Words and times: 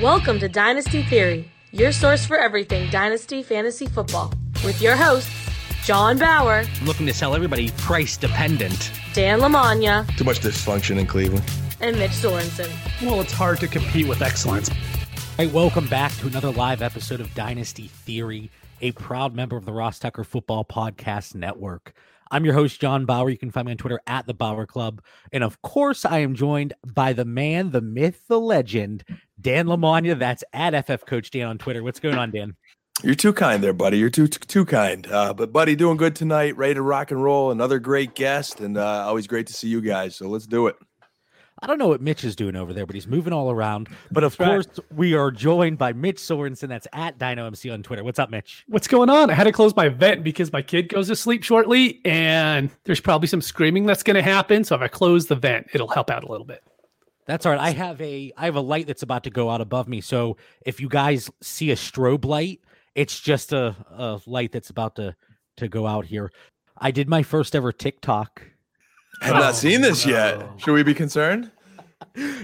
Welcome 0.00 0.38
to 0.40 0.48
Dynasty 0.48 1.02
Theory, 1.02 1.50
your 1.72 1.92
source 1.92 2.24
for 2.24 2.38
everything 2.38 2.88
Dynasty 2.90 3.42
Fantasy 3.42 3.86
Football, 3.86 4.32
with 4.64 4.80
your 4.80 4.96
hosts, 4.96 5.30
John 5.84 6.16
Bauer, 6.18 6.64
I'm 6.80 6.86
looking 6.86 7.06
to 7.06 7.12
sell 7.12 7.34
everybody 7.34 7.70
price 7.72 8.16
dependent. 8.16 8.92
Dan 9.12 9.40
Lamagna, 9.40 10.06
Too 10.16 10.24
much 10.24 10.40
dysfunction 10.40 10.98
in 10.98 11.06
Cleveland. 11.06 11.44
and 11.80 11.98
Mitch 11.98 12.12
Sorensen. 12.12 12.70
Well, 13.02 13.20
it's 13.20 13.32
hard 13.32 13.58
to 13.60 13.68
compete 13.68 14.06
with 14.08 14.22
excellence. 14.22 14.68
Hey, 15.36 15.48
welcome 15.48 15.86
back 15.88 16.12
to 16.18 16.26
another 16.28 16.50
live 16.50 16.82
episode 16.82 17.20
of 17.20 17.34
Dynasty 17.34 17.88
Theory, 17.88 18.50
a 18.80 18.92
proud 18.92 19.34
member 19.34 19.56
of 19.56 19.64
the 19.64 19.72
Ross 19.72 19.98
Tucker 19.98 20.24
Football 20.24 20.64
Podcast 20.64 21.34
Network. 21.34 21.92
I'm 22.30 22.44
your 22.44 22.54
host, 22.54 22.80
John 22.80 23.06
Bauer. 23.06 23.28
You 23.28 23.38
can 23.38 23.50
find 23.50 23.66
me 23.66 23.72
on 23.72 23.78
Twitter 23.78 24.00
at 24.06 24.26
the 24.26 24.34
Bauer 24.34 24.66
Club. 24.66 25.02
And 25.32 25.42
of 25.42 25.60
course, 25.62 26.04
I 26.04 26.18
am 26.20 26.34
joined 26.34 26.74
by 26.86 27.12
the 27.12 27.24
man, 27.24 27.70
the 27.70 27.80
myth, 27.80 28.22
the 28.28 28.38
legend, 28.38 29.04
Dan 29.40 29.66
Lamagna. 29.66 30.18
That's 30.18 30.44
at 30.52 30.86
FF 30.86 31.04
Coach 31.06 31.30
Dan 31.30 31.48
on 31.48 31.58
Twitter. 31.58 31.82
What's 31.82 32.00
going 32.00 32.16
on, 32.16 32.30
Dan? 32.30 32.56
You're 33.02 33.14
too 33.14 33.32
kind 33.32 33.62
there, 33.64 33.72
buddy. 33.72 33.98
You're 33.98 34.10
too 34.10 34.28
too, 34.28 34.38
too 34.40 34.64
kind. 34.64 35.10
Uh, 35.10 35.32
but 35.32 35.52
buddy, 35.52 35.74
doing 35.74 35.96
good 35.96 36.14
tonight. 36.14 36.56
Ready 36.56 36.74
to 36.74 36.82
rock 36.82 37.10
and 37.10 37.22
roll. 37.22 37.50
Another 37.50 37.78
great 37.78 38.14
guest, 38.14 38.60
and 38.60 38.76
uh, 38.76 39.06
always 39.06 39.26
great 39.26 39.46
to 39.46 39.52
see 39.52 39.68
you 39.68 39.80
guys. 39.80 40.14
So 40.16 40.28
let's 40.28 40.46
do 40.46 40.66
it. 40.66 40.76
I 41.62 41.66
don't 41.66 41.78
know 41.78 41.88
what 41.88 42.00
Mitch 42.00 42.24
is 42.24 42.34
doing 42.34 42.56
over 42.56 42.72
there, 42.72 42.86
but 42.86 42.94
he's 42.94 43.06
moving 43.06 43.32
all 43.32 43.50
around. 43.50 43.88
But 44.10 44.24
of 44.24 44.36
That's 44.36 44.40
right. 44.40 44.74
course, 44.76 44.80
we 44.94 45.14
are 45.14 45.30
joined 45.30 45.76
by 45.76 45.92
Mitch 45.92 46.16
Sorensen. 46.16 46.68
That's 46.68 46.86
at 46.92 47.18
DynoMC 47.18 47.72
on 47.72 47.82
Twitter. 47.82 48.02
What's 48.02 48.18
up, 48.18 48.30
Mitch? 48.30 48.64
What's 48.66 48.88
going 48.88 49.10
on? 49.10 49.28
I 49.28 49.34
had 49.34 49.44
to 49.44 49.52
close 49.52 49.76
my 49.76 49.88
vent 49.90 50.24
because 50.24 50.52
my 50.52 50.62
kid 50.62 50.88
goes 50.88 51.08
to 51.08 51.16
sleep 51.16 51.42
shortly, 51.42 52.00
and 52.04 52.70
there's 52.84 53.00
probably 53.00 53.28
some 53.28 53.42
screaming 53.42 53.84
that's 53.84 54.02
going 54.02 54.14
to 54.16 54.22
happen. 54.22 54.64
So 54.64 54.74
if 54.74 54.80
I 54.80 54.88
close 54.88 55.26
the 55.26 55.36
vent, 55.36 55.68
it'll 55.74 55.88
help 55.88 56.10
out 56.10 56.24
a 56.24 56.28
little 56.30 56.46
bit. 56.46 56.62
That's 57.26 57.44
all 57.44 57.52
right. 57.52 57.60
I 57.60 57.70
have 57.70 58.00
a 58.00 58.32
I 58.36 58.46
have 58.46 58.56
a 58.56 58.60
light 58.60 58.86
that's 58.86 59.02
about 59.02 59.24
to 59.24 59.30
go 59.30 59.50
out 59.50 59.60
above 59.60 59.86
me. 59.86 60.00
So 60.00 60.36
if 60.64 60.80
you 60.80 60.88
guys 60.88 61.30
see 61.42 61.70
a 61.70 61.76
strobe 61.76 62.24
light, 62.24 62.60
it's 62.94 63.20
just 63.20 63.52
a, 63.52 63.76
a 63.90 64.20
light 64.26 64.50
that's 64.50 64.70
about 64.70 64.96
to 64.96 65.14
to 65.58 65.68
go 65.68 65.86
out 65.86 66.06
here. 66.06 66.32
I 66.76 66.90
did 66.90 67.08
my 67.08 67.22
first 67.22 67.54
ever 67.54 67.70
TikTok. 67.70 68.42
I 69.20 69.26
have 69.26 69.36
Oh, 69.36 69.38
not 69.40 69.54
seen 69.54 69.80
this 69.80 70.06
no. 70.06 70.12
yet. 70.12 70.34
Oh. 70.36 70.52
Should 70.58 70.72
we 70.72 70.82
be 70.82 70.94
concerned? 70.94 71.50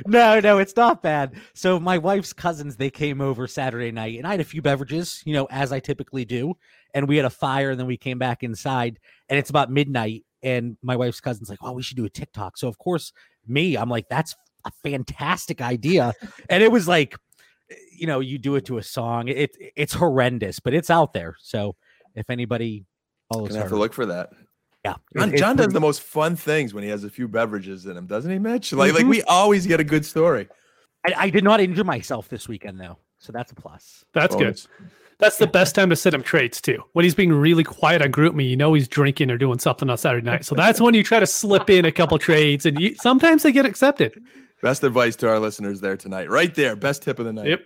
No, 0.07 0.39
no, 0.39 0.59
it's 0.59 0.77
not 0.77 1.03
bad. 1.03 1.35
So 1.55 1.81
my 1.81 1.99
wife's 1.99 2.33
cousins 2.33 2.77
they 2.77 2.91
came 2.91 3.21
over 3.21 3.47
Saturday 3.49 3.91
night, 3.91 4.17
and 4.19 4.27
I 4.27 4.31
had 4.33 4.41
a 4.41 4.45
few 4.45 4.63
beverages, 4.63 5.23
you 5.27 5.33
know, 5.33 5.47
as 5.51 5.73
I 5.73 5.81
typically 5.81 6.25
do, 6.25 6.55
and 6.95 7.09
we 7.09 7.17
had 7.17 7.27
a 7.27 7.31
fire, 7.31 7.71
and 7.71 7.81
then 7.81 7.87
we 7.87 7.97
came 7.97 8.19
back 8.19 8.43
inside, 8.43 8.99
and 9.29 9.39
it's 9.39 9.51
about 9.51 9.71
midnight, 9.71 10.25
and 10.43 10.77
my 10.83 10.95
wife's 10.97 11.21
cousin's 11.21 11.51
like, 11.51 11.59
"Oh, 11.63 11.73
we 11.73 11.83
should 11.83 11.97
do 11.97 12.05
a 12.05 12.11
TikTok." 12.11 12.57
So 12.59 12.69
of 12.69 12.79
course, 12.79 13.13
me, 13.47 13.77
I'm 13.77 13.89
like, 13.89 14.09
"That's 14.09 14.37
a 14.65 14.71
fantastic 14.85 15.61
idea," 15.61 16.13
and 16.49 16.63
it 16.63 16.71
was 16.71 16.87
like, 16.87 17.17
you 17.93 18.07
know, 18.07 18.21
you 18.21 18.39
do 18.39 18.55
it 18.55 18.67
to 18.67 18.79
a 18.79 18.83
song. 18.83 19.27
It 19.29 19.57
it's 19.75 19.95
horrendous, 19.95 20.61
but 20.61 20.75
it's 20.75 20.91
out 20.91 21.13
there. 21.13 21.35
So 21.41 21.75
if 22.15 22.31
anybody 22.31 22.85
follows 23.33 23.49
Gonna 23.49 23.61
have 23.63 23.71
her, 23.71 23.77
to 23.77 23.81
look 23.81 23.93
for 23.95 24.07
that. 24.07 24.31
Yeah, 24.91 25.21
John, 25.21 25.31
it's 25.33 25.41
John 25.41 25.57
does 25.57 25.73
the 25.73 25.81
most 25.81 26.03
fun 26.03 26.37
things 26.37 26.73
when 26.75 26.85
he 26.85 26.91
has 26.91 27.05
a 27.05 27.11
few 27.11 27.29
beverages 27.29 27.87
in 27.87 27.97
him, 27.97 28.07
doesn't 28.07 28.31
he, 28.31 28.39
Mitch? 28.39 28.73
Like, 28.73 28.95
like 28.95 29.05
Mhm. 29.05 29.11
we 29.11 29.23
always 29.23 29.67
get 29.67 29.81
a 29.81 29.85
good 29.85 30.05
story. 30.05 30.49
I, 31.07 31.15
I 31.17 31.31
did 31.31 31.45
not 31.45 31.61
injure 31.61 31.85
myself 31.85 32.29
this 32.29 32.49
weekend 32.49 32.81
though, 32.81 32.99
so 33.19 33.33
that's 33.33 33.53
a 33.53 33.55
plus. 33.55 34.05
That's 34.13 34.35
Oh, 34.35 34.39
good. 34.39 34.61
That's 35.19 35.39
the 35.39 35.47
best 35.47 35.75
time 35.75 35.89
to 35.91 35.97
sit 35.97 36.13
him 36.13 36.23
traits 36.23 36.61
too. 36.61 36.83
When 36.93 37.05
he's 37.05 37.15
being 37.15 37.33
really 37.33 37.65
quiet 37.65 38.03
on 38.03 38.13
GroupMe, 38.13 38.47
you 38.49 38.57
know 38.57 38.75
he's 38.75 38.87
drinking 38.87 39.31
or 39.31 39.39
doing 39.39 39.59
something 39.59 39.89
on 39.89 39.97
Saturday 39.97 40.27
night. 40.27 40.45
So 40.45 40.55
that's 40.55 40.79
when 40.81 40.93
you 40.95 41.03
try 41.03 41.21
to 41.21 41.27
slip 41.27 41.71
in 41.71 41.85
a 41.87 41.93
couple 41.93 42.19
trades, 42.19 42.67
and 42.67 42.79
you, 42.79 42.95
sometimes 42.97 43.43
they 43.43 43.51
get 43.53 43.65
accepted. 43.65 44.21
Best 44.63 44.85
advice 44.85 45.17
to 45.17 45.29
our 45.29 45.39
listeners 45.39 45.81
there 45.81 45.97
tonight. 45.97 46.29
Right 46.29 46.55
there. 46.55 46.77
Best 46.77 47.03
tip 47.03 47.19
of 47.19 47.25
the 47.25 47.33
night. 47.33 47.47
Yep. 47.49 47.61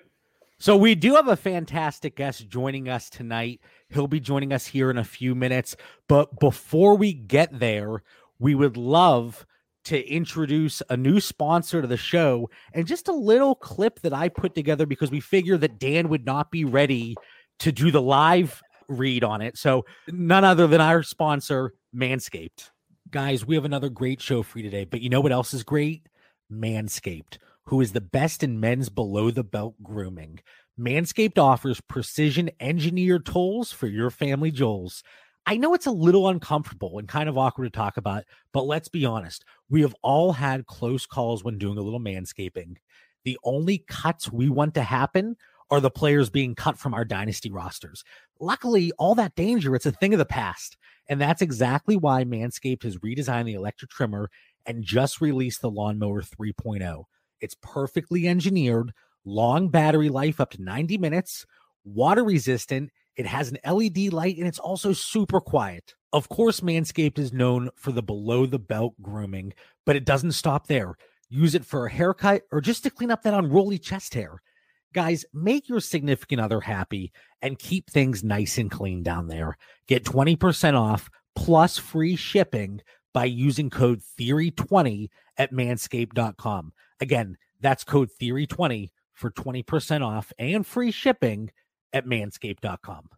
So 0.60 0.76
we 0.76 0.94
do 0.94 1.14
have 1.14 1.26
a 1.26 1.36
fantastic 1.36 2.16
guest 2.16 2.46
joining 2.46 2.90
us 2.90 3.08
tonight. 3.08 3.62
He'll 3.88 4.06
be 4.06 4.20
joining 4.20 4.52
us 4.52 4.66
here 4.66 4.90
in 4.90 4.98
a 4.98 5.04
few 5.04 5.34
minutes. 5.34 5.74
But 6.06 6.38
before 6.38 6.96
we 6.96 7.14
get 7.14 7.58
there, 7.58 8.02
we 8.38 8.54
would 8.54 8.76
love 8.76 9.46
to 9.84 10.06
introduce 10.06 10.82
a 10.90 10.98
new 10.98 11.18
sponsor 11.18 11.80
to 11.80 11.88
the 11.88 11.96
show 11.96 12.50
and 12.74 12.86
just 12.86 13.08
a 13.08 13.12
little 13.12 13.54
clip 13.54 14.00
that 14.00 14.12
I 14.12 14.28
put 14.28 14.54
together 14.54 14.84
because 14.84 15.10
we 15.10 15.20
figure 15.20 15.56
that 15.56 15.78
Dan 15.78 16.10
would 16.10 16.26
not 16.26 16.50
be 16.50 16.66
ready 16.66 17.16
to 17.60 17.72
do 17.72 17.90
the 17.90 18.02
live 18.02 18.62
read 18.86 19.24
on 19.24 19.40
it. 19.40 19.56
So 19.56 19.86
none 20.08 20.44
other 20.44 20.66
than 20.66 20.82
our 20.82 21.02
sponsor, 21.02 21.72
Manscaped. 21.96 22.68
Guys, 23.10 23.46
we 23.46 23.54
have 23.54 23.64
another 23.64 23.88
great 23.88 24.20
show 24.20 24.42
for 24.42 24.58
you 24.58 24.64
today. 24.64 24.84
But 24.84 25.00
you 25.00 25.08
know 25.08 25.22
what 25.22 25.32
else 25.32 25.54
is 25.54 25.62
great? 25.62 26.06
Manscaped, 26.52 27.38
who 27.64 27.80
is 27.80 27.92
the 27.92 28.00
best 28.00 28.42
in 28.42 28.60
men's 28.60 28.88
below 28.88 29.30
the 29.30 29.44
belt 29.44 29.74
grooming. 29.82 30.40
Manscaped 30.78 31.38
offers 31.38 31.80
precision 31.80 32.50
engineered 32.60 33.26
tools 33.26 33.70
for 33.70 33.86
your 33.86 34.10
family 34.10 34.50
jewels. 34.50 35.02
I 35.46 35.56
know 35.56 35.74
it's 35.74 35.86
a 35.86 35.90
little 35.90 36.28
uncomfortable 36.28 36.98
and 36.98 37.08
kind 37.08 37.28
of 37.28 37.36
awkward 37.36 37.64
to 37.64 37.70
talk 37.70 37.96
about, 37.96 38.24
but 38.52 38.66
let's 38.66 38.88
be 38.88 39.04
honest. 39.04 39.44
We 39.68 39.82
have 39.82 39.94
all 40.02 40.32
had 40.32 40.66
close 40.66 41.06
calls 41.06 41.44
when 41.44 41.58
doing 41.58 41.78
a 41.78 41.82
little 41.82 42.00
manscaping. 42.00 42.76
The 43.24 43.38
only 43.44 43.84
cuts 43.86 44.30
we 44.30 44.48
want 44.48 44.74
to 44.74 44.82
happen 44.82 45.36
are 45.70 45.80
the 45.80 45.90
players 45.90 46.30
being 46.30 46.54
cut 46.54 46.78
from 46.78 46.94
our 46.94 47.04
dynasty 47.04 47.50
rosters. 47.50 48.02
Luckily, 48.40 48.92
all 48.98 49.14
that 49.14 49.34
danger, 49.34 49.74
it's 49.74 49.86
a 49.86 49.92
thing 49.92 50.12
of 50.12 50.18
the 50.18 50.24
past. 50.24 50.76
And 51.08 51.20
that's 51.20 51.42
exactly 51.42 51.96
why 51.96 52.24
Manscaped 52.24 52.82
has 52.82 52.98
redesigned 52.98 53.44
the 53.44 53.54
electric 53.54 53.90
trimmer 53.90 54.30
and 54.66 54.82
just 54.82 55.20
released 55.20 55.60
the 55.60 55.70
Lawnmower 55.70 56.22
3.0. 56.22 57.04
It's 57.40 57.56
perfectly 57.62 58.28
engineered, 58.28 58.92
long 59.24 59.68
battery 59.68 60.08
life 60.08 60.40
up 60.40 60.50
to 60.50 60.62
90 60.62 60.98
minutes, 60.98 61.46
water 61.84 62.24
resistant. 62.24 62.90
It 63.16 63.26
has 63.26 63.50
an 63.50 63.58
LED 63.66 64.12
light 64.12 64.38
and 64.38 64.46
it's 64.46 64.58
also 64.58 64.92
super 64.92 65.40
quiet. 65.40 65.94
Of 66.12 66.28
course, 66.28 66.60
Manscaped 66.60 67.18
is 67.18 67.32
known 67.32 67.70
for 67.76 67.92
the 67.92 68.02
below 68.02 68.46
the 68.46 68.58
belt 68.58 68.94
grooming, 69.00 69.52
but 69.86 69.96
it 69.96 70.04
doesn't 70.04 70.32
stop 70.32 70.66
there. 70.66 70.96
Use 71.28 71.54
it 71.54 71.64
for 71.64 71.86
a 71.86 71.90
haircut 71.90 72.42
or 72.50 72.60
just 72.60 72.82
to 72.82 72.90
clean 72.90 73.10
up 73.10 73.22
that 73.22 73.34
unruly 73.34 73.78
chest 73.78 74.14
hair. 74.14 74.42
Guys, 74.92 75.24
make 75.32 75.68
your 75.68 75.78
significant 75.78 76.40
other 76.40 76.60
happy 76.60 77.12
and 77.42 77.58
keep 77.58 77.88
things 77.88 78.24
nice 78.24 78.58
and 78.58 78.70
clean 78.70 79.04
down 79.04 79.28
there. 79.28 79.56
Get 79.86 80.04
20% 80.04 80.74
off 80.74 81.08
plus 81.36 81.78
free 81.78 82.16
shipping 82.16 82.80
by 83.14 83.24
using 83.26 83.70
code 83.70 84.00
Theory20 84.18 85.08
at 85.36 85.52
manscaped.com. 85.52 86.72
Again, 87.00 87.36
that's 87.60 87.84
code 87.84 88.10
Theory20 88.20 88.90
for 89.12 89.30
20% 89.30 90.04
off 90.04 90.32
and 90.38 90.66
free 90.66 90.90
shipping 90.90 91.50
at 91.92 92.06
manscaped.com. 92.06 93.08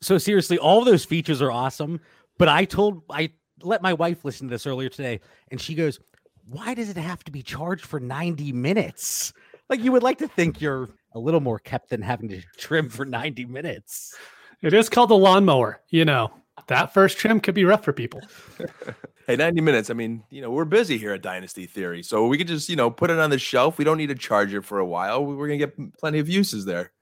So 0.00 0.18
seriously, 0.18 0.58
all 0.58 0.80
of 0.80 0.84
those 0.84 1.04
features 1.04 1.42
are 1.42 1.50
awesome, 1.50 2.00
but 2.38 2.48
I 2.48 2.64
told 2.64 3.02
I 3.10 3.30
let 3.62 3.82
my 3.82 3.92
wife 3.94 4.24
listen 4.24 4.46
to 4.46 4.50
this 4.50 4.66
earlier 4.66 4.88
today 4.88 5.20
and 5.50 5.60
she 5.60 5.74
goes, 5.74 5.98
"Why 6.46 6.74
does 6.74 6.88
it 6.88 6.96
have 6.96 7.24
to 7.24 7.32
be 7.32 7.42
charged 7.42 7.84
for 7.84 7.98
90 7.98 8.52
minutes?" 8.52 9.32
Like 9.68 9.80
you 9.80 9.92
would 9.92 10.02
like 10.02 10.18
to 10.18 10.28
think 10.28 10.60
you're 10.60 10.88
a 11.12 11.18
little 11.18 11.40
more 11.40 11.58
kept 11.58 11.90
than 11.90 12.02
having 12.02 12.28
to 12.28 12.42
trim 12.56 12.88
for 12.88 13.04
90 13.04 13.46
minutes. 13.46 14.14
It 14.62 14.72
is 14.72 14.88
called 14.88 15.10
the 15.10 15.16
lawnmower. 15.16 15.80
You 15.88 16.04
know, 16.04 16.32
that 16.68 16.94
first 16.94 17.18
trim 17.18 17.40
could 17.40 17.54
be 17.54 17.64
rough 17.64 17.84
for 17.84 17.92
people. 17.92 18.20
Hey, 19.28 19.36
90 19.36 19.60
minutes. 19.60 19.90
I 19.90 19.92
mean, 19.92 20.24
you 20.30 20.40
know, 20.40 20.50
we're 20.50 20.64
busy 20.64 20.96
here 20.96 21.12
at 21.12 21.20
Dynasty 21.20 21.66
Theory. 21.66 22.02
So 22.02 22.26
we 22.26 22.38
could 22.38 22.48
just, 22.48 22.70
you 22.70 22.76
know, 22.76 22.90
put 22.90 23.10
it 23.10 23.18
on 23.18 23.28
the 23.28 23.38
shelf. 23.38 23.76
We 23.76 23.84
don't 23.84 23.98
need 23.98 24.06
to 24.06 24.14
charge 24.14 24.54
it 24.54 24.64
for 24.64 24.78
a 24.78 24.86
while. 24.86 25.22
We're 25.22 25.46
going 25.46 25.58
to 25.58 25.66
get 25.66 25.98
plenty 25.98 26.18
of 26.18 26.30
uses 26.30 26.64
there. 26.64 26.92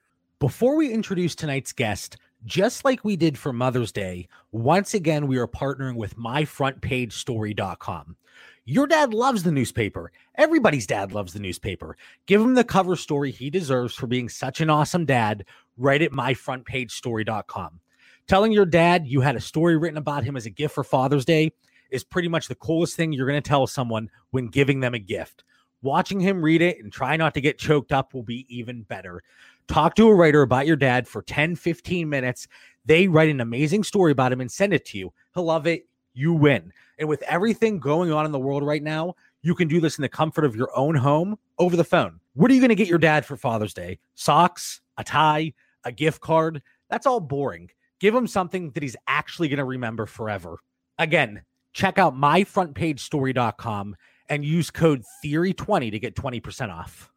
Before 0.40 0.74
we 0.74 0.90
introduce 0.90 1.36
tonight's 1.36 1.72
guest, 1.72 2.16
just 2.44 2.84
like 2.84 3.04
we 3.04 3.14
did 3.14 3.38
for 3.38 3.52
Mother's 3.52 3.92
Day, 3.92 4.26
once 4.50 4.92
again, 4.92 5.28
we 5.28 5.38
are 5.38 5.46
partnering 5.46 5.94
with 5.94 6.16
myfrontpagestory.com. 6.16 8.16
Your 8.64 8.88
dad 8.88 9.14
loves 9.14 9.44
the 9.44 9.52
newspaper. 9.52 10.10
Everybody's 10.34 10.88
dad 10.88 11.12
loves 11.12 11.32
the 11.32 11.38
newspaper. 11.38 11.96
Give 12.26 12.40
him 12.40 12.54
the 12.54 12.64
cover 12.64 12.96
story 12.96 13.30
he 13.30 13.50
deserves 13.50 13.94
for 13.94 14.08
being 14.08 14.28
such 14.28 14.60
an 14.60 14.68
awesome 14.68 15.04
dad 15.04 15.44
right 15.76 16.02
at 16.02 16.10
myfrontpagestory.com. 16.10 17.78
Telling 18.26 18.50
your 18.50 18.66
dad 18.66 19.06
you 19.06 19.20
had 19.20 19.36
a 19.36 19.40
story 19.40 19.76
written 19.76 19.96
about 19.96 20.24
him 20.24 20.36
as 20.36 20.46
a 20.46 20.50
gift 20.50 20.74
for 20.74 20.82
Father's 20.82 21.24
Day 21.24 21.52
is 21.90 22.04
pretty 22.04 22.28
much 22.28 22.48
the 22.48 22.54
coolest 22.54 22.96
thing 22.96 23.12
you're 23.12 23.26
going 23.26 23.42
to 23.42 23.48
tell 23.48 23.66
someone 23.66 24.10
when 24.30 24.48
giving 24.48 24.80
them 24.80 24.94
a 24.94 24.98
gift. 24.98 25.44
Watching 25.82 26.20
him 26.20 26.42
read 26.42 26.62
it 26.62 26.82
and 26.82 26.92
try 26.92 27.16
not 27.16 27.34
to 27.34 27.40
get 27.40 27.58
choked 27.58 27.92
up 27.92 28.14
will 28.14 28.22
be 28.22 28.46
even 28.48 28.82
better. 28.82 29.22
Talk 29.68 29.94
to 29.96 30.08
a 30.08 30.14
writer 30.14 30.42
about 30.42 30.66
your 30.66 30.76
dad 30.76 31.06
for 31.06 31.22
10, 31.22 31.56
15 31.56 32.08
minutes. 32.08 32.48
They 32.84 33.08
write 33.08 33.30
an 33.30 33.40
amazing 33.40 33.84
story 33.84 34.12
about 34.12 34.32
him 34.32 34.40
and 34.40 34.50
send 34.50 34.72
it 34.72 34.84
to 34.86 34.98
you. 34.98 35.12
He'll 35.34 35.44
love 35.44 35.66
it. 35.66 35.86
You 36.14 36.32
win. 36.32 36.72
And 36.98 37.08
with 37.08 37.22
everything 37.22 37.78
going 37.78 38.10
on 38.10 38.24
in 38.24 38.32
the 38.32 38.38
world 38.38 38.62
right 38.62 38.82
now, 38.82 39.14
you 39.42 39.54
can 39.54 39.68
do 39.68 39.80
this 39.80 39.98
in 39.98 40.02
the 40.02 40.08
comfort 40.08 40.44
of 40.44 40.56
your 40.56 40.76
own 40.76 40.94
home 40.94 41.38
over 41.58 41.76
the 41.76 41.84
phone. 41.84 42.20
What 42.34 42.50
are 42.50 42.54
you 42.54 42.60
going 42.60 42.70
to 42.70 42.74
get 42.74 42.88
your 42.88 42.98
dad 42.98 43.24
for 43.24 43.36
Father's 43.36 43.74
Day? 43.74 43.98
Socks, 44.14 44.80
a 44.96 45.04
tie, 45.04 45.52
a 45.84 45.92
gift 45.92 46.20
card? 46.20 46.62
That's 46.88 47.06
all 47.06 47.20
boring. 47.20 47.70
Give 47.98 48.14
him 48.14 48.26
something 48.26 48.70
that 48.72 48.82
he's 48.82 48.96
actually 49.06 49.48
going 49.48 49.58
to 49.58 49.64
remember 49.64 50.06
forever. 50.06 50.58
Again, 50.98 51.42
check 51.76 51.98
out 51.98 52.16
myfrontpagestory.com 52.16 53.94
and 54.30 54.44
use 54.44 54.70
code 54.70 55.02
theory20 55.22 55.90
to 55.90 55.98
get 55.98 56.16
20% 56.16 56.72
off. 56.72 57.12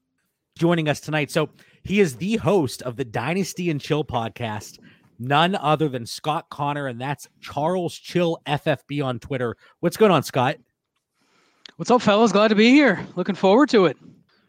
joining 0.58 0.90
us 0.90 1.00
tonight. 1.00 1.32
So 1.32 1.50
he 1.84 2.02
is 2.02 2.18
the 2.18 2.36
host 2.36 2.82
of 2.82 2.98
the 2.98 3.06
Dynasty 3.06 3.70
and 3.70 3.80
Chill 3.80 4.04
podcast, 4.04 4.80
none 5.18 5.56
other 5.56 5.88
than 5.88 6.06
Scott 6.06 6.48
Connor, 6.50 6.88
and 6.88 7.00
that's 7.00 7.30
Charles 7.40 7.98
Chill 7.98 8.38
FFB 8.46 9.02
on 9.02 9.20
Twitter. 9.20 9.56
What's 9.80 9.96
going 9.96 10.12
on, 10.12 10.24
Scott? 10.24 10.58
What's 11.78 11.90
up, 11.90 12.02
fellas? 12.02 12.34
Glad 12.34 12.50
to 12.50 12.56
be 12.56 12.72
here. 12.72 13.08
Looking 13.16 13.36
forward 13.36 13.70
to 13.70 13.86
it. 13.86 13.96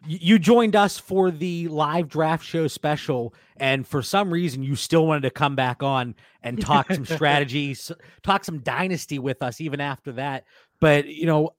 You 0.07 0.39
joined 0.39 0.77
us 0.77 0.99
for 0.99 1.31
the 1.31 1.69
live 1.69 2.09
draft 2.09 2.45
show 2.45 2.69
special, 2.69 3.35
and 3.59 3.87
for 3.87 4.03
some 4.03 4.33
reason, 4.33 4.63
you 4.63 4.75
still 4.75 5.07
wanted 5.07 5.23
to 5.23 5.31
come 5.31 5.55
back 5.55 5.83
on 5.83 6.15
and 6.43 6.61
talk 6.61 6.91
some 6.91 7.05
strategies, 7.07 7.93
talk 8.23 8.45
some 8.45 8.61
dynasty 8.61 9.19
with 9.19 9.43
us 9.43 9.61
even 9.61 9.81
after 9.81 10.13
that. 10.13 10.45
But 10.81 11.07
you 11.07 11.27
know, 11.27 11.51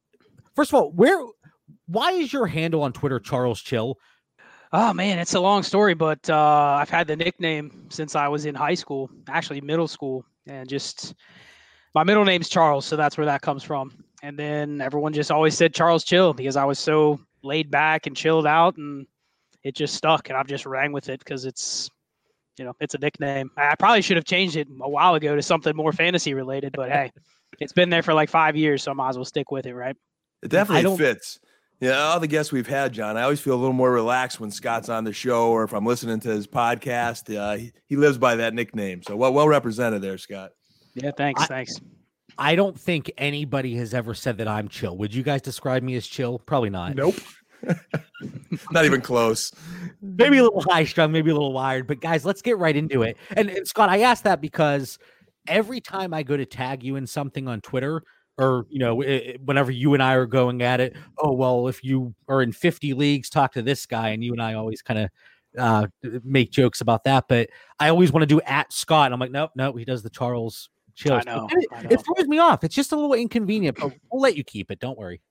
first 0.56 0.72
of 0.72 0.76
all, 0.76 0.92
where, 0.92 1.24
why 1.86 2.14
is 2.14 2.34
your 2.34 2.48
handle 2.48 2.82
on 2.82 2.94
Twitter 2.94 3.20
Charles 3.20 3.62
Chill? 3.62 3.98
Oh 4.74 4.94
man, 4.94 5.20
it's 5.20 5.36
a 5.36 5.40
long 5.40 5.62
story, 5.62 5.94
but 5.94 6.28
uh, 6.30 6.78
I've 6.80 6.90
had 6.90 7.06
the 7.06 7.16
nickname 7.16 7.88
since 7.90 8.16
I 8.16 8.28
was 8.28 8.46
in 8.46 8.56
high 8.56 8.74
school, 8.74 9.10
actually 9.28 9.62
middle 9.62 9.88
school, 9.88 10.26
and 10.48 10.68
just 10.68 11.14
my 11.94 12.04
middle 12.04 12.24
name's 12.26 12.50
Charles, 12.50 12.86
so 12.86 12.96
that's 12.96 13.18
where 13.18 13.26
that 13.26 13.42
comes 13.42 13.64
from. 13.64 14.04
And 14.24 14.38
then 14.38 14.82
everyone 14.82 15.14
just 15.14 15.30
always 15.30 15.58
said 15.58 15.74
Charles 15.74 16.04
Chill 16.04 16.34
because 16.34 16.56
I 16.56 16.64
was 16.64 16.80
so 16.80 17.20
laid 17.44 17.72
back 17.72 18.08
and 18.08 18.16
chilled 18.16 18.48
out, 18.48 18.78
and 18.78 19.06
it 19.64 19.76
just 19.76 19.96
stuck. 19.96 20.30
And 20.30 20.38
I've 20.38 20.48
just 20.48 20.66
rang 20.66 20.92
with 20.92 21.10
it 21.10 21.20
because 21.20 21.46
it's, 21.46 21.90
you 22.58 22.66
know, 22.66 22.74
it's 22.80 22.96
a 22.96 23.00
nickname. 23.00 23.52
I 23.58 23.76
probably 23.76 24.02
should 24.02 24.18
have 24.18 24.26
changed 24.26 24.56
it 24.56 24.68
a 24.82 24.90
while 24.90 25.16
ago 25.16 25.36
to 25.36 25.42
something 25.42 25.76
more 25.76 25.94
fantasy 25.94 26.34
related, 26.34 26.74
but 26.76 26.90
hey, 26.92 27.12
it's 27.60 27.74
been 27.74 27.90
there 27.90 28.04
for 28.04 28.14
like 28.14 28.30
five 28.30 28.56
years, 28.56 28.84
so 28.84 28.92
I 28.92 28.94
might 28.94 29.10
as 29.10 29.18
well 29.18 29.26
stick 29.26 29.52
with 29.52 29.66
it, 29.66 29.74
right? 29.74 29.96
It 30.42 30.50
definitely 30.50 30.98
fits. 30.98 31.40
Yeah, 31.82 31.98
all 31.98 32.20
the 32.20 32.28
guests 32.28 32.52
we've 32.52 32.68
had, 32.68 32.94
John, 32.94 33.18
I 33.18 33.24
always 33.24 33.42
feel 33.42 33.56
a 33.56 33.58
little 33.58 33.74
more 33.74 33.92
relaxed 33.92 34.40
when 34.40 34.52
Scott's 34.52 34.88
on 34.88 35.04
the 35.04 35.14
show 35.14 35.50
or 35.50 35.64
if 35.64 35.74
I'm 35.74 35.84
listening 35.84 36.20
to 36.20 36.30
his 36.30 36.46
podcast. 36.46 37.36
Uh, 37.36 37.58
he, 37.58 37.72
he 37.88 37.96
lives 37.96 38.20
by 38.20 38.36
that 38.36 38.54
nickname. 38.54 39.02
So 39.02 39.16
well, 39.16 39.34
well 39.34 39.48
represented 39.48 40.04
there, 40.04 40.20
Scott. 40.20 40.52
Yeah, 40.94 41.10
thanks. 41.18 41.42
I, 41.42 41.46
thanks. 41.48 41.82
I 42.38 42.56
don't 42.56 42.80
think 42.80 43.12
anybody 43.18 43.76
has 43.76 43.94
ever 43.94 44.14
said 44.14 44.38
that 44.38 44.48
I'm 44.48 44.68
chill. 44.68 44.98
Would 44.98 45.14
you 45.14 45.24
guys 45.24 45.42
describe 45.42 45.84
me 45.84 45.96
as 45.96 46.08
chill? 46.08 46.40
Probably 46.40 46.70
not. 46.70 46.96
Nope. 46.96 47.16
not 48.72 48.86
even 48.86 49.02
close. 49.02 49.52
Maybe 50.02 50.38
a 50.38 50.44
little 50.44 50.64
high 50.68 50.86
strung, 50.86 51.12
maybe 51.12 51.30
a 51.30 51.34
little 51.34 51.54
wired. 51.54 51.88
But 51.88 52.02
guys, 52.02 52.26
let's 52.26 52.42
get 52.42 52.58
right 52.58 52.76
into 52.76 53.04
it. 53.04 53.18
And, 53.36 53.50
and 53.50 53.68
Scott, 53.68 53.90
I 53.90 54.02
asked 54.02 54.24
that 54.24 54.42
because 54.42 54.98
every 55.48 55.82
time 55.82 56.14
I 56.14 56.24
go 56.24 56.38
to 56.38 56.46
tag 56.46 56.84
you 56.84 56.96
in 56.96 57.06
something 57.06 57.48
on 57.48 57.62
Twitter, 57.62 58.04
or 58.38 58.66
you 58.70 58.80
know 58.80 58.96
whenever 59.44 59.72
you 59.72 59.94
and 59.94 60.02
i 60.02 60.14
are 60.14 60.26
going 60.26 60.62
at 60.62 60.80
it 60.80 60.96
oh 61.20 61.34
well 61.34 61.68
if 61.68 61.84
you 61.84 62.14
are 62.28 62.42
in 62.42 62.52
50 62.52 62.94
leagues 62.94 63.30
talk 63.30 63.54
to 63.54 63.62
this 63.62 63.86
guy 63.86 64.10
and 64.10 64.24
you 64.24 64.32
and 64.32 64.42
i 64.42 64.54
always 64.54 64.82
kind 64.82 65.00
of 65.00 65.10
uh, 65.58 65.86
make 66.24 66.50
jokes 66.50 66.82
about 66.82 67.04
that 67.04 67.26
but 67.28 67.50
i 67.80 67.90
always 67.90 68.12
want 68.12 68.22
to 68.22 68.28
do 68.28 68.40
at 68.42 68.72
scott 68.72 69.08
and 69.08 69.14
i'm 69.14 69.20
like 69.20 69.32
nope 69.32 69.52
nope 69.56 69.78
he 69.78 69.86
does 69.86 70.02
the 70.02 70.10
charles 70.10 70.70
chill 70.96 71.14
I 71.14 71.24
know, 71.26 71.48
it, 71.52 71.68
I 71.72 71.82
know. 71.84 71.90
it 71.92 72.02
throws 72.04 72.28
me 72.28 72.40
off 72.40 72.64
it's 72.64 72.76
just 72.76 72.92
a 72.92 72.96
little 72.96 73.14
inconvenient 73.14 73.78
but 73.80 73.94
we'll 74.12 74.22
let 74.22 74.36
you 74.36 74.44
keep 74.44 74.72
it 74.72 74.80
don't 74.80 74.98
worry 74.98 75.22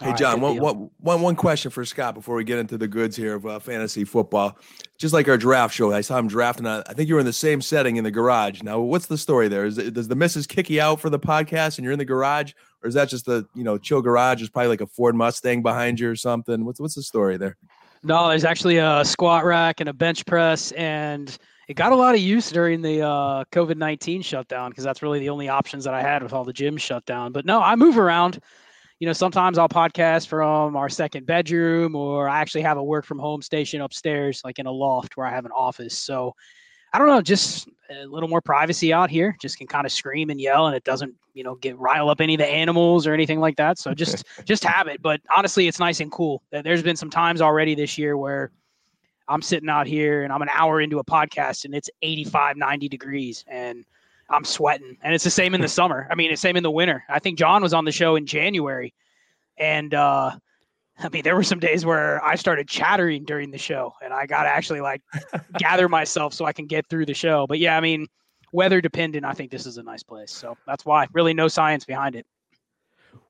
Hey, 0.00 0.14
John, 0.14 0.40
one, 0.40 0.56
one, 0.58 0.90
one, 0.98 1.20
one 1.20 1.36
question 1.36 1.70
for 1.70 1.84
Scott 1.84 2.14
before 2.14 2.34
we 2.34 2.42
get 2.42 2.58
into 2.58 2.78
the 2.78 2.88
goods 2.88 3.14
here 3.14 3.34
of 3.34 3.44
uh, 3.44 3.58
fantasy 3.58 4.04
football. 4.04 4.56
Just 4.96 5.12
like 5.12 5.28
our 5.28 5.36
draft 5.36 5.74
show, 5.74 5.92
I 5.92 6.00
saw 6.00 6.16
him 6.16 6.26
drafting. 6.26 6.66
I 6.66 6.82
think 6.94 7.10
you 7.10 7.16
were 7.16 7.20
in 7.20 7.26
the 7.26 7.34
same 7.34 7.60
setting 7.60 7.96
in 7.96 8.04
the 8.04 8.10
garage. 8.10 8.62
Now, 8.62 8.80
what's 8.80 9.06
the 9.06 9.18
story 9.18 9.48
there? 9.48 9.66
Is 9.66 9.76
it, 9.76 9.92
does 9.92 10.08
the 10.08 10.16
missus 10.16 10.46
kick 10.46 10.70
you 10.70 10.80
out 10.80 11.00
for 11.00 11.10
the 11.10 11.18
podcast 11.18 11.76
and 11.76 11.84
you're 11.84 11.92
in 11.92 11.98
the 11.98 12.06
garage, 12.06 12.54
or 12.82 12.88
is 12.88 12.94
that 12.94 13.10
just 13.10 13.26
the 13.26 13.46
you 13.54 13.62
know 13.62 13.76
chill 13.76 14.00
garage? 14.00 14.38
There's 14.38 14.48
probably 14.48 14.68
like 14.68 14.80
a 14.80 14.86
Ford 14.86 15.14
Mustang 15.14 15.60
behind 15.60 16.00
you 16.00 16.08
or 16.10 16.16
something. 16.16 16.64
What's 16.64 16.80
what's 16.80 16.94
the 16.94 17.02
story 17.02 17.36
there? 17.36 17.58
No, 18.02 18.28
there's 18.28 18.46
actually 18.46 18.78
a 18.78 19.04
squat 19.04 19.44
rack 19.44 19.80
and 19.80 19.88
a 19.90 19.92
bench 19.92 20.24
press, 20.24 20.72
and 20.72 21.36
it 21.70 21.74
got 21.76 21.92
a 21.92 21.96
lot 21.96 22.16
of 22.16 22.20
use 22.20 22.50
during 22.50 22.82
the 22.82 23.00
uh, 23.00 23.44
COVID 23.52 23.76
19 23.76 24.22
shutdown 24.22 24.70
because 24.70 24.82
that's 24.82 25.02
really 25.02 25.20
the 25.20 25.28
only 25.28 25.48
options 25.48 25.84
that 25.84 25.94
I 25.94 26.02
had 26.02 26.20
with 26.20 26.32
all 26.32 26.44
the 26.44 26.52
gyms 26.52 26.80
shut 26.80 27.06
down. 27.06 27.30
But 27.30 27.46
no, 27.46 27.62
I 27.62 27.76
move 27.76 27.96
around 27.96 28.40
you 28.98 29.06
know, 29.06 29.14
sometimes 29.14 29.56
I'll 29.56 29.68
podcast 29.68 30.26
from 30.26 30.76
our 30.76 30.90
second 30.90 31.24
bedroom, 31.26 31.96
or 31.96 32.28
I 32.28 32.40
actually 32.40 32.60
have 32.62 32.76
a 32.76 32.82
work 32.82 33.06
from 33.06 33.18
home 33.18 33.40
station 33.40 33.80
upstairs, 33.80 34.42
like 34.44 34.58
in 34.58 34.66
a 34.66 34.70
loft 34.70 35.16
where 35.16 35.26
I 35.26 35.30
have 35.30 35.46
an 35.46 35.52
office. 35.52 35.98
So 35.98 36.34
I 36.92 36.98
don't 36.98 37.06
know, 37.06 37.22
just 37.22 37.66
a 37.88 38.04
little 38.04 38.28
more 38.28 38.42
privacy 38.42 38.92
out 38.92 39.08
here. 39.08 39.36
Just 39.40 39.56
can 39.56 39.66
kind 39.66 39.86
of 39.86 39.92
scream 39.92 40.28
and 40.28 40.38
yell, 40.38 40.66
and 40.66 40.76
it 40.76 40.84
doesn't, 40.84 41.14
you 41.32 41.44
know, 41.44 41.54
get 41.54 41.78
rile 41.78 42.10
up 42.10 42.20
any 42.20 42.34
of 42.34 42.40
the 42.40 42.46
animals 42.46 43.06
or 43.06 43.14
anything 43.14 43.40
like 43.40 43.56
that. 43.56 43.78
So 43.78 43.94
just 43.94 44.24
just 44.44 44.64
have 44.64 44.86
it. 44.86 45.00
But 45.00 45.22
honestly, 45.34 45.66
it's 45.66 45.78
nice 45.78 46.00
and 46.00 46.12
cool. 46.12 46.42
There's 46.50 46.82
been 46.82 46.96
some 46.96 47.10
times 47.10 47.40
already 47.40 47.74
this 47.74 47.96
year 47.96 48.18
where 48.18 48.50
I'm 49.30 49.42
sitting 49.42 49.68
out 49.68 49.86
here 49.86 50.24
and 50.24 50.32
I'm 50.32 50.42
an 50.42 50.50
hour 50.52 50.80
into 50.80 50.98
a 50.98 51.04
podcast 51.04 51.64
and 51.64 51.74
it's 51.74 51.88
85, 52.02 52.56
90 52.56 52.88
degrees 52.88 53.44
and 53.46 53.84
I'm 54.28 54.44
sweating. 54.44 54.96
And 55.02 55.14
it's 55.14 55.24
the 55.24 55.30
same 55.30 55.54
in 55.54 55.60
the 55.60 55.68
summer. 55.78 56.08
I 56.10 56.16
mean, 56.16 56.32
it's 56.32 56.42
same 56.42 56.56
in 56.56 56.62
the 56.64 56.70
winter. 56.70 57.04
I 57.08 57.20
think 57.20 57.38
John 57.38 57.62
was 57.62 57.72
on 57.72 57.84
the 57.84 57.92
show 57.92 58.16
in 58.16 58.26
January. 58.26 58.92
And 59.56 59.94
uh 59.94 60.32
I 61.02 61.08
mean, 61.08 61.22
there 61.22 61.34
were 61.34 61.44
some 61.44 61.60
days 61.60 61.86
where 61.86 62.22
I 62.22 62.34
started 62.34 62.68
chattering 62.68 63.24
during 63.24 63.50
the 63.50 63.58
show 63.58 63.94
and 64.02 64.12
I 64.12 64.26
got 64.26 64.42
to 64.42 64.50
actually 64.50 64.82
like 64.82 65.00
gather 65.58 65.88
myself 65.88 66.34
so 66.34 66.44
I 66.44 66.52
can 66.52 66.66
get 66.66 66.86
through 66.88 67.06
the 67.06 67.14
show. 67.14 67.46
But 67.46 67.58
yeah, 67.58 67.76
I 67.76 67.80
mean, 67.80 68.06
weather 68.52 68.80
dependent, 68.82 69.24
I 69.24 69.32
think 69.32 69.50
this 69.50 69.64
is 69.64 69.78
a 69.78 69.82
nice 69.82 70.02
place. 70.02 70.30
So 70.30 70.58
that's 70.66 70.84
why 70.84 71.06
really 71.12 71.32
no 71.32 71.48
science 71.48 71.86
behind 71.86 72.16
it. 72.16 72.26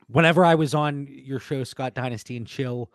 Whenever 0.09 0.45
I 0.45 0.57
was 0.57 0.75
on 0.75 1.07
your 1.09 1.39
show, 1.39 1.63
Scott 1.63 1.95
Dynasty 1.95 2.37
and 2.37 2.47
Chill, 2.47 2.91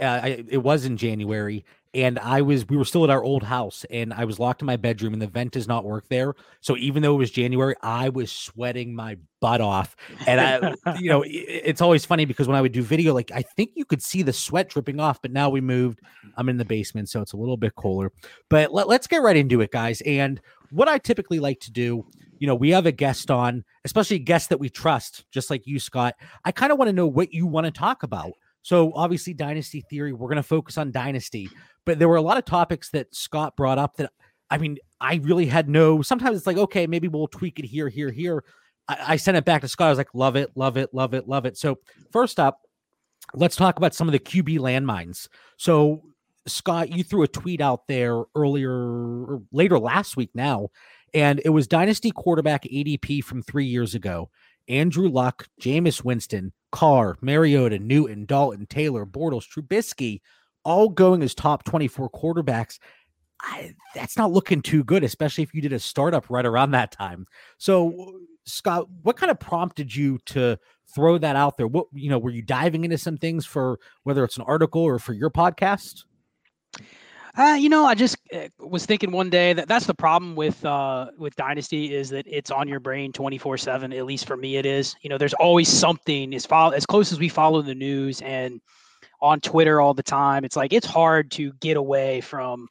uh, 0.00 0.20
I, 0.22 0.44
it 0.48 0.62
was 0.62 0.86
in 0.86 0.96
January, 0.96 1.64
and 1.94 2.18
I 2.18 2.42
was 2.42 2.68
we 2.68 2.76
were 2.76 2.84
still 2.84 3.04
at 3.04 3.10
our 3.10 3.22
old 3.22 3.42
house, 3.42 3.84
and 3.90 4.12
I 4.12 4.24
was 4.24 4.38
locked 4.38 4.62
in 4.62 4.66
my 4.66 4.76
bedroom, 4.76 5.12
and 5.12 5.22
the 5.22 5.26
vent 5.26 5.52
does 5.52 5.68
not 5.68 5.84
work 5.84 6.08
there. 6.08 6.34
So 6.60 6.76
even 6.76 7.02
though 7.02 7.14
it 7.14 7.18
was 7.18 7.30
January, 7.30 7.74
I 7.82 8.08
was 8.08 8.32
sweating 8.32 8.94
my 8.94 9.16
butt 9.40 9.60
off, 9.60 9.96
and 10.26 10.40
I, 10.40 10.96
you 10.98 11.08
know, 11.08 11.22
it, 11.22 11.28
it's 11.28 11.80
always 11.80 12.04
funny 12.04 12.24
because 12.24 12.48
when 12.48 12.56
I 12.56 12.60
would 12.60 12.72
do 12.72 12.82
video, 12.82 13.14
like 13.14 13.30
I 13.32 13.42
think 13.42 13.72
you 13.74 13.84
could 13.84 14.02
see 14.02 14.22
the 14.22 14.32
sweat 14.32 14.68
dripping 14.68 15.00
off, 15.00 15.22
but 15.22 15.32
now 15.32 15.48
we 15.50 15.60
moved. 15.60 16.00
I'm 16.36 16.48
in 16.48 16.56
the 16.56 16.64
basement, 16.64 17.08
so 17.08 17.20
it's 17.20 17.32
a 17.32 17.36
little 17.36 17.56
bit 17.56 17.74
cooler. 17.76 18.12
But 18.48 18.72
let, 18.72 18.88
let's 18.88 19.06
get 19.06 19.22
right 19.22 19.36
into 19.36 19.60
it, 19.60 19.70
guys. 19.70 20.00
And 20.02 20.40
what 20.70 20.88
I 20.88 20.98
typically 20.98 21.38
like 21.38 21.60
to 21.60 21.72
do 21.72 22.04
you 22.38 22.48
know, 22.48 22.54
we 22.54 22.70
have 22.70 22.84
a 22.84 22.92
guest 22.92 23.30
on, 23.30 23.64
especially 23.84 24.16
a 24.16 24.18
guest 24.18 24.50
that 24.50 24.58
we 24.58 24.68
trust, 24.68 25.24
just 25.30 25.48
like 25.48 25.66
you, 25.66 25.78
Scott. 25.78 26.14
I 26.44 26.52
kind 26.52 26.72
of 26.72 26.78
want 26.78 26.88
to 26.88 26.92
know 26.92 27.06
what 27.06 27.32
you 27.32 27.46
want 27.46 27.64
to 27.64 27.70
talk 27.70 28.02
about. 28.02 28.32
So 28.64 28.92
obviously, 28.94 29.34
Dynasty 29.34 29.84
Theory, 29.90 30.14
we're 30.14 30.28
going 30.28 30.36
to 30.36 30.42
focus 30.42 30.78
on 30.78 30.90
Dynasty, 30.90 31.50
but 31.84 31.98
there 31.98 32.08
were 32.08 32.16
a 32.16 32.22
lot 32.22 32.38
of 32.38 32.46
topics 32.46 32.88
that 32.90 33.14
Scott 33.14 33.56
brought 33.56 33.76
up 33.78 33.96
that 33.98 34.10
I 34.50 34.56
mean, 34.58 34.78
I 35.00 35.16
really 35.22 35.46
had 35.46 35.68
no. 35.68 36.00
Sometimes 36.00 36.38
it's 36.38 36.46
like, 36.46 36.56
okay, 36.56 36.86
maybe 36.86 37.08
we'll 37.08 37.28
tweak 37.28 37.58
it 37.58 37.66
here, 37.66 37.88
here, 37.88 38.10
here. 38.10 38.42
I, 38.88 38.96
I 39.08 39.16
sent 39.16 39.36
it 39.36 39.44
back 39.44 39.60
to 39.60 39.68
Scott. 39.68 39.88
I 39.88 39.90
was 39.90 39.98
like, 39.98 40.14
love 40.14 40.36
it, 40.36 40.50
love 40.54 40.76
it, 40.76 40.94
love 40.94 41.12
it, 41.12 41.28
love 41.28 41.44
it. 41.44 41.58
So 41.58 41.78
first 42.10 42.40
up, 42.40 42.60
let's 43.34 43.56
talk 43.56 43.76
about 43.76 43.94
some 43.94 44.08
of 44.08 44.12
the 44.12 44.18
QB 44.18 44.58
landmines. 44.60 45.28
So 45.58 46.02
Scott, 46.46 46.90
you 46.90 47.04
threw 47.04 47.22
a 47.22 47.28
tweet 47.28 47.60
out 47.60 47.86
there 47.86 48.22
earlier, 48.34 49.40
later 49.52 49.78
last 49.78 50.16
week 50.16 50.30
now, 50.34 50.68
and 51.12 51.40
it 51.44 51.50
was 51.50 51.66
Dynasty 51.66 52.10
quarterback 52.10 52.64
ADP 52.64 53.24
from 53.24 53.42
three 53.42 53.66
years 53.66 53.94
ago. 53.94 54.30
Andrew 54.68 55.08
Luck, 55.08 55.48
Jameis 55.60 56.02
Winston, 56.04 56.52
Carr, 56.74 57.16
Mariota, 57.20 57.78
Newton, 57.78 58.26
Dalton, 58.26 58.66
Taylor, 58.66 59.06
Bortles, 59.06 59.46
Trubisky, 59.48 60.20
all 60.64 60.88
going 60.88 61.22
as 61.22 61.32
top 61.32 61.62
24 61.62 62.10
quarterbacks. 62.10 62.80
I, 63.40 63.76
that's 63.94 64.16
not 64.16 64.32
looking 64.32 64.60
too 64.60 64.82
good, 64.82 65.04
especially 65.04 65.44
if 65.44 65.54
you 65.54 65.62
did 65.62 65.72
a 65.72 65.78
startup 65.78 66.28
right 66.28 66.44
around 66.44 66.72
that 66.72 66.90
time. 66.90 67.28
So, 67.58 68.18
Scott, 68.44 68.88
what 69.04 69.16
kind 69.16 69.30
of 69.30 69.38
prompted 69.38 69.94
you 69.94 70.18
to 70.26 70.58
throw 70.92 71.16
that 71.16 71.36
out 71.36 71.56
there? 71.56 71.68
What 71.68 71.86
you 71.92 72.10
know, 72.10 72.18
were 72.18 72.30
you 72.30 72.42
diving 72.42 72.82
into 72.84 72.98
some 72.98 73.18
things 73.18 73.46
for 73.46 73.78
whether 74.02 74.24
it's 74.24 74.36
an 74.36 74.44
article 74.44 74.82
or 74.82 74.98
for 74.98 75.12
your 75.12 75.30
podcast? 75.30 76.02
Uh, 77.36 77.56
you 77.58 77.68
know, 77.68 77.84
I 77.84 77.94
just 77.96 78.16
uh, 78.32 78.48
was 78.60 78.86
thinking 78.86 79.10
one 79.10 79.28
day 79.28 79.52
that 79.54 79.66
that's 79.66 79.86
the 79.86 79.94
problem 79.94 80.36
with 80.36 80.64
uh, 80.64 81.10
with 81.18 81.34
Dynasty 81.34 81.92
is 81.92 82.10
that 82.10 82.26
it's 82.28 82.52
on 82.52 82.68
your 82.68 82.78
brain 82.78 83.12
twenty 83.12 83.38
four 83.38 83.58
seven. 83.58 83.92
At 83.92 84.06
least 84.06 84.26
for 84.26 84.36
me, 84.36 84.56
it 84.56 84.66
is. 84.66 84.94
You 85.02 85.10
know, 85.10 85.18
there's 85.18 85.34
always 85.34 85.68
something 85.68 86.32
as 86.34 86.46
follow 86.46 86.70
as 86.70 86.86
close 86.86 87.10
as 87.10 87.18
we 87.18 87.28
follow 87.28 87.60
the 87.60 87.74
news 87.74 88.20
and 88.22 88.60
on 89.20 89.40
Twitter 89.40 89.80
all 89.80 89.94
the 89.94 90.02
time. 90.02 90.44
It's 90.44 90.54
like 90.54 90.72
it's 90.72 90.86
hard 90.86 91.32
to 91.32 91.52
get 91.54 91.76
away 91.76 92.20
from. 92.20 92.68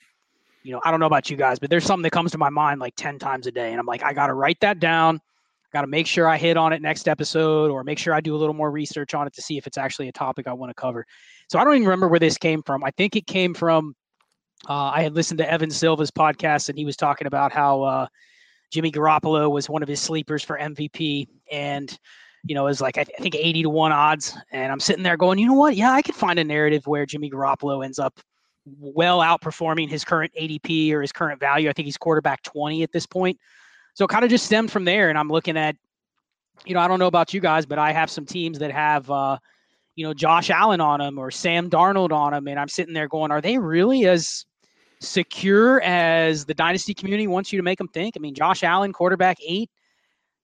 You 0.64 0.72
know, 0.72 0.82
I 0.86 0.92
don't 0.92 1.02
know 1.02 1.08
about 1.08 1.30
you 1.30 1.36
guys, 1.36 1.60
but 1.60 1.70
there's 1.70 1.84
something 1.84 2.04
that 2.04 2.12
comes 2.12 2.32
to 2.32 2.38
my 2.38 2.50
mind 2.50 2.80
like 2.80 2.96
ten 2.96 3.20
times 3.20 3.48
a 3.48 3.52
day, 3.52 3.72
and 3.72 3.82
I'm 3.82 3.86
like, 3.86 4.02
I 4.02 4.14
got 4.14 4.28
to 4.28 4.34
write 4.34 4.62
that 4.62 4.80
down. 4.80 5.20
Got 5.74 5.82
to 5.82 5.88
make 5.88 6.08
sure 6.08 6.26
I 6.26 6.38
hit 6.38 6.56
on 6.56 6.72
it 6.72 6.82
next 6.82 7.10
episode, 7.10 7.70
or 7.70 7.84
make 7.84 7.98
sure 7.98 8.14
I 8.14 8.22
do 8.22 8.34
a 8.34 8.38
little 8.38 8.54
more 8.54 8.72
research 8.72 9.14
on 9.14 9.28
it 9.28 9.34
to 9.34 9.42
see 9.42 9.58
if 9.58 9.68
it's 9.68 9.78
actually 9.78 10.08
a 10.08 10.14
topic 10.14 10.48
I 10.48 10.54
want 10.54 10.70
to 10.70 10.74
cover. 10.76 11.06
So 11.50 11.60
I 11.60 11.66
don't 11.66 11.74
even 11.74 11.88
remember 11.88 12.08
where 12.08 12.20
this 12.20 12.38
came 12.38 12.64
from. 12.64 12.82
I 12.86 12.92
think 12.92 13.18
it 13.18 13.28
came 13.28 13.54
from 13.54 13.94
uh, 14.70 14.92
I 14.94 15.04
had 15.04 15.14
listened 15.14 15.40
to 15.40 15.52
Evan 15.52 15.72
Silva's 15.72 16.12
podcast, 16.12 16.70
and 16.70 16.78
he 16.78 16.86
was 16.86 16.96
talking 16.96 17.28
about 17.28 17.52
how 17.52 17.82
uh, 17.84 18.08
Jimmy 18.72 18.92
Garoppolo 18.92 19.52
was 19.52 19.70
one 19.70 19.84
of 19.84 19.90
his 19.90 20.00
sleepers 20.00 20.44
for 20.44 20.58
MVP, 20.58 21.28
and 21.52 21.98
you 22.46 22.56
know, 22.56 22.66
was 22.66 22.82
like 22.82 22.98
I, 22.98 23.04
th- 23.04 23.16
I, 23.18 23.22
think 23.22 23.36
eighty 23.36 23.64
to 23.64 23.70
one 23.70 23.92
odds. 23.92 24.38
And 24.52 24.72
I'm 24.72 24.80
sitting 24.80 25.04
there 25.04 25.18
going, 25.18 25.40
you 25.40 25.48
know 25.48 25.54
what? 25.54 25.76
Yeah, 25.76 25.92
I 25.92 26.02
could 26.02 26.16
find 26.16 26.40
a 26.40 26.44
narrative 26.44 26.88
where 26.88 27.06
Jimmy 27.06 27.30
Garoppolo 27.30 27.84
ends 27.84 28.00
up 28.00 28.20
well 28.80 29.20
outperforming 29.20 29.90
his 29.90 30.04
current 30.04 30.32
ADP 30.40 30.92
or 30.92 31.02
his 31.02 31.12
current 31.12 31.40
value. 31.40 31.70
I 31.70 31.74
think 31.74 31.86
he's 31.86 31.98
quarterback 31.98 32.44
20 32.44 32.84
at 32.84 32.92
this 32.92 33.06
point. 33.06 33.40
So 33.94 34.06
it 34.06 34.10
kind 34.10 34.24
of 34.24 34.30
just 34.30 34.46
stemmed 34.46 34.72
from 34.72 34.86
there. 34.86 35.10
And 35.10 35.18
I'm 35.18 35.30
looking 35.30 35.58
at, 35.58 35.76
you 36.66 36.74
know, 36.74 36.80
I 36.80 36.88
don't 36.88 37.00
know 37.00 37.08
about 37.08 37.34
you 37.34 37.40
guys, 37.40 37.66
but 37.66 37.78
I 37.78 37.92
have 37.92 38.10
some 38.10 38.26
teams 38.26 38.60
that 38.60 38.72
have, 38.72 39.10
uh, 39.10 39.38
you 39.96 40.06
know, 40.06 40.14
Josh 40.14 40.50
Allen 40.50 40.82
on 40.82 41.00
them 41.00 41.20
or 41.20 41.30
Sam 41.30 41.70
Darnold 41.70 42.12
on 42.12 42.34
them. 42.34 42.48
And 42.48 42.60
I'm 42.60 42.70
sitting 42.70 42.94
there 42.94 43.08
going, 43.08 43.32
are 43.32 43.42
they 43.42 43.58
really 43.58 44.08
as 44.08 44.46
secure 45.04 45.82
as 45.82 46.46
the 46.46 46.54
dynasty 46.54 46.94
community 46.94 47.28
wants 47.28 47.52
you 47.52 47.58
to 47.58 47.64
make 47.64 47.78
them 47.78 47.88
think? 47.88 48.16
I 48.18 48.20
mean, 48.20 48.34
Josh 48.34 48.64
Allen, 48.64 48.94
quarterback 48.94 49.38
eight. 49.46 49.70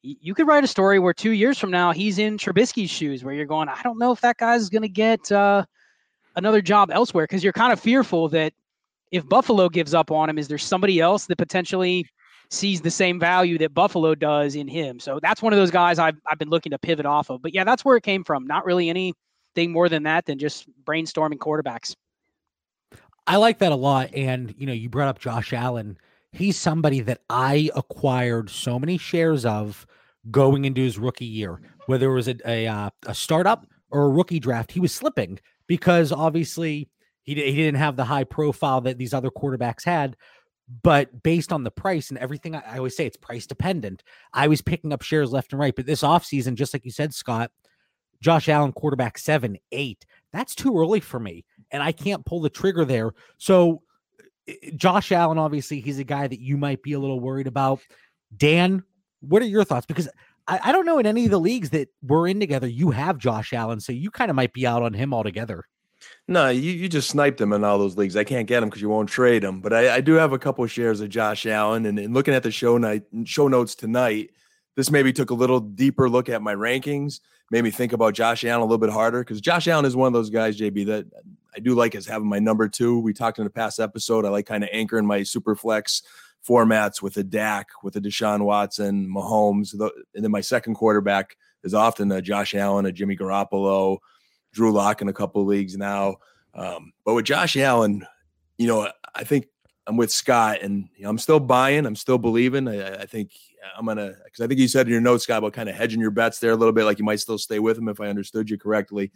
You 0.02 0.34
could 0.34 0.48
write 0.48 0.64
a 0.64 0.68
story 0.68 0.98
where 0.98 1.14
two 1.14 1.32
years 1.32 1.58
from 1.58 1.72
now 1.72 1.92
he's 1.92 2.20
in 2.20 2.38
Trubisky's 2.38 2.90
shoes, 2.90 3.24
where 3.24 3.34
you're 3.34 3.46
going, 3.46 3.68
I 3.68 3.82
don't 3.84 4.00
know 4.00 4.14
if 4.14 4.22
that 4.22 4.38
guy's 4.38 4.70
going 4.70 4.84
to 4.84 4.90
get 4.90 5.30
uh, 5.32 5.66
another 6.36 6.62
job 6.62 6.90
elsewhere 6.92 7.26
because 7.26 7.44
you're 7.44 7.52
kind 7.52 7.74
of 7.74 7.80
fearful 7.80 8.30
that 8.30 8.54
if 9.12 9.28
Buffalo 9.28 9.68
gives 9.68 9.94
up 9.94 10.10
on 10.10 10.30
him, 10.30 10.38
is 10.38 10.48
there 10.48 10.58
somebody 10.58 11.02
else 11.02 11.26
that 11.26 11.38
potentially 11.38 12.06
sees 12.50 12.82
the 12.82 12.92
same 12.92 13.20
value 13.20 13.58
that 13.58 13.74
Buffalo 13.74 14.16
does 14.16 14.56
in 14.56 14.68
him? 14.68 15.00
So 15.00 15.20
that's 15.22 15.42
one 15.42 15.52
of 15.52 15.60
those 15.60 15.72
guys 15.72 16.00
I've, 16.00 16.18
I've 16.26 16.40
been 16.40 16.50
looking 16.50 16.72
to 16.72 16.80
pivot 16.80 17.06
off 17.06 17.30
of. 17.30 17.42
But 17.42 17.54
yeah, 17.54 17.66
that's 17.66 17.84
where 17.84 17.98
it 17.98 18.04
came 18.04 18.24
from. 18.24 18.48
Not 18.48 18.66
really 18.66 18.90
anything 18.90 19.72
more 19.72 19.90
than 19.90 20.04
that 20.04 20.28
than 20.28 20.40
just 20.40 20.66
brainstorming 20.86 21.40
quarterbacks. 21.40 21.94
I 23.30 23.36
like 23.36 23.60
that 23.60 23.72
a 23.72 23.76
lot. 23.76 24.10
And, 24.16 24.56
you 24.58 24.66
know, 24.66 24.74
you 24.74 24.90
brought 24.90 25.08
up 25.08 25.20
Josh 25.20 25.54
Allen. 25.54 26.00
He's 26.32 26.58
somebody 26.58 27.00
that 27.02 27.22
I 27.30 27.70
acquired 27.76 28.50
so 28.50 28.80
many 28.80 28.98
shares 28.98 29.46
of 29.46 29.86
going 30.32 30.66
into 30.66 30.82
his 30.82 30.98
rookie 30.98 31.26
year, 31.26 31.62
whether 31.86 32.10
it 32.10 32.16
was 32.16 32.28
a, 32.28 32.38
a, 32.44 32.66
uh, 32.66 32.90
a 33.06 33.14
startup 33.14 33.68
or 33.92 34.06
a 34.06 34.10
rookie 34.10 34.40
draft. 34.40 34.72
He 34.72 34.80
was 34.80 34.92
slipping 34.92 35.40
because 35.68 36.12
obviously 36.12 36.90
he, 37.22 37.36
he 37.36 37.56
didn't 37.56 37.80
have 37.80 37.96
the 37.96 38.04
high 38.04 38.24
profile 38.24 38.82
that 38.82 38.98
these 38.98 39.14
other 39.14 39.30
quarterbacks 39.30 39.86
had. 39.86 40.18
But 40.82 41.22
based 41.22 41.54
on 41.54 41.64
the 41.64 41.72
price 41.72 42.10
and 42.10 42.18
everything, 42.18 42.56
I, 42.56 42.64
I 42.66 42.78
always 42.78 42.98
say 42.98 43.06
it's 43.06 43.16
price 43.16 43.46
dependent. 43.46 44.02
I 44.34 44.48
was 44.48 44.64
picking 44.64 44.92
up 44.92 45.04
shares 45.04 45.32
left 45.32 45.54
and 45.54 45.60
right. 45.60 45.76
But 45.76 45.86
this 45.86 46.02
offseason, 46.02 46.56
just 46.56 46.74
like 46.74 46.84
you 46.84 46.92
said, 46.92 47.14
Scott, 47.14 47.52
Josh 48.22 48.50
Allen, 48.50 48.72
quarterback 48.72 49.20
seven, 49.20 49.60
eight, 49.72 50.08
that's 50.34 50.56
too 50.56 50.76
early 50.80 51.00
for 51.00 51.20
me 51.20 51.46
and 51.72 51.84
I 51.84 51.92
can't 51.92 52.26
pull 52.26 52.42
the 52.42 52.50
trigger 52.50 52.86
there. 52.86 53.12
So, 53.38 53.84
eh, 54.48 54.54
eh, 54.64 54.72
Josh 54.76 55.12
Allen, 55.12 55.38
obviously, 55.38 55.82
he's 55.82 56.00
a 56.00 56.04
guy 56.04 56.28
that 56.28 56.40
you 56.40 56.58
might 56.58 56.82
be 56.82 56.94
a 56.94 57.00
little 57.00 57.20
worried 57.20 57.48
about. 57.48 57.80
Dan, 58.36 58.84
what 59.22 59.42
are 59.42 59.48
your 59.48 59.64
thoughts? 59.64 59.86
Because 59.86 60.10
I, 60.48 60.60
I 60.66 60.72
don't 60.72 60.86
know 60.86 61.00
in 61.00 61.06
any 61.06 61.26
of 61.26 61.32
the 61.32 61.40
leagues 61.40 61.70
that 61.72 61.90
we're 62.02 62.28
in 62.28 62.40
together, 62.40 62.68
you 62.68 62.92
have 62.92 63.18
Josh 63.18 63.54
Allen, 63.54 63.80
so 63.80 63.92
you 63.92 64.12
kind 64.12 64.30
of 64.30 64.36
might 64.36 64.54
be 64.54 64.66
out 64.66 64.84
on 64.84 64.94
him 64.94 65.14
altogether. 65.14 65.66
No, 66.28 66.50
you, 66.50 66.72
you 66.72 66.88
just 66.88 67.10
sniped 67.10 67.42
him 67.42 67.52
in 67.52 67.64
all 67.64 67.78
those 67.78 67.98
leagues. 67.98 68.16
I 68.16 68.24
can't 68.24 68.48
get 68.48 68.64
him 68.64 68.70
because 68.70 68.82
you 68.82 68.90
won't 68.90 69.10
trade 69.10 69.44
him. 69.44 69.60
But 69.62 69.74
I, 69.74 69.96
I 69.96 70.02
do 70.02 70.14
have 70.14 70.32
a 70.32 70.40
couple 70.40 70.64
of 70.64 70.72
shares 70.72 71.02
of 71.02 71.10
Josh 71.10 71.46
Allen, 71.46 71.86
and, 71.86 72.00
and 72.00 72.14
looking 72.14 72.34
at 72.34 72.44
the 72.44 72.52
show 72.52 72.78
night 72.78 73.04
show 73.26 73.48
notes 73.48 73.76
tonight, 73.76 74.32
this 74.76 74.92
maybe 74.92 75.12
took 75.12 75.30
a 75.30 75.36
little 75.36 75.60
deeper 75.60 76.10
look 76.10 76.30
at 76.30 76.42
my 76.42 76.56
rankings 76.56 77.20
made 77.52 77.64
me 77.64 77.72
think 77.72 77.94
about 77.94 78.14
Josh 78.14 78.44
Allen 78.46 78.62
a 78.62 78.66
little 78.66 78.78
bit 78.78 78.92
harder 78.92 79.22
because 79.22 79.42
Josh 79.42 79.68
Allen 79.68 79.86
is 79.86 79.96
one 79.96 80.08
of 80.08 80.14
those 80.14 80.30
guys, 80.30 80.58
JB, 80.58 80.86
that 80.88 81.06
I 81.56 81.60
do 81.60 81.74
like 81.74 81.96
as 81.96 82.06
having 82.06 82.28
my 82.28 82.40
number 82.40 82.68
two. 82.68 83.00
We 83.00 83.14
talked 83.14 83.40
in 83.40 83.44
the 83.44 83.50
past 83.50 83.80
episode. 83.80 84.26
I 84.26 84.30
like 84.30 84.46
kind 84.46 84.64
of 84.64 84.70
anchoring 84.72 85.06
my 85.06 85.24
super 85.24 85.56
flex 85.56 86.04
formats 86.48 87.02
with 87.02 87.18
a 87.18 87.24
Dak, 87.24 87.68
with 87.84 87.96
a 87.96 88.02
Deshaun 88.02 88.42
Watson, 88.42 89.08
Mahomes. 89.10 89.74
And 90.14 90.24
then 90.24 90.32
my 90.32 90.42
second 90.42 90.76
quarterback 90.76 91.36
is 91.64 91.74
often 91.74 92.12
a 92.12 92.22
Josh 92.22 92.56
Allen, 92.56 92.86
a 92.86 92.92
Jimmy 92.92 93.18
Garoppolo, 93.18 93.98
Drew 94.54 94.72
Lock 94.72 95.02
in 95.02 95.10
a 95.10 95.14
couple 95.14 95.46
leagues 95.46 95.76
now. 95.76 96.18
Um, 96.54 96.94
but 97.06 97.14
with 97.14 97.26
Josh 97.26 97.58
Allen, 97.58 98.06
you 98.58 98.68
know, 98.68 98.90
I 99.16 99.24
think 99.24 99.48
I'm 99.88 99.98
with 99.98 100.12
Scott, 100.12 100.60
and 100.62 100.88
you 100.96 101.04
know, 101.04 101.10
I'm 101.10 101.18
still 101.18 101.40
buying. 101.40 101.86
I'm 101.86 101.96
still 101.96 102.18
believing. 102.18 102.68
I, 102.68 103.02
I 103.02 103.06
think 103.06 103.32
I'm 103.78 103.86
gonna 103.86 104.16
because 104.24 104.44
I 104.44 104.48
think 104.48 104.60
you 104.60 104.68
said 104.68 104.88
in 104.88 104.92
your 104.92 105.02
notes, 105.02 105.24
Scott, 105.24 105.40
about 105.40 105.54
kind 105.54 105.70
of 105.70 105.76
hedging 105.76 106.00
your 106.00 106.12
bets 106.12 106.40
there 106.40 106.52
a 106.52 106.56
little 106.56 106.74
bit, 106.74 106.86
like 106.86 107.00
you 107.00 107.06
might 107.06 107.20
still 107.20 107.38
stay 107.38 107.60
with 107.60 107.78
him 107.78 107.90
if 107.90 108.00
I 108.00 108.08
understood 108.08 108.50
you 108.50 108.58
correctly. 108.58 109.12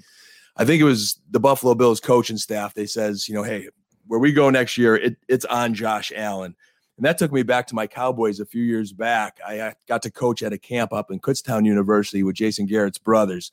I 0.56 0.66
think 0.66 0.82
it 0.82 0.86
was 0.86 1.20
the 1.32 1.40
Buffalo 1.40 1.74
Bills 1.74 2.00
coaching 2.00 2.38
staff. 2.38 2.74
They 2.74 2.86
says, 2.86 3.28
you 3.28 3.36
know, 3.36 3.44
hey, 3.44 3.70
where 4.08 4.20
we 4.20 4.32
go 4.32 4.50
next 4.50 4.78
year, 4.78 4.96
it, 4.96 5.18
it's 5.28 5.46
on 5.46 5.74
Josh 5.74 6.12
Allen. 6.16 6.56
And 6.98 7.06
that 7.06 7.18
took 7.18 7.32
me 7.32 7.42
back 7.42 7.66
to 7.68 7.76
my 7.76 7.88
Cowboys 7.88 8.40
a 8.40 8.46
few 8.46 8.62
years 8.62 8.94
back. 8.94 9.40
I 9.46 9.74
got 9.88 10.04
to 10.04 10.12
coach 10.12 10.44
at 10.44 10.54
a 10.54 10.60
camp 10.60 10.94
up 10.94 11.10
in 11.10 11.20
Kutztown 11.20 11.66
University 11.66 12.22
with 12.22 12.36
Jason 12.36 12.68
Garrett's 12.68 13.00
brothers. 13.00 13.52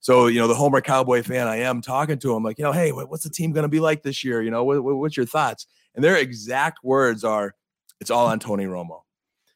So, 0.00 0.26
you 0.26 0.40
know, 0.40 0.48
the 0.48 0.54
Homer 0.54 0.80
Cowboy 0.80 1.22
fan 1.22 1.46
I 1.48 1.58
am 1.58 1.80
talking 1.80 2.18
to 2.18 2.36
him 2.36 2.42
like, 2.42 2.58
you 2.58 2.64
know, 2.64 2.72
hey, 2.72 2.92
what's 2.92 3.24
the 3.24 3.30
team 3.30 3.52
going 3.52 3.62
to 3.62 3.68
be 3.68 3.80
like 3.80 4.02
this 4.02 4.22
year? 4.22 4.42
You 4.42 4.50
know, 4.50 4.64
what, 4.64 4.82
what's 4.82 5.16
your 5.16 5.26
thoughts? 5.26 5.66
And 5.94 6.04
their 6.04 6.16
exact 6.16 6.84
words 6.84 7.24
are, 7.24 7.54
it's 8.00 8.10
all 8.10 8.26
on 8.26 8.40
Tony 8.40 8.64
Romo. 8.64 9.02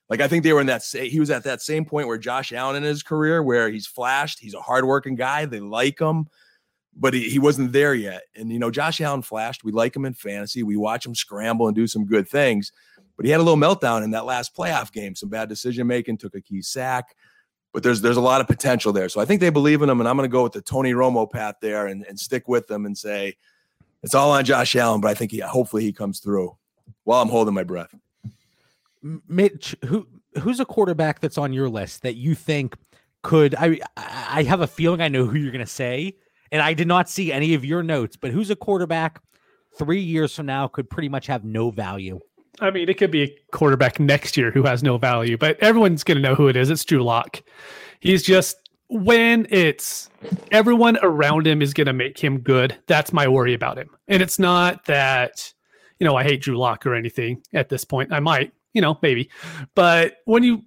Like 0.09 0.21
I 0.21 0.29
think 0.29 0.45
they 0.45 0.53
were 0.53 0.61
in 0.61 0.69
that 0.69 0.85
he 0.85 1.19
was 1.19 1.31
at 1.31 1.45
that 1.45 1.63
same 1.63 1.85
point 1.85 2.07
where 2.07 2.19
Josh 2.19 2.53
Allen 2.53 2.77
in 2.77 2.83
his 2.85 3.03
career, 3.03 3.43
where 3.43 3.69
he's 3.71 3.87
flashed, 3.87 4.39
he's 4.39 4.55
a 4.55 4.61
hardworking 4.61 5.17
guy, 5.17 5.47
they 5.47 5.61
like 5.61 5.99
him, 5.99 6.29
but 6.97 7.13
he, 7.13 7.29
he 7.29 7.39
wasn't 7.39 7.73
there 7.73 7.95
yet. 7.95 8.23
And 8.37 8.51
you 8.51 8.59
know, 8.59 8.71
Josh 8.71 9.01
Allen 9.01 9.23
flashed. 9.23 9.65
We 9.65 9.73
like 9.73 9.97
him 9.97 10.05
in 10.05 10.15
fantasy. 10.15 10.63
We 10.63 10.77
watch 10.77 11.05
him 11.05 11.15
scramble 11.15 11.67
and 11.67 11.75
do 11.75 11.87
some 11.87 12.07
good 12.07 12.29
things, 12.29 12.71
but 13.17 13.27
he 13.27 13.33
had 13.33 13.41
a 13.41 13.43
little 13.43 13.59
meltdown 13.59 14.05
in 14.05 14.13
that 14.13 14.27
last 14.27 14.57
playoff 14.57 14.93
game. 14.93 15.17
Some 15.17 15.29
bad 15.29 15.49
decision 15.49 15.87
making, 15.87 16.19
took 16.19 16.35
a 16.35 16.41
key 16.41 16.63
sack. 16.63 17.17
But 17.73 17.83
there's 17.83 18.01
there's 18.01 18.17
a 18.17 18.23
lot 18.23 18.41
of 18.41 18.47
potential 18.47 18.93
there. 18.93 19.09
So 19.09 19.21
I 19.21 19.25
think 19.25 19.41
they 19.41 19.51
believe 19.51 19.83
in 19.83 19.91
him, 19.91 20.01
and 20.01 20.09
I'm 20.09 20.17
going 20.17 20.29
to 20.29 20.33
go 20.33 20.43
with 20.43 20.53
the 20.53 20.63
Tony 20.63 20.93
Romo 20.93 21.31
path 21.31 21.57
there 21.61 21.89
and, 21.89 22.07
and 22.07 22.19
stick 22.19 22.49
with 22.49 22.69
them 22.69 22.87
and 22.87 22.97
say 22.97 23.37
it's 24.03 24.15
all 24.15 24.31
on 24.31 24.45
Josh 24.45 24.77
Allen, 24.77 25.01
but 25.01 25.09
I 25.09 25.15
think 25.15 25.33
he 25.33 25.41
hopefully 25.41 25.83
he 25.83 25.93
comes 25.93 26.21
through 26.21 26.57
while 27.05 27.21
I'm 27.21 27.29
holding 27.29 27.55
my 27.55 27.65
breath. 27.65 27.93
Mitch, 29.29 29.77
who 29.85 30.07
who's 30.41 30.61
a 30.61 30.65
quarterback 30.65 31.21
that's 31.21 31.39
on 31.39 31.53
your 31.53 31.69
list 31.69 32.03
that 32.03 32.17
you 32.17 32.35
think 32.35 32.77
could 33.23 33.55
I 33.57 33.81
I 33.97 34.43
have 34.45 34.61
a 34.61 34.67
feeling 34.67 35.01
I 35.01 35.09
know 35.09 35.27
who 35.27 35.39
you're 35.39 35.53
going 35.53 35.65
to 35.65 35.71
say 35.71 36.17
and 36.53 36.63
I 36.63 36.75
did 36.75 36.89
not 36.89 37.09
see 37.09 37.33
any 37.33 37.55
of 37.55 37.65
your 37.65 37.83
notes, 37.83 38.17
but 38.17 38.31
who's 38.31 38.51
a 38.51 38.57
quarterback 38.57 39.21
3 39.79 40.01
years 40.01 40.35
from 40.35 40.47
now 40.47 40.69
could 40.69 40.89
pretty 40.89 41.09
much 41.09 41.27
have 41.27 41.45
no 41.45 41.71
value? 41.71 42.21
I 42.61 42.71
mean, 42.71 42.89
it 42.89 42.97
could 42.97 43.11
be 43.11 43.23
a 43.23 43.39
quarterback 43.53 44.01
next 44.01 44.37
year 44.37 44.51
who 44.51 44.63
has 44.63 44.83
no 44.83 44.97
value, 44.97 45.37
but 45.37 45.59
everyone's 45.61 46.05
going 46.05 46.17
to 46.17 46.23
know 46.23 46.35
who 46.35 46.49
it 46.49 46.57
is. 46.57 46.71
It's 46.71 46.85
Drew 46.85 47.03
Lock. 47.03 47.43
He's 48.01 48.23
just 48.23 48.57
when 48.89 49.47
it's 49.51 50.09
everyone 50.53 50.97
around 51.03 51.47
him 51.47 51.61
is 51.61 51.75
going 51.75 51.89
to 51.89 51.93
make 51.93 52.19
him 52.19 52.39
good, 52.39 52.77
that's 52.87 53.13
my 53.13 53.27
worry 53.29 53.53
about 53.53 53.77
him. 53.77 53.91
And 54.09 54.23
it's 54.23 54.39
not 54.39 54.85
that, 54.87 55.53
you 55.99 56.07
know, 56.07 56.17
I 56.17 56.23
hate 56.23 56.41
Drew 56.41 56.57
Lock 56.57 56.87
or 56.87 56.95
anything 56.95 57.43
at 57.53 57.69
this 57.69 57.85
point. 57.85 58.13
I 58.13 58.21
might, 58.21 58.53
you 58.77 58.83
know, 58.83 58.99
maybe. 59.03 59.31
But 59.75 60.19
when 60.27 60.45
you 60.45 60.63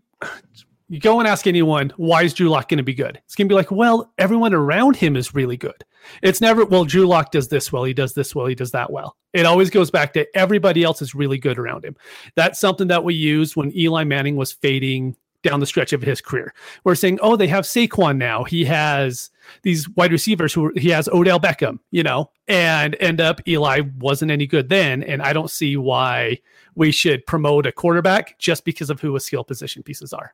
you 0.89 0.99
go 0.99 1.19
and 1.19 1.27
ask 1.27 1.45
anyone, 1.45 1.93
why 1.97 2.23
is 2.23 2.33
Drew 2.33 2.49
Lock 2.49 2.67
going 2.67 2.79
to 2.79 2.83
be 2.83 2.95
good? 2.95 3.21
It's 3.23 3.35
going 3.35 3.47
to 3.47 3.51
be 3.51 3.55
like, 3.55 3.69
well, 3.69 4.11
everyone 4.17 4.55
around 4.55 4.95
him 4.95 5.15
is 5.15 5.35
really 5.35 5.55
good. 5.55 5.85
It's 6.23 6.41
never, 6.41 6.65
well, 6.65 6.83
Drew 6.83 7.05
Lock 7.05 7.29
does 7.29 7.47
this 7.47 7.71
well, 7.71 7.83
he 7.83 7.93
does 7.93 8.15
this 8.15 8.33
well, 8.33 8.47
he 8.47 8.55
does 8.55 8.71
that 8.71 8.91
well. 8.91 9.15
It 9.33 9.45
always 9.45 9.69
goes 9.69 9.91
back 9.91 10.13
to 10.13 10.25
everybody 10.35 10.83
else 10.83 11.03
is 11.03 11.13
really 11.13 11.37
good 11.37 11.59
around 11.59 11.85
him. 11.85 11.95
That's 12.35 12.59
something 12.59 12.87
that 12.87 13.03
we 13.03 13.13
used 13.13 13.55
when 13.55 13.75
Eli 13.77 14.03
Manning 14.03 14.35
was 14.35 14.51
fading 14.51 15.15
down 15.43 15.59
the 15.59 15.65
stretch 15.65 15.93
of 15.93 16.01
his 16.01 16.21
career. 16.21 16.53
We're 16.83 16.95
saying, 16.95 17.19
oh, 17.21 17.35
they 17.35 17.47
have 17.47 17.65
Saquon 17.65 18.17
now. 18.17 18.43
He 18.43 18.65
has 18.65 19.29
these 19.63 19.89
wide 19.89 20.11
receivers 20.11 20.53
who 20.53 20.71
he 20.75 20.89
has 20.89 21.07
Odell 21.09 21.39
Beckham, 21.39 21.79
you 21.91 22.03
know, 22.03 22.31
and 22.47 22.95
end 22.99 23.21
up 23.21 23.41
Eli 23.47 23.81
wasn't 23.97 24.31
any 24.31 24.45
good 24.45 24.69
then. 24.69 25.03
And 25.03 25.21
I 25.21 25.33
don't 25.33 25.49
see 25.49 25.77
why 25.77 26.39
we 26.75 26.91
should 26.91 27.25
promote 27.25 27.65
a 27.65 27.71
quarterback 27.71 28.37
just 28.39 28.65
because 28.65 28.89
of 28.89 28.99
who 28.99 29.13
his 29.13 29.25
skill 29.25 29.43
position 29.43 29.83
pieces 29.83 30.13
are. 30.13 30.33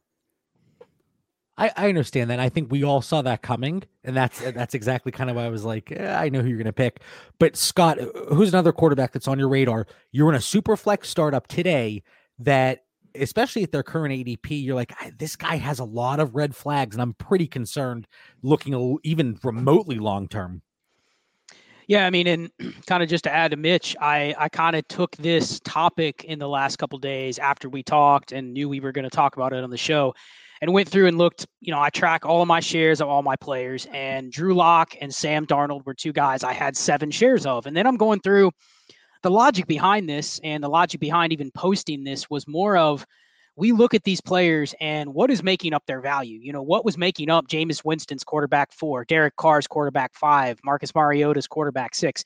I, 1.58 1.72
I 1.78 1.90
understand 1.90 2.30
that. 2.32 2.40
I 2.40 2.50
think 2.50 2.70
we 2.70 2.84
all 2.84 3.02
saw 3.02 3.22
that 3.22 3.42
coming, 3.42 3.84
and 4.04 4.16
that's 4.16 4.40
that's 4.40 4.74
exactly 4.74 5.12
kind 5.14 5.30
of 5.30 5.38
why 5.38 5.46
I 5.46 5.50
was 5.50 5.64
like, 5.64 5.92
eh, 5.92 6.14
I 6.14 6.28
know 6.28 6.42
who 6.42 6.50
you're 6.50 6.58
going 6.58 6.66
to 6.66 6.74
pick. 6.74 7.00
But 7.40 7.56
Scott, 7.56 7.98
who's 8.30 8.50
another 8.50 8.74
quarterback 8.74 9.14
that's 9.14 9.28
on 9.28 9.40
your 9.40 9.48
radar? 9.48 9.88
You're 10.12 10.30
in 10.30 10.36
a 10.36 10.42
super 10.42 10.76
flex 10.76 11.08
startup 11.08 11.48
today 11.48 12.04
that 12.40 12.85
especially 13.20 13.64
at 13.64 13.72
their 13.72 13.84
current 13.84 14.14
ADP, 14.14 14.64
you're 14.64 14.76
like, 14.76 14.94
this 15.18 15.36
guy 15.36 15.56
has 15.56 15.80
a 15.80 15.84
lot 15.84 16.20
of 16.20 16.36
red 16.36 16.56
flags, 16.56 16.96
and 16.96 17.02
I'm 17.02 17.14
pretty 17.14 17.48
concerned 17.48 18.08
looking 18.42 19.00
even 19.04 19.40
remotely 19.44 19.98
long 19.98 20.28
term. 20.28 20.62
Yeah, 21.88 22.08
I 22.08 22.10
mean, 22.10 22.28
and 22.28 22.52
kind 22.88 23.04
of 23.04 23.10
just 23.10 23.24
to 23.26 23.34
add 23.34 23.52
to 23.52 23.58
Mitch, 23.58 23.96
I 24.02 24.34
I 24.38 24.50
kind 24.50 24.76
of 24.76 24.88
took 24.88 25.16
this 25.18 25.60
topic 25.62 26.24
in 26.24 26.40
the 26.40 26.48
last 26.48 26.78
couple 26.78 26.98
days 27.00 27.40
after 27.40 27.70
we 27.70 27.84
talked 27.84 28.32
and 28.32 28.54
knew 28.54 28.70
we 28.70 28.80
were 28.80 28.92
going 28.92 29.04
to 29.04 29.16
talk 29.16 29.36
about 29.36 29.54
it 29.54 29.64
on 29.64 29.70
the 29.70 29.78
show, 29.78 30.14
and 30.62 30.74
went 30.74 30.90
through 30.90 31.08
and 31.08 31.18
looked. 31.18 31.46
You 31.62 31.72
know, 31.72 31.80
I 31.80 31.90
track 31.90 32.26
all 32.26 32.42
of 32.42 32.48
my 32.48 32.60
shares 32.60 33.02
of 33.02 33.08
all 33.08 33.22
my 33.22 33.36
players, 33.36 33.88
and 33.92 34.32
Drew 34.32 34.54
Lock 34.56 34.96
and 35.00 35.14
Sam 35.14 35.46
Darnold 35.46 35.86
were 35.86 35.94
two 35.94 36.14
guys 36.14 36.44
I 36.44 36.54
had 36.54 36.76
seven 36.76 37.12
shares 37.12 37.46
of, 37.46 37.66
and 37.68 37.76
then 37.76 37.88
I'm 37.88 37.98
going 37.98 38.20
through 38.20 38.52
the 39.26 39.32
logic 39.32 39.66
behind 39.66 40.08
this 40.08 40.40
and 40.44 40.64
the 40.64 40.70
logic 40.70 41.00
behind 41.00 41.34
even 41.34 41.50
posting 41.50 42.04
this 42.04 42.30
was 42.30 42.48
more 42.48 42.78
of 42.78 43.08
we 43.56 43.72
look 43.72 43.96
at 43.96 44.04
these 44.04 44.22
players 44.22 44.76
and 44.80 45.16
what 45.16 45.32
is 45.32 45.42
making 45.42 45.74
up 45.74 45.84
their 45.88 46.00
value. 46.00 46.38
You 46.40 46.54
know, 46.54 46.62
what 46.62 46.86
was 46.86 46.96
making 46.96 47.32
up 47.32 47.48
Jameis 47.48 47.84
Winston's 47.84 48.24
quarterback 48.24 48.72
four, 48.72 49.04
Derek 49.04 49.36
Carr's 49.36 49.66
quarterback 49.66 50.14
five, 50.14 50.60
Marcus 50.64 50.94
Mariota's 50.94 51.48
quarterback 51.48 51.96
six. 51.96 52.24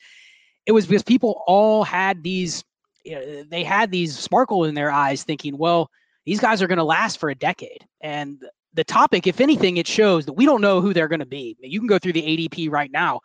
it 0.65 0.73
was 0.73 0.87
because 0.87 1.03
people 1.03 1.41
all 1.47 1.85
had 1.85 2.21
these, 2.21 2.65
they 3.05 3.63
had 3.63 3.91
these 3.91 4.19
sparkle 4.19 4.65
in 4.65 4.75
their 4.75 4.91
eyes, 4.91 5.23
thinking, 5.23 5.57
well, 5.57 5.89
these 6.25 6.41
guys 6.41 6.61
are 6.61 6.67
going 6.67 6.79
to 6.79 6.83
last 6.83 7.17
for 7.17 7.29
a 7.29 7.35
decade. 7.35 7.87
And 8.01 8.43
the 8.73 8.83
topic, 8.83 9.25
if 9.25 9.39
anything, 9.39 9.77
it 9.77 9.87
shows 9.87 10.25
that 10.25 10.33
we 10.33 10.45
don't 10.45 10.59
know 10.59 10.81
who 10.81 10.93
they're 10.93 11.07
going 11.07 11.21
to 11.21 11.25
be. 11.25 11.55
You 11.61 11.79
can 11.79 11.87
go 11.87 11.97
through 11.97 12.13
the 12.13 12.23
ADP 12.23 12.69
right 12.69 12.91
now. 12.91 13.21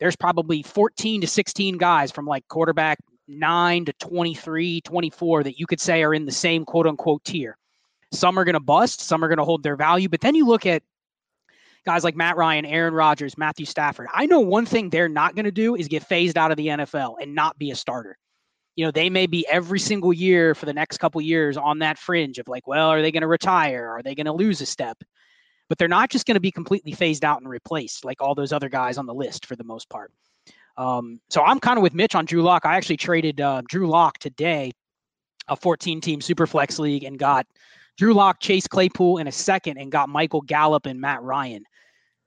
There's 0.00 0.16
probably 0.16 0.62
14 0.62 1.20
to 1.20 1.26
16 1.26 1.78
guys 1.78 2.10
from 2.10 2.26
like 2.26 2.46
quarterback 2.48 2.98
9 3.28 3.84
to 3.86 3.92
23, 3.94 4.80
24 4.80 5.42
that 5.44 5.58
you 5.58 5.66
could 5.66 5.80
say 5.80 6.02
are 6.02 6.14
in 6.14 6.26
the 6.26 6.32
same 6.32 6.64
quote 6.64 6.86
unquote 6.86 7.24
tier. 7.24 7.56
Some 8.12 8.38
are 8.38 8.44
going 8.44 8.54
to 8.54 8.60
bust, 8.60 9.00
some 9.00 9.24
are 9.24 9.28
going 9.28 9.38
to 9.38 9.44
hold 9.44 9.62
their 9.62 9.76
value. 9.76 10.08
But 10.08 10.20
then 10.20 10.34
you 10.34 10.46
look 10.46 10.66
at 10.66 10.82
guys 11.84 12.04
like 12.04 12.16
Matt 12.16 12.36
Ryan, 12.36 12.64
Aaron 12.64 12.94
Rodgers, 12.94 13.36
Matthew 13.36 13.66
Stafford. 13.66 14.08
I 14.12 14.26
know 14.26 14.40
one 14.40 14.66
thing 14.66 14.90
they're 14.90 15.08
not 15.08 15.34
going 15.34 15.44
to 15.44 15.52
do 15.52 15.74
is 15.74 15.88
get 15.88 16.04
phased 16.04 16.36
out 16.36 16.50
of 16.50 16.56
the 16.56 16.68
NFL 16.68 17.16
and 17.20 17.34
not 17.34 17.58
be 17.58 17.70
a 17.70 17.76
starter 17.76 18.16
you 18.76 18.84
know 18.84 18.90
they 18.90 19.08
may 19.10 19.26
be 19.26 19.46
every 19.48 19.78
single 19.78 20.12
year 20.12 20.54
for 20.54 20.66
the 20.66 20.72
next 20.72 20.98
couple 20.98 21.20
years 21.20 21.56
on 21.56 21.78
that 21.78 21.98
fringe 21.98 22.38
of 22.38 22.48
like 22.48 22.66
well 22.66 22.88
are 22.88 23.02
they 23.02 23.12
going 23.12 23.22
to 23.22 23.26
retire 23.26 23.88
are 23.88 24.02
they 24.02 24.14
going 24.14 24.26
to 24.26 24.32
lose 24.32 24.60
a 24.60 24.66
step 24.66 25.02
but 25.68 25.78
they're 25.78 25.88
not 25.88 26.10
just 26.10 26.26
going 26.26 26.34
to 26.34 26.40
be 26.40 26.50
completely 26.50 26.92
phased 26.92 27.24
out 27.24 27.40
and 27.40 27.48
replaced 27.48 28.04
like 28.04 28.20
all 28.20 28.34
those 28.34 28.52
other 28.52 28.68
guys 28.68 28.98
on 28.98 29.06
the 29.06 29.14
list 29.14 29.46
for 29.46 29.56
the 29.56 29.64
most 29.64 29.88
part 29.88 30.12
um, 30.76 31.20
so 31.30 31.42
i'm 31.42 31.60
kind 31.60 31.78
of 31.78 31.82
with 31.82 31.94
mitch 31.94 32.14
on 32.14 32.24
drew 32.24 32.42
lock 32.42 32.64
i 32.64 32.76
actually 32.76 32.96
traded 32.96 33.40
uh, 33.40 33.62
drew 33.68 33.88
lock 33.88 34.18
today 34.18 34.70
a 35.48 35.56
14 35.56 36.00
team 36.00 36.20
super 36.20 36.46
flex 36.46 36.78
league 36.78 37.04
and 37.04 37.18
got 37.18 37.46
drew 37.96 38.14
lock 38.14 38.40
chase 38.40 38.66
claypool 38.66 39.18
in 39.18 39.26
a 39.26 39.32
second 39.32 39.78
and 39.78 39.92
got 39.92 40.08
michael 40.08 40.40
gallup 40.40 40.86
and 40.86 41.00
matt 41.00 41.22
ryan 41.22 41.64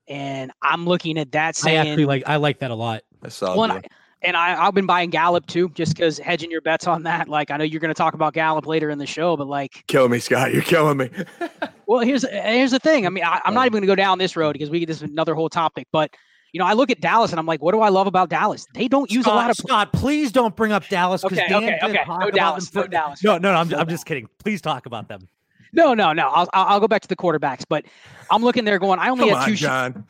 and 0.08 0.52
i'm 0.62 0.86
looking 0.86 1.18
at 1.18 1.32
that 1.32 1.56
saying, 1.56 1.78
i 1.78 1.90
actually 1.90 2.06
like 2.06 2.24
i 2.28 2.36
like 2.36 2.60
that 2.60 2.72
a 2.72 2.76
lot 2.76 3.02
i 3.24 3.30
saw 3.30 3.58
well, 3.58 3.82
and 4.24 4.36
I, 4.36 4.66
I've 4.66 4.74
been 4.74 4.86
buying 4.86 5.10
Gallup 5.10 5.46
too, 5.46 5.70
just 5.70 5.96
because 5.96 6.18
hedging 6.18 6.50
your 6.50 6.62
bets 6.62 6.88
on 6.88 7.04
that. 7.04 7.30
Like 7.30 7.52
I 7.52 7.58
know 7.58 7.64
you're 7.64 7.80
going 7.80 7.94
to 7.94 7.98
talk 7.98 8.14
about 8.14 8.34
Gallup 8.34 8.66
later 8.66 8.90
in 8.90 8.98
the 8.98 9.06
show, 9.06 9.38
but 9.38 9.48
like, 9.48 9.84
kill 9.88 10.10
me, 10.10 10.20
Scott. 10.20 10.54
You're 10.54 10.64
killing 10.64 10.98
me. 10.98 11.10
well, 11.88 12.00
here's 12.02 12.24
uh, 12.24 12.30
here's 12.30 12.72
the 12.72 12.80
thing. 12.80 13.06
I 13.06 13.10
mean, 13.10 13.24
I, 13.24 13.42
am 13.46 13.54
not 13.54 13.66
even 13.66 13.74
going 13.74 13.82
to 13.82 13.88
go 13.88 13.96
down 13.96 14.18
this 14.18 14.36
road 14.36 14.54
because 14.54 14.70
we 14.70 14.80
get 14.80 14.88
this 14.88 15.02
another 15.02 15.34
whole 15.34 15.50
topic. 15.50 15.88
But 15.92 16.14
you 16.54 16.60
know, 16.60 16.66
I 16.66 16.74
look 16.74 16.92
at 16.92 17.02
Dallas 17.02 17.32
and 17.32 17.40
I'm 17.40 17.46
like, 17.46 17.62
what 17.62 17.74
do 17.74 17.82
I 17.82 17.90
love 17.90 18.08
about 18.08 18.30
Dallas? 18.30 18.66
They 18.74 18.88
don't 18.88 19.10
use 19.12 19.24
Scott, 19.24 19.34
a 19.34 19.38
lot 19.38 19.50
of. 19.50 19.58
Scott, 19.58 19.94
please 19.94 20.32
don't 20.32 20.56
bring 20.56 20.72
up 20.72 20.88
Dallas. 20.88 21.24
Okay, 21.24 21.36
Dan 21.36 21.64
okay, 21.64 21.80
okay. 21.84 22.04
No 22.08 22.32
Dallas. 22.32 22.74
No 22.74 22.88
Dallas. 22.88 23.24
No, 23.24 23.38
no, 23.38 23.54
no. 23.54 23.60
I'm, 23.60 23.74
I'm 23.74 23.90
just 23.90 24.06
kidding. 24.06 24.28
Please 24.40 24.62
talk 24.62 24.86
about 24.86 25.08
them. 25.08 25.28
No, 25.74 25.94
no, 25.94 26.14
no. 26.14 26.28
I'll 26.30 26.50
I'll 26.54 26.80
go 26.80 26.88
back 26.88 27.02
to 27.02 27.08
the 27.08 27.16
quarterbacks, 27.16 27.64
but 27.68 27.86
I'm 28.30 28.44
looking 28.44 28.66
there 28.66 28.80
going. 28.80 29.00
I 29.00 29.10
only 29.10 29.30
Come 29.30 29.40
had 29.40 29.46
two. 29.46 29.52
On, 29.52 29.58
John. 29.58 30.06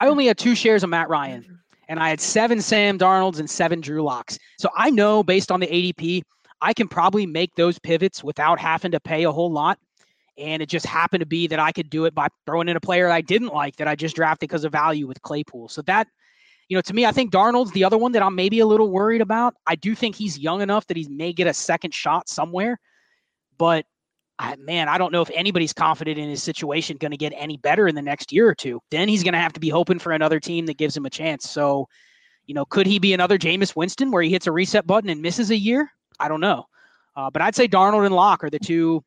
I 0.00 0.06
only 0.06 0.26
had 0.26 0.38
two 0.38 0.54
shares 0.54 0.84
of 0.84 0.90
Matt 0.90 1.08
Ryan 1.08 1.58
and 1.92 2.00
I 2.00 2.08
had 2.08 2.20
seven 2.20 2.62
Sam 2.62 2.98
Darnolds 2.98 3.38
and 3.38 3.50
seven 3.50 3.80
Drew 3.80 4.02
Locks. 4.02 4.38
So 4.58 4.70
I 4.74 4.90
know 4.90 5.22
based 5.22 5.50
on 5.50 5.60
the 5.60 5.66
ADP, 5.66 6.22
I 6.62 6.72
can 6.72 6.88
probably 6.88 7.26
make 7.26 7.54
those 7.56 7.78
pivots 7.78 8.24
without 8.24 8.58
having 8.58 8.92
to 8.92 9.00
pay 9.00 9.24
a 9.24 9.30
whole 9.30 9.52
lot. 9.52 9.78
And 10.38 10.62
it 10.62 10.68
just 10.68 10.86
happened 10.86 11.20
to 11.20 11.26
be 11.26 11.46
that 11.48 11.58
I 11.58 11.72
could 11.72 11.90
do 11.90 12.06
it 12.06 12.14
by 12.14 12.28
throwing 12.46 12.68
in 12.68 12.76
a 12.76 12.80
player 12.80 13.10
I 13.10 13.20
didn't 13.20 13.48
like 13.48 13.76
that 13.76 13.88
I 13.88 13.94
just 13.94 14.16
drafted 14.16 14.48
because 14.48 14.64
of 14.64 14.72
value 14.72 15.06
with 15.06 15.20
Claypool. 15.22 15.68
So 15.68 15.82
that, 15.82 16.08
you 16.68 16.76
know, 16.76 16.80
to 16.82 16.94
me, 16.94 17.04
I 17.04 17.12
think 17.12 17.32
Darnold's 17.32 17.72
the 17.72 17.84
other 17.84 17.98
one 17.98 18.12
that 18.12 18.22
I'm 18.22 18.34
maybe 18.34 18.60
a 18.60 18.66
little 18.66 18.90
worried 18.90 19.20
about. 19.20 19.54
I 19.66 19.74
do 19.74 19.94
think 19.94 20.16
he's 20.16 20.38
young 20.38 20.62
enough 20.62 20.86
that 20.86 20.96
he 20.96 21.06
may 21.08 21.32
get 21.32 21.46
a 21.46 21.54
second 21.54 21.92
shot 21.92 22.28
somewhere. 22.28 22.78
But 23.58 23.84
I, 24.38 24.56
man, 24.56 24.88
I 24.88 24.98
don't 24.98 25.12
know 25.12 25.22
if 25.22 25.30
anybody's 25.34 25.72
confident 25.72 26.18
in 26.18 26.30
his 26.30 26.42
situation 26.42 26.96
going 26.96 27.10
to 27.10 27.16
get 27.16 27.34
any 27.36 27.58
better 27.58 27.86
in 27.86 27.94
the 27.94 28.02
next 28.02 28.32
year 28.32 28.48
or 28.48 28.54
two. 28.54 28.80
Then 28.90 29.08
he's 29.08 29.22
going 29.22 29.34
to 29.34 29.38
have 29.38 29.52
to 29.52 29.60
be 29.60 29.68
hoping 29.68 29.98
for 29.98 30.12
another 30.12 30.40
team 30.40 30.66
that 30.66 30.78
gives 30.78 30.96
him 30.96 31.04
a 31.04 31.10
chance. 31.10 31.50
So, 31.50 31.86
you 32.46 32.54
know, 32.54 32.64
could 32.64 32.86
he 32.86 32.98
be 32.98 33.12
another 33.12 33.38
Jameis 33.38 33.76
Winston 33.76 34.10
where 34.10 34.22
he 34.22 34.30
hits 34.30 34.46
a 34.46 34.52
reset 34.52 34.86
button 34.86 35.10
and 35.10 35.20
misses 35.20 35.50
a 35.50 35.56
year? 35.56 35.90
I 36.18 36.28
don't 36.28 36.40
know. 36.40 36.64
Uh, 37.14 37.30
but 37.30 37.42
I'd 37.42 37.54
say 37.54 37.68
Darnold 37.68 38.06
and 38.06 38.14
Lock 38.14 38.42
are 38.42 38.50
the 38.50 38.58
two 38.58 39.04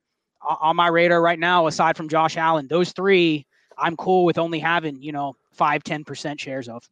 on 0.47 0.75
my 0.75 0.88
radar 0.88 1.21
right 1.21 1.39
now, 1.39 1.67
aside 1.67 1.97
from 1.97 2.10
Josh 2.10 2.38
Allen. 2.38 2.67
Those 2.67 2.91
three, 2.91 3.45
I'm 3.77 3.95
cool 3.97 4.25
with 4.25 4.38
only 4.38 4.60
having, 4.60 5.01
you 5.01 5.12
know, 5.12 5.36
five, 5.51 5.84
10% 5.84 6.39
shares 6.39 6.67
of. 6.67 6.88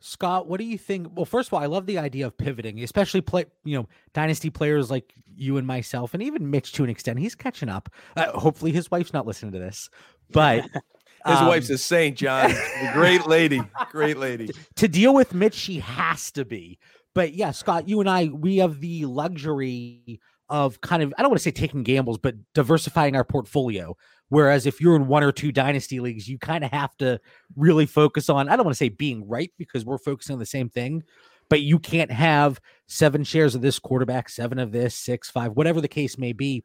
Scott, 0.00 0.46
what 0.46 0.58
do 0.58 0.64
you 0.64 0.78
think? 0.78 1.08
Well, 1.14 1.24
first 1.24 1.48
of 1.48 1.54
all, 1.54 1.60
I 1.60 1.66
love 1.66 1.86
the 1.86 1.98
idea 1.98 2.26
of 2.26 2.36
pivoting, 2.36 2.82
especially 2.82 3.20
play, 3.20 3.46
you 3.64 3.76
know, 3.76 3.88
dynasty 4.14 4.48
players 4.48 4.90
like 4.90 5.12
you 5.34 5.56
and 5.56 5.66
myself, 5.66 6.14
and 6.14 6.22
even 6.22 6.50
Mitch 6.50 6.72
to 6.72 6.84
an 6.84 6.90
extent. 6.90 7.18
He's 7.18 7.34
catching 7.34 7.68
up. 7.68 7.88
Uh, 8.16 8.30
hopefully, 8.30 8.70
his 8.70 8.90
wife's 8.90 9.12
not 9.12 9.26
listening 9.26 9.52
to 9.52 9.58
this, 9.58 9.90
but 10.30 10.62
his 11.26 11.38
um, 11.38 11.48
wife's 11.48 11.70
a 11.70 11.78
saint, 11.78 12.16
John, 12.16 12.50
a 12.50 12.92
great 12.92 13.26
lady, 13.26 13.60
great 13.90 14.18
lady. 14.18 14.50
To 14.76 14.86
deal 14.86 15.12
with 15.12 15.34
Mitch, 15.34 15.54
she 15.54 15.80
has 15.80 16.30
to 16.32 16.44
be. 16.44 16.78
But 17.14 17.34
yeah, 17.34 17.50
Scott, 17.50 17.88
you 17.88 17.98
and 17.98 18.08
I, 18.08 18.26
we 18.26 18.58
have 18.58 18.80
the 18.80 19.06
luxury 19.06 20.20
of 20.48 20.80
kind 20.80 21.02
of 21.02 21.12
I 21.18 21.22
don't 21.22 21.30
want 21.30 21.38
to 21.38 21.42
say 21.42 21.50
taking 21.50 21.82
gambles, 21.82 22.18
but 22.18 22.34
diversifying 22.54 23.16
our 23.16 23.24
portfolio. 23.24 23.96
Whereas 24.30 24.66
if 24.66 24.80
you're 24.80 24.96
in 24.96 25.06
one 25.06 25.24
or 25.24 25.32
two 25.32 25.52
dynasty 25.52 26.00
leagues, 26.00 26.28
you 26.28 26.38
kind 26.38 26.62
of 26.62 26.70
have 26.70 26.96
to 26.98 27.20
really 27.56 27.86
focus 27.86 28.28
on, 28.28 28.48
I 28.48 28.56
don't 28.56 28.66
want 28.66 28.74
to 28.74 28.78
say 28.78 28.90
being 28.90 29.26
right 29.26 29.50
because 29.56 29.84
we're 29.84 29.98
focusing 29.98 30.34
on 30.34 30.38
the 30.38 30.46
same 30.46 30.68
thing, 30.68 31.02
but 31.48 31.62
you 31.62 31.78
can't 31.78 32.10
have 32.10 32.60
seven 32.86 33.24
shares 33.24 33.54
of 33.54 33.62
this 33.62 33.78
quarterback, 33.78 34.28
seven 34.28 34.58
of 34.58 34.70
this, 34.70 34.94
six, 34.94 35.30
five, 35.30 35.52
whatever 35.52 35.80
the 35.80 35.88
case 35.88 36.18
may 36.18 36.32
be. 36.32 36.62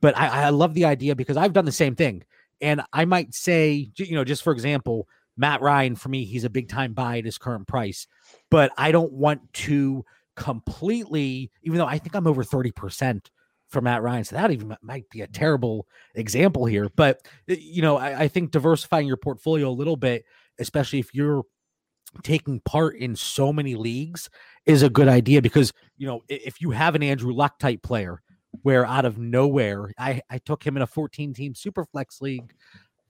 But 0.00 0.16
I, 0.18 0.44
I 0.44 0.48
love 0.50 0.74
the 0.74 0.84
idea 0.84 1.16
because 1.16 1.36
I've 1.36 1.54
done 1.54 1.64
the 1.64 1.72
same 1.72 1.96
thing. 1.96 2.24
And 2.60 2.82
I 2.92 3.04
might 3.04 3.34
say, 3.34 3.90
you 3.96 4.14
know, 4.14 4.24
just 4.24 4.42
for 4.42 4.52
example, 4.52 5.08
Matt 5.36 5.62
Ryan, 5.62 5.96
for 5.96 6.08
me, 6.08 6.24
he's 6.24 6.44
a 6.44 6.50
big 6.50 6.68
time 6.68 6.92
buy 6.92 7.18
at 7.18 7.24
his 7.24 7.38
current 7.38 7.66
price, 7.66 8.06
but 8.50 8.72
I 8.76 8.92
don't 8.92 9.12
want 9.12 9.52
to 9.54 10.04
completely, 10.38 11.50
even 11.62 11.78
though 11.78 11.86
I 11.86 11.98
think 11.98 12.14
I'm 12.14 12.26
over 12.26 12.44
30% 12.44 13.26
for 13.68 13.80
Matt 13.80 14.02
Ryan. 14.02 14.24
So 14.24 14.36
that 14.36 14.50
even 14.50 14.74
might 14.80 15.10
be 15.10 15.20
a 15.20 15.26
terrible 15.26 15.86
example 16.14 16.64
here. 16.64 16.88
But, 16.96 17.20
you 17.46 17.82
know, 17.82 17.98
I, 17.98 18.20
I 18.20 18.28
think 18.28 18.52
diversifying 18.52 19.06
your 19.06 19.16
portfolio 19.16 19.68
a 19.68 19.70
little 19.70 19.96
bit, 19.96 20.24
especially 20.58 21.00
if 21.00 21.14
you're 21.14 21.42
taking 22.22 22.60
part 22.60 22.96
in 22.96 23.14
so 23.16 23.52
many 23.52 23.74
leagues, 23.74 24.30
is 24.64 24.82
a 24.82 24.88
good 24.88 25.08
idea 25.08 25.42
because, 25.42 25.72
you 25.98 26.06
know, 26.06 26.22
if 26.28 26.60
you 26.60 26.70
have 26.70 26.94
an 26.94 27.02
Andrew 27.02 27.32
Luck 27.32 27.58
type 27.58 27.82
player 27.82 28.22
where 28.62 28.86
out 28.86 29.04
of 29.04 29.18
nowhere, 29.18 29.92
I, 29.98 30.22
I 30.30 30.38
took 30.38 30.64
him 30.64 30.76
in 30.76 30.82
a 30.82 30.86
14 30.86 31.34
team 31.34 31.54
super 31.54 31.84
flex 31.84 32.20
league 32.22 32.54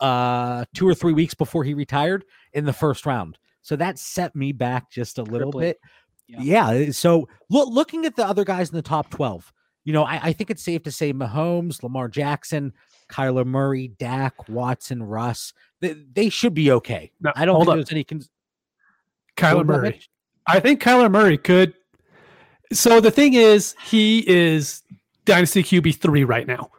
uh 0.00 0.64
two 0.76 0.86
or 0.86 0.94
three 0.94 1.12
weeks 1.12 1.34
before 1.34 1.64
he 1.64 1.74
retired 1.74 2.24
in 2.52 2.64
the 2.64 2.72
first 2.72 3.04
round. 3.04 3.36
So 3.62 3.76
that 3.76 3.98
set 3.98 4.34
me 4.34 4.52
back 4.52 4.90
just 4.90 5.18
a 5.18 5.22
little 5.22 5.52
Crippling. 5.52 5.66
bit. 5.66 5.80
Yeah. 6.28 6.70
yeah. 6.72 6.90
So 6.92 7.28
look, 7.48 7.68
looking 7.70 8.04
at 8.04 8.16
the 8.16 8.26
other 8.26 8.44
guys 8.44 8.70
in 8.70 8.76
the 8.76 8.82
top 8.82 9.10
12, 9.10 9.52
you 9.84 9.92
know, 9.92 10.04
I, 10.04 10.20
I, 10.22 10.32
think 10.34 10.50
it's 10.50 10.62
safe 10.62 10.82
to 10.82 10.92
say 10.92 11.12
Mahomes, 11.14 11.82
Lamar 11.82 12.08
Jackson, 12.08 12.74
Kyler 13.10 13.46
Murray, 13.46 13.88
Dak, 13.88 14.48
Watson, 14.48 15.02
Russ, 15.02 15.54
they, 15.80 15.94
they 16.12 16.28
should 16.28 16.54
be 16.54 16.70
okay. 16.72 17.10
No, 17.20 17.32
I 17.34 17.44
don't 17.44 17.60
think 17.60 17.68
up. 17.70 17.74
there's 17.76 17.92
any. 17.92 18.04
Cons- 18.04 18.28
Kyler 19.36 19.64
Murray. 19.64 20.00
I 20.46 20.60
think 20.60 20.82
Kyler 20.82 21.10
Murray 21.10 21.38
could. 21.38 21.74
So 22.72 23.00
the 23.00 23.10
thing 23.10 23.34
is, 23.34 23.74
he 23.84 24.28
is 24.28 24.82
Dynasty 25.24 25.62
QB 25.62 25.96
three 25.96 26.24
right 26.24 26.46
now. 26.46 26.70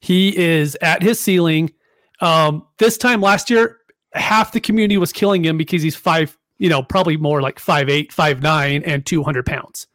He 0.00 0.36
is 0.36 0.76
at 0.82 1.02
his 1.02 1.18
ceiling. 1.18 1.72
Um, 2.20 2.66
this 2.78 2.98
time 2.98 3.20
last 3.20 3.50
year, 3.50 3.78
half 4.14 4.52
the 4.52 4.60
community 4.60 4.98
was 4.98 5.12
killing 5.12 5.44
him 5.44 5.56
because 5.56 5.82
he's 5.82 5.96
five, 5.96 6.36
you 6.62 6.68
know, 6.68 6.82
probably 6.82 7.16
more 7.16 7.42
like 7.42 7.58
five 7.58 7.88
eight, 7.88 8.12
five 8.12 8.42
nine, 8.42 8.82
and 8.84 9.04
two 9.04 9.22
hundred 9.22 9.44
pounds 9.44 9.86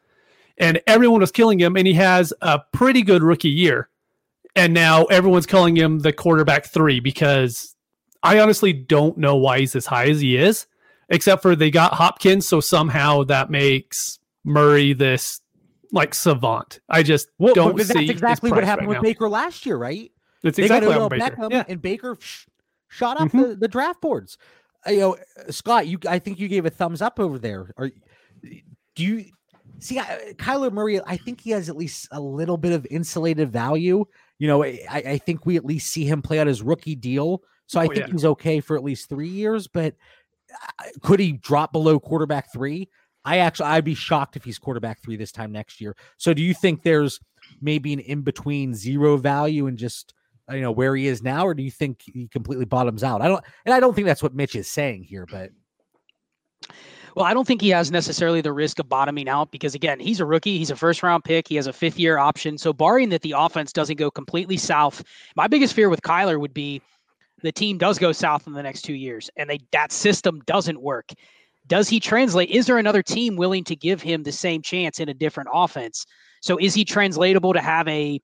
and 0.58 0.80
everyone 0.86 1.20
was 1.20 1.32
killing 1.32 1.58
him, 1.58 1.76
and 1.76 1.86
he 1.86 1.94
has 1.94 2.32
a 2.42 2.60
pretty 2.72 3.02
good 3.02 3.22
rookie 3.22 3.48
year. 3.48 3.88
And 4.56 4.74
now 4.74 5.04
everyone's 5.04 5.46
calling 5.46 5.76
him 5.76 6.00
the 6.00 6.12
quarterback 6.12 6.66
three 6.66 7.00
because 7.00 7.76
I 8.22 8.40
honestly 8.40 8.72
don't 8.72 9.16
know 9.16 9.36
why 9.36 9.60
he's 9.60 9.76
as 9.76 9.86
high 9.86 10.08
as 10.08 10.20
he 10.20 10.36
is, 10.36 10.66
except 11.08 11.42
for 11.42 11.54
they 11.54 11.70
got 11.70 11.94
Hopkins, 11.94 12.48
so 12.48 12.60
somehow 12.60 13.22
that 13.24 13.50
makes 13.50 14.18
Murray 14.44 14.92
this 14.94 15.40
like 15.92 16.12
savant. 16.12 16.80
I 16.88 17.04
just 17.04 17.28
well, 17.38 17.54
don't 17.54 17.76
but 17.76 17.86
see. 17.86 17.94
That's 17.94 18.10
exactly 18.10 18.50
what 18.50 18.64
happened 18.64 18.88
right 18.88 18.96
with 18.96 19.04
now. 19.04 19.08
Baker 19.08 19.28
last 19.28 19.64
year, 19.64 19.76
right? 19.76 20.10
That's 20.42 20.58
exactly 20.58 20.88
what 20.88 21.10
Baker. 21.10 21.48
Yeah. 21.50 21.64
and 21.68 21.80
Baker 21.80 22.16
sh- 22.18 22.46
shot 22.88 23.20
up 23.20 23.28
mm-hmm. 23.28 23.42
the, 23.42 23.56
the 23.56 23.68
draft 23.68 24.00
boards. 24.00 24.38
You 24.86 24.98
know, 24.98 25.16
Scott, 25.50 25.86
you 25.86 25.98
I 26.08 26.18
think 26.18 26.38
you 26.38 26.48
gave 26.48 26.66
a 26.66 26.70
thumbs 26.70 27.02
up 27.02 27.18
over 27.18 27.38
there. 27.38 27.72
Or 27.76 27.90
do 28.94 29.04
you 29.04 29.26
See, 29.80 29.98
I, 29.98 30.34
Kyler 30.36 30.72
Murray, 30.72 31.00
I 31.06 31.16
think 31.16 31.40
he 31.40 31.50
has 31.50 31.68
at 31.68 31.76
least 31.76 32.08
a 32.10 32.20
little 32.20 32.56
bit 32.56 32.72
of 32.72 32.86
insulated 32.90 33.50
value. 33.50 34.04
You 34.38 34.48
know, 34.48 34.64
I, 34.64 34.80
I 34.90 35.18
think 35.18 35.46
we 35.46 35.56
at 35.56 35.64
least 35.64 35.90
see 35.90 36.04
him 36.04 36.20
play 36.20 36.40
out 36.40 36.46
his 36.46 36.62
rookie 36.62 36.96
deal. 36.96 37.42
So 37.66 37.80
I 37.80 37.84
oh, 37.84 37.88
think 37.88 38.06
yeah. 38.06 38.12
he's 38.12 38.24
okay 38.24 38.60
for 38.60 38.76
at 38.76 38.82
least 38.82 39.08
three 39.08 39.28
years. 39.28 39.68
But 39.68 39.94
uh, 40.52 40.84
could 41.02 41.20
he 41.20 41.32
drop 41.32 41.72
below 41.72 42.00
quarterback 42.00 42.52
three? 42.52 42.88
I 43.24 43.38
actually, 43.38 43.66
I'd 43.66 43.84
be 43.84 43.94
shocked 43.94 44.36
if 44.36 44.44
he's 44.44 44.58
quarterback 44.58 45.00
three 45.02 45.16
this 45.16 45.32
time 45.32 45.52
next 45.52 45.80
year. 45.80 45.94
So 46.16 46.34
do 46.34 46.42
you 46.42 46.54
think 46.54 46.82
there's 46.82 47.20
maybe 47.60 47.92
an 47.92 48.00
in 48.00 48.22
between 48.22 48.74
zero 48.74 49.16
value 49.16 49.66
and 49.66 49.76
just 49.78 50.14
Uh, 50.50 50.54
you 50.54 50.62
know 50.62 50.72
where 50.72 50.96
he 50.96 51.06
is 51.06 51.22
now, 51.22 51.46
or 51.46 51.54
do 51.54 51.62
you 51.62 51.70
think 51.70 52.02
he 52.04 52.28
completely 52.28 52.64
bottoms 52.64 53.04
out? 53.04 53.20
I 53.20 53.28
don't, 53.28 53.44
and 53.64 53.74
I 53.74 53.80
don't 53.80 53.94
think 53.94 54.06
that's 54.06 54.22
what 54.22 54.34
Mitch 54.34 54.56
is 54.56 54.70
saying 54.70 55.04
here, 55.04 55.26
but 55.26 55.50
Well, 57.14 57.26
I 57.26 57.34
don't 57.34 57.46
think 57.46 57.60
he 57.60 57.70
has 57.70 57.90
necessarily 57.90 58.40
the 58.40 58.52
risk 58.52 58.78
of 58.78 58.88
bottoming 58.88 59.28
out 59.28 59.50
because, 59.50 59.74
again, 59.74 60.00
he's 60.00 60.20
a 60.20 60.24
rookie. 60.24 60.56
He's 60.56 60.70
a 60.70 60.76
first 60.76 61.02
round 61.02 61.24
pick. 61.24 61.48
He 61.48 61.56
has 61.56 61.66
a 61.66 61.72
fifth 61.72 61.98
year 61.98 62.18
option. 62.18 62.56
So, 62.56 62.72
barring 62.72 63.10
that 63.10 63.22
the 63.22 63.34
offense 63.36 63.72
doesn't 63.72 63.96
go 63.96 64.10
completely 64.10 64.56
south, 64.56 65.02
my 65.36 65.48
biggest 65.48 65.74
fear 65.74 65.90
with 65.90 66.02
Kyler 66.02 66.40
would 66.40 66.54
be 66.54 66.80
the 67.42 67.52
team 67.52 67.78
does 67.78 67.98
go 67.98 68.12
south 68.12 68.46
in 68.46 68.52
the 68.52 68.62
next 68.62 68.82
two 68.82 68.94
years 68.94 69.30
and 69.36 69.48
they 69.48 69.58
that 69.72 69.92
system 69.92 70.40
doesn't 70.46 70.80
work. 70.80 71.12
Does 71.66 71.88
he 71.88 72.00
translate? 72.00 72.50
Is 72.50 72.66
there 72.66 72.78
another 72.78 73.02
team 73.02 73.36
willing 73.36 73.64
to 73.64 73.76
give 73.76 74.00
him 74.00 74.22
the 74.22 74.32
same 74.32 74.62
chance 74.62 75.00
in 75.00 75.10
a 75.10 75.14
different 75.14 75.50
offense? 75.52 76.06
So, 76.40 76.56
is 76.58 76.74
he 76.74 76.84
translatable 76.84 77.52
to 77.52 77.60
have 77.60 77.86
a 77.88 78.20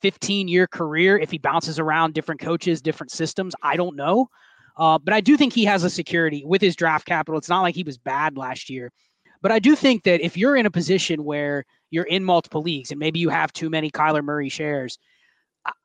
15 0.00 0.48
year 0.48 0.66
career 0.66 1.18
if 1.18 1.30
he 1.30 1.38
bounces 1.38 1.78
around 1.78 2.14
different 2.14 2.40
coaches, 2.40 2.80
different 2.80 3.10
systems? 3.10 3.54
I 3.62 3.76
don't 3.76 3.96
know. 3.96 4.28
Uh, 4.76 4.98
but 4.98 5.14
I 5.14 5.20
do 5.20 5.36
think 5.36 5.52
he 5.52 5.64
has 5.64 5.84
a 5.84 5.90
security 5.90 6.42
with 6.44 6.60
his 6.60 6.76
draft 6.76 7.06
capital. 7.06 7.38
It's 7.38 7.48
not 7.48 7.62
like 7.62 7.74
he 7.74 7.82
was 7.82 7.96
bad 7.96 8.36
last 8.36 8.68
year. 8.68 8.92
But 9.42 9.52
I 9.52 9.58
do 9.58 9.76
think 9.76 10.04
that 10.04 10.20
if 10.20 10.36
you're 10.36 10.56
in 10.56 10.66
a 10.66 10.70
position 10.70 11.24
where 11.24 11.64
you're 11.90 12.04
in 12.04 12.24
multiple 12.24 12.62
leagues 12.62 12.90
and 12.90 12.98
maybe 12.98 13.18
you 13.18 13.28
have 13.28 13.52
too 13.52 13.70
many 13.70 13.90
Kyler 13.90 14.22
Murray 14.22 14.48
shares, 14.48 14.98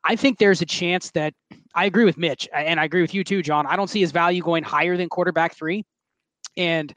I 0.04 0.16
think 0.16 0.38
there's 0.38 0.62
a 0.62 0.66
chance 0.66 1.12
that 1.12 1.34
I 1.74 1.86
agree 1.86 2.06
with 2.06 2.18
Mitch 2.18 2.48
and 2.54 2.80
I 2.80 2.86
agree 2.86 3.02
with 3.02 3.14
you 3.14 3.24
too, 3.24 3.42
John. 3.42 3.66
I 3.66 3.76
don't 3.76 3.90
see 3.90 4.02
his 4.02 4.12
value 4.12 4.42
going 4.42 4.64
higher 4.64 4.98
than 4.98 5.10
quarterback 5.10 5.56
three. 5.56 5.86
And 6.58 6.94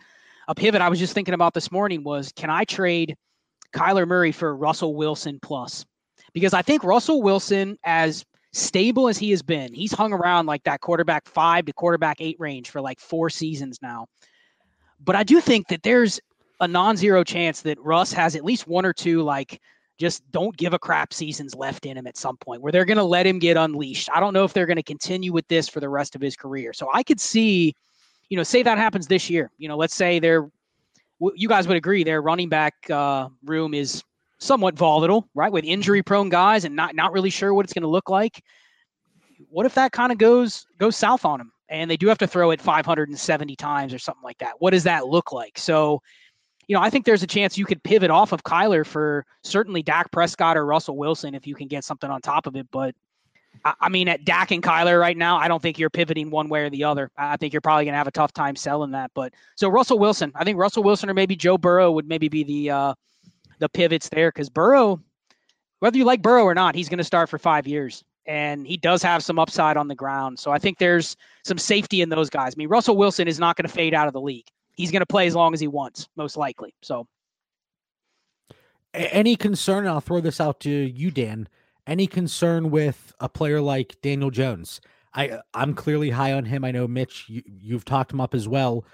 a 0.49 0.55
pivot 0.55 0.83
I 0.83 0.89
was 0.89 0.99
just 0.99 1.15
thinking 1.15 1.35
about 1.35 1.55
this 1.55 1.71
morning 1.73 2.03
was 2.03 2.33
can 2.33 2.51
I 2.51 2.65
trade 2.65 3.17
Kyler 3.75 4.07
Murray 4.07 4.33
for 4.33 4.55
Russell 4.55 4.95
Wilson 4.95 5.39
plus? 5.41 5.85
Because 6.35 6.53
I 6.53 6.63
think 6.63 6.85
Russell 6.85 7.23
Wilson, 7.23 7.79
as 7.85 8.25
stable 8.53 9.09
as 9.09 9.17
he 9.17 9.31
has 9.31 9.43
been, 9.43 9.73
he's 9.73 9.93
hung 9.93 10.13
around 10.13 10.47
like 10.47 10.65
that 10.65 10.81
quarterback 10.81 11.27
five 11.27 11.65
to 11.67 11.73
quarterback 11.73 12.17
eight 12.21 12.37
range 12.39 12.71
for 12.71 12.81
like 12.81 13.01
four 13.01 13.31
seasons 13.31 13.79
now. 13.81 14.07
But 15.03 15.17
I 15.17 15.23
do 15.23 15.41
think 15.41 15.69
that 15.69 15.83
there's 15.83 16.21
a 16.61 16.69
non 16.69 16.97
zero 16.97 17.25
chance 17.25 17.63
that 17.63 17.81
Russ 17.81 18.13
has 18.13 18.37
at 18.37 18.45
least 18.45 18.67
one 18.67 18.85
or 18.85 18.93
two, 18.93 19.23
like, 19.23 19.61
just 19.99 20.29
don't 20.33 20.57
give 20.57 20.73
a 20.73 20.79
crap 20.79 21.13
seasons 21.13 21.55
left 21.55 21.87
in 21.87 21.97
him 21.97 22.07
at 22.07 22.17
some 22.17 22.37
point 22.37 22.61
where 22.61 22.73
they're 22.73 22.85
going 22.85 22.97
to 22.97 23.05
let 23.05 23.27
him 23.27 23.39
get 23.39 23.57
unleashed. 23.57 24.09
I 24.13 24.19
don't 24.19 24.35
know 24.35 24.45
if 24.45 24.53
they're 24.53 24.67
going 24.67 24.77
to 24.77 24.83
continue 24.83 25.33
with 25.33 25.47
this 25.49 25.69
for 25.69 25.79
the 25.79 25.89
rest 25.89 26.17
of 26.17 26.21
his 26.21 26.37
career. 26.37 26.73
So 26.73 26.89
I 26.93 27.03
could 27.05 27.21
see, 27.21 27.75
you 28.29 28.37
know, 28.37 28.43
say 28.43 28.63
that 28.65 28.77
happens 28.77 29.07
this 29.07 29.31
year. 29.31 29.51
You 29.57 29.69
know, 29.69 29.77
let's 29.77 29.95
say 29.95 30.19
they're, 30.19 30.51
you 31.37 31.49
guys 31.49 31.69
would 31.69 31.77
agree 31.77 32.03
their 32.03 32.23
running 32.23 32.49
back 32.49 32.75
uh, 32.91 33.29
room 33.45 33.73
is 33.73 34.03
somewhat 34.45 34.77
volatile, 34.77 35.29
right? 35.35 35.51
With 35.51 35.65
injury 35.65 36.03
prone 36.03 36.29
guys 36.29 36.65
and 36.65 36.77
not 36.77 36.95
not 36.95 37.13
really 37.13 37.31
sure 37.31 37.55
what 37.55 37.65
it's 37.65 37.73
going 37.73 37.83
to 37.83 37.89
look 37.89 38.11
like. 38.11 38.43
What 39.49 39.67
if 39.67 39.75
that 39.75 39.93
kind 39.93 40.13
of 40.13 40.19
goes 40.19 40.67
goes 40.79 40.97
south 40.97 41.25
on 41.25 41.39
them 41.39 41.53
and 41.69 41.91
they 41.91 41.97
do 41.97 42.09
have 42.09 42.19
to 42.19 42.27
throw 42.27 42.51
it 42.51 42.61
570 42.61 43.57
times 43.57 43.95
or 43.95 43.99
something 43.99 44.23
like 44.23 44.39
that? 44.39 44.55
What 44.59 44.71
does 44.71 44.85
that 44.85 45.07
look 45.07 45.33
like? 45.33 45.59
So, 45.59 46.01
you 46.69 46.75
know, 46.75 46.83
I 46.83 46.91
think 46.91 47.05
there's 47.05 47.23
a 47.23 47.27
chance 47.27 47.59
you 47.59 47.65
could 47.65 47.83
pivot 47.83 48.11
off 48.11 48.33
of 48.33 48.45
Kyler 48.45 48.87
for 48.87 49.25
certainly 49.43 49.83
Dak 49.83 50.11
Prescott 50.13 50.57
or 50.57 50.67
Russell 50.67 50.97
Wilson 50.97 51.35
if 51.35 51.47
you 51.47 51.55
can 51.55 51.69
get 51.69 51.85
something 51.85 52.11
on 52.11 52.21
top 52.21 52.47
of 52.47 52.57
it. 52.57 52.67
But 52.71 52.95
I 53.65 53.89
mean, 53.89 54.09
at 54.09 54.25
Dak 54.25 54.51
and 54.51 54.63
Kyler 54.63 55.01
right 55.01 55.17
now, 55.17 55.39
I 55.39 55.49
don't 55.49 55.63
think 55.63 55.79
you're 55.79 55.91
pivoting 55.91 56.31
one 56.31 56.49
way 56.49 56.65
or 56.65 56.71
the 56.71 56.85
other. 56.85 57.11
I 57.17 57.37
think 57.37 57.55
you're 57.55 57.61
probably 57.61 57.85
going 57.85 57.95
to 57.95 57.99
have 57.99 58.09
a 58.09 58.13
tough 58.13 58.33
time 58.33 58.57
selling 58.57 58.91
that. 58.91 59.11
But 59.15 59.33
so 59.55 59.69
Russell 59.69 59.99
Wilson, 59.99 60.33
I 60.35 60.45
think 60.45 60.59
Russell 60.59 60.83
Wilson 60.83 61.09
or 61.09 61.15
maybe 61.15 61.37
Joe 61.37 61.57
Burrow 61.57 61.91
would 61.93 62.07
maybe 62.07 62.29
be 62.29 62.45
the 62.45 62.71
uh, 62.71 62.95
the 63.59 63.69
pivots 63.69 64.09
there 64.09 64.31
because 64.31 64.51
Burrow, 64.51 65.01
whether 65.81 65.97
you 65.97 66.05
like 66.05 66.23
Burrow 66.23 66.45
or 66.45 66.55
not, 66.55 66.75
he's 66.75 66.89
going 66.89 66.99
to 66.99 67.05
start 67.05 67.29
for 67.29 67.39
five 67.39 67.67
years. 67.67 68.05
And 68.27 68.67
he 68.67 68.79
does 68.79 69.03
have 69.03 69.23
some 69.23 69.39
upside 69.39 69.77
on 69.77 69.89
the 69.89 69.95
ground. 69.95 70.39
So 70.39 70.51
I 70.51 70.59
think 70.59 70.79
there's 70.79 71.17
some 71.45 71.59
safety 71.59 72.01
in 72.01 72.09
those 72.09 72.31
guys. 72.31 72.55
I 72.55 72.57
mean, 72.57 72.69
Russell 72.69 72.97
Wilson 72.97 73.29
is 73.29 73.39
not 73.39 73.57
going 73.57 73.69
to 73.69 73.75
fade 73.75 73.93
out 73.93 74.07
of 74.07 74.15
the 74.15 74.21
league. 74.21 74.47
He's 74.77 74.91
going 74.91 75.01
to 75.01 75.07
play 75.07 75.27
as 75.27 75.35
long 75.35 75.53
as 75.53 75.61
he 75.61 75.69
wants, 75.69 76.09
most 76.17 76.37
likely. 76.37 76.75
So, 76.83 77.07
any 78.95 79.37
concern? 79.37 79.87
I'll 79.87 80.01
throw 80.01 80.21
this 80.21 80.41
out 80.41 80.61
to 80.61 80.71
you, 80.71 81.11
Dan. 81.11 81.49
Any 81.87 82.07
concern 82.07 82.71
with 82.71 83.13
a 83.21 83.29
player 83.29 83.61
like 83.61 83.97
Daniel 84.01 84.31
Jones? 84.31 84.81
I 85.13 85.41
I'm 85.53 85.75
clearly 85.75 86.11
high 86.11 86.33
on 86.33 86.47
him. 86.47 86.65
I 86.65 86.71
know 86.71 86.89
Mitch, 86.89 87.27
you, 87.29 87.43
you've 87.47 87.85
talked 87.85 88.13
him 88.13 88.21
up 88.21 88.35
as 88.35 88.49
well 88.49 88.85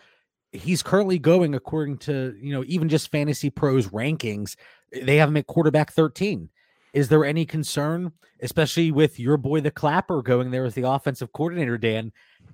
he's 0.53 0.83
currently 0.83 1.19
going 1.19 1.55
according 1.55 1.99
to 1.99 2.37
you 2.41 2.53
know 2.53 2.65
even 2.67 2.89
just 2.89 3.11
FantasyPros 3.13 3.91
rankings 3.91 4.57
they 4.93 5.17
have 5.17 5.29
him 5.29 5.37
at 5.37 5.47
quarterback 5.47 5.93
13 5.93 6.49
is 6.93 7.09
there 7.09 7.25
any 7.25 7.45
concern 7.47 8.13
especially 8.43 8.91
with 8.91 9.21
your 9.21 9.37
boy 9.37 9.61
the 9.61 9.71
clapper 9.71 10.23
going 10.23 10.51
there 10.51 10.65
as 10.65 10.75
the 10.75 10.89
offensive 10.89 11.33
coordinator 11.33 11.79
dan? 11.79 12.13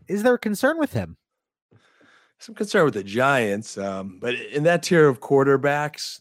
Is 0.09 0.23
there 0.23 0.35
a 0.35 0.39
concern 0.39 0.79
with 0.79 0.93
him? 0.93 1.17
Some 2.39 2.55
concern 2.55 2.85
with 2.85 2.95
the 2.95 3.05
giants 3.05 3.79
um, 3.79 4.19
but 4.21 4.35
in 4.35 4.65
that 4.65 4.83
tier 4.83 5.09
of 5.09 5.21
quarterbacks 5.21 6.21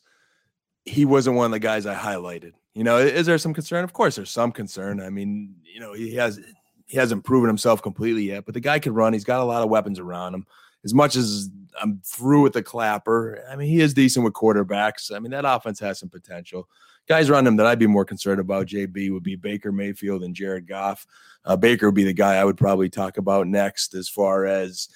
he 0.86 1.04
wasn't 1.04 1.36
one 1.36 1.48
of 1.48 1.52
the 1.52 1.60
guys 1.60 1.86
i 1.86 1.96
highlighted. 1.96 2.54
You 2.74 2.84
know 2.84 2.98
is 2.98 3.26
there 3.26 3.38
some 3.38 3.54
concern? 3.54 3.84
Of 3.84 3.94
course 3.94 4.16
there's 4.16 4.32
some 4.32 4.52
concern. 4.52 5.02
I 5.02 5.10
mean 5.10 5.56
you 5.64 5.80
know 5.80 5.94
he 5.94 6.16
has 6.16 6.40
he 6.86 6.98
hasn't 6.98 7.26
proven 7.26 7.48
himself 7.48 7.82
completely 7.82 8.24
yet 8.24 8.46
but 8.46 8.54
the 8.54 8.62
guy 8.62 8.80
can 8.80 8.94
run. 8.94 9.12
He's 9.12 9.26
got 9.26 9.42
a 9.42 9.46
lot 9.46 9.62
of 9.62 9.70
weapons 9.70 10.00
around 10.00 10.36
him 10.36 10.46
as 10.86 10.94
much 10.94 11.16
as 11.16 11.50
I'm 11.82 12.00
through 12.06 12.44
with 12.44 12.54
the 12.54 12.64
clapper, 12.64 13.44
I 13.50 13.56
mean, 13.56 13.68
he 13.68 13.82
is 13.82 13.94
decent 13.94 14.24
with 14.24 14.34
quarterbacks. 14.34 15.14
I 15.14 15.20
mean, 15.20 15.32
that 15.32 15.44
offense 15.46 15.80
has 15.80 16.00
some 16.00 16.10
potential. 16.10 16.70
Guys 17.08 17.30
around 17.30 17.48
him 17.48 17.58
that 17.58 17.66
I'd 17.66 17.80
be 17.80 17.88
more 17.88 18.06
concerned 18.06 18.40
about, 18.40 18.68
JB, 18.68 19.12
would 19.12 19.24
be 19.24 19.36
Baker 19.36 19.72
Mayfield 19.72 20.24
and 20.24 20.34
Jared 20.34 20.68
Goff. 20.68 21.06
Uh, 21.44 21.56
Baker 21.56 21.88
would 21.88 21.96
be 21.96 22.04
the 22.04 22.14
guy 22.14 22.36
I 22.36 22.46
would 22.46 22.58
probably 22.58 22.90
talk 22.90 23.18
about 23.18 23.48
next 23.48 23.94
as 23.94 24.08
far 24.08 24.46
as 24.46 24.88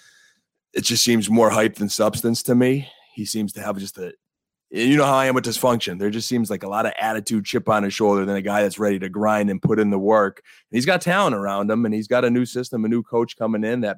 it 0.73 0.83
just 0.83 1.03
seems 1.03 1.29
more 1.29 1.49
hype 1.49 1.75
than 1.75 1.89
substance 1.89 2.41
to 2.43 2.55
me. 2.55 2.87
He 3.13 3.25
seems 3.25 3.53
to 3.53 3.61
have 3.61 3.77
just 3.77 3.97
a, 3.97 4.13
you 4.71 4.97
know 4.97 5.05
how 5.05 5.15
I 5.15 5.25
am 5.25 5.35
with 5.35 5.45
dysfunction. 5.45 5.99
There 5.99 6.11
just 6.11 6.27
seems 6.27 6.49
like 6.49 6.63
a 6.63 6.69
lot 6.69 6.85
of 6.85 6.93
attitude 6.99 7.45
chip 7.45 7.67
on 7.67 7.83
his 7.83 7.93
shoulder 7.93 8.25
than 8.25 8.35
a 8.35 8.41
guy 8.41 8.61
that's 8.61 8.77
ready 8.77 8.99
to 8.99 9.09
grind 9.09 9.49
and 9.49 9.61
put 9.61 9.79
in 9.79 9.89
the 9.89 9.99
work. 9.99 10.43
And 10.71 10.77
he's 10.77 10.85
got 10.85 11.01
talent 11.01 11.35
around 11.35 11.69
him 11.69 11.85
and 11.85 11.93
he's 11.93 12.07
got 12.07 12.25
a 12.25 12.29
new 12.29 12.45
system, 12.45 12.85
a 12.85 12.87
new 12.87 13.01
coach 13.01 13.35
coming 13.35 13.63
in 13.63 13.81
that 13.81 13.97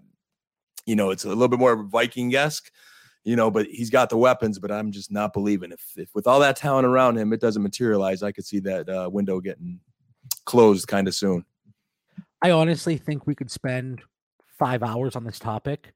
you 0.86 0.96
know, 0.96 1.12
it's 1.12 1.26
a 1.26 1.30
little 1.30 1.48
bit 1.48 1.60
more 1.60 1.84
Viking 1.84 2.34
esque, 2.36 2.72
you 3.24 3.36
know, 3.36 3.52
but 3.52 3.68
he's 3.68 3.90
got 3.90 4.10
the 4.10 4.18
weapons. 4.18 4.60
But 4.60 4.72
I'm 4.72 4.92
just 4.92 5.12
not 5.12 5.34
believing 5.34 5.72
if, 5.72 5.84
if 5.98 6.14
with 6.16 6.28
all 6.28 6.40
that 6.40 6.56
talent 6.56 6.88
around 6.88 7.18
him, 7.18 7.34
it 7.34 7.42
doesn't 7.42 7.62
materialize. 7.62 8.24
I 8.24 8.32
could 8.32 8.46
see 8.46 8.60
that 8.62 8.90
uh, 8.90 9.10
window 9.12 9.40
getting 9.40 9.80
closed 10.46 10.88
kind 10.88 11.08
of 11.08 11.16
soon. 11.16 11.46
I 12.42 12.52
honestly 12.52 12.98
think 12.98 13.28
we 13.28 13.36
could 13.36 13.52
spend 13.52 14.02
five 14.58 14.84
hours 14.84 15.16
on 15.16 15.24
this 15.24 15.40
topic, 15.40 15.94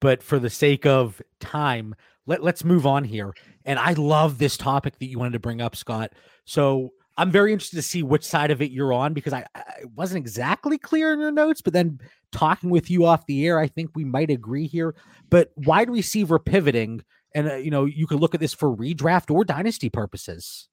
but 0.00 0.22
for 0.22 0.38
the 0.38 0.50
sake 0.50 0.86
of 0.86 1.22
time, 1.40 1.94
let, 2.26 2.42
let's 2.42 2.64
move 2.64 2.86
on 2.86 3.04
here. 3.04 3.32
And 3.64 3.78
I 3.78 3.92
love 3.92 4.38
this 4.38 4.56
topic 4.56 4.98
that 4.98 5.06
you 5.06 5.18
wanted 5.18 5.34
to 5.34 5.38
bring 5.38 5.60
up, 5.60 5.76
Scott. 5.76 6.12
So 6.44 6.92
I'm 7.16 7.30
very 7.30 7.52
interested 7.52 7.76
to 7.76 7.82
see 7.82 8.02
which 8.02 8.24
side 8.24 8.50
of 8.50 8.60
it 8.60 8.72
you're 8.72 8.92
on 8.92 9.14
because 9.14 9.32
I, 9.32 9.46
I 9.54 9.64
wasn't 9.94 10.18
exactly 10.18 10.78
clear 10.78 11.12
in 11.12 11.20
your 11.20 11.30
notes, 11.30 11.60
but 11.60 11.72
then 11.72 12.00
talking 12.34 12.68
with 12.68 12.90
you 12.90 13.06
off 13.06 13.26
the 13.26 13.46
air, 13.46 13.58
I 13.58 13.66
think 13.66 13.90
we 13.94 14.04
might 14.04 14.30
agree 14.30 14.66
here. 14.66 14.94
But 15.30 15.52
wide 15.56 15.88
receiver 15.88 16.38
pivoting, 16.38 17.02
and 17.34 17.48
uh, 17.48 17.54
you 17.56 17.70
know, 17.70 17.86
you 17.86 18.06
could 18.06 18.20
look 18.20 18.34
at 18.34 18.40
this 18.40 18.52
for 18.52 18.76
redraft 18.76 19.34
or 19.34 19.44
dynasty 19.44 19.88
purposes. 19.88 20.68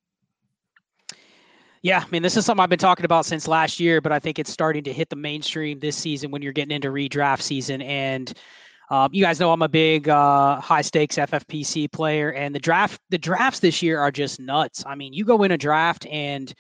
Yeah, 1.83 2.03
I 2.05 2.09
mean, 2.11 2.21
this 2.21 2.37
is 2.37 2.45
something 2.45 2.61
I've 2.61 2.69
been 2.69 2.77
talking 2.77 3.05
about 3.05 3.25
since 3.25 3.47
last 3.47 3.79
year, 3.79 4.01
but 4.01 4.11
I 4.11 4.19
think 4.19 4.37
it's 4.37 4.51
starting 4.51 4.83
to 4.83 4.93
hit 4.93 5.09
the 5.09 5.15
mainstream 5.15 5.79
this 5.79 5.95
season 5.95 6.29
when 6.29 6.41
you're 6.43 6.53
getting 6.53 6.75
into 6.75 6.89
redraft 6.89 7.41
season. 7.41 7.81
And 7.81 8.31
um, 8.91 9.09
you 9.13 9.23
guys 9.23 9.39
know 9.39 9.51
I'm 9.51 9.63
a 9.63 9.69
big 9.69 10.07
uh, 10.07 10.59
high 10.59 10.81
stakes 10.81 11.15
FFPC 11.15 11.91
player, 11.91 12.33
and 12.33 12.53
the 12.53 12.59
draft 12.59 13.01
the 13.09 13.17
drafts 13.17 13.59
this 13.61 13.81
year 13.81 13.99
are 13.99 14.11
just 14.11 14.39
nuts. 14.39 14.83
I 14.85 14.95
mean, 14.95 15.13
you 15.13 15.25
go 15.25 15.41
in 15.43 15.51
a 15.51 15.57
draft, 15.57 16.05
and 16.07 16.53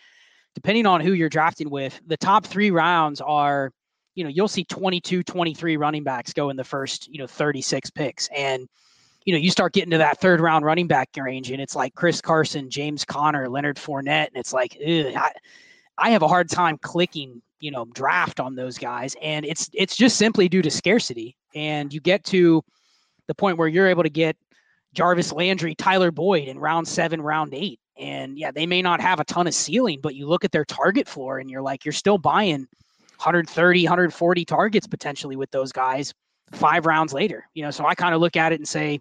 depending 0.55 0.85
on 0.85 1.01
who 1.01 1.13
you're 1.13 1.29
drafting 1.29 1.69
with, 1.69 1.99
the 2.07 2.17
top 2.17 2.45
three 2.45 2.71
rounds 2.71 3.21
are 3.21 3.71
you 4.15 4.23
know, 4.23 4.29
you'll 4.29 4.47
see 4.47 4.63
22, 4.63 5.23
23 5.23 5.77
running 5.77 6.03
backs 6.03 6.33
go 6.33 6.49
in 6.49 6.57
the 6.57 6.63
first, 6.63 7.07
you 7.07 7.19
know, 7.19 7.27
36 7.27 7.89
picks. 7.91 8.27
And, 8.35 8.67
you 9.25 9.33
know, 9.33 9.39
you 9.39 9.51
start 9.51 9.73
getting 9.73 9.91
to 9.91 9.97
that 9.99 10.19
third 10.19 10.41
round 10.41 10.65
running 10.65 10.87
back 10.87 11.09
range 11.15 11.51
and 11.51 11.61
it's 11.61 11.75
like 11.75 11.95
Chris 11.95 12.21
Carson, 12.21 12.69
James 12.69 13.05
Conner, 13.05 13.47
Leonard 13.47 13.77
Fournette. 13.77 14.27
And 14.27 14.35
it's 14.35 14.53
like, 14.53 14.77
I, 14.81 15.31
I 15.97 16.09
have 16.09 16.23
a 16.23 16.27
hard 16.27 16.49
time 16.49 16.77
clicking, 16.77 17.41
you 17.59 17.71
know, 17.71 17.85
draft 17.85 18.39
on 18.39 18.55
those 18.55 18.77
guys. 18.77 19.15
And 19.21 19.45
it's, 19.45 19.69
it's 19.73 19.95
just 19.95 20.17
simply 20.17 20.49
due 20.49 20.61
to 20.61 20.71
scarcity. 20.71 21.37
And 21.55 21.93
you 21.93 21.99
get 21.99 22.23
to 22.25 22.63
the 23.27 23.35
point 23.35 23.57
where 23.57 23.67
you're 23.67 23.87
able 23.87 24.03
to 24.03 24.09
get 24.09 24.35
Jarvis 24.93 25.31
Landry, 25.31 25.75
Tyler 25.75 26.11
Boyd 26.11 26.47
in 26.47 26.59
round 26.59 26.87
seven, 26.87 27.21
round 27.21 27.53
eight. 27.53 27.79
And 27.97 28.37
yeah, 28.37 28.51
they 28.51 28.65
may 28.65 28.81
not 28.81 28.99
have 28.99 29.19
a 29.19 29.23
ton 29.23 29.47
of 29.47 29.53
ceiling, 29.53 29.99
but 30.01 30.15
you 30.15 30.27
look 30.27 30.43
at 30.43 30.51
their 30.51 30.65
target 30.65 31.07
floor 31.07 31.37
and 31.37 31.49
you're 31.49 31.61
like, 31.61 31.85
you're 31.85 31.93
still 31.93 32.17
buying– 32.17 32.67
130, 33.21 33.83
140 33.83 34.45
targets 34.45 34.87
potentially 34.87 35.35
with 35.35 35.51
those 35.51 35.71
guys 35.71 36.11
five 36.51 36.87
rounds 36.87 37.13
later. 37.13 37.47
You 37.53 37.63
know, 37.63 37.71
so 37.71 37.85
I 37.85 37.93
kind 37.93 38.15
of 38.15 38.21
look 38.21 38.35
at 38.35 38.51
it 38.51 38.59
and 38.59 38.67
say, 38.67 38.99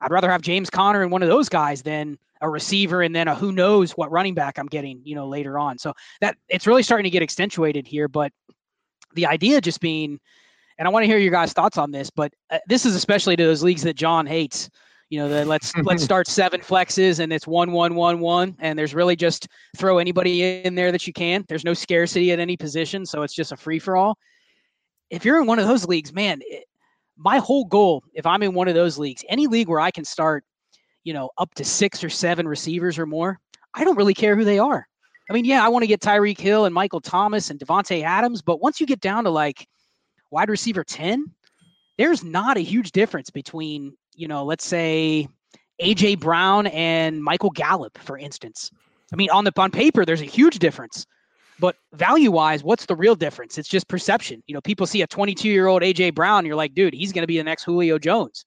I'd 0.00 0.10
rather 0.10 0.30
have 0.30 0.42
James 0.42 0.68
Conner 0.68 1.02
and 1.02 1.12
one 1.12 1.22
of 1.22 1.28
those 1.28 1.48
guys 1.48 1.82
than 1.82 2.18
a 2.40 2.48
receiver 2.48 3.02
and 3.02 3.14
then 3.14 3.28
a 3.28 3.34
who 3.34 3.52
knows 3.52 3.92
what 3.92 4.10
running 4.10 4.34
back 4.34 4.58
I'm 4.58 4.66
getting, 4.66 5.00
you 5.04 5.14
know, 5.14 5.28
later 5.28 5.58
on. 5.58 5.78
So 5.78 5.92
that 6.20 6.36
it's 6.48 6.66
really 6.66 6.82
starting 6.82 7.04
to 7.04 7.10
get 7.10 7.22
accentuated 7.22 7.86
here. 7.86 8.08
But 8.08 8.32
the 9.14 9.26
idea 9.26 9.60
just 9.60 9.80
being, 9.80 10.18
and 10.78 10.88
I 10.88 10.90
want 10.90 11.04
to 11.04 11.06
hear 11.06 11.18
your 11.18 11.30
guys' 11.30 11.52
thoughts 11.52 11.78
on 11.78 11.92
this, 11.92 12.10
but 12.10 12.32
uh, 12.50 12.58
this 12.66 12.84
is 12.84 12.96
especially 12.96 13.36
to 13.36 13.44
those 13.44 13.62
leagues 13.62 13.82
that 13.82 13.94
John 13.94 14.26
hates. 14.26 14.70
You 15.10 15.18
know, 15.18 15.28
the 15.28 15.44
let's 15.44 15.76
let's 15.84 16.02
start 16.02 16.26
seven 16.26 16.60
flexes 16.60 17.18
and 17.18 17.32
it's 17.32 17.46
one 17.46 17.72
one 17.72 17.94
one 17.94 18.20
one, 18.20 18.56
and 18.60 18.78
there's 18.78 18.94
really 18.94 19.16
just 19.16 19.48
throw 19.76 19.98
anybody 19.98 20.62
in 20.62 20.74
there 20.74 20.90
that 20.92 21.06
you 21.06 21.12
can. 21.12 21.44
There's 21.48 21.64
no 21.64 21.74
scarcity 21.74 22.32
at 22.32 22.38
any 22.38 22.56
position, 22.56 23.04
so 23.04 23.22
it's 23.22 23.34
just 23.34 23.52
a 23.52 23.56
free 23.56 23.80
for 23.80 23.96
all. 23.96 24.16
If 25.10 25.24
you're 25.24 25.40
in 25.40 25.46
one 25.46 25.58
of 25.58 25.66
those 25.66 25.86
leagues, 25.86 26.12
man, 26.12 26.40
it, 26.42 26.64
my 27.18 27.38
whole 27.38 27.64
goal, 27.64 28.02
if 28.14 28.24
I'm 28.24 28.42
in 28.42 28.54
one 28.54 28.68
of 28.68 28.74
those 28.74 28.96
leagues, 28.96 29.24
any 29.28 29.46
league 29.46 29.68
where 29.68 29.80
I 29.80 29.90
can 29.90 30.04
start, 30.04 30.44
you 31.04 31.12
know, 31.12 31.30
up 31.36 31.52
to 31.56 31.64
six 31.64 32.02
or 32.02 32.08
seven 32.08 32.46
receivers 32.46 32.98
or 32.98 33.04
more, 33.04 33.38
I 33.74 33.84
don't 33.84 33.96
really 33.96 34.14
care 34.14 34.36
who 34.36 34.44
they 34.44 34.58
are. 34.58 34.86
I 35.28 35.32
mean, 35.32 35.44
yeah, 35.44 35.64
I 35.64 35.68
want 35.68 35.82
to 35.82 35.86
get 35.86 36.00
Tyreek 36.00 36.38
Hill 36.38 36.64
and 36.64 36.74
Michael 36.74 37.00
Thomas 37.00 37.50
and 37.50 37.60
Davante 37.60 38.02
Adams, 38.02 38.42
but 38.42 38.60
once 38.60 38.80
you 38.80 38.86
get 38.86 39.00
down 39.00 39.24
to 39.24 39.30
like 39.30 39.66
wide 40.30 40.48
receiver 40.48 40.84
10, 40.84 41.26
there's 41.98 42.24
not 42.24 42.56
a 42.56 42.60
huge 42.60 42.92
difference 42.92 43.30
between 43.30 43.96
you 44.14 44.28
know, 44.28 44.44
let's 44.44 44.64
say 44.64 45.28
AJ 45.80 46.20
Brown 46.20 46.66
and 46.68 47.22
Michael 47.22 47.50
Gallup, 47.50 47.96
for 47.98 48.18
instance. 48.18 48.70
I 49.12 49.16
mean, 49.16 49.30
on 49.30 49.44
the 49.44 49.52
on 49.56 49.70
paper, 49.70 50.04
there's 50.04 50.20
a 50.20 50.26
huge 50.26 50.58
difference. 50.58 51.06
But 51.58 51.76
value 51.92 52.30
wise, 52.30 52.64
what's 52.64 52.86
the 52.86 52.96
real 52.96 53.14
difference? 53.14 53.58
It's 53.58 53.68
just 53.68 53.86
perception. 53.88 54.42
You 54.46 54.54
know, 54.54 54.62
people 54.62 54.86
see 54.86 55.02
a 55.02 55.06
22 55.06 55.48
year 55.48 55.66
old 55.66 55.82
AJ 55.82 56.14
Brown, 56.14 56.46
you're 56.46 56.56
like, 56.56 56.74
dude, 56.74 56.94
he's 56.94 57.12
going 57.12 57.22
to 57.22 57.26
be 57.26 57.36
the 57.36 57.44
next 57.44 57.64
Julio 57.64 57.98
Jones. 57.98 58.46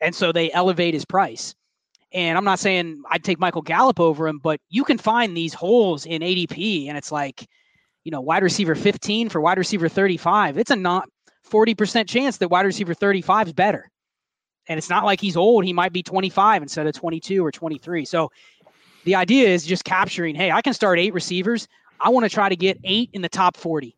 And 0.00 0.14
so 0.14 0.30
they 0.30 0.52
elevate 0.52 0.92
his 0.92 1.06
price. 1.06 1.54
And 2.12 2.36
I'm 2.36 2.44
not 2.44 2.58
saying 2.58 3.02
I'd 3.10 3.24
take 3.24 3.40
Michael 3.40 3.62
Gallup 3.62 3.98
over 3.98 4.28
him, 4.28 4.38
but 4.38 4.60
you 4.68 4.84
can 4.84 4.98
find 4.98 5.36
these 5.36 5.54
holes 5.54 6.04
in 6.06 6.20
ADP. 6.20 6.88
And 6.88 6.98
it's 6.98 7.10
like, 7.10 7.48
you 8.04 8.10
know, 8.10 8.20
wide 8.20 8.42
receiver 8.42 8.74
15 8.74 9.30
for 9.30 9.40
wide 9.40 9.58
receiver 9.58 9.88
35. 9.88 10.58
It's 10.58 10.70
a 10.70 10.76
not 10.76 11.08
40% 11.50 12.06
chance 12.06 12.36
that 12.38 12.50
wide 12.50 12.66
receiver 12.66 12.94
35 12.94 13.48
is 13.48 13.52
better 13.54 13.90
and 14.68 14.78
it's 14.78 14.90
not 14.90 15.04
like 15.04 15.20
he's 15.20 15.36
old. 15.36 15.64
He 15.64 15.72
might 15.72 15.92
be 15.92 16.02
25 16.02 16.62
instead 16.62 16.86
of 16.86 16.94
22 16.94 17.44
or 17.44 17.52
23. 17.52 18.04
So 18.04 18.30
the 19.04 19.14
idea 19.14 19.48
is 19.48 19.64
just 19.64 19.84
capturing, 19.84 20.34
hey, 20.34 20.50
I 20.50 20.62
can 20.62 20.72
start 20.72 20.98
eight 20.98 21.14
receivers. 21.14 21.68
I 22.00 22.08
want 22.08 22.24
to 22.24 22.30
try 22.30 22.48
to 22.48 22.56
get 22.56 22.78
eight 22.84 23.10
in 23.12 23.22
the 23.22 23.28
top 23.28 23.56
40. 23.56 23.96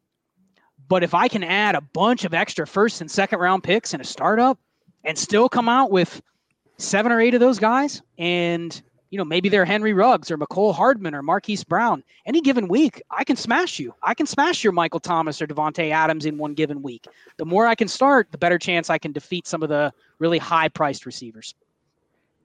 But 0.88 1.02
if 1.02 1.14
I 1.14 1.28
can 1.28 1.42
add 1.42 1.74
a 1.74 1.80
bunch 1.80 2.24
of 2.24 2.34
extra 2.34 2.66
first 2.66 3.00
and 3.00 3.10
second 3.10 3.38
round 3.38 3.64
picks 3.64 3.94
in 3.94 4.00
a 4.00 4.04
startup 4.04 4.58
and 5.04 5.16
still 5.16 5.48
come 5.48 5.68
out 5.68 5.90
with 5.90 6.20
seven 6.78 7.10
or 7.10 7.20
eight 7.20 7.34
of 7.34 7.40
those 7.40 7.58
guys 7.58 8.02
and 8.18 8.82
you 9.10 9.18
know, 9.18 9.24
maybe 9.24 9.48
they're 9.48 9.64
Henry 9.64 9.92
Ruggs 9.92 10.30
or 10.30 10.38
Mecole 10.38 10.74
Hardman 10.74 11.14
or 11.14 11.22
Marquise 11.22 11.64
Brown. 11.64 12.02
Any 12.26 12.40
given 12.40 12.68
week, 12.68 13.02
I 13.10 13.24
can 13.24 13.36
smash 13.36 13.78
you. 13.78 13.94
I 14.02 14.14
can 14.14 14.26
smash 14.26 14.64
your 14.64 14.72
Michael 14.72 15.00
Thomas 15.00 15.40
or 15.40 15.46
Davante 15.46 15.90
Adams 15.90 16.26
in 16.26 16.38
one 16.38 16.54
given 16.54 16.82
week. 16.82 17.06
The 17.36 17.44
more 17.44 17.66
I 17.66 17.74
can 17.74 17.88
start, 17.88 18.28
the 18.32 18.38
better 18.38 18.58
chance 18.58 18.90
I 18.90 18.98
can 18.98 19.12
defeat 19.12 19.46
some 19.46 19.62
of 19.62 19.68
the 19.68 19.92
really 20.18 20.38
high 20.38 20.68
priced 20.68 21.06
receivers. 21.06 21.54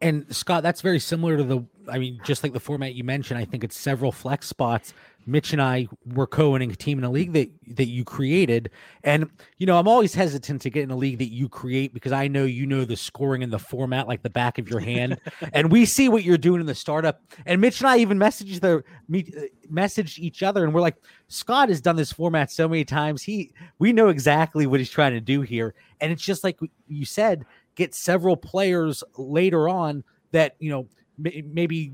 And 0.01 0.25
Scott, 0.35 0.63
that's 0.63 0.81
very 0.81 0.99
similar 0.99 1.37
to 1.37 1.43
the, 1.43 1.63
I 1.87 1.99
mean, 1.99 2.19
just 2.23 2.43
like 2.43 2.53
the 2.53 2.59
format 2.59 2.95
you 2.95 3.03
mentioned, 3.03 3.39
I 3.39 3.45
think 3.45 3.63
it's 3.63 3.77
several 3.77 4.11
flex 4.11 4.47
spots 4.47 4.93
Mitch 5.25 5.53
and 5.53 5.61
I 5.61 5.87
were 6.05 6.27
co-owning 6.27 6.71
a 6.71 6.75
team 6.75 6.97
in 6.97 7.03
a 7.03 7.09
league 7.09 7.33
that 7.33 7.49
that 7.75 7.87
you 7.87 8.03
created, 8.03 8.69
and 9.03 9.29
you 9.57 9.65
know 9.65 9.77
I'm 9.77 9.87
always 9.87 10.13
hesitant 10.13 10.61
to 10.63 10.69
get 10.69 10.83
in 10.83 10.91
a 10.91 10.95
league 10.95 11.19
that 11.19 11.31
you 11.31 11.47
create 11.49 11.93
because 11.93 12.11
I 12.11 12.27
know 12.27 12.45
you 12.45 12.65
know 12.65 12.85
the 12.85 12.95
scoring 12.95 13.43
and 13.43 13.51
the 13.51 13.59
format 13.59 14.07
like 14.07 14.23
the 14.23 14.29
back 14.29 14.57
of 14.57 14.69
your 14.69 14.79
hand, 14.79 15.19
and 15.53 15.71
we 15.71 15.85
see 15.85 16.09
what 16.09 16.23
you're 16.23 16.37
doing 16.37 16.61
in 16.61 16.67
the 16.67 16.75
startup. 16.75 17.21
And 17.45 17.61
Mitch 17.61 17.79
and 17.79 17.87
I 17.87 17.97
even 17.97 18.17
messaged 18.17 18.61
the 18.61 18.83
me 19.07 19.31
uh, 19.37 19.41
messaged 19.71 20.19
each 20.19 20.43
other, 20.43 20.63
and 20.63 20.73
we're 20.73 20.81
like, 20.81 20.97
Scott 21.27 21.69
has 21.69 21.81
done 21.81 21.95
this 21.95 22.11
format 22.11 22.51
so 22.51 22.67
many 22.67 22.85
times. 22.85 23.21
He 23.23 23.53
we 23.79 23.93
know 23.93 24.09
exactly 24.09 24.67
what 24.67 24.79
he's 24.79 24.89
trying 24.89 25.13
to 25.13 25.21
do 25.21 25.41
here, 25.41 25.75
and 25.99 26.11
it's 26.11 26.23
just 26.23 26.43
like 26.43 26.59
you 26.87 27.05
said, 27.05 27.45
get 27.75 27.93
several 27.93 28.35
players 28.35 29.03
later 29.17 29.69
on 29.69 30.03
that 30.31 30.55
you 30.59 30.69
know 30.69 30.87
maybe 31.17 31.93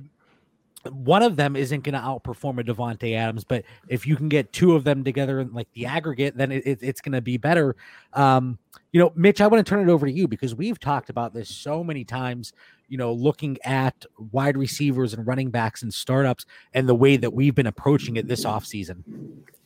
one 0.84 1.24
of 1.24 1.36
them 1.36 1.56
isn't 1.56 1.84
going 1.84 1.94
to 1.94 2.00
outperform 2.00 2.60
a 2.60 2.64
Davante 2.64 3.16
Adams, 3.16 3.44
but 3.44 3.64
if 3.88 4.06
you 4.06 4.16
can 4.16 4.30
get 4.30 4.54
two 4.54 4.76
of 4.76 4.84
them 4.84 5.04
together 5.04 5.40
in 5.40 5.54
like 5.54 5.72
the 5.74 5.86
aggregate, 5.86 6.38
then 6.38 6.52
it, 6.52 6.66
it, 6.66 6.80
it's 6.82 7.02
going 7.02 7.14
to 7.14 7.22
be 7.22 7.38
better. 7.38 7.76
Um, 8.14 8.60
you 8.92 9.00
know, 9.00 9.12
Mitch, 9.16 9.42
I 9.42 9.48
want 9.48 9.66
to 9.66 9.70
turn 9.70 9.88
it 9.88 9.92
over 9.92 10.06
to 10.06 10.12
you 10.12 10.28
because 10.28 10.56
we've 10.56 10.80
talked 10.80 11.10
about 11.10 11.34
this 11.34 11.50
so 11.50 11.84
many 11.84 12.04
times. 12.04 12.54
You 12.88 12.98
know, 12.98 13.12
looking 13.12 13.58
at 13.66 14.06
wide 14.32 14.56
receivers 14.56 15.14
and 15.14 15.28
running 15.28 15.50
backs 15.50 15.84
and 15.84 15.94
startups, 15.94 16.46
and 16.74 16.88
the 16.88 16.96
way 16.96 17.18
that 17.18 17.34
we've 17.34 17.54
been 17.54 17.68
approaching 17.68 18.16
it 18.16 18.28
this 18.28 18.46
offseason. 18.46 19.04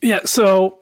Yeah, 0.00 0.20
so 0.24 0.80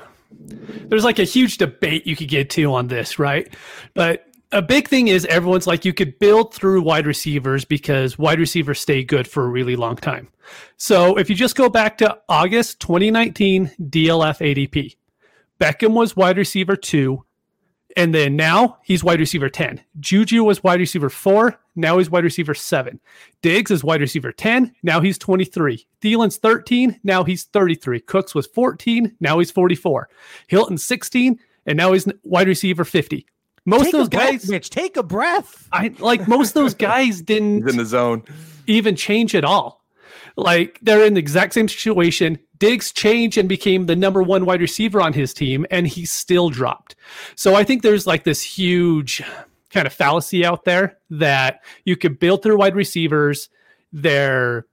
there's 0.30 1.04
like 1.04 1.18
a 1.18 1.24
huge 1.24 1.58
debate 1.58 2.06
you 2.06 2.16
could 2.16 2.28
get 2.28 2.48
to 2.50 2.72
on 2.72 2.88
this, 2.88 3.18
right? 3.18 3.54
But 3.92 4.25
a 4.52 4.62
big 4.62 4.88
thing 4.88 5.08
is 5.08 5.24
everyone's 5.26 5.66
like 5.66 5.84
you 5.84 5.92
could 5.92 6.18
build 6.18 6.54
through 6.54 6.82
wide 6.82 7.06
receivers 7.06 7.64
because 7.64 8.18
wide 8.18 8.38
receivers 8.38 8.80
stay 8.80 9.02
good 9.02 9.26
for 9.26 9.44
a 9.44 9.48
really 9.48 9.76
long 9.76 9.96
time. 9.96 10.28
So 10.76 11.18
if 11.18 11.28
you 11.28 11.36
just 11.36 11.56
go 11.56 11.68
back 11.68 11.98
to 11.98 12.18
August 12.28 12.80
2019 12.80 13.72
DLF 13.80 14.38
ADP, 14.38 14.96
Beckham 15.58 15.94
was 15.94 16.16
wide 16.16 16.36
receiver 16.36 16.76
2 16.76 17.22
and 17.96 18.14
then 18.14 18.36
now 18.36 18.76
he's 18.84 19.02
wide 19.02 19.20
receiver 19.20 19.48
10. 19.48 19.80
Juju 19.98 20.44
was 20.44 20.62
wide 20.62 20.80
receiver 20.80 21.08
4, 21.08 21.58
now 21.76 21.96
he's 21.96 22.10
wide 22.10 22.24
receiver 22.24 22.54
7. 22.54 23.00
Diggs 23.40 23.70
is 23.70 23.82
wide 23.82 24.02
receiver 24.02 24.32
10, 24.32 24.74
now 24.82 25.00
he's 25.00 25.16
23. 25.16 25.86
Thielen's 26.02 26.36
13, 26.36 27.00
now 27.02 27.24
he's 27.24 27.44
33. 27.44 28.00
Cooks 28.00 28.34
was 28.34 28.46
14, 28.48 29.16
now 29.18 29.38
he's 29.38 29.50
44. 29.50 30.10
Hilton 30.46 30.76
16, 30.76 31.40
and 31.64 31.76
now 31.78 31.94
he's 31.94 32.06
wide 32.22 32.48
receiver 32.48 32.84
50 32.84 33.26
most 33.66 33.84
take 33.84 33.94
of 33.94 34.00
those 34.00 34.08
guys, 34.08 34.46
breath, 34.46 34.48
Mitch, 34.48 34.70
take 34.70 34.96
a 34.96 35.02
breath. 35.02 35.68
I 35.72 35.92
like 35.98 36.26
most 36.26 36.50
of 36.50 36.54
those 36.54 36.74
guys 36.90 37.20
didn't 37.20 37.64
He's 37.64 37.72
in 37.72 37.76
the 37.76 37.84
zone 37.84 38.22
even 38.66 38.96
change 38.96 39.34
at 39.34 39.44
all. 39.44 39.84
Like 40.36 40.78
they're 40.82 41.04
in 41.04 41.14
the 41.14 41.20
exact 41.20 41.54
same 41.54 41.68
situation. 41.68 42.38
Diggs 42.58 42.92
changed 42.92 43.38
and 43.38 43.48
became 43.48 43.86
the 43.86 43.96
number 43.96 44.22
one 44.22 44.46
wide 44.46 44.60
receiver 44.60 45.00
on 45.00 45.12
his 45.12 45.34
team, 45.34 45.66
and 45.70 45.86
he 45.86 46.06
still 46.06 46.48
dropped. 46.48 46.94
So 47.34 47.54
I 47.54 47.64
think 47.64 47.82
there's 47.82 48.06
like 48.06 48.24
this 48.24 48.42
huge 48.42 49.22
kind 49.70 49.86
of 49.86 49.92
fallacy 49.92 50.44
out 50.44 50.64
there 50.64 50.98
that 51.10 51.60
you 51.84 51.96
could 51.96 52.18
build 52.18 52.42
through 52.42 52.58
wide 52.58 52.76
receivers. 52.76 53.48
Their 53.92 54.66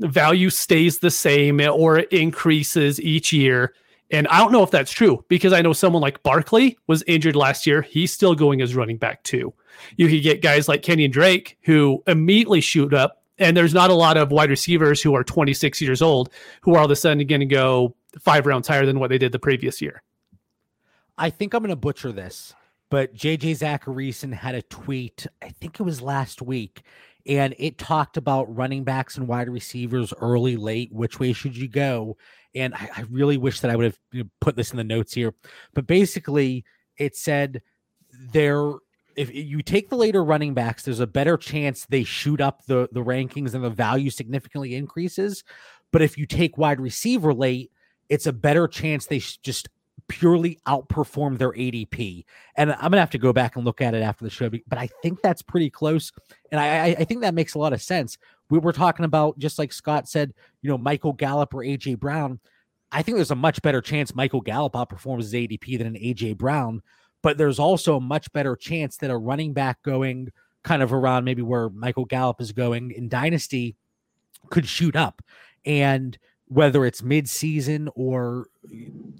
value 0.00 0.50
stays 0.50 0.98
the 0.98 1.10
same 1.10 1.60
or 1.60 1.98
it 1.98 2.12
increases 2.12 3.00
each 3.00 3.32
year 3.32 3.74
and 4.10 4.26
I 4.28 4.38
don't 4.38 4.52
know 4.52 4.62
if 4.62 4.70
that's 4.70 4.92
true 4.92 5.24
because 5.28 5.52
I 5.52 5.62
know 5.62 5.72
someone 5.72 6.02
like 6.02 6.22
Barkley 6.22 6.78
was 6.86 7.04
injured 7.06 7.36
last 7.36 7.66
year. 7.66 7.82
He's 7.82 8.12
still 8.12 8.34
going 8.34 8.60
as 8.60 8.74
running 8.74 8.96
back 8.96 9.22
too. 9.22 9.52
You 9.96 10.08
could 10.08 10.22
get 10.22 10.42
guys 10.42 10.68
like 10.68 10.82
Kenyan 10.82 11.12
Drake 11.12 11.58
who 11.62 12.02
immediately 12.06 12.60
shoot 12.60 12.92
up, 12.92 13.22
and 13.38 13.56
there's 13.56 13.74
not 13.74 13.90
a 13.90 13.94
lot 13.94 14.16
of 14.16 14.32
wide 14.32 14.50
receivers 14.50 15.00
who 15.00 15.14
are 15.14 15.24
26 15.24 15.80
years 15.80 16.02
old 16.02 16.30
who 16.62 16.74
are 16.74 16.78
all 16.78 16.84
of 16.84 16.90
a 16.90 16.96
sudden 16.96 17.26
going 17.26 17.40
to 17.40 17.46
go 17.46 17.94
five 18.18 18.46
rounds 18.46 18.66
higher 18.66 18.84
than 18.84 18.98
what 18.98 19.10
they 19.10 19.18
did 19.18 19.32
the 19.32 19.38
previous 19.38 19.80
year. 19.80 20.02
I 21.16 21.30
think 21.30 21.54
I'm 21.54 21.62
going 21.62 21.70
to 21.70 21.76
butcher 21.76 22.12
this, 22.12 22.54
but 22.90 23.14
JJ 23.14 23.58
Zachariason 23.58 24.32
had 24.32 24.54
a 24.54 24.62
tweet, 24.62 25.26
I 25.42 25.50
think 25.50 25.78
it 25.78 25.82
was 25.82 26.02
last 26.02 26.42
week, 26.42 26.82
and 27.26 27.54
it 27.58 27.78
talked 27.78 28.16
about 28.16 28.54
running 28.54 28.84
backs 28.84 29.16
and 29.16 29.28
wide 29.28 29.48
receivers 29.48 30.12
early, 30.20 30.56
late. 30.56 30.90
Which 30.92 31.20
way 31.20 31.32
should 31.32 31.56
you 31.56 31.68
go? 31.68 32.16
And 32.54 32.74
I, 32.74 32.90
I 32.96 33.00
really 33.10 33.36
wish 33.36 33.60
that 33.60 33.70
I 33.70 33.76
would 33.76 33.94
have 34.14 34.28
put 34.40 34.56
this 34.56 34.70
in 34.70 34.76
the 34.76 34.84
notes 34.84 35.12
here, 35.12 35.34
but 35.74 35.86
basically 35.86 36.64
it 36.98 37.16
said 37.16 37.62
there 38.32 38.72
if 39.16 39.34
you 39.34 39.62
take 39.62 39.90
the 39.90 39.96
later 39.96 40.24
running 40.24 40.54
backs, 40.54 40.84
there's 40.84 41.00
a 41.00 41.06
better 41.06 41.36
chance 41.36 41.84
they 41.86 42.04
shoot 42.04 42.40
up 42.40 42.64
the 42.66 42.88
the 42.92 43.02
rankings 43.02 43.54
and 43.54 43.64
the 43.64 43.70
value 43.70 44.10
significantly 44.10 44.74
increases. 44.74 45.44
But 45.92 46.02
if 46.02 46.16
you 46.16 46.26
take 46.26 46.56
wide 46.56 46.80
receiver 46.80 47.34
late, 47.34 47.70
it's 48.08 48.26
a 48.26 48.32
better 48.32 48.68
chance 48.68 49.06
they 49.06 49.18
just 49.18 49.68
purely 50.08 50.58
outperform 50.66 51.38
their 51.38 51.52
ADP. 51.52 52.24
And 52.56 52.72
I'm 52.72 52.90
gonna 52.90 52.98
have 52.98 53.10
to 53.10 53.18
go 53.18 53.32
back 53.32 53.56
and 53.56 53.64
look 53.64 53.80
at 53.80 53.94
it 53.94 54.02
after 54.02 54.24
the 54.24 54.30
show, 54.30 54.48
but 54.48 54.78
I 54.78 54.88
think 55.02 55.20
that's 55.22 55.42
pretty 55.42 55.70
close. 55.70 56.12
And 56.50 56.60
I, 56.60 56.86
I 56.86 57.04
think 57.04 57.20
that 57.20 57.34
makes 57.34 57.54
a 57.54 57.58
lot 57.58 57.72
of 57.72 57.82
sense. 57.82 58.16
We 58.50 58.58
were 58.58 58.72
talking 58.72 59.04
about 59.04 59.38
just 59.38 59.58
like 59.58 59.72
Scott 59.72 60.08
said, 60.08 60.34
you 60.62 60.70
know, 60.70 60.78
Michael 60.78 61.12
Gallup 61.12 61.54
or 61.54 61.58
AJ 61.58 61.98
Brown. 61.98 62.40
I 62.92 63.02
think 63.02 63.16
there's 63.16 63.30
a 63.30 63.36
much 63.36 63.62
better 63.62 63.80
chance 63.80 64.14
Michael 64.14 64.40
Gallup 64.40 64.72
outperforms 64.72 65.22
his 65.22 65.32
ADP 65.32 65.78
than 65.78 65.86
an 65.86 65.94
AJ 65.94 66.36
Brown, 66.36 66.82
but 67.22 67.38
there's 67.38 67.58
also 67.58 67.96
a 67.96 68.00
much 68.00 68.32
better 68.32 68.56
chance 68.56 68.96
that 68.98 69.10
a 69.10 69.16
running 69.16 69.52
back 69.52 69.80
going 69.82 70.30
kind 70.64 70.82
of 70.82 70.92
around 70.92 71.24
maybe 71.24 71.42
where 71.42 71.70
Michael 71.70 72.04
Gallup 72.04 72.40
is 72.40 72.52
going 72.52 72.90
in 72.90 73.08
Dynasty 73.08 73.76
could 74.50 74.66
shoot 74.66 74.96
up. 74.96 75.22
And 75.64 76.18
whether 76.50 76.84
it's 76.84 77.00
mid-season 77.00 77.88
or 77.94 78.48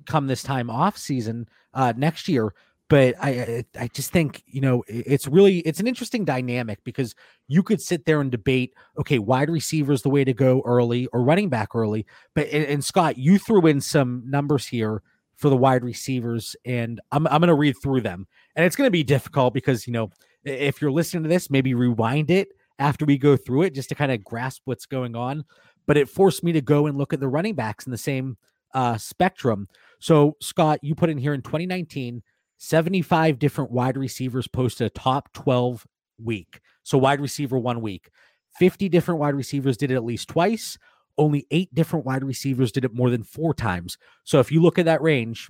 come 0.04 0.26
this 0.26 0.42
time 0.42 0.68
off 0.68 0.98
season 0.98 1.48
uh, 1.74 1.92
next 1.96 2.26
year. 2.26 2.52
But 2.90 3.14
I, 3.22 3.64
I 3.78 3.88
just 3.88 4.12
think 4.12 4.42
you 4.46 4.60
know 4.60 4.84
it's 4.86 5.26
really 5.26 5.60
it's 5.60 5.80
an 5.80 5.86
interesting 5.86 6.26
dynamic 6.26 6.84
because 6.84 7.14
you 7.48 7.62
could 7.62 7.80
sit 7.80 8.04
there 8.04 8.20
and 8.20 8.30
debate 8.30 8.74
okay 8.98 9.18
wide 9.18 9.48
receiver 9.48 9.92
is 9.92 10.02
the 10.02 10.10
way 10.10 10.24
to 10.24 10.34
go 10.34 10.60
early 10.66 11.06
or 11.12 11.22
running 11.22 11.48
back 11.48 11.68
early 11.74 12.04
but 12.34 12.48
and, 12.48 12.84
Scott 12.84 13.16
you 13.16 13.38
threw 13.38 13.64
in 13.68 13.80
some 13.80 14.24
numbers 14.26 14.66
here 14.66 15.02
for 15.36 15.50
the 15.50 15.56
wide 15.56 15.84
receivers 15.84 16.56
and 16.64 17.00
I'm 17.12 17.28
I'm 17.28 17.40
going 17.40 17.48
to 17.48 17.54
read 17.54 17.76
through 17.80 18.00
them 18.00 18.26
and 18.56 18.66
it's 18.66 18.74
going 18.74 18.88
to 18.88 18.92
be 18.92 19.04
difficult 19.04 19.54
because 19.54 19.86
you 19.86 19.92
know 19.92 20.10
if 20.44 20.80
you're 20.80 20.92
listening 20.92 21.22
to 21.24 21.28
this, 21.28 21.50
maybe 21.50 21.74
rewind 21.74 22.30
it 22.30 22.48
after 22.78 23.04
we 23.04 23.18
go 23.18 23.36
through 23.36 23.62
it 23.62 23.74
just 23.74 23.88
to 23.90 23.94
kind 23.94 24.12
of 24.12 24.24
grasp 24.24 24.62
what's 24.64 24.86
going 24.86 25.14
on. 25.14 25.44
But 25.86 25.96
it 25.96 26.08
forced 26.08 26.44
me 26.44 26.52
to 26.52 26.60
go 26.60 26.86
and 26.86 26.96
look 26.96 27.12
at 27.12 27.20
the 27.20 27.28
running 27.28 27.54
backs 27.54 27.86
in 27.86 27.92
the 27.92 27.98
same 27.98 28.36
uh, 28.74 28.96
spectrum. 28.96 29.68
So, 29.98 30.36
Scott, 30.40 30.78
you 30.82 30.94
put 30.94 31.10
in 31.10 31.18
here 31.18 31.34
in 31.34 31.42
2019, 31.42 32.22
75 32.62 33.38
different 33.38 33.70
wide 33.70 33.96
receivers 33.96 34.46
posted 34.46 34.86
a 34.86 34.90
top 34.90 35.32
12 35.32 35.86
week. 36.22 36.60
So, 36.82 36.98
wide 36.98 37.18
receiver 37.18 37.58
one 37.58 37.80
week. 37.80 38.10
50 38.58 38.90
different 38.90 39.18
wide 39.18 39.34
receivers 39.34 39.78
did 39.78 39.90
it 39.90 39.94
at 39.94 40.04
least 40.04 40.28
twice. 40.28 40.76
Only 41.16 41.46
eight 41.50 41.74
different 41.74 42.04
wide 42.04 42.22
receivers 42.22 42.70
did 42.70 42.84
it 42.84 42.94
more 42.94 43.08
than 43.08 43.24
four 43.24 43.54
times. 43.54 43.96
So, 44.24 44.40
if 44.40 44.52
you 44.52 44.60
look 44.60 44.78
at 44.78 44.84
that 44.84 45.00
range, 45.00 45.48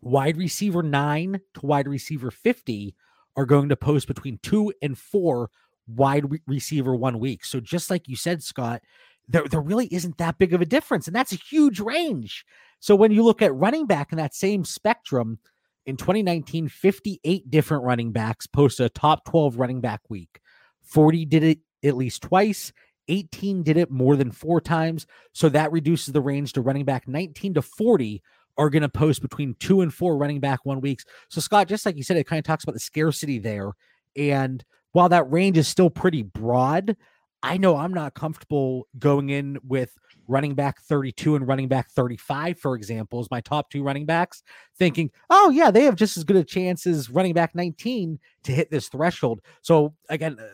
wide 0.00 0.38
receiver 0.38 0.82
nine 0.82 1.42
to 1.54 1.66
wide 1.66 1.86
receiver 1.86 2.30
50 2.30 2.94
are 3.36 3.44
going 3.44 3.68
to 3.68 3.76
post 3.76 4.08
between 4.08 4.38
two 4.42 4.72
and 4.80 4.96
four 4.96 5.50
wide 5.86 6.30
re- 6.30 6.42
receiver 6.46 6.96
one 6.96 7.18
week. 7.18 7.44
So, 7.44 7.60
just 7.60 7.90
like 7.90 8.08
you 8.08 8.16
said, 8.16 8.42
Scott, 8.42 8.80
there, 9.28 9.46
there 9.46 9.60
really 9.60 9.92
isn't 9.92 10.16
that 10.16 10.38
big 10.38 10.54
of 10.54 10.62
a 10.62 10.66
difference. 10.66 11.06
And 11.06 11.14
that's 11.14 11.32
a 11.32 11.36
huge 11.36 11.80
range. 11.80 12.46
So, 12.78 12.96
when 12.96 13.12
you 13.12 13.24
look 13.24 13.42
at 13.42 13.54
running 13.54 13.84
back 13.84 14.10
in 14.10 14.16
that 14.16 14.34
same 14.34 14.64
spectrum, 14.64 15.38
in 15.86 15.96
2019, 15.96 16.68
58 16.68 17.50
different 17.50 17.84
running 17.84 18.12
backs 18.12 18.46
posted 18.46 18.86
a 18.86 18.90
top 18.90 19.24
12 19.24 19.56
running 19.58 19.80
back 19.80 20.00
week. 20.08 20.40
40 20.82 21.24
did 21.26 21.42
it 21.42 21.58
at 21.84 21.96
least 21.96 22.22
twice. 22.22 22.72
18 23.08 23.62
did 23.62 23.76
it 23.76 23.90
more 23.90 24.16
than 24.16 24.30
four 24.30 24.60
times. 24.60 25.06
So 25.32 25.48
that 25.48 25.72
reduces 25.72 26.12
the 26.12 26.20
range 26.20 26.52
to 26.52 26.60
running 26.60 26.84
back 26.84 27.08
19 27.08 27.54
to 27.54 27.62
40 27.62 28.22
are 28.58 28.70
going 28.70 28.82
to 28.82 28.88
post 28.88 29.22
between 29.22 29.54
two 29.58 29.80
and 29.80 29.92
four 29.92 30.16
running 30.16 30.40
back 30.40 30.64
one 30.64 30.80
weeks. 30.80 31.04
So, 31.28 31.40
Scott, 31.40 31.68
just 31.68 31.86
like 31.86 31.96
you 31.96 32.02
said, 32.02 32.16
it 32.16 32.26
kind 32.26 32.38
of 32.38 32.44
talks 32.44 32.64
about 32.64 32.74
the 32.74 32.80
scarcity 32.80 33.38
there. 33.38 33.72
And 34.16 34.64
while 34.92 35.08
that 35.08 35.30
range 35.30 35.56
is 35.56 35.68
still 35.68 35.90
pretty 35.90 36.22
broad, 36.22 36.96
I 37.42 37.56
know 37.56 37.76
I'm 37.76 37.94
not 37.94 38.14
comfortable 38.14 38.86
going 38.98 39.30
in 39.30 39.58
with 39.66 39.96
running 40.28 40.54
back 40.54 40.80
32 40.82 41.36
and 41.36 41.46
running 41.46 41.68
back 41.68 41.90
35, 41.90 42.58
for 42.58 42.76
example, 42.76 43.20
as 43.20 43.30
my 43.30 43.40
top 43.40 43.70
two 43.70 43.82
running 43.82 44.06
backs, 44.06 44.42
thinking, 44.78 45.10
oh, 45.30 45.50
yeah, 45.50 45.70
they 45.70 45.84
have 45.84 45.96
just 45.96 46.16
as 46.16 46.24
good 46.24 46.36
a 46.36 46.44
chance 46.44 46.86
as 46.86 47.10
running 47.10 47.32
back 47.32 47.54
19 47.54 48.18
to 48.44 48.52
hit 48.52 48.70
this 48.70 48.88
threshold. 48.88 49.40
So, 49.62 49.94
again, 50.08 50.38
uh, 50.38 50.46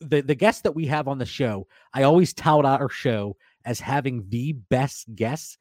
the, 0.00 0.20
the 0.20 0.34
guests 0.34 0.62
that 0.62 0.74
we 0.74 0.86
have 0.86 1.08
on 1.08 1.18
the 1.18 1.26
show, 1.26 1.66
I 1.92 2.04
always 2.04 2.32
tout 2.32 2.64
our 2.64 2.88
show 2.88 3.36
as 3.64 3.80
having 3.80 4.26
the 4.28 4.52
best 4.52 5.14
guests 5.14 5.58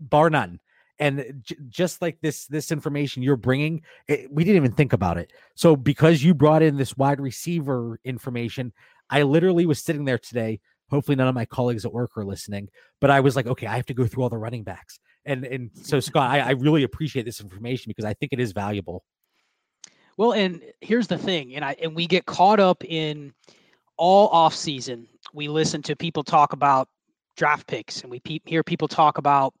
bar 0.00 0.30
none 0.30 0.60
and 0.98 1.42
j- 1.42 1.56
just 1.68 2.00
like 2.00 2.18
this 2.20 2.46
this 2.46 2.72
information 2.72 3.22
you're 3.22 3.36
bringing 3.36 3.82
it, 4.08 4.30
we 4.32 4.44
didn't 4.44 4.56
even 4.56 4.72
think 4.72 4.92
about 4.92 5.18
it 5.18 5.32
so 5.54 5.76
because 5.76 6.22
you 6.22 6.34
brought 6.34 6.62
in 6.62 6.76
this 6.76 6.96
wide 6.96 7.20
receiver 7.20 7.98
information 8.04 8.72
i 9.10 9.22
literally 9.22 9.66
was 9.66 9.82
sitting 9.82 10.04
there 10.04 10.18
today 10.18 10.60
hopefully 10.90 11.16
none 11.16 11.28
of 11.28 11.34
my 11.34 11.44
colleagues 11.44 11.84
at 11.84 11.92
work 11.92 12.10
are 12.16 12.24
listening 12.24 12.68
but 13.00 13.10
i 13.10 13.20
was 13.20 13.36
like 13.36 13.46
okay 13.46 13.66
i 13.66 13.76
have 13.76 13.86
to 13.86 13.94
go 13.94 14.06
through 14.06 14.22
all 14.22 14.28
the 14.28 14.38
running 14.38 14.62
backs 14.62 14.98
and 15.24 15.44
and 15.44 15.70
so 15.74 16.00
scott 16.00 16.30
I, 16.30 16.40
I 16.40 16.50
really 16.52 16.82
appreciate 16.82 17.24
this 17.24 17.40
information 17.40 17.90
because 17.90 18.04
i 18.04 18.14
think 18.14 18.32
it 18.32 18.40
is 18.40 18.52
valuable 18.52 19.04
well 20.16 20.32
and 20.32 20.62
here's 20.80 21.06
the 21.06 21.18
thing 21.18 21.54
and 21.54 21.64
i 21.64 21.76
and 21.82 21.94
we 21.94 22.06
get 22.06 22.26
caught 22.26 22.60
up 22.60 22.84
in 22.84 23.32
all 23.96 24.28
off 24.28 24.54
season 24.54 25.06
we 25.32 25.48
listen 25.48 25.82
to 25.82 25.96
people 25.96 26.22
talk 26.22 26.52
about 26.52 26.88
draft 27.36 27.66
picks 27.66 28.02
and 28.02 28.10
we 28.10 28.20
pe- 28.20 28.40
hear 28.44 28.62
people 28.62 28.88
talk 28.88 29.18
about 29.18 29.54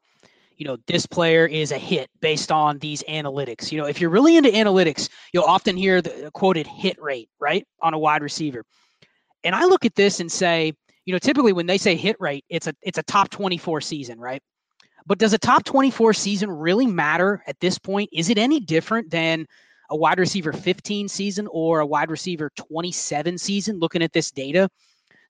you 0.56 0.66
know, 0.66 0.76
this 0.86 1.06
player 1.06 1.46
is 1.46 1.70
a 1.70 1.78
hit 1.78 2.08
based 2.20 2.50
on 2.50 2.78
these 2.78 3.02
analytics. 3.04 3.70
You 3.70 3.78
know, 3.78 3.86
if 3.86 4.00
you're 4.00 4.10
really 4.10 4.36
into 4.36 4.50
analytics, 4.50 5.08
you'll 5.32 5.44
often 5.44 5.76
hear 5.76 6.00
the 6.00 6.30
quoted 6.32 6.66
hit 6.66 7.00
rate, 7.00 7.28
right, 7.38 7.66
on 7.80 7.94
a 7.94 7.98
wide 7.98 8.22
receiver. 8.22 8.64
And 9.46 9.54
I 9.54 9.64
look 9.64 9.84
at 9.84 9.94
this 9.94 10.20
and 10.20 10.30
say, 10.30 10.74
you 11.04 11.12
know, 11.12 11.18
typically 11.18 11.52
when 11.52 11.66
they 11.66 11.78
say 11.78 11.96
hit 11.96 12.16
rate, 12.20 12.44
it's 12.48 12.66
a 12.66 12.74
it's 12.82 12.98
a 12.98 13.02
top 13.04 13.30
24 13.30 13.80
season, 13.80 14.18
right? 14.18 14.42
But 15.06 15.18
does 15.18 15.32
a 15.32 15.38
top 15.38 15.64
24 15.64 16.12
season 16.12 16.50
really 16.50 16.86
matter 16.86 17.42
at 17.46 17.58
this 17.60 17.78
point? 17.78 18.10
Is 18.12 18.28
it 18.28 18.38
any 18.38 18.60
different 18.60 19.10
than 19.10 19.46
a 19.88 19.96
wide 19.96 20.18
receiver 20.18 20.52
15 20.52 21.08
season 21.08 21.46
or 21.50 21.80
a 21.80 21.86
wide 21.86 22.10
receiver 22.10 22.50
27 22.56 23.38
season 23.38 23.78
looking 23.78 24.02
at 24.02 24.12
this 24.12 24.30
data? 24.32 24.68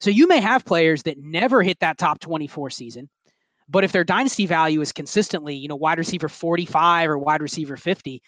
So 0.01 0.09
you 0.09 0.27
may 0.27 0.39
have 0.41 0.65
players 0.65 1.03
that 1.03 1.19
never 1.19 1.61
hit 1.61 1.79
that 1.79 1.97
top 1.97 2.19
24 2.19 2.71
season 2.71 3.09
but 3.69 3.83
if 3.83 3.91
their 3.91 4.03
dynasty 4.03 4.45
value 4.45 4.81
is 4.81 4.91
consistently, 4.91 5.55
you 5.55 5.67
know, 5.67 5.75
wide 5.75 5.97
receiver 5.97 6.29
45 6.29 7.09
or 7.09 7.17
wide 7.17 7.41
receiver 7.41 7.75
50, 7.75 8.21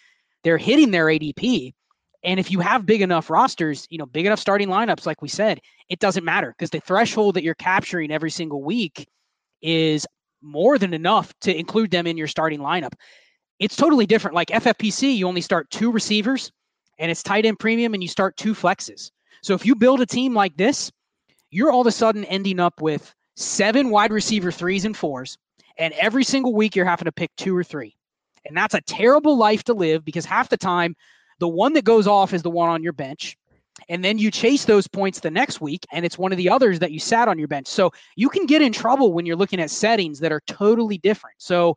they're 0.44 0.58
hitting 0.58 0.90
their 0.90 1.06
ADP. 1.06 1.72
And 2.22 2.38
if 2.38 2.50
you 2.50 2.60
have 2.60 2.84
big 2.84 3.00
enough 3.00 3.30
rosters, 3.30 3.86
you 3.90 3.98
know, 3.98 4.06
big 4.06 4.26
enough 4.26 4.38
starting 4.38 4.68
lineups, 4.68 5.06
like 5.06 5.22
we 5.22 5.28
said, 5.28 5.60
it 5.88 6.00
doesn't 6.00 6.24
matter 6.24 6.54
because 6.56 6.70
the 6.70 6.80
threshold 6.80 7.34
that 7.34 7.42
you're 7.42 7.54
capturing 7.54 8.10
every 8.10 8.30
single 8.30 8.62
week 8.62 9.08
is 9.62 10.06
more 10.42 10.78
than 10.78 10.94
enough 10.94 11.32
to 11.40 11.56
include 11.56 11.90
them 11.90 12.06
in 12.06 12.16
your 12.16 12.26
starting 12.26 12.60
lineup. 12.60 12.92
It's 13.58 13.76
totally 13.76 14.06
different. 14.06 14.34
Like 14.34 14.48
FFPC, 14.48 15.16
you 15.16 15.26
only 15.26 15.40
start 15.40 15.70
two 15.70 15.90
receivers 15.90 16.52
and 16.98 17.10
it's 17.10 17.22
tight 17.22 17.46
end 17.46 17.58
premium 17.58 17.94
and 17.94 18.02
you 18.02 18.08
start 18.08 18.36
two 18.36 18.54
flexes. 18.54 19.10
So 19.42 19.54
if 19.54 19.64
you 19.64 19.74
build 19.74 20.00
a 20.00 20.06
team 20.06 20.34
like 20.34 20.56
this, 20.56 20.90
you're 21.50 21.70
all 21.70 21.80
of 21.80 21.86
a 21.86 21.92
sudden 21.92 22.24
ending 22.26 22.60
up 22.60 22.80
with 22.80 23.14
seven 23.36 23.90
wide 23.90 24.12
receiver 24.12 24.52
threes 24.52 24.84
and 24.84 24.96
fours, 24.96 25.36
and 25.78 25.94
every 25.94 26.24
single 26.24 26.54
week 26.54 26.76
you're 26.76 26.84
having 26.84 27.06
to 27.06 27.12
pick 27.12 27.30
two 27.36 27.56
or 27.56 27.64
three. 27.64 27.96
And 28.46 28.56
that's 28.56 28.74
a 28.74 28.80
terrible 28.82 29.36
life 29.36 29.64
to 29.64 29.74
live 29.74 30.04
because 30.04 30.24
half 30.24 30.48
the 30.48 30.56
time 30.56 30.94
the 31.40 31.48
one 31.48 31.72
that 31.72 31.84
goes 31.84 32.06
off 32.06 32.32
is 32.32 32.42
the 32.42 32.50
one 32.50 32.68
on 32.68 32.82
your 32.82 32.92
bench. 32.92 33.36
And 33.88 34.04
then 34.04 34.18
you 34.18 34.30
chase 34.30 34.66
those 34.66 34.86
points 34.86 35.20
the 35.20 35.30
next 35.30 35.60
week, 35.60 35.86
and 35.90 36.04
it's 36.04 36.18
one 36.18 36.32
of 36.32 36.38
the 36.38 36.50
others 36.50 36.78
that 36.80 36.92
you 36.92 37.00
sat 37.00 37.28
on 37.28 37.38
your 37.38 37.48
bench. 37.48 37.66
So 37.66 37.92
you 38.14 38.28
can 38.28 38.46
get 38.46 38.62
in 38.62 38.72
trouble 38.72 39.12
when 39.12 39.26
you're 39.26 39.36
looking 39.36 39.60
at 39.60 39.70
settings 39.70 40.20
that 40.20 40.32
are 40.32 40.42
totally 40.46 40.98
different. 40.98 41.36
So, 41.38 41.76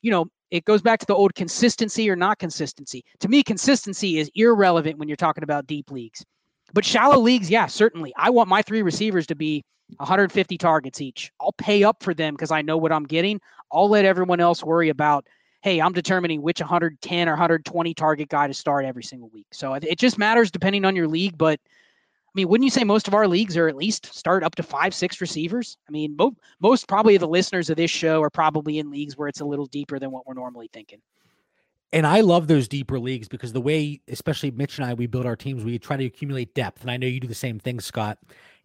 you 0.00 0.10
know, 0.10 0.26
it 0.50 0.64
goes 0.64 0.80
back 0.80 1.00
to 1.00 1.06
the 1.06 1.14
old 1.14 1.34
consistency 1.34 2.08
or 2.08 2.16
not 2.16 2.38
consistency. 2.38 3.04
To 3.20 3.28
me, 3.28 3.42
consistency 3.42 4.18
is 4.18 4.30
irrelevant 4.34 4.98
when 4.98 5.08
you're 5.08 5.16
talking 5.16 5.44
about 5.44 5.66
deep 5.66 5.90
leagues. 5.90 6.24
But 6.72 6.84
shallow 6.84 7.18
leagues, 7.18 7.50
yeah, 7.50 7.66
certainly. 7.66 8.12
I 8.16 8.30
want 8.30 8.48
my 8.48 8.62
three 8.62 8.82
receivers 8.82 9.26
to 9.28 9.34
be 9.34 9.64
150 9.96 10.56
targets 10.56 11.00
each. 11.00 11.32
I'll 11.40 11.52
pay 11.52 11.82
up 11.82 12.02
for 12.02 12.14
them 12.14 12.34
because 12.34 12.52
I 12.52 12.62
know 12.62 12.76
what 12.76 12.92
I'm 12.92 13.04
getting. 13.04 13.40
I'll 13.72 13.88
let 13.88 14.04
everyone 14.04 14.40
else 14.40 14.62
worry 14.62 14.88
about, 14.88 15.26
hey, 15.62 15.80
I'm 15.80 15.92
determining 15.92 16.42
which 16.42 16.60
110 16.60 17.28
or 17.28 17.32
120 17.32 17.94
target 17.94 18.28
guy 18.28 18.46
to 18.46 18.54
start 18.54 18.84
every 18.84 19.02
single 19.02 19.28
week. 19.28 19.46
So 19.52 19.74
it 19.74 19.98
just 19.98 20.18
matters 20.18 20.50
depending 20.50 20.84
on 20.84 20.96
your 20.96 21.08
league. 21.08 21.36
But 21.36 21.60
I 21.62 22.32
mean, 22.34 22.48
wouldn't 22.48 22.64
you 22.64 22.70
say 22.70 22.84
most 22.84 23.08
of 23.08 23.14
our 23.14 23.26
leagues 23.28 23.56
are 23.56 23.68
at 23.68 23.76
least 23.76 24.14
start 24.14 24.42
up 24.42 24.54
to 24.54 24.62
five, 24.62 24.94
six 24.94 25.20
receivers? 25.20 25.76
I 25.88 25.90
mean, 25.90 26.16
mo- 26.16 26.36
most 26.60 26.88
probably 26.88 27.16
the 27.16 27.28
listeners 27.28 27.68
of 27.68 27.76
this 27.76 27.90
show 27.90 28.22
are 28.22 28.30
probably 28.30 28.78
in 28.78 28.90
leagues 28.90 29.16
where 29.16 29.28
it's 29.28 29.40
a 29.40 29.44
little 29.44 29.66
deeper 29.66 29.98
than 29.98 30.10
what 30.10 30.26
we're 30.26 30.34
normally 30.34 30.70
thinking. 30.72 31.00
And 31.92 32.06
I 32.06 32.20
love 32.20 32.46
those 32.46 32.68
deeper 32.68 33.00
leagues 33.00 33.26
because 33.26 33.52
the 33.52 33.60
way, 33.60 34.00
especially 34.06 34.52
Mitch 34.52 34.78
and 34.78 34.86
I, 34.86 34.94
we 34.94 35.08
build 35.08 35.26
our 35.26 35.34
teams, 35.34 35.64
we 35.64 35.76
try 35.78 35.96
to 35.96 36.04
accumulate 36.04 36.54
depth. 36.54 36.82
And 36.82 36.90
I 36.90 36.96
know 36.96 37.08
you 37.08 37.18
do 37.18 37.26
the 37.26 37.34
same 37.34 37.58
thing, 37.58 37.80
Scott. 37.80 38.18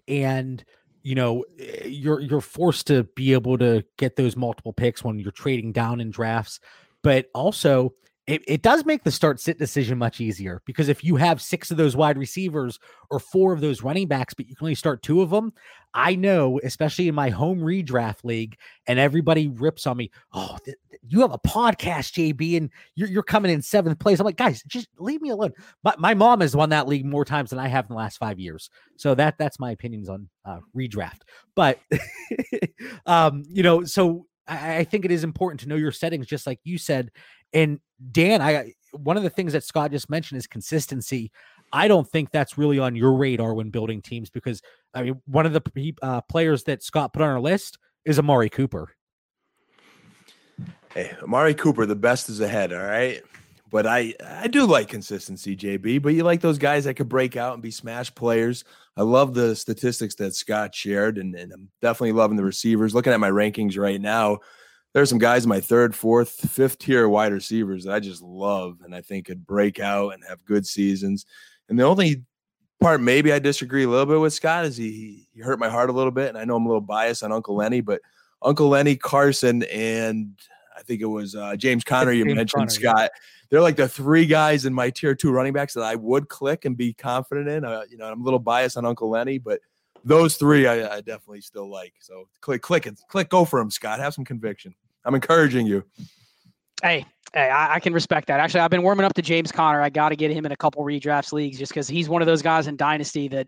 And 0.08 0.64
you 1.06 1.14
know 1.16 1.46
eh, 1.60 1.86
you're 1.86 2.20
you're 2.20 2.42
forced 2.42 2.88
to 2.88 3.04
be 3.04 3.34
able 3.34 3.58
to 3.60 3.86
get 3.98 4.18
those 4.18 4.36
multiple 4.36 4.74
picks 4.74 5.04
when 5.04 5.20
you're 5.20 5.32
trading 5.32 5.72
down 5.72 6.02
in 6.02 6.10
drafts 6.12 6.60
but 7.06 7.28
also 7.36 7.94
it, 8.26 8.42
it 8.48 8.64
does 8.64 8.84
make 8.84 9.04
the 9.04 9.12
start 9.12 9.40
sit 9.40 9.60
decision 9.60 10.00
much 10.00 10.20
easier 10.20 10.64
because 10.66 10.90
if 10.90 11.04
you 11.04 11.18
have 11.18 11.40
six 11.40 11.70
of 11.70 11.78
those 11.78 11.96
wide 11.96 12.18
receivers 12.18 12.80
or 13.12 13.20
four 13.20 13.54
of 13.54 13.62
those 13.62 13.84
running 13.84 14.08
backs, 14.08 14.34
but 14.34 14.48
you 14.48 14.56
can 14.56 14.66
only 14.66 14.74
start 14.74 15.04
two 15.04 15.22
of 15.22 15.30
them, 15.30 15.54
I 15.94 16.16
know, 16.16 16.60
especially 16.64 17.08
in 17.08 17.14
my 17.14 17.30
home 17.30 17.60
redraft 17.60 18.24
league, 18.24 18.58
and 18.88 18.98
everybody 18.98 19.50
rips 19.50 19.86
on 19.86 19.98
me. 19.98 20.10
Oh, 20.34 20.58
th- 20.66 20.78
you 21.08 21.22
have 21.22 21.32
a 21.32 21.38
podcast, 21.38 22.34
JB, 22.34 22.58
and 22.58 22.72
you're, 22.96 23.10
you're 23.10 23.22
coming 23.22 23.52
in 23.52 23.62
seventh 23.62 24.00
place. 24.00 24.20
I'm 24.20 24.26
like, 24.26 24.38
guys, 24.38 24.64
just 24.64 24.88
leave 24.98 25.22
me 25.22 25.30
alone. 25.30 25.52
My, 25.84 25.94
my 26.00 26.14
mom 26.16 26.42
has 26.42 26.56
won 26.56 26.70
that 26.70 26.88
league 26.88 27.06
more 27.06 27.26
times 27.26 27.52
than 27.52 27.60
I 27.60 27.68
have 27.68 27.86
in 27.86 27.90
the 27.90 27.98
last 28.00 28.18
five 28.18 28.40
years. 28.40 28.72
So 28.96 29.14
that 29.14 29.38
that's 29.38 29.60
my 29.60 29.70
opinions 29.70 30.10
on 30.10 30.28
uh, 30.44 30.62
redraft. 30.76 31.22
But, 31.54 31.80
um, 33.06 33.44
you 33.48 33.62
know, 33.62 33.84
so 33.84 34.26
I, 34.48 34.78
I 34.78 34.84
think 34.84 35.06
it 35.06 35.12
is 35.12 35.24
important 35.24 35.62
to 35.62 35.68
know 35.68 35.76
your 35.76 35.92
settings, 35.92 36.28
just 36.28 36.48
like 36.48 36.60
you 36.64 36.78
said. 36.78 37.12
And 37.54 37.80
Dan, 38.12 38.42
I 38.42 38.74
one 38.92 39.18
of 39.18 39.24
the 39.24 39.30
things 39.30 39.54
that 39.54 39.64
Scott 39.64 39.92
just 39.92 40.10
mentioned 40.10 40.38
is 40.38 40.48
consistency. 40.48 41.32
I 41.74 41.88
don't 41.88 42.08
think 42.08 42.32
that's 42.32 42.58
really 42.58 42.80
on 42.80 42.96
your 42.96 43.14
radar 43.14 43.54
when 43.54 43.70
building 43.70 44.02
teams 44.02 44.30
because 44.30 44.62
I 44.94 45.04
mean 45.04 45.22
one 45.26 45.46
of 45.46 45.54
the 45.54 45.94
uh, 46.02 46.22
players 46.22 46.64
that 46.64 46.84
Scott 46.84 47.14
put 47.14 47.22
on 47.22 47.30
our 47.30 47.40
list 47.40 47.78
is 48.06 48.20
Amari 48.20 48.50
Cooper. 48.50 48.96
Hey, 50.94 51.14
Amari 51.22 51.54
Cooper, 51.54 51.86
the 51.86 51.96
best 51.96 52.30
is 52.30 52.40
ahead. 52.40 52.72
All 52.72 52.80
right. 52.80 53.22
But 53.76 53.88
I, 53.88 54.14
I 54.26 54.48
do 54.48 54.66
like 54.66 54.88
consistency, 54.88 55.54
JB. 55.54 56.02
But 56.02 56.14
you 56.14 56.24
like 56.24 56.40
those 56.40 56.58
guys 56.58 56.86
that 56.86 56.94
could 56.94 57.10
break 57.10 57.36
out 57.36 57.56
and 57.56 57.62
be 57.62 57.72
smash 57.72 58.16
players. 58.16 58.64
I 58.96 59.02
love 59.02 59.34
the 59.34 59.54
statistics 59.54 60.16
that 60.16 60.34
Scott 60.34 60.74
shared, 60.74 61.18
and, 61.18 61.36
and 61.36 61.52
I'm 61.52 61.68
definitely 61.82 62.14
loving 62.14 62.38
the 62.38 62.46
receivers. 62.46 62.96
Looking 62.96 63.12
at 63.12 63.20
my 63.20 63.30
rankings 63.30 63.78
right 63.78 64.00
now, 64.00 64.40
there's 64.94 65.10
some 65.10 65.18
guys 65.18 65.44
in 65.44 65.50
my 65.50 65.60
third, 65.60 65.94
fourth, 65.94 66.50
fifth 66.50 66.78
tier 66.78 67.10
wide 67.10 67.34
receivers 67.34 67.84
that 67.84 67.94
I 67.94 68.00
just 68.00 68.22
love 68.22 68.78
and 68.82 68.96
I 68.96 69.02
think 69.02 69.26
could 69.26 69.46
break 69.46 69.82
out 69.82 70.14
and 70.14 70.24
have 70.24 70.46
good 70.46 70.66
seasons. 70.66 71.26
And 71.68 71.78
the 71.78 71.84
only 71.84 72.24
part 72.80 73.02
maybe 73.02 73.34
I 73.34 73.40
disagree 73.40 73.84
a 73.84 73.90
little 73.90 74.06
bit 74.06 74.22
with 74.22 74.32
Scott 74.32 74.64
is 74.64 74.78
he 74.78 75.28
he 75.34 75.42
hurt 75.42 75.60
my 75.60 75.68
heart 75.68 75.90
a 75.90 75.94
little 75.94 76.12
bit, 76.12 76.30
and 76.30 76.38
I 76.38 76.46
know 76.46 76.56
I'm 76.56 76.66
a 76.66 76.70
little 76.70 76.80
biased 76.80 77.24
on 77.24 77.34
Uncle 77.34 77.58
Lenny, 77.58 77.82
but 77.82 78.00
Uncle 78.42 78.70
Lenny 78.70 78.96
Carson 78.96 79.64
and 79.64 80.40
I 80.78 80.82
think 80.82 81.02
it 81.02 81.08
was 81.08 81.36
uh, 81.36 81.58
James 81.58 81.84
Conner 81.84 82.14
you 82.14 82.24
James 82.24 82.36
mentioned 82.36 82.60
Conner, 82.62 82.70
Scott. 82.70 82.98
Yeah. 83.02 83.08
They're 83.50 83.62
like 83.62 83.76
the 83.76 83.88
three 83.88 84.26
guys 84.26 84.66
in 84.66 84.74
my 84.74 84.90
tier 84.90 85.16
two 85.16 85.32
running 85.32 85.54
backs 85.54 85.74
that 85.76 85.84
I 85.84 85.96
would 85.96 86.30
click 86.30 86.66
and 86.66 86.76
be 86.76 86.94
confident 86.94 87.48
in. 87.48 87.64
Uh, 87.64 87.84
you 87.90 87.98
know, 87.98 88.06
I'm 88.06 88.22
a 88.22 88.24
little 88.24 88.40
biased 88.40 88.78
on 88.78 88.86
Uncle 88.86 89.10
Lenny, 89.10 89.38
but 89.38 89.60
those 90.04 90.38
three 90.38 90.68
I, 90.68 90.98
I 90.98 91.02
definitely 91.02 91.42
still 91.42 91.70
like. 91.70 91.94
So 92.00 92.28
click, 92.42 92.62
click 92.62 92.88
it, 92.88 93.00
click, 93.08 93.30
go 93.30 93.46
for 93.46 93.60
him, 93.60 93.72
Scott. 93.72 94.00
Have 94.00 94.14
some 94.14 94.26
conviction. 94.26 94.74
I'm 95.04 95.16
encouraging 95.16 95.68
you. 95.68 95.84
Hey, 96.82 97.06
hey, 97.34 97.50
I, 97.50 97.76
I, 97.76 97.80
can 97.80 97.94
respect 97.94 98.28
that. 98.28 98.40
Actually, 98.40 98.62
I've 98.62 98.72
been 98.72 98.84
warming 98.84 99.06
up 99.06 99.14
to 99.14 99.22
James 99.22 99.52
Conner. 99.52 99.82
I 99.82 99.90
got 99.90 100.10
to 100.10 100.16
get 100.16 100.32
him 100.32 100.46
in 100.46 100.52
a 100.52 100.58
couple 100.58 100.84
redrafts 100.84 101.32
leagues 101.32 101.58
just 101.58 101.72
because 101.72 101.88
he's 101.88 102.10
one 102.10 102.22
of 102.22 102.26
those 102.26 102.42
guys 102.42 102.68
in 102.68 102.76
Dynasty 102.76 103.28
that 103.30 103.48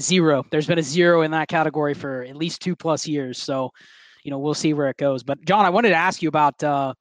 zero. 0.00 0.44
There's 0.50 0.66
been 0.66 0.78
a 0.78 0.82
zero 0.82 1.22
in 1.22 1.30
that 1.30 1.48
category 1.48 1.94
for 1.94 2.22
at 2.22 2.36
least 2.36 2.62
two 2.62 2.74
plus 2.74 3.06
years. 3.06 3.38
So, 3.38 3.70
you 4.24 4.30
know, 4.30 4.38
we'll 4.38 4.54
see 4.54 4.74
where 4.74 4.88
it 4.88 4.96
goes. 4.96 5.22
But 5.22 5.44
John, 5.44 5.64
I 5.64 5.70
wanted 5.70 5.90
to 5.90 5.94
ask 5.94 6.22
you 6.22 6.28
about 6.28 6.62
uh, 6.62 6.94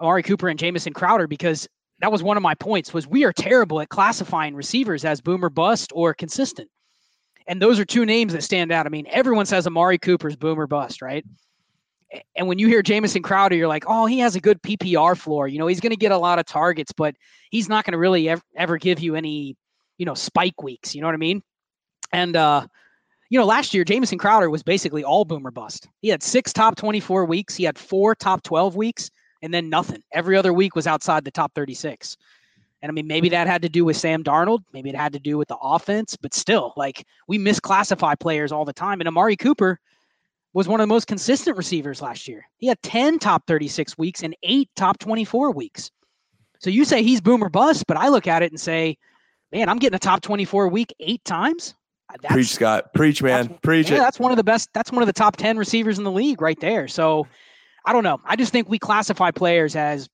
Amari 0.00 0.22
Cooper 0.22 0.48
and 0.48 0.58
Jamison 0.58 0.92
Crowder 0.92 1.26
because 1.26 1.68
that 2.00 2.10
was 2.10 2.22
one 2.22 2.36
of 2.36 2.42
my 2.42 2.54
points. 2.54 2.94
Was 2.94 3.06
we 3.06 3.24
are 3.24 3.32
terrible 3.32 3.80
at 3.80 3.88
classifying 3.88 4.54
receivers 4.54 5.04
as 5.04 5.20
boomer 5.20 5.50
bust 5.50 5.92
or 5.94 6.14
consistent, 6.14 6.70
and 7.46 7.60
those 7.60 7.78
are 7.78 7.84
two 7.84 8.06
names 8.06 8.32
that 8.32 8.42
stand 8.42 8.72
out. 8.72 8.86
I 8.86 8.88
mean, 8.88 9.06
everyone 9.10 9.46
says 9.46 9.66
Amari 9.66 9.98
Cooper's 9.98 10.36
boomer 10.36 10.66
bust, 10.66 11.02
right? 11.02 11.24
and 12.34 12.48
when 12.48 12.58
you 12.58 12.66
hear 12.66 12.82
Jamison 12.82 13.22
Crowder, 13.22 13.54
you're 13.54 13.68
like, 13.68 13.84
oh, 13.86 14.06
he 14.06 14.18
has 14.18 14.34
a 14.34 14.40
good 14.40 14.60
PPR 14.62 15.16
floor. 15.16 15.46
You 15.46 15.58
know, 15.58 15.66
he's 15.66 15.80
going 15.80 15.90
to 15.90 15.96
get 15.96 16.12
a 16.12 16.18
lot 16.18 16.38
of 16.38 16.46
targets, 16.46 16.92
but 16.92 17.14
he's 17.50 17.68
not 17.68 17.84
going 17.84 17.92
to 17.92 17.98
really 17.98 18.28
ever, 18.28 18.42
ever 18.56 18.78
give 18.78 19.00
you 19.00 19.14
any, 19.14 19.56
you 19.98 20.06
know, 20.06 20.14
spike 20.14 20.62
weeks. 20.62 20.94
You 20.94 21.00
know 21.00 21.08
what 21.08 21.14
I 21.14 21.18
mean? 21.18 21.42
And, 22.12 22.36
uh, 22.36 22.66
you 23.28 23.38
know, 23.38 23.46
last 23.46 23.72
year, 23.74 23.84
Jamison 23.84 24.18
Crowder 24.18 24.50
was 24.50 24.62
basically 24.62 25.04
all 25.04 25.24
boomer 25.24 25.52
bust. 25.52 25.88
He 26.02 26.08
had 26.08 26.22
six 26.22 26.52
top 26.52 26.76
24 26.76 27.26
weeks, 27.26 27.54
he 27.54 27.64
had 27.64 27.78
four 27.78 28.16
top 28.16 28.42
12 28.42 28.74
weeks, 28.74 29.10
and 29.42 29.52
then 29.52 29.68
nothing. 29.68 30.02
Every 30.12 30.36
other 30.36 30.52
week 30.52 30.74
was 30.74 30.86
outside 30.86 31.24
the 31.24 31.30
top 31.30 31.54
36. 31.54 32.16
And 32.82 32.90
I 32.90 32.92
mean, 32.92 33.06
maybe 33.06 33.28
that 33.30 33.46
had 33.46 33.62
to 33.62 33.68
do 33.68 33.84
with 33.84 33.96
Sam 33.96 34.24
Darnold. 34.24 34.60
Maybe 34.72 34.88
it 34.88 34.96
had 34.96 35.12
to 35.12 35.18
do 35.18 35.36
with 35.36 35.48
the 35.48 35.58
offense, 35.58 36.16
but 36.16 36.32
still, 36.32 36.72
like 36.76 37.06
we 37.28 37.38
misclassify 37.38 38.18
players 38.18 38.52
all 38.52 38.64
the 38.64 38.72
time. 38.72 39.00
And 39.00 39.08
Amari 39.08 39.36
Cooper, 39.36 39.78
was 40.52 40.66
one 40.66 40.80
of 40.80 40.84
the 40.84 40.92
most 40.92 41.06
consistent 41.06 41.56
receivers 41.56 42.02
last 42.02 42.26
year. 42.26 42.48
He 42.58 42.66
had 42.66 42.80
10 42.82 43.18
top 43.18 43.46
36 43.46 43.96
weeks 43.96 44.22
and 44.22 44.36
eight 44.42 44.68
top 44.76 44.98
24 44.98 45.52
weeks. 45.52 45.90
So 46.58 46.70
you 46.70 46.84
say 46.84 47.02
he's 47.02 47.20
boomer 47.20 47.48
bust, 47.48 47.86
but 47.86 47.96
I 47.96 48.08
look 48.08 48.26
at 48.26 48.42
it 48.42 48.50
and 48.50 48.60
say, 48.60 48.98
man, 49.52 49.68
I'm 49.68 49.78
getting 49.78 49.96
a 49.96 50.00
top 50.00 50.20
24 50.22 50.68
week 50.68 50.92
eight 51.00 51.24
times. 51.24 51.74
Uh, 52.12 52.16
that's, 52.20 52.34
Preach, 52.34 52.48
Scott. 52.48 52.92
Preach, 52.94 53.22
man. 53.22 53.58
Preach 53.62 53.90
yeah, 53.90 53.96
it. 53.96 53.98
That's 54.00 54.18
one 54.18 54.32
of 54.32 54.36
the 54.36 54.44
best. 54.44 54.68
That's 54.74 54.90
one 54.90 55.02
of 55.02 55.06
the 55.06 55.12
top 55.12 55.36
10 55.36 55.56
receivers 55.56 55.98
in 55.98 56.04
the 56.04 56.10
league 56.10 56.42
right 56.42 56.58
there. 56.60 56.88
So 56.88 57.26
I 57.90 57.92
don't 57.92 58.04
know. 58.04 58.20
I 58.24 58.36
just 58.36 58.52
think 58.52 58.68
we 58.68 58.78
classify 58.78 59.32
players 59.32 59.74
as 59.74 60.08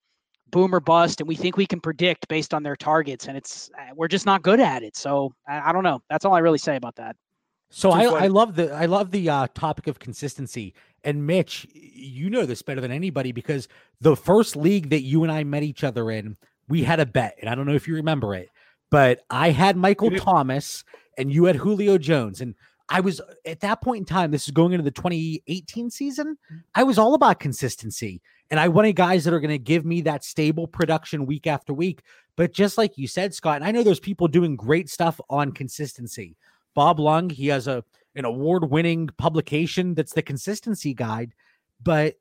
boom 0.51 0.75
or 0.75 0.81
bust 0.81 1.21
and 1.21 1.29
we 1.29 1.37
think 1.37 1.59
we 1.59 1.67
can 1.67 1.79
predict 1.79 2.27
based 2.27 2.55
on 2.55 2.63
their 2.63 2.75
targets 2.75 3.27
and 3.29 3.37
it's 3.37 3.69
uh, 3.79 3.93
we're 3.95 4.09
just 4.09 4.25
not 4.25 4.41
good 4.43 4.61
at 4.61 4.83
it 4.83 4.97
so 4.97 5.35
I, 5.47 5.71
I, 5.71 5.73
don't 5.73 5.83
know 5.83 6.01
that's 6.09 6.25
all 6.25 6.35
i 6.35 6.39
really 6.39 6.57
say 6.57 6.77
about 6.77 6.95
that 6.95 7.17
so 7.69 7.91
I, 7.91 8.05
I 8.05 8.27
love 8.29 8.55
the 8.55 8.73
I 8.73 8.87
love 8.87 9.11
the 9.11 9.29
uh, 9.29 9.49
topic 9.53 9.89
of 9.89 9.99
consistency. 9.99 10.73
And 11.03 11.27
Mitch, 11.27 11.67
you 11.75 12.31
know 12.31 12.47
this 12.47 12.63
better 12.63 12.81
than 12.81 12.93
anybody 12.93 13.33
because 13.33 13.67
the 14.01 14.15
first 14.15 14.55
league 14.55 14.91
that 14.91 15.03
you 15.03 15.25
and 15.25 15.33
I 15.33 15.43
met 15.43 15.65
each 15.65 15.83
other 15.83 16.09
in, 16.13 16.37
we 16.69 16.85
had 16.85 17.01
a 17.01 17.07
bet, 17.07 17.35
and 17.41 17.51
I 17.51 17.57
don't 17.57 17.67
know 17.67 17.75
if 17.75 17.89
you 17.89 17.97
remember 17.97 18.37
it, 18.37 18.51
but 18.89 19.23
I 19.31 19.51
had 19.51 19.77
Michael 19.77 20.13
Thomas 20.13 20.85
and 21.19 21.33
you 21.33 21.47
had 21.47 21.57
Julio 21.57 21.99
Jones, 21.99 22.41
and 22.41 22.55
I 22.89 23.01
was 23.01 23.21
uh, 23.21 23.35
at 23.45 23.61
that 23.61 23.83
point 23.83 24.01
in 24.01 24.05
time. 24.05 24.31
This 24.31 24.45
is 24.45 24.53
going 24.53 24.73
into 24.73 24.85
the 24.85 24.91
2018 24.91 25.91
season. 25.91 26.37
Mm. 26.53 26.63
I 26.75 26.83
was 26.83 26.99
all 26.99 27.15
about 27.15 27.41
consistency, 27.41 28.21
and 28.51 28.61
I 28.61 28.69
wanted 28.69 28.97
guys 28.97 29.25
that 29.25 29.35
are 29.35 29.41
going 29.41 29.51
to 29.51 29.59
give 29.59 29.85
me 29.85 30.01
that 30.03 30.25
stable 30.25 30.67
production 30.67 31.27
week 31.27 31.47
after 31.47 31.73
week. 31.75 32.03
But 32.37 32.53
just 32.53 32.79
like 32.79 32.99
you 32.99 33.09
said, 33.09 33.35
Scott, 33.35 33.57
and 33.57 33.65
I 33.65 33.71
know 33.71 33.83
there's 33.83 34.01
people 34.01 34.29
doing 34.29 34.57
great 34.57 34.89
stuff 34.89 35.21
on 35.31 35.53
consistency. 35.53 36.37
Bob 36.75 37.01
Lung, 37.01 37.31
he 37.31 37.49
has 37.49 37.67
a 37.67 37.85
an 38.15 38.25
award-winning 38.25 39.09
publication 39.19 39.95
that's 39.95 40.15
the 40.15 40.23
consistency 40.23 40.95
guide, 40.95 41.35
but 41.83 42.15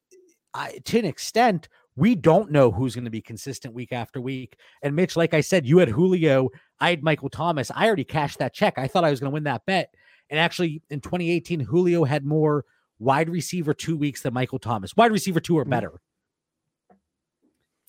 uh, 0.53 0.57
I, 0.57 0.79
to 0.85 0.99
an 0.99 1.05
extent, 1.05 1.69
we 1.95 2.15
don't 2.15 2.51
know 2.51 2.71
who's 2.71 2.95
going 2.95 3.05
to 3.05 3.11
be 3.11 3.21
consistent 3.21 3.73
week 3.73 3.93
after 3.93 4.19
week. 4.19 4.57
And 4.81 4.95
Mitch, 4.95 5.15
like 5.15 5.33
I 5.33 5.41
said, 5.41 5.65
you 5.65 5.77
had 5.77 5.87
Julio, 5.87 6.49
I 6.79 6.89
had 6.89 7.03
Michael 7.03 7.29
Thomas. 7.29 7.71
I 7.73 7.87
already 7.87 8.03
cashed 8.03 8.39
that 8.39 8.53
check. 8.53 8.77
I 8.77 8.87
thought 8.87 9.05
I 9.05 9.09
was 9.09 9.19
going 9.19 9.31
to 9.31 9.33
win 9.33 9.45
that 9.45 9.65
bet. 9.65 9.93
And 10.29 10.39
actually, 10.39 10.81
in 10.89 11.01
2018, 11.01 11.59
Julio 11.61 12.03
had 12.03 12.25
more 12.25 12.65
wide 12.99 13.29
receiver 13.29 13.73
two 13.73 13.97
weeks 13.97 14.21
than 14.21 14.33
Michael 14.33 14.59
Thomas. 14.59 14.95
Wide 14.95 15.11
receiver 15.11 15.39
two 15.39 15.57
or 15.57 15.65
mm. 15.65 15.69
better. 15.69 16.01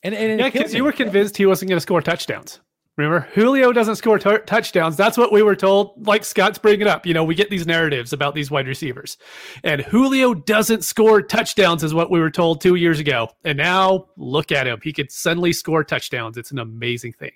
And, 0.03 0.14
and 0.14 0.39
yeah, 0.39 0.51
because 0.51 0.74
you 0.74 0.84
were 0.84 0.93
convinced 0.93 1.37
he 1.37 1.47
wasn't 1.47 1.70
going 1.70 1.78
to 1.78 1.80
score 1.80 2.01
touchdowns. 2.01 2.61
Remember, 2.97 3.28
Julio 3.34 3.72
doesn't 3.72 3.97
score 3.97 4.18
t- 4.18 4.39
touchdowns. 4.47 4.97
That's 4.97 5.18
what 5.18 5.30
we 5.30 5.43
were 5.43 5.57
told. 5.57 6.07
Like 6.07 6.24
Scott's 6.24 6.59
bringing 6.59 6.87
up, 6.87 7.05
you 7.05 7.12
know, 7.12 7.24
we 7.24 7.34
get 7.34 7.51
these 7.51 7.66
narratives 7.66 8.14
about 8.14 8.34
these 8.34 8.51
wide 8.51 8.66
receivers, 8.66 9.18
and 9.62 9.82
Julio 9.82 10.32
doesn't 10.32 10.82
score 10.82 11.20
touchdowns, 11.20 11.84
is 11.84 11.93
what 11.93 12.11
we 12.11 12.20
were 12.20 12.30
told 12.30 12.62
two 12.62 12.74
years 12.76 12.99
ago. 12.99 13.28
And 13.45 13.59
now 13.59 14.07
look 14.16 14.51
at 14.51 14.66
him; 14.66 14.80
he 14.82 14.95
could 14.95 15.12
suddenly 15.12 15.53
score 15.53 15.84
touchdowns. 15.84 16.39
It's 16.39 16.53
an 16.53 16.59
amazing 16.59 17.12
thing. 17.12 17.32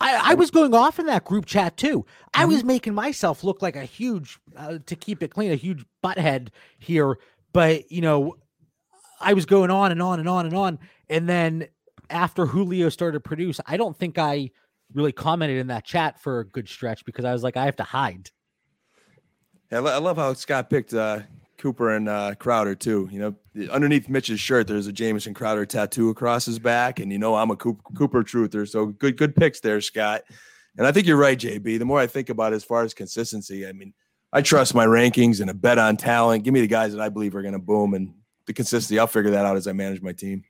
I, 0.00 0.32
I 0.32 0.34
was 0.34 0.50
going 0.50 0.74
off 0.74 0.98
in 0.98 1.06
that 1.06 1.24
group 1.24 1.46
chat 1.46 1.76
too. 1.76 2.04
I 2.32 2.42
mm-hmm. 2.42 2.52
was 2.52 2.64
making 2.64 2.94
myself 2.94 3.44
look 3.44 3.62
like 3.62 3.76
a 3.76 3.84
huge, 3.84 4.38
uh, 4.56 4.78
to 4.86 4.96
keep 4.96 5.22
it 5.22 5.28
clean, 5.28 5.52
a 5.52 5.56
huge 5.56 5.84
butthead 6.02 6.48
here. 6.78 7.16
But 7.52 7.90
you 7.90 8.00
know, 8.00 8.36
I 9.20 9.32
was 9.32 9.46
going 9.46 9.70
on 9.70 9.92
and 9.92 10.02
on 10.02 10.18
and 10.18 10.28
on 10.28 10.46
and 10.46 10.54
on, 10.54 10.78
and 11.08 11.28
then 11.28 11.68
after 12.10 12.46
Julio 12.46 12.88
started 12.88 13.14
to 13.14 13.20
produce, 13.20 13.60
I 13.66 13.76
don't 13.76 13.96
think 13.96 14.18
I 14.18 14.50
really 14.92 15.12
commented 15.12 15.58
in 15.58 15.68
that 15.68 15.84
chat 15.84 16.20
for 16.20 16.40
a 16.40 16.44
good 16.44 16.68
stretch 16.68 17.04
because 17.04 17.24
I 17.24 17.32
was 17.32 17.42
like, 17.42 17.56
I 17.56 17.64
have 17.64 17.76
to 17.76 17.84
hide. 17.84 18.30
Yeah, 19.70 19.78
I 19.78 19.98
love 19.98 20.16
how 20.16 20.34
Scott 20.34 20.70
picked 20.70 20.94
uh, 20.94 21.20
Cooper 21.58 21.90
and 21.90 22.08
uh, 22.08 22.34
Crowder 22.36 22.74
too. 22.74 23.08
You 23.10 23.18
know, 23.20 23.68
underneath 23.70 24.08
Mitch's 24.08 24.40
shirt, 24.40 24.66
there's 24.66 24.86
a 24.86 24.92
Jamison 24.92 25.34
Crowder 25.34 25.66
tattoo 25.66 26.10
across 26.10 26.46
his 26.46 26.58
back, 26.58 26.98
and 26.98 27.12
you 27.12 27.18
know 27.18 27.34
I'm 27.34 27.50
a 27.50 27.56
Cooper, 27.56 27.82
Cooper 27.96 28.22
truther. 28.22 28.68
So 28.68 28.86
good, 28.86 29.16
good 29.16 29.34
picks 29.36 29.60
there, 29.60 29.80
Scott. 29.80 30.22
And 30.76 30.86
I 30.86 30.92
think 30.92 31.06
you're 31.06 31.16
right, 31.16 31.38
JB. 31.38 31.78
The 31.78 31.84
more 31.84 32.00
I 32.00 32.06
think 32.06 32.28
about 32.30 32.52
it, 32.52 32.56
as 32.56 32.64
far 32.64 32.82
as 32.82 32.94
consistency, 32.94 33.66
I 33.66 33.72
mean, 33.72 33.94
I 34.32 34.42
trust 34.42 34.74
my 34.74 34.86
rankings 34.86 35.40
and 35.40 35.48
a 35.48 35.54
bet 35.54 35.78
on 35.78 35.96
talent. 35.96 36.42
Give 36.42 36.52
me 36.52 36.60
the 36.60 36.66
guys 36.66 36.92
that 36.92 37.00
I 37.00 37.08
believe 37.08 37.36
are 37.36 37.42
going 37.42 37.52
to 37.52 37.60
boom, 37.60 37.94
and 37.94 38.12
the 38.46 38.52
consistency. 38.52 38.98
I'll 38.98 39.06
figure 39.06 39.30
that 39.30 39.46
out 39.46 39.56
as 39.56 39.66
I 39.66 39.72
manage 39.72 40.02
my 40.02 40.12
team. 40.12 40.44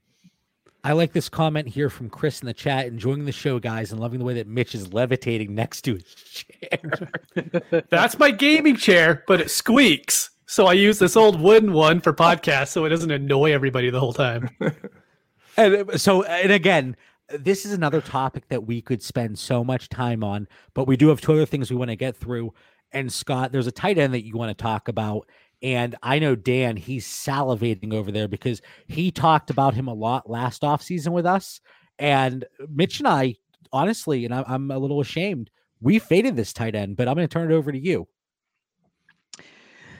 I 0.83 0.91
like 0.91 1.13
this 1.13 1.29
comment 1.29 1.67
here 1.67 1.89
from 1.89 2.11
Chris 2.11 2.41
in 2.41 2.45
the 2.45 2.53
chat. 2.53 2.85
Enjoying 2.85 3.25
the 3.25 3.31
show, 3.31 3.57
guys, 3.57 3.91
and 3.91 3.99
loving 3.99 4.19
the 4.19 4.25
way 4.25 4.35
that 4.35 4.45
Mitch 4.45 4.75
is 4.75 4.93
levitating 4.93 5.55
next 5.55 5.81
to 5.81 5.95
his 5.95 6.03
chair. 6.13 7.83
That's 7.89 8.19
my 8.19 8.29
gaming 8.29 8.75
chair, 8.75 9.23
but 9.27 9.41
it 9.41 9.49
squeaks. 9.49 10.29
So 10.47 10.67
I 10.67 10.73
use 10.73 10.99
this 10.99 11.15
old 11.15 11.39
wooden 11.41 11.73
one 11.73 11.99
for 12.01 12.13
podcasts 12.13 12.69
so 12.69 12.85
it 12.85 12.89
doesn't 12.89 13.11
annoy 13.11 13.51
everybody 13.51 13.89
the 13.89 13.99
whole 13.99 14.13
time. 14.13 14.49
and 15.57 15.89
uh, 15.89 15.97
so, 15.97 16.23
and 16.23 16.51
again, 16.51 16.95
this 17.29 17.65
is 17.65 17.73
another 17.73 18.01
topic 18.01 18.47
that 18.49 18.65
we 18.65 18.81
could 18.81 19.01
spend 19.01 19.39
so 19.39 19.63
much 19.63 19.89
time 19.89 20.23
on, 20.23 20.47
but 20.75 20.87
we 20.87 20.97
do 20.97 21.07
have 21.07 21.21
two 21.21 21.33
other 21.33 21.45
things 21.45 21.71
we 21.71 21.77
want 21.77 21.89
to 21.89 21.95
get 21.95 22.15
through. 22.15 22.53
And 22.91 23.11
Scott, 23.11 23.51
there's 23.51 23.67
a 23.67 23.71
tight 23.71 23.97
end 23.97 24.13
that 24.13 24.25
you 24.25 24.37
want 24.37 24.55
to 24.55 24.61
talk 24.61 24.87
about. 24.87 25.27
And 25.63 25.95
I 26.03 26.19
know 26.19 26.35
Dan, 26.35 26.77
he's 26.77 27.07
salivating 27.07 27.93
over 27.93 28.11
there 28.11 28.27
because 28.27 28.61
he 28.87 29.09
talked 29.11 29.49
about 29.49 29.73
him 29.73 29.87
a 29.87 29.93
lot 29.93 30.29
last 30.29 30.61
offseason 30.61 31.11
with 31.11 31.25
us. 31.25 31.59
And 31.97 32.45
Mitch 32.69 32.99
and 32.99 33.07
I, 33.07 33.35
honestly, 33.73 34.25
and 34.25 34.33
I'm 34.33 34.69
a 34.69 34.77
little 34.77 35.01
ashamed, 35.01 35.49
we 35.81 35.97
faded 35.97 36.35
this 36.35 36.53
tight 36.53 36.75
end, 36.75 36.97
but 36.97 37.07
I'm 37.07 37.15
going 37.15 37.27
to 37.27 37.33
turn 37.33 37.51
it 37.51 37.55
over 37.55 37.71
to 37.71 37.79
you. 37.79 38.07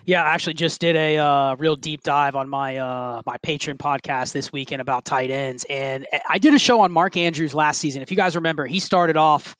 Yeah, 0.06 0.24
I 0.24 0.34
actually 0.34 0.54
just 0.54 0.80
did 0.80 0.96
a 0.96 1.18
uh, 1.18 1.56
real 1.56 1.76
deep 1.76 2.04
dive 2.04 2.36
on 2.36 2.48
my 2.48 2.78
uh, 2.78 3.22
my 3.26 3.38
Patreon 3.40 3.78
podcast 3.78 4.34
this 4.34 4.52
weekend 4.54 4.82
about 4.82 5.04
tight 5.04 5.32
ends, 5.32 5.66
and 5.70 6.06
I 6.30 6.38
did 6.38 6.54
a 6.54 6.60
show 6.60 6.82
on 6.82 6.92
Mark 6.92 7.18
Andrews 7.18 7.56
last 7.56 7.80
season. 7.80 8.04
If 8.04 8.12
you 8.12 8.18
guys 8.18 8.36
remember, 8.36 8.68
he 8.68 8.80
started 8.80 9.18
off 9.18 9.56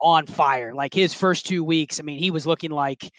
on 0.00 0.26
fire. 0.26 0.72
Like 0.72 0.94
his 0.94 1.12
first 1.12 1.46
two 1.46 1.64
weeks, 1.64 1.98
I 1.98 2.04
mean, 2.04 2.18
he 2.18 2.30
was 2.30 2.46
looking 2.46 2.70
like 2.70 3.10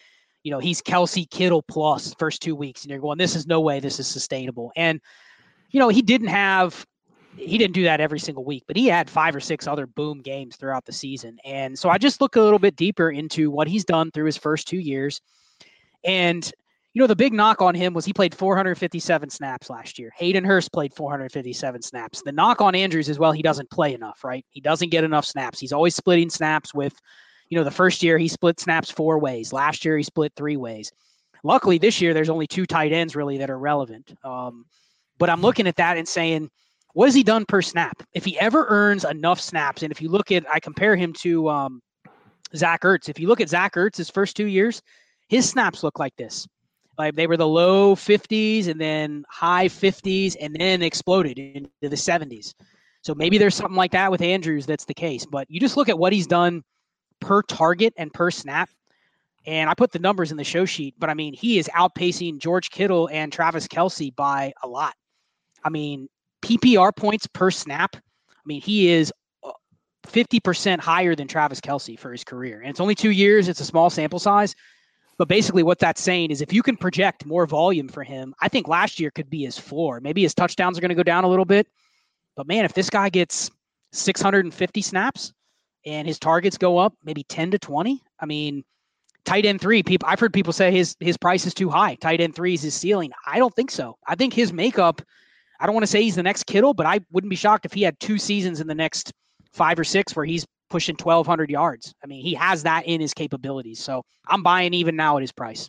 you 0.42 0.50
know, 0.50 0.58
he's 0.58 0.80
Kelce 0.80 1.28
Kittle 1.28 1.62
plus 1.62 2.14
first 2.14 2.42
two 2.42 2.54
weeks, 2.54 2.82
and 2.82 2.90
you're 2.90 3.00
going, 3.00 3.18
this 3.18 3.36
is 3.36 3.46
no 3.46 3.60
way 3.60 3.80
this 3.80 4.00
is 4.00 4.06
sustainable. 4.06 4.72
And, 4.76 5.00
you 5.70 5.80
know, 5.80 5.88
he 5.88 6.02
didn't 6.02 6.28
have, 6.28 6.86
he 7.36 7.58
didn't 7.58 7.74
do 7.74 7.84
that 7.84 8.00
every 8.00 8.18
single 8.18 8.44
week, 8.44 8.64
but 8.66 8.76
he 8.76 8.86
had 8.86 9.10
five 9.10 9.36
or 9.36 9.40
six 9.40 9.66
other 9.66 9.86
boom 9.86 10.20
games 10.22 10.56
throughout 10.56 10.86
the 10.86 10.92
season. 10.92 11.38
And 11.44 11.78
so 11.78 11.88
I 11.88 11.98
just 11.98 12.20
look 12.20 12.36
a 12.36 12.40
little 12.40 12.58
bit 12.58 12.76
deeper 12.76 13.10
into 13.10 13.50
what 13.50 13.68
he's 13.68 13.84
done 13.84 14.10
through 14.10 14.26
his 14.26 14.36
first 14.36 14.66
two 14.66 14.78
years. 14.78 15.20
And, 16.04 16.50
you 16.92 17.00
know, 17.00 17.06
the 17.06 17.16
big 17.16 17.32
knock 17.32 17.62
on 17.62 17.74
him 17.74 17.94
was 17.94 18.04
he 18.04 18.12
played 18.12 18.34
457 18.34 19.30
snaps 19.30 19.70
last 19.70 19.98
year. 19.98 20.10
Hayden 20.16 20.44
Hurst 20.44 20.72
played 20.72 20.92
457 20.94 21.82
snaps. 21.82 22.22
The 22.22 22.32
knock 22.32 22.60
on 22.60 22.74
Andrews 22.74 23.08
is, 23.08 23.18
well, 23.18 23.30
he 23.30 23.42
doesn't 23.42 23.70
play 23.70 23.94
enough, 23.94 24.24
right? 24.24 24.44
He 24.50 24.60
doesn't 24.60 24.90
get 24.90 25.04
enough 25.04 25.24
snaps. 25.24 25.60
He's 25.60 25.72
always 25.72 25.94
splitting 25.94 26.30
snaps 26.30 26.74
with, 26.74 26.94
you 27.48 27.56
know, 27.56 27.64
the 27.64 27.70
first 27.70 28.02
year 28.02 28.18
he 28.18 28.26
split 28.26 28.58
snaps 28.58 28.90
four 28.90 29.20
ways. 29.20 29.52
Last 29.52 29.84
year 29.84 29.96
he 29.96 30.02
split 30.02 30.32
three 30.34 30.56
ways. 30.56 30.90
Luckily, 31.44 31.78
this 31.78 32.00
year 32.00 32.12
there's 32.12 32.28
only 32.28 32.48
two 32.48 32.66
tight 32.66 32.92
ends 32.92 33.14
really 33.14 33.38
that 33.38 33.50
are 33.50 33.58
relevant. 33.58 34.12
Um, 34.24 34.66
but 35.16 35.30
I'm 35.30 35.42
looking 35.42 35.68
at 35.68 35.76
that 35.76 35.96
and 35.96 36.08
saying, 36.08 36.50
what 36.94 37.06
has 37.06 37.14
he 37.14 37.22
done 37.22 37.44
per 37.46 37.62
snap? 37.62 38.02
If 38.14 38.24
he 38.24 38.38
ever 38.40 38.66
earns 38.68 39.04
enough 39.04 39.40
snaps, 39.40 39.84
and 39.84 39.92
if 39.92 40.02
you 40.02 40.08
look 40.08 40.32
at, 40.32 40.44
I 40.50 40.58
compare 40.58 40.96
him 40.96 41.12
to 41.20 41.48
um, 41.48 41.82
Zach 42.56 42.82
Ertz. 42.82 43.08
If 43.08 43.20
you 43.20 43.28
look 43.28 43.40
at 43.40 43.48
Zach 43.48 43.74
Ertz, 43.74 43.96
his 43.96 44.10
first 44.10 44.36
two 44.36 44.46
years, 44.46 44.82
his 45.28 45.48
snaps 45.48 45.84
look 45.84 46.00
like 46.00 46.16
this. 46.16 46.48
Like 47.00 47.14
they 47.14 47.26
were 47.26 47.38
the 47.38 47.48
low 47.48 47.96
50s 47.96 48.68
and 48.68 48.78
then 48.78 49.24
high 49.30 49.68
50s 49.68 50.36
and 50.38 50.54
then 50.54 50.82
exploded 50.82 51.38
into 51.38 51.70
the 51.80 51.88
70s. 51.88 52.52
So 53.02 53.14
maybe 53.14 53.38
there's 53.38 53.54
something 53.54 53.76
like 53.76 53.92
that 53.92 54.10
with 54.10 54.20
Andrews 54.20 54.66
that's 54.66 54.84
the 54.84 54.92
case. 54.92 55.24
But 55.24 55.50
you 55.50 55.60
just 55.60 55.78
look 55.78 55.88
at 55.88 55.98
what 55.98 56.12
he's 56.12 56.26
done 56.26 56.62
per 57.18 57.40
target 57.40 57.94
and 57.96 58.12
per 58.12 58.30
snap. 58.30 58.68
And 59.46 59.70
I 59.70 59.74
put 59.74 59.92
the 59.92 59.98
numbers 59.98 60.30
in 60.30 60.36
the 60.36 60.44
show 60.44 60.66
sheet, 60.66 60.94
but 60.98 61.08
I 61.08 61.14
mean, 61.14 61.32
he 61.32 61.58
is 61.58 61.70
outpacing 61.74 62.36
George 62.36 62.68
Kittle 62.68 63.08
and 63.10 63.32
Travis 63.32 63.66
Kelce 63.66 64.14
by 64.14 64.52
a 64.62 64.68
lot. 64.68 64.92
I 65.64 65.70
mean, 65.70 66.06
PPR 66.42 66.94
points 66.94 67.26
per 67.28 67.50
snap. 67.50 67.96
I 67.96 68.42
mean, 68.44 68.60
he 68.60 68.90
is 68.90 69.10
50% 70.06 70.78
uh, 70.78 70.82
higher 70.82 71.14
than 71.14 71.28
Travis 71.28 71.62
Kelce 71.62 71.98
for 71.98 72.12
his 72.12 72.24
career. 72.24 72.60
And 72.60 72.68
it's 72.68 72.80
only 72.80 72.94
two 72.94 73.10
years, 73.10 73.48
it's 73.48 73.60
a 73.60 73.64
small 73.64 73.88
sample 73.88 74.18
size. 74.18 74.54
But 75.20 75.28
basically, 75.28 75.62
what 75.62 75.78
that's 75.78 76.00
saying 76.00 76.30
is 76.30 76.40
if 76.40 76.50
you 76.50 76.62
can 76.62 76.78
project 76.78 77.26
more 77.26 77.46
volume 77.46 77.88
for 77.88 78.02
him, 78.02 78.34
I 78.40 78.48
think 78.48 78.68
last 78.68 78.98
year 78.98 79.10
could 79.10 79.28
be 79.28 79.44
his 79.44 79.58
floor. 79.58 80.00
Maybe 80.00 80.22
his 80.22 80.34
touchdowns 80.34 80.78
are 80.78 80.80
going 80.80 80.88
to 80.88 80.94
go 80.94 81.02
down 81.02 81.24
a 81.24 81.28
little 81.28 81.44
bit. 81.44 81.66
But 82.36 82.46
man, 82.46 82.64
if 82.64 82.72
this 82.72 82.88
guy 82.88 83.10
gets 83.10 83.50
650 83.92 84.80
snaps 84.80 85.34
and 85.84 86.08
his 86.08 86.18
targets 86.18 86.56
go 86.56 86.78
up 86.78 86.94
maybe 87.04 87.22
10 87.24 87.50
to 87.50 87.58
20, 87.58 88.02
I 88.18 88.24
mean, 88.24 88.64
tight 89.26 89.44
end 89.44 89.60
three, 89.60 89.82
people 89.82 90.08
I've 90.08 90.20
heard 90.20 90.32
people 90.32 90.54
say 90.54 90.70
his 90.70 90.96
his 91.00 91.18
price 91.18 91.44
is 91.44 91.52
too 91.52 91.68
high. 91.68 91.96
Tight 91.96 92.22
end 92.22 92.34
three 92.34 92.54
is 92.54 92.62
his 92.62 92.74
ceiling. 92.74 93.12
I 93.26 93.38
don't 93.38 93.54
think 93.54 93.70
so. 93.70 93.98
I 94.08 94.14
think 94.14 94.32
his 94.32 94.54
makeup, 94.54 95.02
I 95.60 95.66
don't 95.66 95.74
want 95.74 95.82
to 95.82 95.92
say 95.92 96.02
he's 96.02 96.16
the 96.16 96.22
next 96.22 96.44
Kittle, 96.44 96.72
but 96.72 96.86
I 96.86 97.00
wouldn't 97.12 97.28
be 97.28 97.36
shocked 97.36 97.66
if 97.66 97.74
he 97.74 97.82
had 97.82 98.00
two 98.00 98.16
seasons 98.16 98.58
in 98.58 98.66
the 98.66 98.74
next 98.74 99.12
five 99.52 99.78
or 99.78 99.84
six 99.84 100.16
where 100.16 100.24
he's 100.24 100.46
pushing 100.70 100.96
1,200 101.00 101.50
yards. 101.50 101.94
I 102.02 102.06
mean, 102.06 102.22
he 102.22 102.34
has 102.34 102.62
that 102.62 102.86
in 102.86 103.00
his 103.00 103.12
capabilities. 103.12 103.80
So 103.80 104.02
I'm 104.26 104.42
buying 104.42 104.72
even 104.72 104.96
now 104.96 105.16
at 105.16 105.22
his 105.22 105.32
price. 105.32 105.68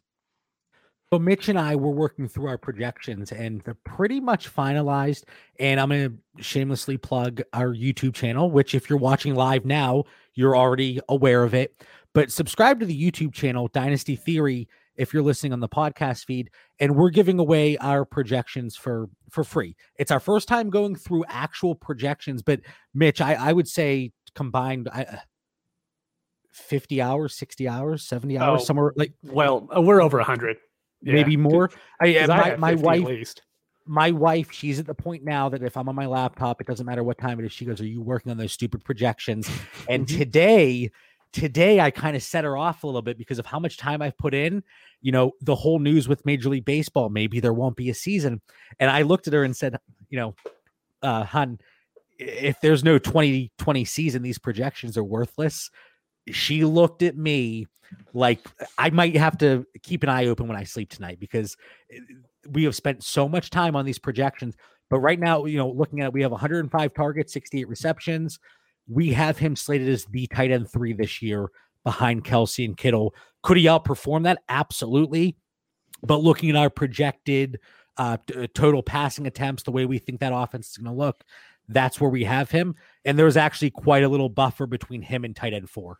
So 1.13 1.19
Mitch 1.19 1.49
and 1.49 1.59
I 1.59 1.75
were 1.75 1.91
working 1.91 2.29
through 2.29 2.47
our 2.47 2.57
projections 2.57 3.33
and 3.33 3.61
they're 3.63 3.73
pretty 3.83 4.21
much 4.21 4.53
finalized. 4.53 5.23
And 5.59 5.77
I'm 5.77 5.89
going 5.89 6.17
to 6.37 6.43
shamelessly 6.43 6.95
plug 6.95 7.41
our 7.51 7.73
YouTube 7.75 8.13
channel, 8.13 8.49
which 8.49 8.73
if 8.73 8.89
you're 8.89 8.97
watching 8.97 9.35
live 9.35 9.65
now, 9.65 10.05
you're 10.35 10.55
already 10.55 11.01
aware 11.09 11.43
of 11.43 11.53
it. 11.53 11.83
But 12.13 12.31
subscribe 12.31 12.79
to 12.79 12.85
the 12.85 13.11
YouTube 13.11 13.33
channel, 13.33 13.67
Dynasty 13.73 14.15
Theory, 14.15 14.69
if 14.95 15.13
you're 15.13 15.23
listening 15.23 15.51
on 15.51 15.59
the 15.59 15.67
podcast 15.67 16.25
feed. 16.25 16.49
And 16.79 16.95
we're 16.95 17.09
giving 17.09 17.39
away 17.39 17.75
our 17.77 18.05
projections 18.05 18.77
for 18.77 19.09
for 19.29 19.43
free. 19.43 19.75
It's 19.97 20.11
our 20.11 20.19
first 20.19 20.47
time 20.47 20.69
going 20.69 20.95
through 20.95 21.25
actual 21.27 21.75
projections. 21.75 22.41
But 22.41 22.61
Mitch, 22.93 23.19
I, 23.19 23.33
I 23.33 23.53
would 23.53 23.67
say 23.67 24.11
combined 24.35 24.89
I, 24.91 25.03
uh, 25.03 25.17
50 26.51 27.01
hours, 27.01 27.35
60 27.35 27.67
hours, 27.67 28.03
70 28.03 28.37
hours, 28.37 28.61
oh, 28.61 28.63
somewhere 28.65 28.93
like 28.95 29.13
well, 29.23 29.67
uh, 29.75 29.81
we're 29.81 30.01
over 30.01 30.17
100 30.17 30.57
yeah. 31.01 31.13
maybe 31.13 31.37
more. 31.37 31.71
I, 32.01 32.17
uh, 32.17 32.27
my, 32.27 32.55
my 32.55 32.75
wife, 32.75 33.35
my 33.85 34.11
wife, 34.11 34.51
she's 34.51 34.79
at 34.79 34.85
the 34.85 34.93
point 34.93 35.23
now 35.23 35.49
that 35.49 35.63
if 35.63 35.75
I'm 35.75 35.89
on 35.89 35.95
my 35.95 36.05
laptop, 36.05 36.61
it 36.61 36.67
doesn't 36.67 36.85
matter 36.85 37.03
what 37.03 37.17
time 37.17 37.39
it 37.39 37.45
is. 37.45 37.51
She 37.51 37.65
goes, 37.65 37.81
"Are 37.81 37.85
you 37.85 38.01
working 38.01 38.31
on 38.31 38.37
those 38.37 38.53
stupid 38.53 38.83
projections?" 38.83 39.49
And 39.89 40.05
mm-hmm. 40.05 40.17
today, 40.17 40.91
today, 41.33 41.79
I 41.79 41.91
kind 41.91 42.15
of 42.15 42.23
set 42.23 42.43
her 42.43 42.55
off 42.55 42.83
a 42.83 42.87
little 42.87 43.01
bit 43.01 43.17
because 43.17 43.39
of 43.39 43.45
how 43.45 43.59
much 43.59 43.77
time 43.77 44.01
I've 44.01 44.17
put 44.17 44.33
in. 44.33 44.63
You 45.01 45.11
know, 45.11 45.31
the 45.41 45.55
whole 45.55 45.79
news 45.79 46.07
with 46.07 46.25
Major 46.25 46.49
League 46.49 46.65
Baseball. 46.65 47.09
Maybe 47.09 47.39
there 47.39 47.53
won't 47.53 47.75
be 47.75 47.89
a 47.89 47.93
season. 47.93 48.41
And 48.79 48.89
I 48.89 49.01
looked 49.01 49.27
at 49.27 49.33
her 49.33 49.43
and 49.43 49.55
said, 49.55 49.77
"You 50.09 50.19
know, 50.19 50.35
uh, 51.01 51.23
hun." 51.23 51.59
If 52.21 52.61
there's 52.61 52.83
no 52.83 52.99
2020 52.99 53.85
season, 53.85 54.21
these 54.21 54.37
projections 54.37 54.97
are 54.97 55.03
worthless 55.03 55.69
she 56.29 56.63
looked 56.63 57.01
at 57.01 57.17
me 57.17 57.67
like 58.13 58.39
I 58.77 58.89
might 58.89 59.15
have 59.17 59.37
to 59.39 59.65
keep 59.83 60.03
an 60.03 60.09
eye 60.09 60.27
open 60.27 60.47
when 60.47 60.57
I 60.57 60.63
sleep 60.63 60.89
tonight 60.89 61.19
because 61.19 61.57
eh, 61.93 61.99
we 62.49 62.63
have 62.63 62.75
spent 62.75 63.03
so 63.03 63.27
much 63.27 63.49
time 63.49 63.75
on 63.75 63.85
these 63.85 63.99
projections. 63.99 64.55
But 64.89 64.99
right 64.99 65.19
now, 65.19 65.45
you 65.45 65.57
know, 65.57 65.69
looking 65.69 66.01
at 66.01 66.07
it, 66.07 66.13
we 66.13 66.21
have 66.21 66.31
105 66.31 66.93
targets, 66.93 67.33
68 67.33 67.67
receptions. 67.67 68.39
We 68.87 69.13
have 69.13 69.37
him 69.37 69.55
slated 69.55 69.89
as 69.89 70.05
the 70.05 70.27
tight 70.27 70.51
end 70.51 70.69
three 70.69 70.93
this 70.93 71.21
year 71.21 71.49
behind 71.83 72.23
Kelce 72.25 72.65
and 72.65 72.75
Kittle. 72.75 73.13
Could 73.43 73.57
he 73.57 73.65
outperform 73.65 74.23
that? 74.23 74.39
Absolutely. 74.49 75.37
But 76.03 76.21
looking 76.21 76.49
at 76.49 76.55
our 76.55 76.69
projected 76.69 77.59
uh, 77.97 78.17
t- 78.25 78.47
total 78.47 78.83
passing 78.83 79.27
attempts, 79.27 79.63
the 79.63 79.71
way 79.71 79.85
we 79.85 79.99
think 79.99 80.19
that 80.19 80.33
offense 80.33 80.71
is 80.71 80.77
going 80.77 80.93
to 80.93 80.97
look, 80.97 81.23
that's 81.73 81.99
where 81.99 82.09
we 82.09 82.23
have 82.23 82.51
him. 82.51 82.75
And 83.05 83.17
there's 83.17 83.37
actually 83.37 83.71
quite 83.71 84.03
a 84.03 84.09
little 84.09 84.29
buffer 84.29 84.65
between 84.65 85.01
him 85.01 85.23
and 85.23 85.35
tight 85.35 85.53
end 85.53 85.69
four. 85.69 85.99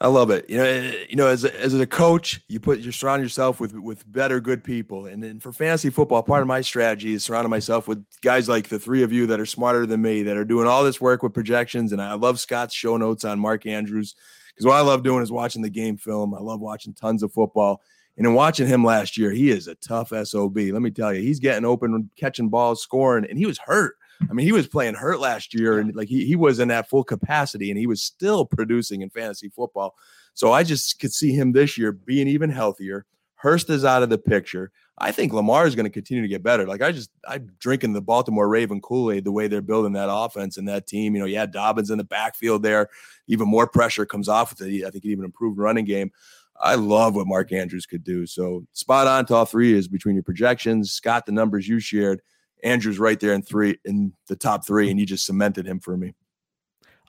I 0.00 0.06
love 0.06 0.30
it. 0.30 0.48
You 0.48 0.58
know, 0.58 0.92
you 1.08 1.16
know, 1.16 1.26
as 1.26 1.44
a, 1.44 1.60
as 1.60 1.74
a 1.74 1.86
coach, 1.86 2.40
you 2.46 2.60
put 2.60 2.78
you 2.78 2.92
surround 2.92 3.20
yourself 3.20 3.58
with 3.58 3.74
with 3.74 4.10
better, 4.10 4.40
good 4.40 4.62
people. 4.62 5.06
And 5.06 5.20
then 5.20 5.40
for 5.40 5.52
fantasy 5.52 5.90
football, 5.90 6.22
part 6.22 6.42
of 6.42 6.46
my 6.46 6.60
strategy 6.60 7.14
is 7.14 7.24
surrounding 7.24 7.50
myself 7.50 7.88
with 7.88 8.04
guys 8.22 8.48
like 8.48 8.68
the 8.68 8.78
three 8.78 9.02
of 9.02 9.12
you 9.12 9.26
that 9.26 9.40
are 9.40 9.46
smarter 9.46 9.86
than 9.86 10.00
me, 10.00 10.22
that 10.22 10.36
are 10.36 10.44
doing 10.44 10.68
all 10.68 10.84
this 10.84 11.00
work 11.00 11.24
with 11.24 11.34
projections. 11.34 11.90
And 11.92 12.00
I 12.00 12.14
love 12.14 12.38
Scott's 12.38 12.74
show 12.74 12.96
notes 12.96 13.24
on 13.24 13.40
Mark 13.40 13.66
Andrews 13.66 14.14
because 14.54 14.66
what 14.66 14.76
I 14.76 14.82
love 14.82 15.02
doing 15.02 15.22
is 15.22 15.32
watching 15.32 15.62
the 15.62 15.70
game 15.70 15.96
film. 15.96 16.32
I 16.32 16.40
love 16.40 16.60
watching 16.60 16.94
tons 16.94 17.24
of 17.24 17.32
football. 17.32 17.82
And 18.18 18.26
in 18.26 18.34
watching 18.34 18.66
him 18.66 18.84
last 18.84 19.16
year, 19.16 19.30
he 19.30 19.50
is 19.50 19.68
a 19.68 19.76
tough 19.76 20.12
SOB. 20.24 20.56
Let 20.56 20.82
me 20.82 20.90
tell 20.90 21.14
you, 21.14 21.22
he's 21.22 21.38
getting 21.38 21.64
open, 21.64 22.10
catching 22.16 22.48
balls, 22.48 22.82
scoring, 22.82 23.24
and 23.24 23.38
he 23.38 23.46
was 23.46 23.58
hurt. 23.58 23.94
I 24.28 24.32
mean, 24.32 24.44
he 24.44 24.52
was 24.52 24.66
playing 24.66 24.94
hurt 24.94 25.20
last 25.20 25.54
year 25.54 25.78
and 25.78 25.94
like 25.94 26.08
he, 26.08 26.26
he 26.26 26.34
was 26.34 26.58
in 26.58 26.66
that 26.68 26.90
full 26.90 27.04
capacity 27.04 27.70
and 27.70 27.78
he 27.78 27.86
was 27.86 28.02
still 28.02 28.44
producing 28.44 29.02
in 29.02 29.10
fantasy 29.10 29.48
football. 29.48 29.94
So 30.34 30.52
I 30.52 30.64
just 30.64 30.98
could 30.98 31.12
see 31.12 31.32
him 31.32 31.52
this 31.52 31.78
year 31.78 31.92
being 31.92 32.26
even 32.26 32.50
healthier. 32.50 33.06
Hurst 33.36 33.70
is 33.70 33.84
out 33.84 34.02
of 34.02 34.10
the 34.10 34.18
picture. 34.18 34.72
I 35.00 35.12
think 35.12 35.32
Lamar 35.32 35.68
is 35.68 35.76
going 35.76 35.84
to 35.84 35.90
continue 35.90 36.22
to 36.22 36.28
get 36.28 36.42
better. 36.42 36.66
Like 36.66 36.82
I 36.82 36.90
just 36.90 37.10
I'm 37.28 37.52
drinking 37.60 37.92
the 37.92 38.00
Baltimore 38.00 38.48
Raven 38.48 38.80
Kool-Aid 38.80 39.22
the 39.22 39.30
way 39.30 39.46
they're 39.46 39.62
building 39.62 39.92
that 39.92 40.12
offense 40.12 40.56
and 40.56 40.66
that 40.66 40.88
team. 40.88 41.14
You 41.14 41.20
know, 41.20 41.26
yeah, 41.26 41.46
Dobbins 41.46 41.90
in 41.90 41.98
the 41.98 42.04
backfield 42.04 42.64
there. 42.64 42.88
Even 43.28 43.46
more 43.46 43.68
pressure 43.68 44.04
comes 44.04 44.28
off 44.28 44.50
with 44.50 44.62
it. 44.62 44.84
I 44.84 44.90
think 44.90 45.04
it 45.04 45.10
even 45.10 45.24
improved 45.24 45.58
running 45.58 45.84
game. 45.84 46.10
I 46.60 46.74
love 46.74 47.14
what 47.14 47.26
Mark 47.26 47.52
Andrews 47.52 47.86
could 47.86 48.04
do. 48.04 48.26
So 48.26 48.64
spot 48.72 49.06
on 49.06 49.26
to 49.26 49.34
all 49.34 49.44
three 49.44 49.74
is 49.74 49.88
between 49.88 50.16
your 50.16 50.24
projections, 50.24 50.92
Scott, 50.92 51.26
the 51.26 51.32
numbers 51.32 51.68
you 51.68 51.78
shared, 51.78 52.20
Andrew's 52.64 52.98
right 52.98 53.18
there 53.20 53.32
in 53.32 53.42
three 53.42 53.78
in 53.84 54.12
the 54.26 54.36
top 54.36 54.66
three, 54.66 54.90
and 54.90 54.98
you 54.98 55.06
just 55.06 55.26
cemented 55.26 55.66
him 55.66 55.78
for 55.78 55.96
me. 55.96 56.14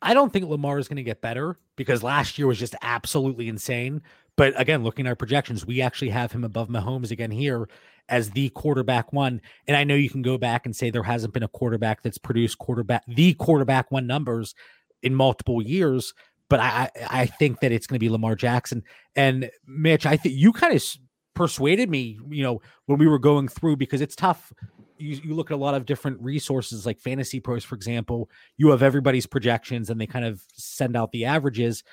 I 0.02 0.14
don't 0.14 0.32
think 0.32 0.46
Lamar 0.46 0.80
is 0.80 0.88
going 0.88 0.98
to 0.98 1.04
get 1.04 1.22
better 1.22 1.58
because 1.76 2.04
last 2.04 2.38
year 2.38 2.48
was 2.48 2.60
just 2.60 2.76
absolutely 2.82 3.50
insane. 3.50 4.02
But 4.38 4.54
again, 4.60 4.84
looking 4.84 5.06
at 5.06 5.10
our 5.10 5.16
projections, 5.16 5.66
we 5.66 5.82
actually 5.82 6.10
have 6.10 6.32
him 6.32 6.46
above 6.46 6.70
Mahomes 6.70 7.12
again 7.12 7.32
here 7.32 7.68
as 8.08 8.32
the 8.32 8.50
quarterback 8.50 9.12
one. 9.12 9.42
And 9.68 9.76
I 9.76 9.84
know 9.84 9.96
you 9.96 10.10
can 10.10 10.22
go 10.22 10.38
back 10.38 10.66
and 10.66 10.76
say 10.76 10.90
there 10.90 11.04
hasn't 11.04 11.34
been 11.34 11.44
a 11.44 11.50
quarterback 11.50 12.02
that's 12.02 12.18
produced 12.18 12.58
quarterback 12.58 13.04
the 13.08 13.34
quarterback 13.34 13.92
one 13.92 14.08
numbers 14.08 14.56
in 15.04 15.16
multiple 15.16 15.62
years. 15.62 16.14
But 16.50 16.60
I 16.60 16.90
I 17.10 17.26
think 17.26 17.60
that 17.60 17.72
it's 17.72 17.88
going 17.88 17.96
to 17.96 18.04
be 18.04 18.10
Lamar 18.10 18.36
Jackson. 18.36 18.84
And 19.16 19.50
Mitch. 19.68 20.06
I 20.06 20.18
think 20.18 20.36
you 20.36 20.52
kind 20.52 20.76
of 20.76 20.84
persuaded 21.36 21.90
me, 21.90 22.20
you 22.30 22.44
know, 22.44 22.62
when 22.88 23.00
we 23.00 23.08
were 23.08 23.20
going 23.20 23.48
through 23.48 23.78
because 23.78 24.02
it's 24.02 24.16
tough. 24.16 24.52
You, 24.98 25.22
you 25.24 25.34
look 25.34 25.52
at 25.52 25.56
a 25.56 25.58
lot 25.58 25.76
of 25.76 25.86
different 25.86 26.22
resources 26.22 26.86
like 26.86 27.00
FantasyPros 27.00 27.64
for 27.64 27.76
example. 27.76 28.30
You 28.58 28.70
have 28.72 28.84
everybody's 28.84 29.26
projections 29.26 29.90
and 29.90 30.02
they 30.02 30.08
kind 30.08 30.26
of 30.26 30.42
send 30.54 30.98
out 30.98 31.14
the 31.14 31.26
averages. 31.26 31.84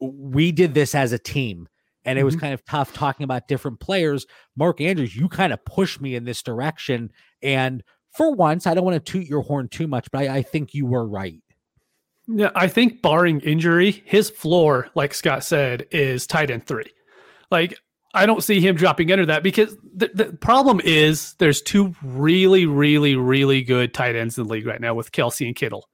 We 0.00 0.52
did 0.52 0.74
this 0.74 0.94
as 0.94 1.10
a 1.10 1.18
team 1.18 1.68
and 2.04 2.18
it 2.18 2.24
was 2.24 2.34
mm-hmm. 2.34 2.42
kind 2.42 2.54
of 2.54 2.64
tough 2.64 2.92
talking 2.92 3.24
about 3.24 3.48
different 3.48 3.80
players. 3.80 4.26
Mark 4.56 4.80
andrews 4.80 5.16
you 5.16 5.28
kind 5.28 5.52
of 5.52 5.64
pushed 5.64 6.00
me 6.00 6.14
in 6.14 6.24
this 6.24 6.42
direction 6.42 7.10
and 7.42 7.82
for 8.12 8.34
once 8.34 8.66
i 8.66 8.74
don't 8.74 8.84
want 8.84 9.04
to 9.04 9.12
toot 9.12 9.26
your 9.26 9.40
horn 9.40 9.68
too 9.68 9.86
much 9.86 10.10
but 10.10 10.22
I, 10.22 10.36
I 10.36 10.42
think 10.42 10.74
you 10.74 10.86
were 10.86 11.08
right 11.08 11.41
yeah 12.34 12.50
i 12.54 12.66
think 12.68 13.02
barring 13.02 13.40
injury 13.40 14.02
his 14.04 14.30
floor 14.30 14.88
like 14.94 15.14
scott 15.14 15.44
said 15.44 15.86
is 15.90 16.26
tight 16.26 16.50
end 16.50 16.66
three 16.66 16.90
like 17.50 17.78
I 18.14 18.26
don't 18.26 18.44
see 18.44 18.60
him 18.60 18.76
dropping 18.76 19.10
under 19.10 19.26
that 19.26 19.42
because 19.42 19.76
the, 19.94 20.10
the 20.12 20.24
problem 20.34 20.80
is 20.84 21.34
there's 21.34 21.62
two 21.62 21.94
really, 22.02 22.66
really, 22.66 23.16
really 23.16 23.62
good 23.62 23.94
tight 23.94 24.16
ends 24.16 24.36
in 24.36 24.44
the 24.44 24.52
league 24.52 24.66
right 24.66 24.80
now 24.80 24.94
with 24.94 25.12
Kelce 25.12 25.46
and 25.46 25.56
Kittle. 25.56 25.88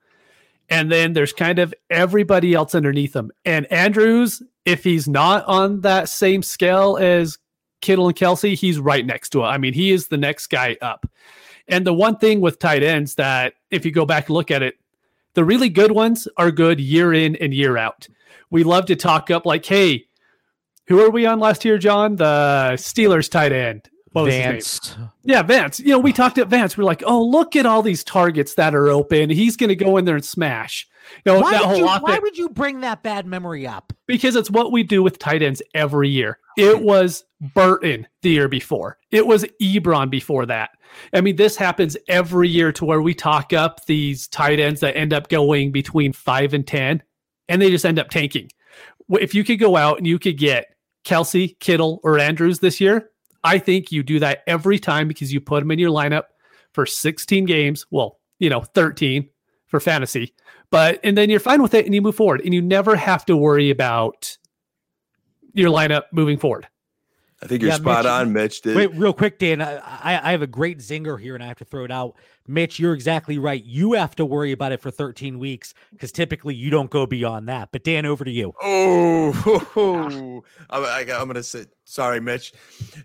And 0.69 0.91
then 0.91 1.13
there's 1.13 1.33
kind 1.33 1.59
of 1.59 1.73
everybody 1.91 2.55
else 2.55 2.75
underneath 2.75 3.13
them. 3.13 3.31
And 3.45 3.71
Andrews, 3.73 4.43
if 4.65 4.85
he's 4.85 5.09
not 5.09 5.47
on 5.47 5.83
that 5.83 6.09
same 6.09 6.43
scale 6.43 6.99
as 7.01 7.39
Kittle 7.81 8.09
and 8.09 8.17
Kelce, 8.17 8.55
he's 8.55 8.79
right 8.79 9.07
next 9.07 9.31
to 9.31 9.41
it. 9.41 9.47
I 9.47 9.59
mean, 9.59 9.73
he 9.73 9.93
is 9.93 10.09
the 10.09 10.19
next 10.19 10.49
guy 10.49 10.77
up. 10.83 11.09
And 11.69 11.87
the 11.87 11.95
one 11.95 12.17
thing 12.17 12.41
with 12.41 12.59
tight 12.59 12.83
ends 12.83 13.15
that 13.15 13.55
if 13.71 13.85
you 13.87 13.93
go 13.93 14.05
back 14.05 14.27
and 14.27 14.35
look 14.35 14.51
at 14.51 14.63
it, 14.63 14.75
The 15.35 15.45
really 15.45 15.69
good 15.69 15.93
ones 15.93 16.27
are 16.37 16.51
good 16.51 16.81
year 16.81 17.13
in 17.13 17.37
and 17.37 17.55
year 17.55 17.77
out. 17.77 18.09
We 18.51 18.65
love 18.65 18.87
to 18.87 18.97
talk 18.97 19.31
up 19.31 19.47
like, 19.47 19.65
hey, 19.65 20.07
who 20.87 21.01
are 21.01 21.11
we 21.11 21.27
on 21.27 21.39
last 21.39 21.65
year, 21.65 21.79
John? 21.79 22.17
The 22.17 22.73
Steelers 22.75 23.31
tight 23.31 23.53
end. 23.53 23.89
Vance. 24.15 24.97
Yeah, 25.23 25.43
Vance. 25.43 25.79
You 25.79 25.91
know, 25.91 25.99
we 25.99 26.13
talked 26.13 26.39
at 26.39 26.49
Vance. 26.49 26.77
We're 26.77 26.85
like, 26.85 27.03
oh, 27.07 27.23
look 27.23 27.55
at 27.55 27.67
all 27.67 27.83
these 27.83 28.03
targets 28.03 28.55
that 28.55 28.75
are 28.75 28.89
open. 28.89 29.31
He's 29.31 29.57
going 29.57 29.69
to 29.69 29.77
go 29.77 29.97
in 29.97 30.07
there 30.07 30.17
and 30.17 30.25
smash. 30.25 30.89
You 31.25 31.33
know, 31.33 31.41
why, 31.41 31.61
would 31.65 31.79
you, 31.79 31.87
why 31.87 32.19
would 32.19 32.37
you 32.37 32.49
bring 32.49 32.81
that 32.81 33.03
bad 33.03 33.27
memory 33.27 33.67
up? 33.67 33.93
Because 34.07 34.35
it's 34.35 34.51
what 34.51 34.73
we 34.73 34.83
do 34.83 35.03
with 35.03 35.19
tight 35.19 35.43
ends 35.43 35.63
every 35.75 36.09
year. 36.09 36.39
It 36.57 36.83
was 36.83 37.25
Burton 37.41 38.07
the 38.23 38.31
year 38.31 38.49
before. 38.49 38.99
It 39.11 39.27
was 39.27 39.45
Ebron 39.61 40.11
before 40.11 40.47
that. 40.47 40.71
I 41.13 41.21
mean, 41.21 41.37
this 41.37 41.57
happens 41.57 41.97
every 42.09 42.49
year 42.49 42.73
to 42.73 42.85
where 42.85 43.03
we 43.03 43.15
talk 43.15 43.53
up 43.53 43.85
these 43.87 44.27
tight 44.29 44.59
ends 44.59 44.81
that 44.81 44.97
end 44.97 45.13
up 45.13 45.29
going 45.29 45.71
between 45.71 46.13
five 46.13 46.55
and 46.55 46.67
10, 46.67 47.03
and 47.49 47.63
they 47.63 47.71
just 47.71 47.87
end 47.87 47.99
up 47.99 48.09
tanking. 48.09 48.51
If 49.11 49.35
you 49.35 49.45
could 49.45 49.61
go 49.61 49.77
out 49.77 49.99
and 49.99 50.07
you 50.07 50.19
could 50.19 50.39
get 50.39 50.67
Kelce, 51.05 51.59
Kittle, 51.61 52.01
or 52.03 52.19
Andrews 52.19 52.59
this 52.59 52.81
year, 52.81 53.11
I 53.45 53.59
think 53.59 53.93
you 53.93 54.03
do 54.03 54.19
that 54.19 54.43
every 54.47 54.79
time 54.79 55.09
because 55.09 55.33
you 55.33 55.41
put 55.41 55.61
them 55.61 55.71
in 55.71 55.79
your 55.79 55.91
lineup 55.91 56.25
for 56.73 56.87
16 56.87 57.45
games. 57.47 57.87
Well, 57.91 58.19
you 58.39 58.51
know, 58.51 58.63
13 58.63 59.29
for 59.67 59.81
fantasy, 59.81 60.35
but 60.71 60.99
and 61.05 61.17
then 61.17 61.31
you're 61.31 61.41
fine 61.41 61.63
with 61.63 61.75
it 61.75 61.87
and 61.87 61.95
you 61.95 62.03
move 62.03 62.17
forward 62.17 62.41
and 62.45 62.53
you 62.53 62.63
never 62.63 62.97
have 62.97 63.25
to 63.27 63.37
worry 63.37 63.71
about 63.71 64.37
your 65.55 65.71
lineup 65.71 66.05
moving 66.13 66.39
forward. 66.39 66.69
I 67.41 67.47
think 67.47 67.63
you're 67.63 67.71
yeah, 67.71 67.77
spot 67.77 68.05
Mitch, 68.05 68.11
on, 68.11 68.33
Mitch. 68.33 68.61
Did... 68.63 68.77
Wait, 68.77 68.95
real 68.95 69.13
quick, 69.13 69.39
Dan. 69.39 69.63
I, 69.63 70.21
I 70.23 70.33
have 70.33 70.43
a 70.43 70.47
great 70.47 70.79
zinger 70.79 71.21
here, 71.21 71.35
and 71.35 71.45
I 71.45 71.47
have 71.47 71.59
to 71.59 71.65
throw 71.65 71.85
it 71.85 71.91
out. 71.91 72.17
Mitch, 72.49 72.81
you're 72.81 72.95
exactly 72.95 73.39
right. 73.39 73.63
You 73.63 73.93
have 73.93 74.17
to 74.17 74.25
worry 74.25 74.51
about 74.51 74.73
it 74.73 74.81
for 74.81 74.91
13 74.91 75.39
weeks 75.39 75.73
because 75.93 76.11
typically 76.11 76.55
you 76.55 76.71
don't 76.71 76.91
go 76.91 77.07
beyond 77.07 77.49
that. 77.49 77.69
But 77.71 77.85
Dan, 77.85 78.07
over 78.07 78.25
to 78.25 78.31
you. 78.31 78.55
Oh, 78.61 80.43
I'm, 80.71 80.85
I, 80.85 81.01
am 81.01 81.27
going 81.27 81.35
to 81.35 81.43
say 81.45 81.67
sorry, 81.85 82.21
Mitch. 82.21 82.53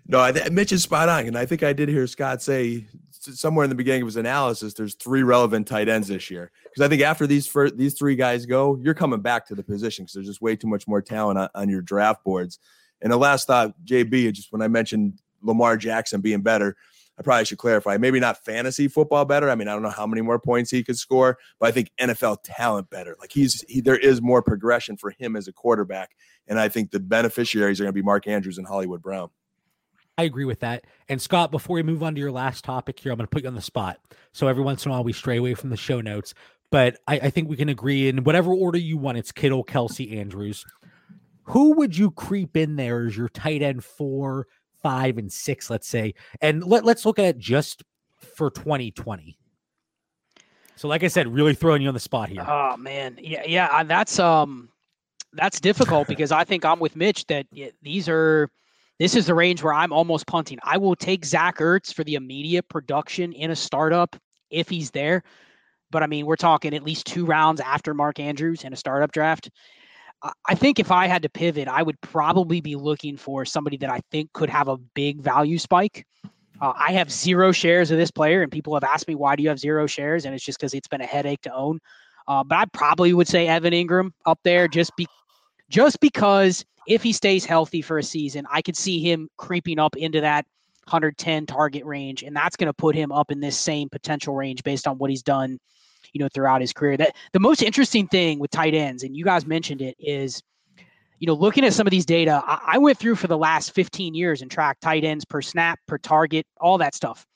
No, 0.08 0.18
I, 0.18 0.32
Mitch 0.48 0.72
is 0.72 0.82
spot 0.82 1.08
on, 1.08 1.26
and 1.26 1.38
I 1.38 1.46
think 1.46 1.62
I 1.62 1.72
did 1.72 1.88
hear 1.88 2.06
Scott 2.08 2.42
say 2.42 2.86
somewhere 3.32 3.64
in 3.64 3.70
the 3.70 3.76
beginning 3.76 4.02
of 4.02 4.08
his 4.08 4.16
analysis, 4.16 4.74
there's 4.74 4.94
three 4.94 5.22
relevant 5.22 5.66
tight 5.66 5.88
ends 5.88 6.08
this 6.08 6.30
year. 6.30 6.50
Because 6.64 6.84
I 6.84 6.88
think 6.88 7.02
after 7.02 7.26
these 7.26 7.46
first, 7.46 7.76
these 7.76 7.94
three 7.94 8.16
guys 8.16 8.46
go, 8.46 8.76
you're 8.82 8.94
coming 8.94 9.20
back 9.20 9.46
to 9.46 9.54
the 9.54 9.62
position 9.62 10.04
because 10.04 10.14
there's 10.14 10.26
just 10.26 10.42
way 10.42 10.56
too 10.56 10.66
much 10.66 10.86
more 10.86 11.00
talent 11.00 11.38
on, 11.38 11.48
on 11.54 11.68
your 11.68 11.80
draft 11.80 12.24
boards. 12.24 12.58
And 13.02 13.12
the 13.12 13.16
last 13.16 13.46
thought, 13.46 13.74
JB, 13.84 14.32
just 14.32 14.52
when 14.52 14.62
I 14.62 14.68
mentioned 14.68 15.20
Lamar 15.42 15.76
Jackson 15.76 16.20
being 16.20 16.42
better, 16.42 16.76
I 17.18 17.22
probably 17.22 17.44
should 17.44 17.58
clarify. 17.58 17.96
Maybe 17.96 18.18
not 18.18 18.44
fantasy 18.44 18.88
football 18.88 19.24
better. 19.24 19.48
I 19.48 19.54
mean, 19.54 19.68
I 19.68 19.72
don't 19.72 19.82
know 19.82 19.90
how 19.90 20.06
many 20.06 20.22
more 20.22 20.38
points 20.38 20.70
he 20.70 20.82
could 20.82 20.98
score, 20.98 21.38
but 21.60 21.68
I 21.68 21.70
think 21.70 21.92
NFL 22.00 22.38
talent 22.44 22.90
better. 22.90 23.16
Like 23.20 23.30
he's 23.30 23.64
he, 23.68 23.80
there 23.80 23.96
is 23.96 24.20
more 24.20 24.42
progression 24.42 24.96
for 24.96 25.10
him 25.10 25.36
as 25.36 25.46
a 25.46 25.52
quarterback, 25.52 26.10
and 26.48 26.58
I 26.58 26.68
think 26.68 26.90
the 26.90 27.00
beneficiaries 27.00 27.80
are 27.80 27.84
going 27.84 27.94
to 27.94 28.00
be 28.00 28.02
Mark 28.02 28.26
Andrews 28.26 28.58
and 28.58 28.66
Hollywood 28.66 29.00
Brown. 29.00 29.30
I 30.16 30.24
agree 30.24 30.44
with 30.44 30.60
that. 30.60 30.84
And 31.08 31.20
Scott, 31.20 31.50
before 31.50 31.74
we 31.74 31.82
move 31.82 32.02
on 32.02 32.14
to 32.14 32.20
your 32.20 32.30
last 32.30 32.64
topic 32.64 33.00
here, 33.00 33.10
I'm 33.10 33.18
going 33.18 33.26
to 33.26 33.30
put 33.30 33.42
you 33.42 33.48
on 33.48 33.56
the 33.56 33.60
spot. 33.60 33.98
So 34.32 34.46
every 34.46 34.62
once 34.62 34.84
in 34.84 34.90
a 34.90 34.94
while 34.94 35.02
we 35.02 35.12
stray 35.12 35.38
away 35.38 35.54
from 35.54 35.70
the 35.70 35.76
show 35.76 36.00
notes, 36.00 36.34
but 36.70 36.98
I, 37.06 37.14
I 37.14 37.30
think 37.30 37.48
we 37.48 37.56
can 37.56 37.68
agree 37.68 38.08
in 38.08 38.24
whatever 38.24 38.52
order 38.52 38.78
you 38.78 38.96
want. 38.96 39.18
It's 39.18 39.32
Kittle, 39.32 39.64
Kelce, 39.64 40.16
Andrews. 40.16 40.64
Who 41.44 41.74
would 41.76 41.96
you 41.96 42.10
creep 42.10 42.56
in 42.56 42.76
there 42.76 43.06
as 43.06 43.16
your 43.16 43.28
tight 43.28 43.62
end 43.62 43.84
four, 43.84 44.46
five, 44.82 45.18
and 45.18 45.32
six, 45.32 45.70
let's 45.70 45.88
say? 45.88 46.14
And 46.40 46.64
let, 46.64 46.84
let's 46.84 47.04
look 47.04 47.18
at 47.18 47.38
just 47.38 47.82
for 48.18 48.50
2020. 48.50 49.38
So, 50.76 50.88
like 50.88 51.04
I 51.04 51.08
said, 51.08 51.32
really 51.32 51.54
throwing 51.54 51.82
you 51.82 51.88
on 51.88 51.94
the 51.94 52.00
spot 52.00 52.28
here. 52.28 52.44
Oh 52.46 52.76
man, 52.76 53.18
yeah, 53.20 53.44
yeah, 53.46 53.84
that's 53.84 54.18
um, 54.18 54.68
that's 55.34 55.60
difficult 55.60 56.08
because 56.08 56.32
I 56.32 56.44
think 56.44 56.64
I'm 56.64 56.80
with 56.80 56.96
Mitch 56.96 57.26
that 57.26 57.46
these 57.82 58.08
are, 58.08 58.50
this 58.98 59.14
is 59.14 59.26
the 59.26 59.34
range 59.34 59.62
where 59.62 59.74
I'm 59.74 59.92
almost 59.92 60.26
punting. 60.26 60.58
I 60.62 60.78
will 60.78 60.96
take 60.96 61.24
Zach 61.24 61.58
Ertz 61.58 61.92
for 61.92 62.04
the 62.04 62.14
immediate 62.14 62.68
production 62.68 63.32
in 63.32 63.50
a 63.50 63.56
startup 63.56 64.16
if 64.50 64.68
he's 64.68 64.90
there, 64.90 65.22
but 65.90 66.02
I 66.02 66.06
mean 66.06 66.26
we're 66.26 66.36
talking 66.36 66.74
at 66.74 66.82
least 66.82 67.06
two 67.06 67.24
rounds 67.24 67.60
after 67.60 67.94
Mark 67.94 68.18
Andrews 68.18 68.64
in 68.64 68.72
a 68.72 68.76
startup 68.76 69.12
draft. 69.12 69.50
I 70.46 70.54
think 70.54 70.78
if 70.78 70.90
I 70.90 71.06
had 71.06 71.22
to 71.22 71.28
pivot, 71.28 71.68
I 71.68 71.82
would 71.82 72.00
probably 72.00 72.60
be 72.60 72.76
looking 72.76 73.16
for 73.16 73.44
somebody 73.44 73.76
that 73.78 73.90
I 73.90 74.00
think 74.10 74.32
could 74.32 74.48
have 74.48 74.68
a 74.68 74.78
big 74.78 75.20
value 75.20 75.58
spike. 75.58 76.06
Uh, 76.60 76.72
I 76.74 76.92
have 76.92 77.10
zero 77.10 77.52
shares 77.52 77.90
of 77.90 77.98
this 77.98 78.10
player, 78.10 78.42
and 78.42 78.50
people 78.50 78.74
have 78.74 78.84
asked 78.84 79.06
me 79.06 79.14
why 79.14 79.36
do 79.36 79.42
you 79.42 79.48
have 79.50 79.58
zero 79.58 79.86
shares, 79.86 80.24
and 80.24 80.34
it's 80.34 80.44
just 80.44 80.58
because 80.58 80.72
it's 80.72 80.88
been 80.88 81.02
a 81.02 81.06
headache 81.06 81.42
to 81.42 81.52
own. 81.52 81.80
Uh, 82.26 82.42
but 82.42 82.56
I 82.56 82.64
probably 82.66 83.12
would 83.12 83.28
say 83.28 83.48
Evan 83.48 83.74
Engram 83.74 84.12
up 84.24 84.38
there, 84.44 84.66
just 84.66 84.96
be, 84.96 85.06
just 85.68 86.00
because 86.00 86.64
if 86.86 87.02
he 87.02 87.12
stays 87.12 87.44
healthy 87.44 87.82
for 87.82 87.98
a 87.98 88.02
season, 88.02 88.46
I 88.50 88.62
could 88.62 88.76
see 88.76 89.00
him 89.00 89.28
creeping 89.36 89.78
up 89.78 89.94
into 89.96 90.22
that 90.22 90.46
110 90.84 91.46
target 91.46 91.84
range, 91.84 92.22
and 92.22 92.34
that's 92.34 92.56
going 92.56 92.68
to 92.68 92.74
put 92.74 92.94
him 92.94 93.12
up 93.12 93.30
in 93.30 93.40
this 93.40 93.58
same 93.58 93.90
potential 93.90 94.34
range 94.34 94.62
based 94.62 94.86
on 94.86 94.96
what 94.96 95.10
he's 95.10 95.22
done 95.22 95.58
you 96.14 96.20
know, 96.20 96.28
throughout 96.32 96.62
his 96.62 96.72
career. 96.72 96.96
That 96.96 97.14
the 97.32 97.40
most 97.40 97.62
interesting 97.62 98.06
thing 98.08 98.38
with 98.38 98.50
tight 98.50 98.72
ends, 98.72 99.02
and 99.02 99.14
you 99.14 99.24
guys 99.24 99.46
mentioned 99.46 99.82
it, 99.82 99.96
is 99.98 100.42
you 101.18 101.26
know, 101.26 101.34
looking 101.34 101.64
at 101.64 101.72
some 101.72 101.86
of 101.86 101.90
these 101.90 102.06
data, 102.06 102.42
I, 102.44 102.74
I 102.74 102.78
went 102.78 102.98
through 102.98 103.16
for 103.16 103.28
the 103.28 103.38
last 103.38 103.74
15 103.74 104.14
years 104.14 104.42
and 104.42 104.50
tracked 104.50 104.82
tight 104.82 105.04
ends 105.04 105.24
per 105.24 105.40
snap, 105.40 105.78
per 105.86 105.98
target, 105.98 106.46
all 106.60 106.78
that 106.78 106.94
stuff. 106.94 107.26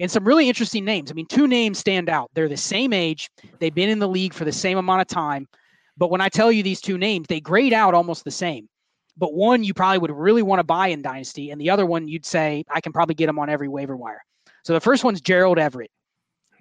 And 0.00 0.10
some 0.10 0.26
really 0.26 0.48
interesting 0.48 0.84
names. 0.84 1.10
I 1.10 1.14
mean, 1.14 1.26
two 1.26 1.46
names 1.46 1.78
stand 1.78 2.08
out. 2.08 2.30
They're 2.34 2.48
the 2.48 2.56
same 2.56 2.92
age, 2.92 3.30
they've 3.58 3.74
been 3.74 3.88
in 3.88 3.98
the 3.98 4.08
league 4.08 4.34
for 4.34 4.44
the 4.44 4.52
same 4.52 4.78
amount 4.78 5.02
of 5.02 5.08
time. 5.08 5.46
But 5.96 6.10
when 6.10 6.20
I 6.20 6.28
tell 6.28 6.52
you 6.52 6.62
these 6.62 6.80
two 6.80 6.98
names, 6.98 7.26
they 7.28 7.40
grade 7.40 7.72
out 7.72 7.94
almost 7.94 8.24
the 8.24 8.30
same. 8.30 8.68
But 9.16 9.32
one 9.32 9.64
you 9.64 9.72
probably 9.72 9.98
would 9.98 10.10
really 10.10 10.42
want 10.42 10.58
to 10.60 10.64
buy 10.64 10.88
in 10.88 11.00
Dynasty, 11.00 11.50
and 11.50 11.60
the 11.60 11.70
other 11.70 11.86
one 11.86 12.06
you'd 12.06 12.26
say, 12.26 12.64
I 12.70 12.82
can 12.82 12.92
probably 12.92 13.14
get 13.14 13.30
him 13.30 13.38
on 13.38 13.48
every 13.48 13.68
waiver 13.68 13.96
wire. 13.96 14.22
So 14.64 14.74
the 14.74 14.80
first 14.80 15.04
one's 15.04 15.22
Gerald 15.22 15.58
Everett. 15.58 15.90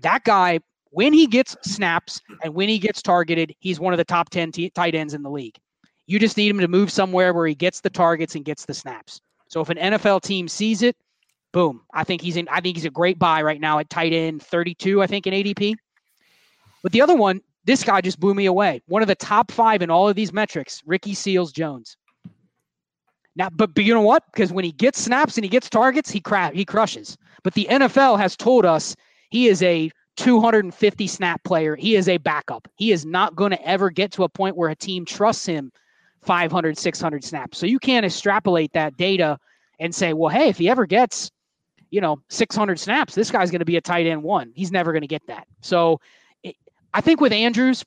That 0.01 0.23
guy 0.23 0.59
when 0.95 1.11
he 1.11 1.27
gets 1.27 1.57
snaps 1.61 2.21
and 2.41 2.55
when 2.55 2.69
he 2.69 2.79
gets 2.79 3.01
targeted, 3.01 3.53
he's 3.59 3.81
one 3.81 3.93
of 3.93 3.97
the 3.97 4.05
top 4.05 4.29
10 4.29 4.53
t- 4.53 4.69
tight 4.69 4.95
ends 4.95 5.13
in 5.13 5.23
the 5.23 5.29
league. 5.29 5.57
You 6.07 6.19
just 6.19 6.37
need 6.37 6.47
him 6.47 6.59
to 6.59 6.69
move 6.69 6.89
somewhere 6.89 7.33
where 7.33 7.45
he 7.45 7.53
gets 7.53 7.81
the 7.81 7.89
targets 7.89 8.35
and 8.35 8.45
gets 8.45 8.63
the 8.63 8.73
snaps. 8.73 9.19
So 9.49 9.59
if 9.59 9.67
an 9.67 9.77
NFL 9.77 10.21
team 10.21 10.47
sees 10.47 10.83
it, 10.83 10.95
boom. 11.51 11.81
I 11.93 12.05
think 12.05 12.21
he's 12.21 12.37
in 12.37 12.47
I 12.47 12.61
think 12.61 12.77
he's 12.77 12.85
a 12.85 12.89
great 12.89 13.19
buy 13.19 13.41
right 13.41 13.59
now 13.59 13.77
at 13.79 13.89
tight 13.89 14.13
end 14.13 14.41
32, 14.41 15.03
I 15.03 15.07
think 15.07 15.27
in 15.27 15.33
ADP. 15.33 15.75
But 16.81 16.93
the 16.93 17.01
other 17.01 17.15
one, 17.15 17.41
this 17.65 17.83
guy 17.83 17.99
just 17.99 18.21
blew 18.21 18.33
me 18.33 18.45
away. 18.45 18.81
One 18.87 19.01
of 19.01 19.09
the 19.09 19.15
top 19.15 19.51
5 19.51 19.81
in 19.81 19.89
all 19.89 20.07
of 20.07 20.15
these 20.15 20.31
metrics, 20.31 20.81
Ricky 20.85 21.13
Seals 21.13 21.51
Jones. 21.51 21.97
Now, 23.35 23.49
but, 23.49 23.75
but 23.75 23.83
you 23.83 23.93
know 23.93 23.99
what? 23.99 24.23
Because 24.31 24.53
when 24.53 24.63
he 24.63 24.71
gets 24.71 25.01
snaps 25.01 25.35
and 25.35 25.43
he 25.43 25.49
gets 25.49 25.69
targets, 25.69 26.09
he 26.09 26.21
cra- 26.21 26.51
he 26.53 26.63
crushes. 26.63 27.17
But 27.43 27.53
the 27.53 27.67
NFL 27.69 28.17
has 28.17 28.37
told 28.37 28.63
us 28.63 28.95
he 29.29 29.49
is 29.49 29.61
a 29.61 29.91
250 30.17 31.07
snap 31.07 31.43
player. 31.43 31.75
He 31.75 31.95
is 31.95 32.07
a 32.07 32.17
backup. 32.17 32.67
He 32.75 32.91
is 32.91 33.05
not 33.05 33.35
going 33.35 33.51
to 33.51 33.67
ever 33.67 33.89
get 33.89 34.11
to 34.13 34.23
a 34.23 34.29
point 34.29 34.55
where 34.55 34.69
a 34.69 34.75
team 34.75 35.05
trusts 35.05 35.45
him 35.45 35.71
500, 36.21 36.77
600 36.77 37.23
snaps. 37.23 37.57
So 37.57 37.65
you 37.65 37.79
can't 37.79 38.05
extrapolate 38.05 38.73
that 38.73 38.97
data 38.97 39.37
and 39.79 39.93
say, 39.93 40.13
well, 40.13 40.29
hey, 40.29 40.49
if 40.49 40.57
he 40.57 40.69
ever 40.69 40.85
gets, 40.85 41.31
you 41.91 42.01
know, 42.01 42.21
600 42.29 42.79
snaps, 42.79 43.13
this 43.13 43.31
guy's 43.31 43.51
going 43.51 43.59
to 43.59 43.65
be 43.65 43.77
a 43.77 43.81
tight 43.81 44.07
end 44.07 44.23
one. 44.23 44.51
He's 44.55 44.71
never 44.71 44.91
going 44.91 45.01
to 45.01 45.07
get 45.07 45.25
that. 45.27 45.47
So 45.61 45.99
it, 46.43 46.55
I 46.93 47.01
think 47.01 47.21
with 47.21 47.33
Andrews, 47.33 47.83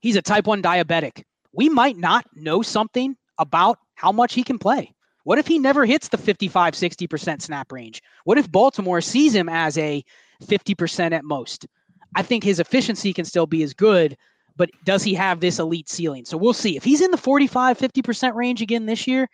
he's 0.00 0.16
a 0.16 0.22
type 0.22 0.46
1 0.46 0.62
diabetic. 0.62 1.22
We 1.52 1.68
might 1.68 1.96
not 1.96 2.26
know 2.34 2.62
something 2.62 3.16
about 3.38 3.78
how 3.94 4.12
much 4.12 4.34
he 4.34 4.42
can 4.42 4.58
play. 4.58 4.92
What 5.24 5.38
if 5.38 5.46
he 5.46 5.58
never 5.58 5.84
hits 5.84 6.08
the 6.08 6.18
55, 6.18 6.74
60% 6.74 7.42
snap 7.42 7.72
range? 7.72 8.00
What 8.24 8.38
if 8.38 8.50
Baltimore 8.50 9.00
sees 9.00 9.34
him 9.34 9.48
as 9.48 9.76
a 9.76 10.04
50% 10.44 11.12
at 11.12 11.24
most. 11.24 11.66
I 12.14 12.22
think 12.22 12.44
his 12.44 12.60
efficiency 12.60 13.12
can 13.12 13.24
still 13.24 13.46
be 13.46 13.62
as 13.62 13.74
good, 13.74 14.16
but 14.56 14.70
does 14.84 15.02
he 15.02 15.14
have 15.14 15.40
this 15.40 15.58
elite 15.58 15.88
ceiling? 15.88 16.24
So 16.24 16.36
we'll 16.36 16.54
see. 16.54 16.76
If 16.76 16.84
he's 16.84 17.00
in 17.00 17.10
the 17.10 17.18
45, 17.18 17.78
50% 17.78 18.34
range 18.34 18.62
again 18.62 18.86
this 18.86 19.06
year, 19.06 19.28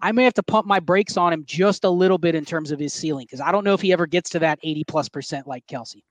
I 0.00 0.12
may 0.12 0.24
have 0.24 0.34
to 0.34 0.42
pump 0.42 0.66
my 0.66 0.80
brakes 0.80 1.16
on 1.16 1.32
him 1.32 1.44
just 1.44 1.84
a 1.84 1.90
little 1.90 2.18
bit 2.18 2.34
in 2.34 2.44
terms 2.44 2.72
of 2.72 2.78
his 2.78 2.92
ceiling 2.92 3.26
because 3.26 3.40
I 3.40 3.52
don't 3.52 3.64
know 3.64 3.74
if 3.74 3.80
he 3.80 3.92
ever 3.92 4.06
gets 4.06 4.30
to 4.30 4.40
that 4.40 4.58
80 4.62 4.84
plus 4.84 5.08
percent 5.08 5.46
like 5.46 5.66
Kelce. 5.66 6.02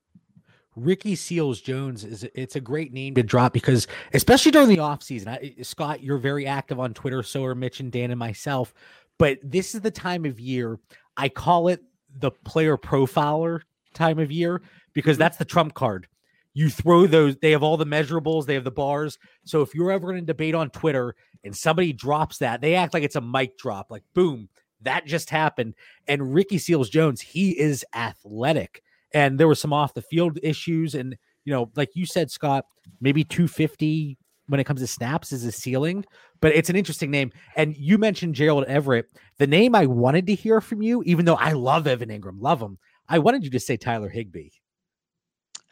Ricky 0.77 1.15
Seals 1.15 1.59
Jones 1.59 2.05
is 2.05 2.25
it's 2.33 2.55
a 2.55 2.61
great 2.61 2.93
name 2.93 3.15
to 3.15 3.23
drop 3.23 3.51
because 3.51 3.87
especially 4.13 4.51
during 4.51 4.69
the 4.69 4.77
offseason. 4.77 5.65
Scott, 5.65 6.01
you're 6.01 6.17
very 6.17 6.47
active 6.47 6.79
on 6.79 6.93
Twitter, 6.93 7.21
so 7.23 7.43
are 7.43 7.53
Mitch 7.53 7.81
and 7.81 7.91
Dan 7.91 8.11
and 8.11 8.19
myself. 8.19 8.73
But 9.17 9.39
this 9.43 9.75
is 9.75 9.81
the 9.81 9.91
time 9.91 10.23
of 10.23 10.39
year 10.39 10.79
I 11.17 11.27
call 11.27 11.67
it 11.67 11.83
the 12.17 12.31
player 12.31 12.77
profiler 12.77 13.61
time 13.93 14.19
of 14.19 14.31
year 14.31 14.61
because 14.93 15.15
mm-hmm. 15.15 15.21
that's 15.21 15.37
the 15.37 15.45
trump 15.45 15.73
card. 15.73 16.07
You 16.53 16.69
throw 16.69 17.07
those, 17.07 17.37
they 17.37 17.51
have 17.51 17.63
all 17.63 17.77
the 17.77 17.85
measurables, 17.85 18.45
they 18.45 18.55
have 18.55 18.65
the 18.65 18.71
bars. 18.71 19.17
So 19.45 19.61
if 19.61 19.73
you're 19.73 19.91
ever 19.91 20.07
going 20.07 20.19
to 20.19 20.25
debate 20.25 20.53
on 20.53 20.69
Twitter 20.69 21.15
and 21.45 21.55
somebody 21.55 21.93
drops 21.93 22.39
that, 22.39 22.59
they 22.59 22.75
act 22.75 22.93
like 22.93 23.03
it's 23.03 23.15
a 23.15 23.21
mic 23.21 23.57
drop, 23.57 23.89
like 23.89 24.03
boom, 24.13 24.49
that 24.81 25.05
just 25.05 25.29
happened. 25.29 25.75
And 26.07 26.33
Ricky 26.33 26.57
Seals 26.57 26.89
Jones, 26.89 27.21
he 27.21 27.57
is 27.57 27.85
athletic. 27.95 28.83
And 29.13 29.39
there 29.39 29.47
were 29.47 29.55
some 29.55 29.73
off 29.73 29.93
the 29.93 30.01
field 30.01 30.39
issues. 30.43 30.95
And 30.95 31.15
you 31.45 31.53
know, 31.53 31.71
like 31.75 31.95
you 31.95 32.05
said, 32.05 32.31
Scott, 32.31 32.65
maybe 32.99 33.23
250 33.23 34.17
when 34.47 34.59
it 34.59 34.65
comes 34.65 34.81
to 34.81 34.87
snaps 34.87 35.31
is 35.31 35.45
a 35.45 35.51
ceiling, 35.51 36.03
but 36.41 36.53
it's 36.53 36.69
an 36.69 36.75
interesting 36.75 37.09
name. 37.09 37.31
And 37.55 37.75
you 37.77 37.97
mentioned 37.97 38.35
Gerald 38.35 38.65
Everett. 38.65 39.05
The 39.37 39.47
name 39.47 39.75
I 39.75 39.85
wanted 39.85 40.27
to 40.27 40.35
hear 40.35 40.59
from 40.59 40.81
you, 40.81 41.01
even 41.03 41.23
though 41.23 41.35
I 41.35 41.53
love 41.53 41.87
Evan 41.87 42.09
Engram, 42.09 42.41
love 42.41 42.61
him, 42.61 42.77
I 43.11 43.19
wanted 43.19 43.43
you 43.43 43.49
to 43.49 43.59
say 43.59 43.75
Tyler 43.75 44.07
Higbee. 44.07 44.51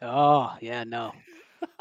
Oh, 0.02 0.54
yeah, 0.60 0.84
no. 0.84 1.12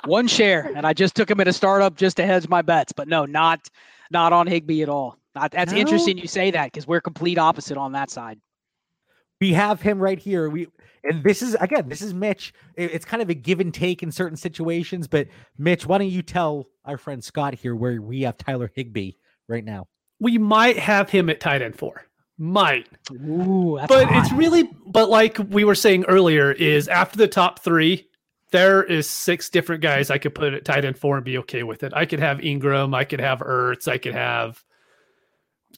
One 0.06 0.28
share, 0.28 0.72
and 0.74 0.88
I 0.88 0.94
just 0.94 1.16
took 1.16 1.30
him 1.30 1.42
at 1.42 1.50
a 1.50 1.54
startup 1.54 1.98
just 1.98 2.16
to 2.18 2.26
hedge 2.26 2.48
my 2.48 2.62
bets, 2.62 2.94
but 2.94 3.10
no, 3.10 3.26
not 3.26 3.68
not 4.10 4.32
on 4.32 4.48
Higbee 4.48 4.82
at 4.82 4.90
all. 4.90 5.18
That's 5.36 5.72
no? 5.72 5.78
interesting 5.78 6.18
you 6.18 6.28
say 6.28 6.52
that 6.52 6.72
because 6.72 6.88
we're 6.88 7.02
complete 7.02 7.38
opposite 7.38 7.78
on 7.78 7.92
that 7.92 8.10
side. 8.10 8.40
We 9.42 9.54
have 9.54 9.82
him 9.82 10.00
right 10.00 10.18
here. 10.18 10.50
We 10.50 10.68
and 11.04 11.24
this 11.24 11.42
is 11.42 11.56
again, 11.56 11.90
this 11.90 12.02
is 12.02 12.14
Mitch. 12.14 12.54
It's 12.76 13.06
kind 13.06 13.22
of 13.22 13.30
a 13.30 13.34
give 13.34 13.60
and 13.60 13.74
take 13.74 14.02
in 14.02 14.12
certain 14.12 14.38
situations, 14.38 15.08
but 15.08 15.28
Mitch, 15.58 15.86
why 15.86 15.98
don't 15.98 16.10
you 16.10 16.22
tell 16.22 16.68
our 16.86 16.98
friend 16.98 17.22
Scott 17.24 17.54
here 17.54 17.76
where 17.76 18.02
we 18.02 18.22
have 18.22 18.38
Tyler 18.38 18.72
Higbee 18.74 19.12
right 19.50 19.64
now? 19.64 19.88
We 20.20 20.38
might 20.38 20.78
have 20.78 21.10
him 21.10 21.30
at 21.30 21.42
tight 21.42 21.62
end 21.62 21.78
four. 21.78 22.09
Might. 22.42 22.88
Ooh, 23.12 23.78
but 23.88 24.08
hot. 24.08 24.24
it's 24.26 24.32
really 24.32 24.70
but 24.88 25.10
like 25.10 25.38
we 25.50 25.66
were 25.66 25.76
saying 25.76 26.06
earlier, 26.08 26.54
is 26.54 26.88
after 26.88 27.18
the 27.18 27.28
top 27.28 27.60
three, 27.60 28.08
there 28.52 28.82
is 28.82 29.10
six 29.10 29.50
different 29.50 29.82
guys 29.82 30.10
I 30.10 30.18
could 30.18 30.34
put 30.34 30.54
at 30.54 30.64
tight 30.64 30.86
end 30.86 30.98
four 30.98 31.18
and 31.18 31.26
be 31.26 31.38
okay 31.40 31.64
with 31.64 31.84
it. 31.84 31.92
I 31.94 32.06
could 32.06 32.20
have 32.20 32.38
Engram, 32.38 32.96
I 32.96 33.04
could 33.04 33.20
have 33.20 33.40
Ertz, 33.40 33.90
I 33.90 33.98
could 33.98 34.14
have 34.14 34.64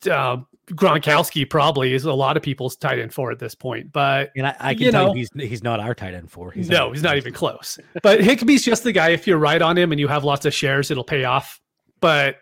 uh, 0.10 0.38
Gronkowski 0.68 1.50
probably 1.50 1.94
is 1.94 2.06
a 2.06 2.14
lot 2.14 2.38
of 2.38 2.44
people's 2.44 2.76
tight 2.76 3.00
end 3.00 3.14
four 3.14 3.32
at 3.32 3.40
this 3.40 3.56
point. 3.56 3.92
But 3.92 4.32
and 4.36 4.48
I, 4.48 4.56
I 4.60 4.76
can 4.76 4.92
tell 4.92 5.08
know, 5.08 5.16
you 5.16 5.28
he's 5.34 5.50
he's 5.50 5.64
not 5.64 5.80
our 5.80 5.94
tight 5.94 6.14
end 6.14 6.32
four. 6.32 6.52
He's 6.52 6.70
no, 6.70 6.92
he's 6.92 7.04
not 7.04 7.18
even 7.18 7.34
close. 7.42 7.80
but 8.02 8.20
Higbee's 8.20 8.64
just 8.64 8.84
the 8.84 8.92
guy. 8.92 9.10
If 9.10 9.28
you're 9.28 9.38
right 9.38 9.62
on 9.62 9.78
him 9.78 9.92
and 9.92 10.00
you 10.00 10.08
have 10.08 10.24
lots 10.24 10.46
of 10.46 10.54
shares, 10.54 10.92
it'll 10.92 11.04
pay 11.04 11.24
off. 11.24 11.60
But 12.00 12.38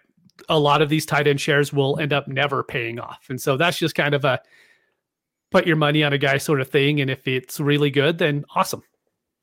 a 0.50 0.60
lot 0.60 0.82
of 0.82 0.90
these 0.90 1.06
tight 1.06 1.28
end 1.28 1.40
shares 1.40 1.72
will 1.72 2.00
end 2.00 2.12
up 2.12 2.28
never 2.28 2.64
paying 2.64 3.00
off, 3.00 3.28
and 3.30 3.40
so 3.42 3.56
that's 3.56 3.78
just 3.78 3.96
kind 3.96 4.14
of 4.14 4.26
a 4.26 4.42
put 5.52 5.66
your 5.66 5.76
money 5.76 6.04
on 6.04 6.14
a 6.14 6.18
guy 6.18 6.38
sort 6.38 6.62
of 6.62 6.70
thing. 6.70 7.02
And 7.02 7.10
if 7.10 7.28
it's 7.28 7.60
really 7.60 7.90
good, 7.90 8.18
then 8.18 8.46
awesome. 8.56 8.84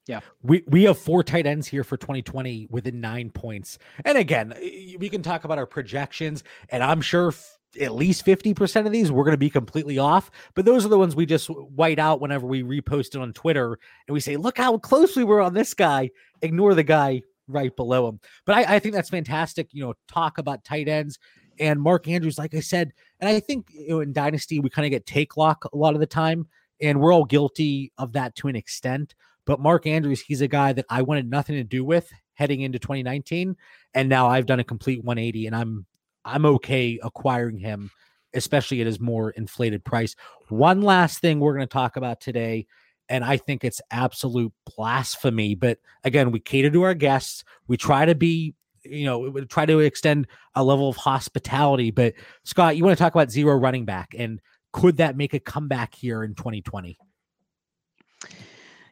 Yeah. 0.06 0.20
We 0.42 0.62
we 0.68 0.84
have 0.84 0.98
four 0.98 1.24
tight 1.24 1.46
ends 1.46 1.66
here 1.66 1.82
for 1.82 1.96
2020 1.96 2.68
within 2.70 3.00
9 3.00 3.30
points. 3.30 3.78
And 4.04 4.16
again, 4.16 4.54
we 4.60 5.08
can 5.08 5.22
talk 5.22 5.44
about 5.44 5.58
our 5.58 5.66
projections 5.66 6.44
and 6.68 6.82
I'm 6.82 7.00
sure 7.00 7.34
at 7.80 7.94
least 7.94 8.24
50% 8.24 8.86
of 8.86 8.92
these 8.92 9.10
we're 9.12 9.24
going 9.24 9.32
to 9.32 9.38
be 9.38 9.50
completely 9.50 9.98
off 9.98 10.30
but 10.54 10.64
those 10.64 10.86
are 10.86 10.88
the 10.88 10.98
ones 10.98 11.14
we 11.14 11.26
just 11.26 11.48
white 11.48 11.98
out 11.98 12.22
whenever 12.22 12.46
we 12.46 12.62
repost 12.62 13.08
it 13.08 13.16
on 13.16 13.34
twitter 13.34 13.78
and 14.06 14.14
we 14.14 14.20
say 14.20 14.38
look 14.38 14.56
how 14.56 14.78
close 14.78 15.14
we 15.14 15.24
were 15.24 15.42
on 15.42 15.52
this 15.52 15.74
guy 15.74 16.08
ignore 16.40 16.74
the 16.74 16.82
guy 16.82 17.20
right 17.48 17.74
below 17.76 18.08
him. 18.08 18.20
But 18.44 18.56
i, 18.56 18.76
I 18.76 18.78
think 18.78 18.94
that's 18.94 19.10
fantastic 19.10 19.68
you 19.72 19.84
know 19.84 19.94
talk 20.08 20.38
about 20.38 20.64
tight 20.64 20.88
ends. 20.88 21.18
And 21.58 21.80
mark 21.80 22.06
andrews 22.06 22.38
like 22.38 22.54
i 22.54 22.60
said 22.60 22.92
and 23.20 23.28
i 23.28 23.40
think 23.40 23.68
you 23.72 23.88
know 23.88 24.00
in 24.00 24.12
dynasty 24.12 24.60
we 24.60 24.68
kind 24.68 24.84
of 24.84 24.90
get 24.90 25.06
take 25.06 25.36
lock 25.36 25.64
a 25.72 25.76
lot 25.76 25.94
of 25.94 26.00
the 26.00 26.06
time 26.06 26.46
and 26.82 27.00
we're 27.00 27.12
all 27.12 27.24
guilty 27.24 27.92
of 27.96 28.12
that 28.12 28.34
to 28.36 28.48
an 28.48 28.56
extent. 28.56 29.14
But 29.46 29.60
mark 29.60 29.86
andrews 29.86 30.20
he's 30.20 30.42
a 30.42 30.48
guy 30.48 30.72
that 30.74 30.86
i 30.90 31.02
wanted 31.02 31.30
nothing 31.30 31.56
to 31.56 31.64
do 31.64 31.84
with 31.84 32.12
heading 32.34 32.60
into 32.60 32.78
2019 32.78 33.56
and 33.94 34.08
now 34.08 34.26
i've 34.26 34.44
done 34.44 34.60
a 34.60 34.64
complete 34.64 35.02
180 35.02 35.46
and 35.46 35.56
i'm 35.56 35.86
I'm 36.26 36.44
okay 36.44 36.98
acquiring 37.02 37.58
him, 37.58 37.90
especially 38.34 38.80
at 38.80 38.86
his 38.86 39.00
more 39.00 39.30
inflated 39.30 39.84
price. 39.84 40.14
One 40.48 40.82
last 40.82 41.20
thing 41.20 41.40
we're 41.40 41.54
going 41.54 41.66
to 41.66 41.72
talk 41.72 41.96
about 41.96 42.20
today, 42.20 42.66
and 43.08 43.24
I 43.24 43.36
think 43.36 43.64
it's 43.64 43.80
absolute 43.90 44.52
blasphemy. 44.76 45.54
But 45.54 45.78
again, 46.04 46.30
we 46.30 46.40
cater 46.40 46.70
to 46.70 46.82
our 46.82 46.94
guests. 46.94 47.44
We 47.66 47.76
try 47.76 48.04
to 48.04 48.14
be, 48.14 48.54
you 48.84 49.04
know, 49.04 49.18
we 49.18 49.44
try 49.46 49.66
to 49.66 49.80
extend 49.80 50.26
a 50.54 50.64
level 50.64 50.88
of 50.88 50.96
hospitality. 50.96 51.90
But 51.90 52.14
Scott, 52.44 52.76
you 52.76 52.84
want 52.84 52.96
to 52.96 53.02
talk 53.02 53.14
about 53.14 53.30
zero 53.30 53.56
running 53.56 53.84
back, 53.84 54.14
and 54.16 54.40
could 54.72 54.98
that 54.98 55.16
make 55.16 55.34
a 55.34 55.40
comeback 55.40 55.94
here 55.94 56.22
in 56.22 56.34
2020? 56.34 56.98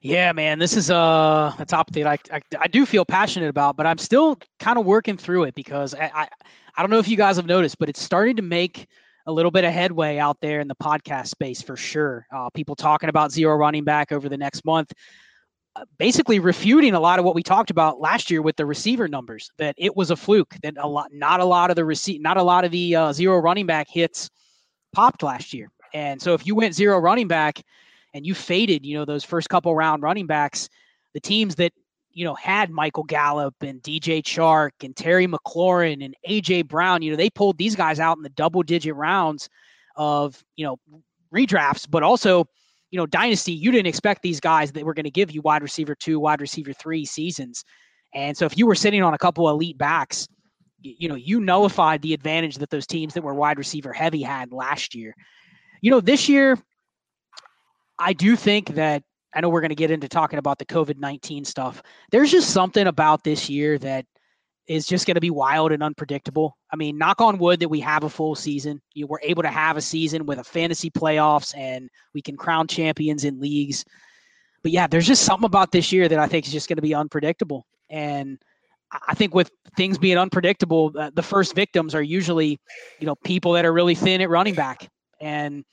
Yeah, 0.00 0.32
man, 0.32 0.58
this 0.58 0.76
is 0.76 0.90
a, 0.90 1.54
a 1.58 1.64
topic 1.66 1.94
that 1.94 2.06
I, 2.06 2.36
I, 2.36 2.40
I 2.60 2.68
do 2.68 2.84
feel 2.84 3.06
passionate 3.06 3.48
about, 3.48 3.74
but 3.76 3.86
I'm 3.86 3.96
still 3.96 4.38
kind 4.58 4.78
of 4.78 4.84
working 4.84 5.16
through 5.16 5.44
it 5.44 5.54
because 5.54 5.94
I, 5.94 6.10
I 6.14 6.28
I 6.76 6.82
don't 6.82 6.90
know 6.90 6.98
if 6.98 7.08
you 7.08 7.16
guys 7.16 7.36
have 7.36 7.46
noticed, 7.46 7.78
but 7.78 7.88
it's 7.88 8.02
starting 8.02 8.36
to 8.36 8.42
make 8.42 8.88
a 9.26 9.32
little 9.32 9.50
bit 9.50 9.64
of 9.64 9.72
headway 9.72 10.18
out 10.18 10.40
there 10.40 10.60
in 10.60 10.68
the 10.68 10.74
podcast 10.76 11.28
space 11.28 11.62
for 11.62 11.76
sure. 11.76 12.26
Uh, 12.34 12.50
people 12.50 12.76
talking 12.76 13.08
about 13.08 13.32
zero 13.32 13.56
running 13.56 13.84
back 13.84 14.12
over 14.12 14.28
the 14.28 14.36
next 14.36 14.64
month, 14.64 14.92
uh, 15.76 15.84
basically 15.98 16.38
refuting 16.38 16.94
a 16.94 17.00
lot 17.00 17.18
of 17.18 17.24
what 17.24 17.34
we 17.34 17.42
talked 17.42 17.70
about 17.70 18.00
last 18.00 18.30
year 18.30 18.42
with 18.42 18.56
the 18.56 18.66
receiver 18.66 19.08
numbers. 19.08 19.50
That 19.58 19.74
it 19.78 19.96
was 19.96 20.10
a 20.10 20.16
fluke. 20.16 20.54
That 20.62 20.74
a 20.78 20.86
lot, 20.86 21.12
not 21.12 21.40
a 21.40 21.44
lot 21.44 21.70
of 21.70 21.76
the 21.76 21.84
receipt, 21.84 22.20
not 22.20 22.36
a 22.36 22.42
lot 22.42 22.64
of 22.64 22.70
the 22.70 22.94
uh, 22.94 23.12
zero 23.12 23.38
running 23.38 23.66
back 23.66 23.88
hits 23.88 24.30
popped 24.92 25.22
last 25.22 25.52
year. 25.52 25.70
And 25.92 26.20
so 26.20 26.34
if 26.34 26.46
you 26.46 26.54
went 26.54 26.74
zero 26.74 26.98
running 26.98 27.28
back 27.28 27.62
and 28.12 28.26
you 28.26 28.34
faded, 28.34 28.84
you 28.84 28.96
know 28.96 29.04
those 29.04 29.24
first 29.24 29.48
couple 29.48 29.74
round 29.74 30.02
running 30.02 30.26
backs, 30.26 30.68
the 31.14 31.20
teams 31.20 31.54
that 31.56 31.72
you 32.14 32.24
know, 32.24 32.34
had 32.34 32.70
Michael 32.70 33.02
Gallup 33.02 33.54
and 33.60 33.82
DJ 33.82 34.22
Chark 34.22 34.70
and 34.82 34.96
Terry 34.96 35.26
McLaurin 35.26 36.04
and 36.04 36.14
AJ 36.28 36.68
Brown, 36.68 37.02
you 37.02 37.10
know, 37.10 37.16
they 37.16 37.28
pulled 37.28 37.58
these 37.58 37.74
guys 37.74 37.98
out 37.98 38.16
in 38.16 38.22
the 38.22 38.28
double 38.30 38.62
digit 38.62 38.94
rounds 38.94 39.48
of, 39.96 40.42
you 40.56 40.64
know, 40.64 40.76
redrafts, 41.34 41.86
but 41.90 42.04
also, 42.04 42.46
you 42.90 42.98
know, 42.98 43.06
dynasty, 43.06 43.52
you 43.52 43.72
didn't 43.72 43.88
expect 43.88 44.22
these 44.22 44.38
guys 44.38 44.70
that 44.72 44.84
were 44.84 44.94
going 44.94 45.04
to 45.04 45.10
give 45.10 45.32
you 45.32 45.42
wide 45.42 45.62
receiver 45.62 45.96
two, 45.96 46.20
wide 46.20 46.40
receiver 46.40 46.72
three 46.72 47.04
seasons. 47.04 47.64
And 48.14 48.36
so 48.36 48.46
if 48.46 48.56
you 48.56 48.66
were 48.66 48.76
sitting 48.76 49.02
on 49.02 49.12
a 49.12 49.18
couple 49.18 49.48
elite 49.48 49.76
backs, 49.76 50.28
you, 50.80 50.94
you 50.98 51.08
know, 51.08 51.16
you 51.16 51.40
nullified 51.40 52.00
the 52.02 52.14
advantage 52.14 52.58
that 52.58 52.70
those 52.70 52.86
teams 52.86 53.14
that 53.14 53.22
were 53.22 53.34
wide 53.34 53.58
receiver 53.58 53.92
heavy 53.92 54.22
had 54.22 54.52
last 54.52 54.94
year. 54.94 55.16
You 55.80 55.90
know, 55.90 56.00
this 56.00 56.28
year, 56.28 56.56
I 57.98 58.12
do 58.12 58.36
think 58.36 58.74
that 58.76 59.02
I 59.34 59.40
know 59.40 59.48
we're 59.48 59.60
going 59.60 59.70
to 59.70 59.74
get 59.74 59.90
into 59.90 60.08
talking 60.08 60.38
about 60.38 60.58
the 60.58 60.66
COVID 60.66 60.98
19 60.98 61.44
stuff. 61.44 61.82
There's 62.10 62.30
just 62.30 62.50
something 62.50 62.86
about 62.86 63.24
this 63.24 63.48
year 63.50 63.78
that 63.78 64.06
is 64.66 64.86
just 64.86 65.06
going 65.06 65.16
to 65.16 65.20
be 65.20 65.30
wild 65.30 65.72
and 65.72 65.82
unpredictable. 65.82 66.56
I 66.72 66.76
mean, 66.76 66.96
knock 66.96 67.20
on 67.20 67.38
wood 67.38 67.60
that 67.60 67.68
we 67.68 67.80
have 67.80 68.04
a 68.04 68.08
full 68.08 68.34
season. 68.34 68.80
You 68.94 69.06
we're 69.06 69.20
able 69.22 69.42
to 69.42 69.50
have 69.50 69.76
a 69.76 69.82
season 69.82 70.26
with 70.26 70.38
a 70.38 70.44
fantasy 70.44 70.90
playoffs 70.90 71.56
and 71.56 71.90
we 72.14 72.22
can 72.22 72.36
crown 72.36 72.66
champions 72.66 73.24
in 73.24 73.40
leagues. 73.40 73.84
But 74.62 74.72
yeah, 74.72 74.86
there's 74.86 75.06
just 75.06 75.24
something 75.24 75.44
about 75.46 75.72
this 75.72 75.92
year 75.92 76.08
that 76.08 76.18
I 76.18 76.26
think 76.26 76.46
is 76.46 76.52
just 76.52 76.68
going 76.68 76.76
to 76.76 76.82
be 76.82 76.94
unpredictable. 76.94 77.66
And 77.90 78.38
I 79.06 79.14
think 79.14 79.34
with 79.34 79.50
things 79.76 79.98
being 79.98 80.16
unpredictable, 80.16 80.92
uh, 80.98 81.10
the 81.14 81.22
first 81.22 81.54
victims 81.54 81.94
are 81.94 82.02
usually, 82.02 82.58
you 83.00 83.06
know, 83.06 83.16
people 83.16 83.52
that 83.52 83.66
are 83.66 83.72
really 83.72 83.94
thin 83.94 84.22
at 84.22 84.30
running 84.30 84.54
back. 84.54 84.88
And 85.20 85.64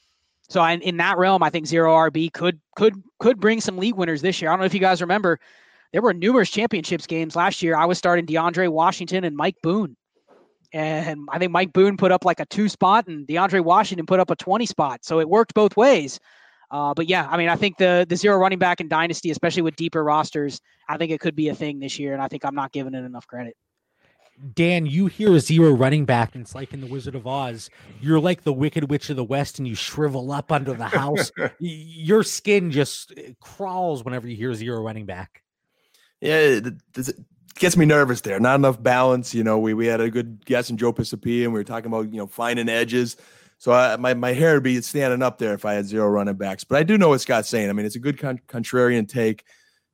so 0.52 0.60
I, 0.60 0.74
in 0.74 0.97
that 0.97 1.18
realm, 1.18 1.43
I 1.43 1.49
think 1.49 1.66
zero 1.66 1.93
RB 1.95 2.34
could 2.34 2.60
could 2.76 3.02
could 3.20 3.39
bring 3.39 3.62
some 3.62 3.78
league 3.78 3.95
winners 3.95 4.22
this 4.22 4.41
year. 4.41 4.52
I 4.52 4.54
don't 4.54 4.60
know 4.60 4.66
if 4.66 4.74
you 4.74 4.82
guys 4.82 4.99
remember, 4.99 5.39
there 5.93 6.02
were 6.02 6.14
numerous 6.14 6.52
championships 6.52 7.08
games 7.08 7.38
last 7.38 7.64
year. 7.64 7.78
I 7.78 7.86
was 7.86 7.97
starting 7.97 8.26
DeAndre 8.26 8.68
Washington 8.68 9.24
and 9.24 9.34
Mike 9.34 9.56
Boone, 9.64 9.95
and 10.74 11.26
I 11.32 11.39
think 11.39 11.54
Mike 11.54 11.72
Boone 11.72 11.95
put 11.95 12.12
up 12.12 12.26
like 12.26 12.41
a 12.41 12.45
two 12.47 12.68
spot, 12.68 13.08
and 13.08 13.26
DeAndre 13.26 13.64
Washington 13.64 14.06
put 14.06 14.20
up 14.20 14.30
a 14.30 14.36
twenty 14.36 14.66
spot. 14.66 15.06
So 15.06 15.22
it 15.22 15.30
worked 15.30 15.54
both 15.54 15.78
ways. 15.78 16.20
Uh, 16.70 16.93
but 16.93 17.08
yeah, 17.08 17.26
I 17.30 17.38
mean, 17.38 17.47
I 17.47 17.56
think 17.56 17.78
the 17.78 18.06
the 18.10 18.18
zero 18.18 18.36
running 18.36 18.60
back 18.60 18.82
in 18.82 18.89
dynasty, 18.89 19.32
especially 19.32 19.62
with 19.62 19.78
deeper 19.78 20.04
rosters, 20.04 20.60
I 20.89 20.97
think 20.97 21.14
it 21.14 21.22
could 21.22 21.36
be 21.36 21.47
a 21.47 21.56
thing 21.56 21.80
this 21.80 21.97
year, 21.97 22.12
and 22.12 22.22
I 22.22 22.28
think 22.28 22.43
I'm 22.43 22.56
not 22.56 22.74
giving 22.74 22.93
it 22.93 23.06
enough 23.06 23.26
credit. 23.26 23.56
Dan, 24.54 24.86
you 24.86 25.08
hear 25.08 25.34
a 25.36 25.39
zero 25.39 25.72
running 25.72 26.06
back, 26.06 26.34
and 26.34 26.42
it's 26.42 26.56
like 26.56 26.74
in 26.74 26.82
the 26.82 26.88
Wizard 26.88 27.16
of 27.16 27.28
Oz. 27.28 27.70
You're 28.02 28.20
like 28.20 28.44
the 28.44 28.54
Wicked 28.54 28.89
Witch 28.89 29.10
of 29.10 29.16
the 29.16 29.24
West, 29.24 29.60
and 29.60 29.68
you 29.68 29.76
shrivel 29.76 30.32
up 30.32 30.52
under 30.52 30.74
the 30.74 30.88
house. 30.88 31.32
Your 31.60 32.24
skin 32.24 32.72
just 32.72 33.14
crawls 33.39 34.04
whenever 34.04 34.28
you 34.28 34.36
hear 34.36 34.54
zero 34.54 34.82
running 34.82 35.06
back. 35.06 35.44
Yeah, 36.22 36.38
it, 36.38 36.68
it 36.98 37.10
gets 37.56 37.78
me 37.78 37.86
nervous 37.86 38.22
there. 38.22 38.39
Not 38.39 38.56
enough 38.56 38.82
balance. 38.82 39.34
You 39.34 39.44
know, 39.44 39.60
we 39.60 39.74
we 39.74 39.86
had 39.86 40.02
a 40.02 40.10
good 40.10 40.46
guess 40.46 40.70
in 40.70 40.78
Joe 40.78 40.94
Pisapia, 40.94 41.44
and 41.44 41.54
we 41.54 41.60
were 41.60 41.64
talking 41.64 41.88
about 41.88 42.12
you 42.12 42.18
know 42.18 42.28
finding 42.28 42.70
edges. 42.70 43.18
So 43.58 43.72
I, 43.72 43.96
my 43.98 44.16
my 44.16 44.34
hair 44.34 44.56
would 44.56 44.64
be 44.64 44.82
standing 44.82 45.22
up 45.22 45.38
there 45.38 45.54
if 45.54 45.66
I 45.66 45.74
had 45.74 45.86
zero 45.86 46.08
running 46.08 46.36
backs. 46.36 46.64
But 46.64 46.80
I 46.80 46.84
do 46.84 46.98
know 46.98 47.10
what 47.10 47.22
Scott's 47.22 47.50
saying. 47.50 47.70
I 47.70 47.74
mean, 47.74 47.86
it's 47.86 47.96
a 47.96 48.00
good 48.00 48.18
con- 48.18 48.42
contrarian 48.48 49.08
take. 49.08 49.44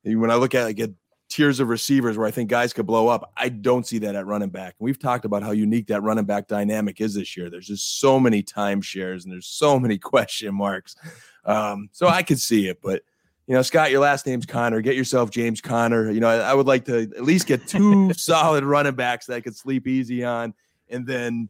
When 0.04 0.30
I 0.30 0.36
look 0.36 0.54
at 0.54 0.64
like 0.64 0.80
tiers 1.28 1.60
of 1.60 1.68
receivers 1.68 2.16
where 2.16 2.26
I 2.26 2.30
think 2.30 2.48
guys 2.48 2.72
could 2.72 2.86
blow 2.86 3.08
up. 3.08 3.32
I 3.36 3.48
don't 3.48 3.86
see 3.86 3.98
that 3.98 4.14
at 4.14 4.26
running 4.26 4.48
back. 4.48 4.74
We've 4.78 4.98
talked 4.98 5.24
about 5.24 5.42
how 5.42 5.50
unique 5.50 5.86
that 5.88 6.02
running 6.02 6.24
back 6.24 6.48
dynamic 6.48 7.00
is 7.00 7.14
this 7.14 7.36
year. 7.36 7.50
There's 7.50 7.66
just 7.66 8.00
so 8.00 8.18
many 8.18 8.42
timeshares 8.42 9.24
and 9.24 9.32
there's 9.32 9.46
so 9.46 9.78
many 9.78 9.98
question 9.98 10.54
marks. 10.54 10.96
Um, 11.44 11.90
so 11.92 12.08
I 12.08 12.22
could 12.22 12.40
see 12.40 12.68
it, 12.68 12.80
but 12.82 13.02
you 13.48 13.54
know, 13.54 13.62
Scott, 13.62 13.90
your 13.90 14.00
last 14.00 14.26
name's 14.26 14.44
Connor. 14.44 14.82
Get 14.82 14.94
yourself 14.94 15.30
James 15.30 15.62
Conner. 15.62 16.10
You 16.10 16.20
know, 16.20 16.28
I, 16.28 16.50
I 16.50 16.54
would 16.54 16.66
like 16.66 16.84
to 16.84 17.00
at 17.00 17.24
least 17.24 17.46
get 17.46 17.66
two 17.66 18.12
solid 18.14 18.62
running 18.62 18.94
backs 18.94 19.24
that 19.26 19.36
I 19.36 19.40
could 19.40 19.56
sleep 19.56 19.86
easy 19.86 20.22
on, 20.22 20.52
and 20.90 21.06
then, 21.06 21.48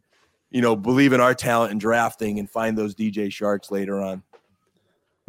you 0.49 0.61
know, 0.61 0.77
believe 0.77 1.11
in 1.11 1.19
our 1.19 1.33
talent 1.33 1.71
and 1.71 1.81
drafting 1.81 2.39
and 2.39 2.49
find 2.49 2.77
those 2.77 2.95
DJ 2.95 3.27
Charks 3.27 3.69
later 3.69 3.99
on. 3.99 4.23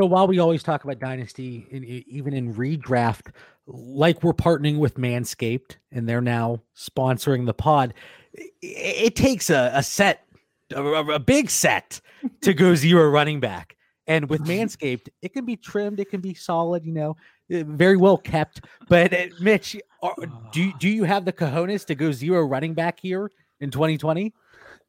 So 0.00 0.06
while 0.06 0.26
we 0.26 0.38
always 0.38 0.62
talk 0.62 0.84
about 0.84 0.98
dynasty, 0.98 1.66
in, 1.70 1.84
even 1.84 2.32
in 2.32 2.54
redraft, 2.54 3.34
like 3.66 4.22
we're 4.22 4.32
partnering 4.32 4.78
with 4.78 4.94
Manscaped 4.94 5.76
and 5.92 6.08
they're 6.08 6.22
now 6.22 6.62
sponsoring 6.74 7.44
the 7.44 7.52
pod, 7.52 7.92
it, 8.32 8.48
it 8.62 9.14
takes 9.14 9.50
a, 9.50 9.70
a 9.74 9.82
set, 9.82 10.24
a, 10.74 10.82
a, 10.82 11.18
big 11.18 11.50
set 11.50 12.00
to 12.40 12.54
go 12.54 12.74
zero 12.74 13.10
running 13.10 13.40
back. 13.40 13.76
And 14.06 14.30
with 14.30 14.40
Manscaped, 14.46 15.10
it 15.20 15.34
can 15.34 15.44
be 15.44 15.56
trimmed, 15.56 16.00
it 16.00 16.08
can 16.08 16.22
be 16.22 16.32
solid, 16.32 16.86
you 16.86 16.94
know, 16.94 17.14
very 17.50 17.98
well 17.98 18.16
kept. 18.16 18.64
But 18.88 19.12
uh, 19.12 19.26
Mitch, 19.38 19.76
are, 20.02 20.14
do 20.50 20.72
do 20.78 20.88
you 20.88 21.04
have 21.04 21.26
the 21.26 21.32
cojones 21.34 21.84
to 21.84 21.94
go 21.94 22.10
zero 22.10 22.46
running 22.46 22.72
back 22.72 22.98
here 23.00 23.30
in 23.60 23.70
2020? 23.70 24.32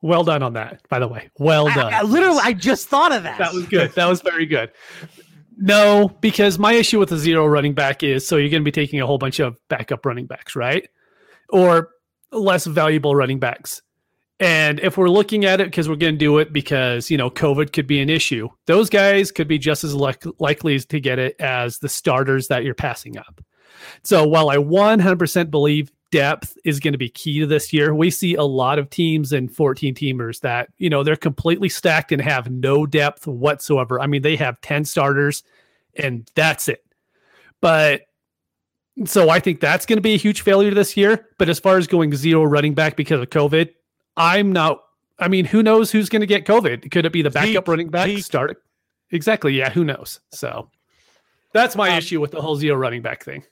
Well 0.02 0.24
done 0.24 0.42
on 0.42 0.54
that, 0.54 0.82
by 0.90 1.00
the 1.00 1.08
way. 1.08 1.30
Well 1.38 1.68
done. 1.68 1.94
I, 1.94 2.00
I, 2.00 2.02
literally, 2.02 2.40
I 2.44 2.54
just 2.54 2.88
thought 2.88 3.12
of 3.12 3.24
that. 3.24 3.38
That 3.38 3.54
was 3.54 3.68
good. 3.68 3.92
That 3.94 4.08
was 4.08 4.22
very 4.22 4.46
good. 4.46 4.72
No, 5.58 6.10
because 6.22 6.58
my 6.58 6.74
issue 6.74 6.98
with 6.98 7.10
the 7.10 7.18
zero 7.18 7.46
running 7.46 7.74
back 7.74 8.02
is 8.02 8.28
so 8.28 8.38
you're 8.38 8.50
going 8.50 8.64
to 8.64 8.66
be 8.66 8.72
taking 8.72 9.00
a 9.00 9.06
whole 9.06 9.20
bunch 9.20 9.40
of 9.40 9.58
backup 9.70 10.06
running 10.06 10.26
backs, 10.26 10.56
right? 10.56 10.90
Or 11.50 11.90
less 12.32 12.66
valuable 12.66 13.16
running 13.16 13.40
backs. 13.40 13.82
And 14.40 14.80
if 14.80 14.98
we're 14.98 15.10
looking 15.10 15.46
at 15.46 15.62
it 15.62 15.66
because 15.66 15.88
we're 15.88 15.98
going 15.98 16.16
to 16.16 16.18
do 16.18 16.40
it 16.40 16.52
because, 16.52 17.12
you 17.12 17.18
know, 17.18 17.30
COVID 17.30 17.74
could 17.74 17.86
be 17.86 18.02
an 18.02 18.10
issue, 18.10 18.50
those 18.66 18.90
guys 18.90 19.32
could 19.32 19.48
be 19.48 19.60
just 19.60 19.84
as 19.84 19.94
li- 19.94 20.16
likely 20.40 20.80
to 20.80 21.00
get 21.00 21.20
it 21.20 21.36
as 21.40 21.78
the 21.78 21.90
starters 21.90 22.48
that 22.48 22.64
you're 22.64 22.74
passing 22.74 23.20
up. 23.20 23.40
So 24.04 24.28
while 24.28 24.50
I 24.50 24.58
100% 24.58 25.52
believe 25.52 25.92
depth 26.12 26.58
is 26.64 26.80
going 26.80 26.92
to 26.92 26.98
be 26.98 27.10
key 27.10 27.40
to 27.40 27.48
this 27.48 27.74
year. 27.74 27.96
We 27.96 28.12
see 28.12 28.36
a 28.36 28.44
lot 28.44 28.78
of 28.78 28.90
teams 28.90 29.34
and 29.34 29.54
14 29.54 29.96
teamers 29.96 30.42
that, 30.42 30.70
you 30.78 30.90
know, 30.90 31.04
they're 31.04 31.16
completely 31.16 31.70
stacked 31.70 32.12
and 32.12 32.22
have 32.22 32.52
no 32.52 32.86
depth 32.86 33.26
whatsoever. 33.26 34.00
I 34.00 34.08
mean, 34.08 34.22
they 34.22 34.36
have 34.36 34.60
10 34.62 34.86
starters 34.86 35.44
and 35.96 36.30
that's 36.36 36.68
it. 36.68 36.86
But 37.62 38.04
so 39.06 39.30
I 39.30 39.40
think 39.40 39.60
that's 39.60 39.86
going 39.86 39.98
to 39.98 40.02
be 40.02 40.14
a 40.14 40.18
huge 40.18 40.42
failure 40.42 40.74
this 40.74 40.96
year. 40.98 41.28
But 41.38 41.50
as 41.50 41.60
far 41.60 41.78
as 41.78 41.88
going 41.88 42.14
zero 42.16 42.44
running 42.44 42.74
back 42.74 42.96
because 42.96 43.22
of 43.22 43.30
COVID, 43.30 43.70
I'm 44.18 44.52
not. 44.52 44.84
I 45.20 45.28
mean, 45.28 45.46
who 45.46 45.62
knows 45.62 45.92
who's 45.92 46.10
going 46.10 46.22
to 46.22 46.28
get 46.28 46.46
COVID? 46.46 46.90
Could 46.92 47.06
it 47.06 47.14
be 47.14 47.22
the 47.22 47.30
backup 47.30 47.66
Zeke, 47.66 47.68
running 47.68 47.90
back 47.90 48.08
Zeke. 48.08 48.24
start? 48.24 48.64
Exactly. 49.12 49.54
Yeah. 49.54 49.70
Who 49.70 49.84
knows? 49.84 50.20
So 50.32 50.70
that's 51.54 51.76
my 51.76 51.92
um, 51.92 51.98
issue 51.98 52.20
with 52.20 52.32
the 52.32 52.42
whole 52.42 52.56
zero 52.56 52.76
running 52.76 53.02
back 53.02 53.24
thing. 53.24 53.44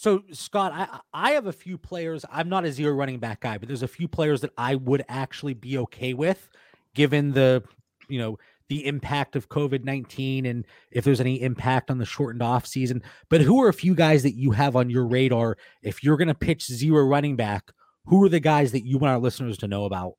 So 0.00 0.22
Scott, 0.32 0.72
I 0.72 1.00
I 1.12 1.30
have 1.32 1.46
a 1.46 1.52
few 1.52 1.76
players. 1.76 2.24
I'm 2.32 2.48
not 2.48 2.64
a 2.64 2.72
zero 2.72 2.94
running 2.94 3.18
back 3.18 3.40
guy, 3.40 3.58
but 3.58 3.68
there's 3.68 3.82
a 3.82 3.88
few 3.88 4.08
players 4.08 4.40
that 4.40 4.50
I 4.56 4.76
would 4.76 5.04
actually 5.10 5.52
be 5.52 5.76
okay 5.76 6.14
with, 6.14 6.48
given 6.94 7.32
the 7.32 7.62
you 8.08 8.18
know 8.18 8.38
the 8.70 8.86
impact 8.86 9.36
of 9.36 9.50
COVID 9.50 9.84
nineteen 9.84 10.46
and 10.46 10.66
if 10.90 11.04
there's 11.04 11.20
any 11.20 11.42
impact 11.42 11.90
on 11.90 11.98
the 11.98 12.06
shortened 12.06 12.42
off 12.42 12.66
season. 12.66 13.02
But 13.28 13.42
who 13.42 13.62
are 13.62 13.68
a 13.68 13.74
few 13.74 13.94
guys 13.94 14.22
that 14.22 14.34
you 14.34 14.52
have 14.52 14.74
on 14.74 14.88
your 14.88 15.06
radar 15.06 15.58
if 15.82 16.02
you're 16.02 16.16
going 16.16 16.28
to 16.28 16.34
pitch 16.34 16.64
zero 16.64 17.04
running 17.04 17.36
back? 17.36 17.70
Who 18.06 18.24
are 18.24 18.30
the 18.30 18.40
guys 18.40 18.72
that 18.72 18.86
you 18.86 18.96
want 18.96 19.12
our 19.12 19.18
listeners 19.18 19.58
to 19.58 19.68
know 19.68 19.84
about? 19.84 20.14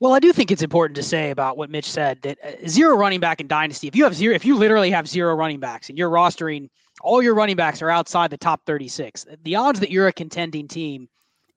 Well, 0.00 0.12
I 0.12 0.18
do 0.18 0.32
think 0.32 0.50
it's 0.50 0.62
important 0.62 0.96
to 0.96 1.04
say 1.04 1.30
about 1.30 1.56
what 1.56 1.70
Mitch 1.70 1.88
said 1.88 2.20
that 2.22 2.38
uh, 2.44 2.68
zero 2.68 2.96
running 2.96 3.20
back 3.20 3.40
in 3.40 3.46
dynasty. 3.46 3.86
If 3.86 3.94
you 3.94 4.02
have 4.02 4.14
zero, 4.16 4.34
if 4.34 4.44
you 4.44 4.56
literally 4.56 4.90
have 4.90 5.08
zero 5.08 5.36
running 5.36 5.60
backs 5.60 5.88
and 5.88 5.96
you're 5.96 6.10
rostering 6.10 6.68
all 7.02 7.22
your 7.22 7.34
running 7.34 7.56
backs 7.56 7.82
are 7.82 7.90
outside 7.90 8.30
the 8.30 8.38
top 8.38 8.62
36. 8.64 9.26
The 9.42 9.56
odds 9.56 9.80
that 9.80 9.90
you're 9.90 10.08
a 10.08 10.12
contending 10.12 10.68
team 10.68 11.08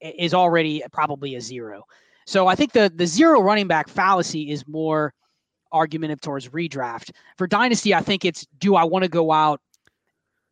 is 0.01 0.33
already 0.33 0.83
probably 0.91 1.35
a 1.35 1.41
zero. 1.41 1.83
So 2.25 2.47
I 2.47 2.55
think 2.55 2.73
the 2.73 2.91
the 2.93 3.05
zero 3.05 3.41
running 3.41 3.67
back 3.67 3.87
fallacy 3.87 4.51
is 4.51 4.67
more 4.67 5.13
argumentative 5.71 6.21
towards 6.21 6.49
redraft. 6.49 7.11
For 7.37 7.47
dynasty, 7.47 7.93
I 7.93 8.01
think 8.01 8.25
it's 8.25 8.45
do 8.57 8.75
I 8.75 8.83
want 8.83 9.03
to 9.03 9.09
go 9.09 9.31
out 9.31 9.61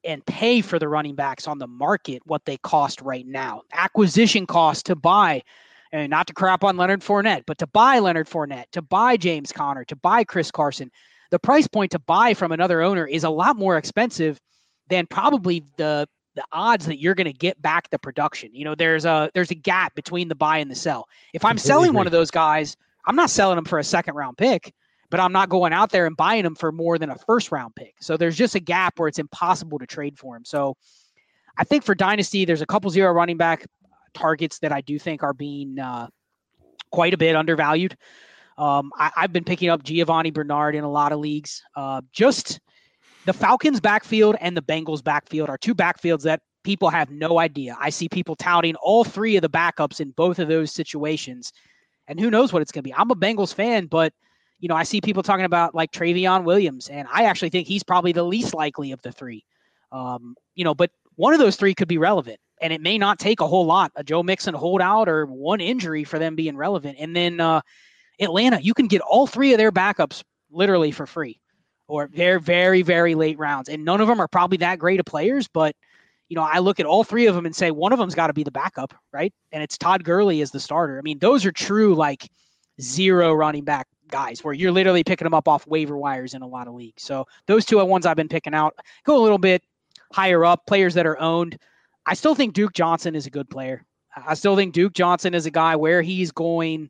and 0.03 0.25
pay 0.25 0.61
for 0.61 0.77
the 0.79 0.87
running 0.87 1.15
backs 1.15 1.47
on 1.47 1.57
the 1.57 1.67
market 1.67 2.21
what 2.25 2.45
they 2.45 2.57
cost 2.57 3.01
right 3.01 3.25
now? 3.25 3.61
Acquisition 3.73 4.45
cost 4.45 4.85
to 4.85 4.95
buy 4.95 5.41
and 5.91 6.09
not 6.09 6.27
to 6.27 6.33
crap 6.33 6.63
on 6.63 6.75
Leonard 6.75 7.01
Fournette, 7.01 7.43
but 7.45 7.57
to 7.59 7.67
buy 7.67 7.99
Leonard 7.99 8.27
Fournette, 8.27 8.65
to 8.71 8.81
buy 8.81 9.15
James 9.15 9.51
Conner, 9.51 9.85
to 9.85 9.95
buy 9.95 10.23
Chris 10.23 10.51
Carson, 10.51 10.91
the 11.31 11.39
price 11.39 11.67
point 11.67 11.91
to 11.91 11.99
buy 11.99 12.33
from 12.33 12.51
another 12.51 12.81
owner 12.81 13.07
is 13.07 13.23
a 13.23 13.29
lot 13.29 13.55
more 13.55 13.77
expensive 13.77 14.39
than 14.89 15.07
probably 15.07 15.63
the 15.77 16.07
the 16.35 16.43
odds 16.51 16.87
that 16.87 16.99
you're 16.99 17.13
going 17.13 17.25
to 17.25 17.33
get 17.33 17.61
back 17.61 17.89
the 17.89 17.99
production. 17.99 18.49
You 18.53 18.65
know, 18.65 18.75
there's 18.75 19.05
a 19.05 19.29
there's 19.33 19.51
a 19.51 19.55
gap 19.55 19.95
between 19.95 20.27
the 20.27 20.35
buy 20.35 20.57
and 20.57 20.69
the 20.69 20.75
sell. 20.75 21.07
If 21.33 21.45
I'm 21.45 21.57
selling 21.57 21.89
agree. 21.89 21.97
one 21.97 22.07
of 22.07 22.11
those 22.11 22.31
guys, 22.31 22.75
I'm 23.05 23.15
not 23.15 23.29
selling 23.29 23.55
them 23.55 23.65
for 23.65 23.79
a 23.79 23.83
second 23.83 24.15
round 24.15 24.37
pick, 24.37 24.73
but 25.09 25.19
I'm 25.19 25.31
not 25.31 25.49
going 25.49 25.73
out 25.73 25.91
there 25.91 26.05
and 26.05 26.17
buying 26.17 26.43
them 26.43 26.55
for 26.55 26.71
more 26.71 26.97
than 26.97 27.09
a 27.09 27.15
first 27.15 27.51
round 27.51 27.75
pick. 27.75 27.95
So 28.01 28.17
there's 28.17 28.35
just 28.35 28.55
a 28.55 28.59
gap 28.59 28.99
where 28.99 29.07
it's 29.07 29.19
impossible 29.19 29.79
to 29.79 29.85
trade 29.85 30.17
for 30.17 30.35
him. 30.35 30.45
So 30.45 30.75
I 31.57 31.63
think 31.63 31.83
for 31.83 31.93
dynasty, 31.93 32.45
there's 32.45 32.61
a 32.61 32.65
couple 32.65 32.89
zero 32.89 33.11
running 33.11 33.37
back 33.37 33.65
targets 34.13 34.59
that 34.59 34.71
I 34.71 34.81
do 34.81 34.97
think 34.97 35.23
are 35.23 35.33
being 35.33 35.79
uh, 35.79 36.07
quite 36.91 37.13
a 37.13 37.17
bit 37.17 37.35
undervalued. 37.35 37.95
Um, 38.57 38.91
I, 38.97 39.11
have 39.15 39.33
been 39.33 39.43
picking 39.43 39.69
up 39.69 39.83
Giovani 39.83 40.31
Bernard 40.31 40.75
in 40.75 40.83
a 40.83 40.89
lot 40.89 41.11
of 41.11 41.19
leagues. 41.19 41.63
Uh, 41.75 42.01
just 42.11 42.59
the 43.25 43.33
Falcons 43.33 43.79
backfield 43.79 44.35
and 44.41 44.55
the 44.55 44.61
Bengals 44.61 45.03
backfield 45.03 45.49
are 45.49 45.57
two 45.57 45.73
backfields 45.73 46.23
that 46.23 46.41
people 46.63 46.89
have 46.89 47.09
no 47.09 47.39
idea. 47.39 47.77
I 47.79 47.89
see 47.89 48.09
people 48.09 48.35
touting 48.35 48.75
all 48.75 49.03
three 49.03 49.35
of 49.35 49.41
the 49.41 49.49
backups 49.49 49.99
in 49.99 50.11
both 50.11 50.39
of 50.39 50.47
those 50.47 50.71
situations. 50.71 51.51
And 52.07 52.19
who 52.19 52.29
knows 52.29 52.51
what 52.51 52.61
it's 52.61 52.71
going 52.71 52.83
to 52.83 52.89
be. 52.89 52.93
I'm 52.93 53.11
a 53.11 53.15
Bengals 53.15 53.53
fan, 53.53 53.85
but 53.85 54.13
you 54.59 54.69
know, 54.69 54.75
I 54.75 54.83
see 54.83 55.01
people 55.01 55.23
talking 55.23 55.45
about 55.45 55.75
like 55.75 55.91
Trayveon 55.91 56.43
Williams, 56.43 56.87
and 56.87 57.07
I 57.11 57.25
actually 57.25 57.49
think 57.49 57.67
he's 57.67 57.83
probably 57.83 58.13
the 58.13 58.23
least 58.23 58.53
likely 58.53 58.93
of 58.93 59.01
the 59.01 59.11
three. 59.11 59.43
Um, 59.91 60.35
you 60.55 60.63
know, 60.63 60.73
but 60.73 60.91
one 61.15 61.33
of 61.33 61.39
those 61.39 61.57
three 61.57 61.73
could 61.73 61.89
be 61.89 61.97
relevant, 61.97 62.39
and 62.61 62.71
it 62.71 62.81
may 62.81 62.97
not 62.97 63.19
take 63.19 63.41
a 63.41 63.47
whole 63.47 63.65
lot 63.65 63.91
a 63.95 64.03
Joe 64.03 64.23
Mixon 64.23 64.53
holdout 64.53 65.09
or 65.09 65.25
one 65.25 65.59
injury 65.59 66.05
for 66.05 66.17
them 66.17 66.35
being 66.35 66.55
relevant. 66.55 66.97
And 66.99 67.13
then 67.13 67.41
uh, 67.41 67.59
Atlanta, 68.21 68.61
you 68.61 68.73
can 68.73 68.87
get 68.87 69.01
all 69.01 69.27
three 69.27 69.51
of 69.51 69.57
their 69.57 69.71
backups 69.71 70.23
literally 70.49 70.91
for 70.91 71.05
free 71.05 71.41
or 71.87 72.09
they're 72.13 72.39
very, 72.39 72.81
very 72.81 73.15
late 73.15 73.37
rounds. 73.37 73.69
And 73.69 73.85
none 73.85 74.01
of 74.01 74.07
them 74.07 74.19
are 74.19 74.27
probably 74.27 74.57
that 74.57 74.79
great 74.79 74.99
of 74.99 75.05
players, 75.05 75.47
but 75.47 75.75
you 76.29 76.35
know, 76.35 76.47
I 76.49 76.59
look 76.59 76.79
at 76.79 76.85
all 76.85 77.03
three 77.03 77.27
of 77.27 77.35
them 77.35 77.45
and 77.45 77.55
say 77.55 77.69
one 77.69 77.93
of 77.93 77.99
them's 77.99 78.15
got 78.15 78.27
to 78.27 78.33
be 78.33 78.43
the 78.43 78.51
backup, 78.51 78.93
right? 79.11 79.33
And 79.51 79.61
it's 79.61 79.77
Todd 79.77 80.03
Gurley 80.03 80.41
as 80.41 80.51
the 80.51 80.59
starter. 80.59 80.97
I 80.97 81.01
mean, 81.01 81.19
those 81.19 81.45
are 81.45 81.51
true 81.51 81.93
like 81.93 82.29
zero 82.81 83.33
running 83.33 83.63
back 83.63 83.87
guys 84.09 84.43
where 84.43 84.53
you're 84.53 84.71
literally 84.71 85.03
picking 85.03 85.25
them 85.25 85.33
up 85.33 85.47
off 85.47 85.67
waiver 85.67 85.97
wires 85.97 86.33
in 86.33 86.41
a 86.41 86.47
lot 86.47 86.67
of 86.67 86.73
leagues. 86.73 87.03
So 87.03 87.25
those 87.45 87.65
two 87.65 87.79
are 87.79 87.85
ones 87.85 88.05
I've 88.05 88.15
been 88.15 88.29
picking 88.29 88.53
out. 88.53 88.75
Go 89.05 89.17
a 89.17 89.21
little 89.21 89.37
bit 89.37 89.63
higher 90.11 90.45
up, 90.45 90.65
players 90.65 90.93
that 90.93 91.05
are 91.05 91.19
owned. 91.19 91.57
I 92.05 92.13
still 92.13 92.35
think 92.35 92.53
Duke 92.53 92.73
Johnson 92.73 93.15
is 93.15 93.27
a 93.27 93.29
good 93.29 93.49
player. 93.49 93.85
I 94.15 94.35
still 94.35 94.55
think 94.55 94.73
Duke 94.73 94.93
Johnson 94.93 95.33
is 95.33 95.45
a 95.45 95.51
guy 95.51 95.75
where 95.75 96.01
he's 96.01 96.31
going 96.31 96.89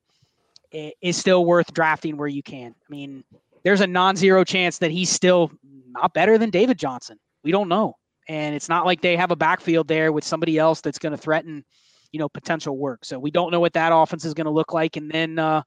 is 0.72 1.18
still 1.18 1.46
worth 1.46 1.74
drafting 1.74 2.18
where 2.18 2.28
you 2.28 2.44
can. 2.44 2.74
I 2.74 2.90
mean, 2.90 3.24
there's 3.64 3.82
a 3.82 3.88
non-zero 3.88 4.44
chance 4.44 4.78
that 4.80 4.92
he's 4.92 5.10
still 5.10 5.52
not 5.92 6.14
better 6.14 6.38
than 6.38 6.50
David 6.50 6.78
Johnson. 6.78 7.18
We 7.44 7.52
don't 7.52 7.70
know. 7.70 7.96
And 8.28 8.56
it's 8.56 8.70
not 8.70 8.86
like 8.86 9.02
they 9.02 9.18
have 9.18 9.32
a 9.32 9.36
backfield 9.36 9.88
there 9.88 10.12
with 10.12 10.24
somebody 10.24 10.58
else 10.58 10.82
that's 10.82 11.00
going 11.00 11.12
to 11.12 11.18
threaten, 11.18 11.66
you 12.12 12.20
know, 12.20 12.30
potential 12.30 12.78
work. 12.78 13.04
So 13.04 13.20
we 13.20 13.32
don't 13.32 13.52
know 13.52 13.60
what 13.60 13.74
that 13.74 13.92
offense 13.94 14.24
is 14.26 14.34
going 14.34 14.46
to 14.46 14.52
look 14.52 14.74
like. 14.74 14.96
And 14.96 15.12
then 15.12 15.40
uh, 15.40 15.64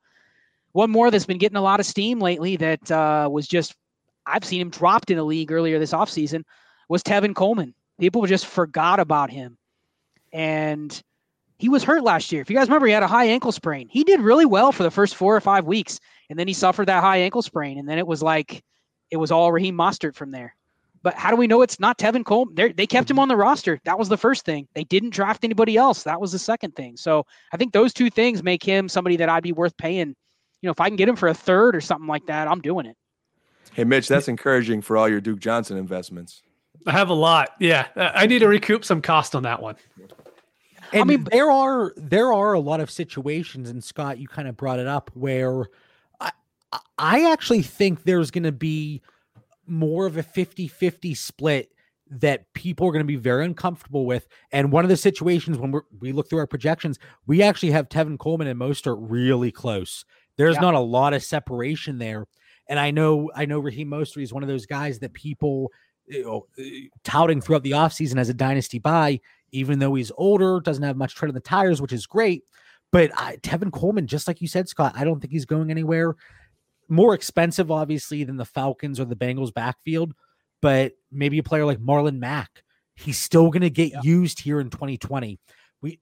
one 0.72 0.90
more 0.90 1.11
that's 1.11 1.26
been 1.26 1.38
getting 1.38 1.57
a 1.57 1.62
lot 1.62 1.80
of 1.80 1.86
steam 1.86 2.18
lately 2.18 2.57
that 2.57 2.90
uh, 2.90 3.28
was 3.30 3.47
just 3.47 3.74
I've 4.26 4.44
seen 4.44 4.61
him 4.61 4.70
dropped 4.70 5.11
in 5.11 5.16
the 5.16 5.24
league 5.24 5.53
earlier 5.53 5.78
this 5.78 5.92
offseason 5.92 6.44
was 6.88 7.03
Tevin 7.03 7.34
Coleman. 7.34 7.74
People 8.01 8.26
just 8.26 8.47
forgot 8.47 9.01
about 9.01 9.30
him. 9.30 9.57
And 10.32 11.03
he 11.59 11.68
was 11.68 11.82
hurt 11.82 12.02
last 12.02 12.32
year. 12.32 12.42
If 12.42 12.50
you 12.50 12.57
guys 12.57 12.68
remember, 12.68 12.86
he 12.86 12.92
had 12.92 13.02
a 13.02 13.09
high 13.09 13.26
ankle 13.26 13.52
sprain. 13.52 13.88
He 13.90 14.04
did 14.04 14.20
really 14.20 14.46
well 14.46 14.72
for 14.72 14.82
the 14.82 14.90
first 14.90 15.14
four 15.14 15.34
or 15.34 15.40
five 15.40 15.64
weeks 15.64 16.00
and 16.28 16.38
then 16.38 16.48
he 16.48 16.54
suffered 16.54 16.88
that 16.88 17.02
high 17.02 17.18
ankle 17.18 17.42
sprain, 17.42 17.78
and 17.78 17.88
then 17.88 17.98
it 17.98 18.07
was 18.07 18.22
like 18.22 18.62
it 19.11 19.16
was 19.16 19.30
all 19.30 19.52
Raheem 19.52 19.76
Mostert 19.76 20.14
from 20.14 20.30
there. 20.30 20.54
But 21.02 21.14
how 21.14 21.30
do 21.30 21.36
we 21.36 21.46
know 21.46 21.62
it's 21.62 21.78
not 21.78 21.98
Tevin 21.98 22.24
Cole? 22.24 22.48
They're, 22.52 22.72
they 22.72 22.86
kept 22.86 23.09
him 23.09 23.14
mm-hmm. 23.14 23.22
on 23.22 23.28
the 23.28 23.36
roster. 23.36 23.78
That 23.84 23.96
was 23.96 24.09
the 24.09 24.16
first 24.16 24.44
thing. 24.44 24.66
They 24.74 24.82
didn't 24.82 25.11
draft 25.11 25.44
anybody 25.44 25.76
else. 25.76 26.02
That 26.02 26.20
was 26.20 26.32
the 26.32 26.38
second 26.38 26.74
thing. 26.74 26.96
So 26.96 27.24
I 27.52 27.57
think 27.57 27.72
those 27.72 27.92
two 27.92 28.11
things 28.11 28.42
make 28.42 28.64
him 28.64 28.88
somebody 28.88 29.16
that 29.18 29.28
I'd 29.28 29.44
be 29.44 29.52
worth 29.52 29.76
paying. 29.76 30.09
You 30.09 30.66
know, 30.66 30.72
if 30.72 30.80
I 30.80 30.88
can 30.88 30.96
get 30.96 31.09
him 31.09 31.14
for 31.14 31.28
a 31.28 31.34
third 31.34 31.76
or 31.76 31.80
something 31.80 32.09
like 32.09 32.26
that, 32.26 32.48
I'm 32.48 32.61
doing 32.61 32.86
it. 32.86 32.96
Hey, 33.72 33.84
Mitch, 33.84 34.09
that's 34.09 34.26
encouraging 34.26 34.82
for 34.82 34.96
all 34.96 35.09
your 35.09 35.20
Duke 35.20 35.38
Johnson 35.38 35.76
investments. 35.76 36.42
I 36.86 36.92
have 36.92 37.11
a 37.11 37.14
lot. 37.14 37.50
Yeah, 37.61 37.86
I 37.94 38.26
need 38.26 38.40
to 38.40 38.48
recoup 38.48 38.84
some 38.84 39.00
cost 39.00 39.36
on 39.36 39.44
that 39.44 39.62
one. 39.62 39.76
And 40.93 41.03
I 41.03 41.05
mean, 41.05 41.24
there 41.30 41.51
are 41.51 41.93
there 41.97 42.32
are 42.32 42.53
a 42.53 42.61
lot 42.61 42.80
of 42.80 42.91
situations, 42.91 43.70
and 43.70 43.82
Scott, 43.82 44.18
you 44.18 44.28
kind 44.28 44.49
of 44.49 44.57
brought 44.57 44.78
it 44.78 44.87
up 44.87 45.11
where 45.14 45.66
I 46.20 46.30
I 46.99 47.32
actually 47.32 47.62
think 47.62 48.05
there's 48.05 48.30
going 48.30 48.45
to 48.45 48.53
be 48.53 49.03
more 49.66 50.07
of 50.07 50.16
a 50.16 50.22
50 50.22 50.68
50 50.68 51.14
split 51.14 51.72
that 52.09 52.53
people 52.53 52.87
are 52.87 52.93
going 52.93 53.03
to 53.03 53.05
be 53.05 53.16
very 53.16 53.45
uncomfortable 53.45 54.07
with. 54.07 54.28
And 54.53 54.70
one 54.70 54.84
of 54.84 54.89
the 54.89 54.97
situations 54.97 55.59
when 55.59 55.74
we 55.99 56.12
look 56.12 56.30
through 56.30 56.39
our 56.39 56.47
projections, 56.47 56.99
we 57.26 57.43
actually 57.43 57.72
have 57.72 57.89
Tevin 57.89 58.18
Coleman 58.18 58.47
and 58.47 58.61
Mostert 58.61 58.97
really 59.01 59.51
close. 59.51 60.05
There's 60.37 60.55
yeah. 60.55 60.61
not 60.61 60.74
a 60.74 60.80
lot 60.80 61.14
of 61.14 61.24
separation 61.24 61.99
there. 61.99 62.26
And 62.68 62.78
I 62.78 62.91
know 62.91 63.30
I 63.34 63.47
know 63.47 63.59
Raheem 63.59 63.91
Mostert 63.91 64.22
is 64.22 64.32
one 64.32 64.43
of 64.43 64.49
those 64.49 64.66
guys 64.66 64.99
that 65.01 65.12
people 65.14 65.72
you 66.09 66.24
know, 66.24 66.47
touting 67.05 67.41
throughout 67.41 67.62
the 67.62 67.72
offseason 67.72 68.18
as 68.18 68.28
a 68.28 68.34
dynasty 68.34 68.78
buy, 68.78 69.20
even 69.53 69.78
though 69.78 69.94
he's 69.94 70.12
older, 70.16 70.61
doesn't 70.61 70.82
have 70.82 70.97
much 70.97 71.14
tread 71.14 71.28
on 71.28 71.34
the 71.34 71.40
tires, 71.40 71.80
which 71.80 71.92
is 71.92 72.07
great. 72.07 72.44
But 72.92 73.11
I, 73.16 73.36
Tevin 73.36 73.72
Coleman, 73.72 74.07
just 74.07 74.28
like 74.28 74.40
you 74.40 74.49
said, 74.49 74.68
Scott, 74.68 74.94
I 74.97 75.05
don't 75.05 75.20
think 75.20 75.32
he's 75.32 75.44
going 75.44 75.70
anywhere. 75.70 76.16
More 76.88 77.14
expensive, 77.14 77.70
obviously, 77.70 78.24
than 78.24 78.36
the 78.36 78.44
Falcons 78.44 79.01
or 79.01 79.05
the 79.05 79.16
Bengals 79.16 79.53
backfield, 79.53 80.14
but 80.62 80.92
maybe 81.11 81.38
a 81.38 81.42
player 81.42 81.64
like 81.64 81.78
Marlon 81.78 82.18
Mack, 82.18 82.62
he's 82.94 83.18
still 83.18 83.51
going 83.51 83.62
to 83.62 83.70
get 83.70 83.92
yeah. 83.92 84.01
used 84.03 84.40
here 84.40 84.61
in 84.61 84.70
2020. 84.70 85.38
We, 85.82 86.01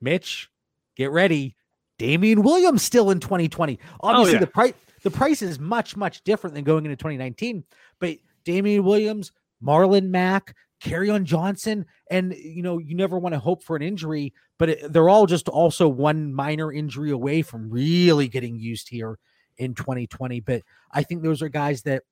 Mitch, 0.00 0.48
get 0.96 1.10
ready. 1.10 1.56
Damien 1.98 2.42
Williams 2.42 2.82
still 2.82 3.10
in 3.10 3.20
2020. 3.20 3.78
Obviously, 4.00 4.30
oh, 4.30 4.34
yeah. 4.34 4.40
the 4.40 4.46
price 4.46 4.74
the 5.02 5.10
price 5.10 5.42
is 5.42 5.58
much 5.58 5.96
much 5.96 6.22
different 6.24 6.54
than 6.54 6.64
going 6.64 6.84
into 6.84 6.96
2019. 6.96 7.64
But 7.98 8.16
Damien 8.44 8.84
Williams, 8.84 9.32
Marlon 9.62 10.08
Mack, 10.08 10.54
on 10.90 11.24
Johnson, 11.24 11.86
and 12.10 12.34
you 12.34 12.62
know 12.62 12.78
you 12.78 12.94
never 12.94 13.18
want 13.18 13.34
to 13.34 13.38
hope 13.38 13.62
for 13.62 13.76
an 13.76 13.82
injury, 13.82 14.32
but 14.58 14.70
it, 14.70 14.92
they're 14.92 15.08
all 15.08 15.26
just 15.26 15.48
also 15.48 15.88
one 15.88 16.32
minor 16.34 16.72
injury 16.72 17.10
away 17.10 17.42
from 17.42 17.70
really 17.70 18.28
getting 18.28 18.58
used 18.58 18.88
here 18.88 19.18
in 19.58 19.74
2020. 19.74 20.40
But 20.40 20.62
I 20.90 21.02
think 21.02 21.22
those 21.22 21.42
are 21.42 21.48
guys 21.48 21.82
that, 21.82 22.02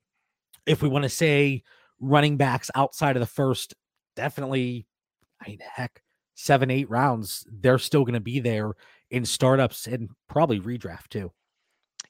if 0.67 0.83
we 0.83 0.89
want 0.89 1.05
to 1.05 1.09
say 1.09 1.63
running 2.01 2.37
backs 2.37 2.71
outside 2.75 3.17
of 3.17 3.21
the 3.21 3.27
first, 3.27 3.75
definitely, 4.17 4.87
I 5.45 5.51
mean, 5.51 5.59
heck, 5.61 6.03
seven 6.35 6.71
eight 6.71 6.89
rounds, 6.89 7.47
they're 7.51 7.79
still 7.79 8.05
going 8.05 8.15
to 8.15 8.21
be 8.21 8.41
there 8.41 8.73
in 9.11 9.25
startups 9.25 9.87
and 9.87 10.09
probably 10.29 10.61
redraft 10.61 11.09
too. 11.09 11.33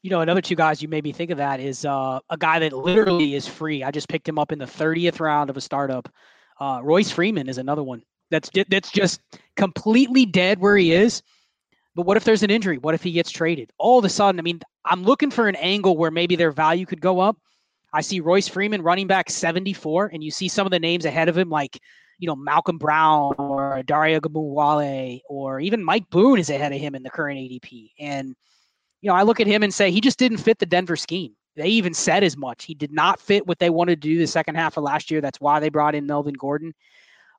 You 0.03 0.11
know, 0.11 0.21
another 0.21 0.41
two 0.41 0.55
guys 0.55 0.81
you 0.81 0.89
made 0.89 1.05
me 1.05 1.13
think 1.13 1.31
of 1.31 1.39
that 1.39 1.61
is 1.61 1.85
uh, 1.85 2.21
a 2.31 2.37
guy 2.37 2.59
that 2.61 2.73
literally 2.73 3.35
is 3.35 3.47
free. 3.47 3.85
I 3.85 3.91
just 3.91 4.09
picked 4.09 4.27
him 4.27 4.39
up 4.39 4.51
in 4.51 4.59
the 4.59 4.65
30th 4.65 5.21
round 5.21 5.51
of 5.51 5.59
a 5.59 5.61
startup. 5.61 6.09
Uh, 6.61 6.81
Royce 6.83 7.11
Freeman 7.11 7.49
is 7.49 7.59
another 7.59 7.83
one 7.83 8.03
that's 8.31 8.51
that's 8.69 8.91
just 8.91 9.21
completely 9.57 10.27
dead 10.27 10.61
where 10.61 10.77
he 10.77 10.93
is. 10.93 11.23
But 11.95 12.07
what 12.07 12.17
if 12.17 12.25
there's 12.25 12.43
an 12.43 12.51
injury? 12.51 12.79
What 12.79 12.95
if 12.95 13.03
he 13.03 13.13
gets 13.13 13.31
traded? 13.31 13.73
All 13.79 13.99
of 13.99 14.05
a 14.05 14.09
sudden, 14.09 14.39
I 14.39 14.43
mean, 14.43 14.61
I'm 14.85 15.03
looking 15.03 15.31
for 15.31 15.49
an 15.49 15.57
angle 15.57 15.97
where 15.97 16.11
maybe 16.11 16.37
their 16.37 16.53
value 16.53 16.87
could 16.87 17.01
go 17.01 17.19
up. 17.19 17.37
I 17.93 18.03
see 18.03 18.21
Royce 18.21 18.47
Freeman 18.47 18.83
running 18.83 19.09
back 19.09 19.29
74, 19.29 20.11
and 20.13 20.23
you 20.23 20.31
see 20.31 20.47
some 20.47 20.67
of 20.67 20.71
the 20.71 20.79
names 20.79 21.05
ahead 21.05 21.29
of 21.29 21.37
him, 21.37 21.51
like 21.51 21.81
you 22.19 22.29
know 22.29 22.37
Malcolm 22.37 22.79
Brown 22.79 23.35
or 23.39 23.83
Dare 23.85 24.21
Ogunbowale, 24.21 25.21
or 25.29 25.59
even 25.59 25.83
Mike 25.83 26.09
Boone 26.11 26.39
is 26.39 26.51
ahead 26.51 26.73
of 26.73 26.79
him 26.79 26.95
in 26.95 27.03
the 27.03 27.11
current 27.11 27.39
ADP. 27.39 27.91
And 27.99 28.37
you 29.01 29.09
know, 29.09 29.17
I 29.17 29.23
look 29.23 29.41
at 29.41 29.47
him 29.47 29.63
and 29.63 29.75
say 29.75 29.91
he 29.91 30.01
just 30.01 30.19
didn't 30.19 30.39
fit 30.39 30.59
the 30.59 30.67
Denver 30.67 30.97
scheme. 30.97 31.35
They 31.61 31.69
even 31.69 31.93
said 31.93 32.25
as 32.25 32.39
much. 32.39 32.65
He 32.65 32.75
did 32.75 32.91
not 32.91 33.21
fit 33.21 33.47
what 33.47 33.59
they 33.59 33.69
wanted 33.69 34.01
to 34.01 34.09
do 34.09 34.19
the 34.19 34.27
second 34.27 34.55
half 34.55 34.79
of 34.79 34.83
last 34.83 35.11
year. 35.11 35.21
That's 35.21 35.41
why 35.41 35.61
they 35.61 35.69
brought 35.69 35.95
in 35.95 36.07
Melvin 36.07 36.33
Gordon. 36.33 36.75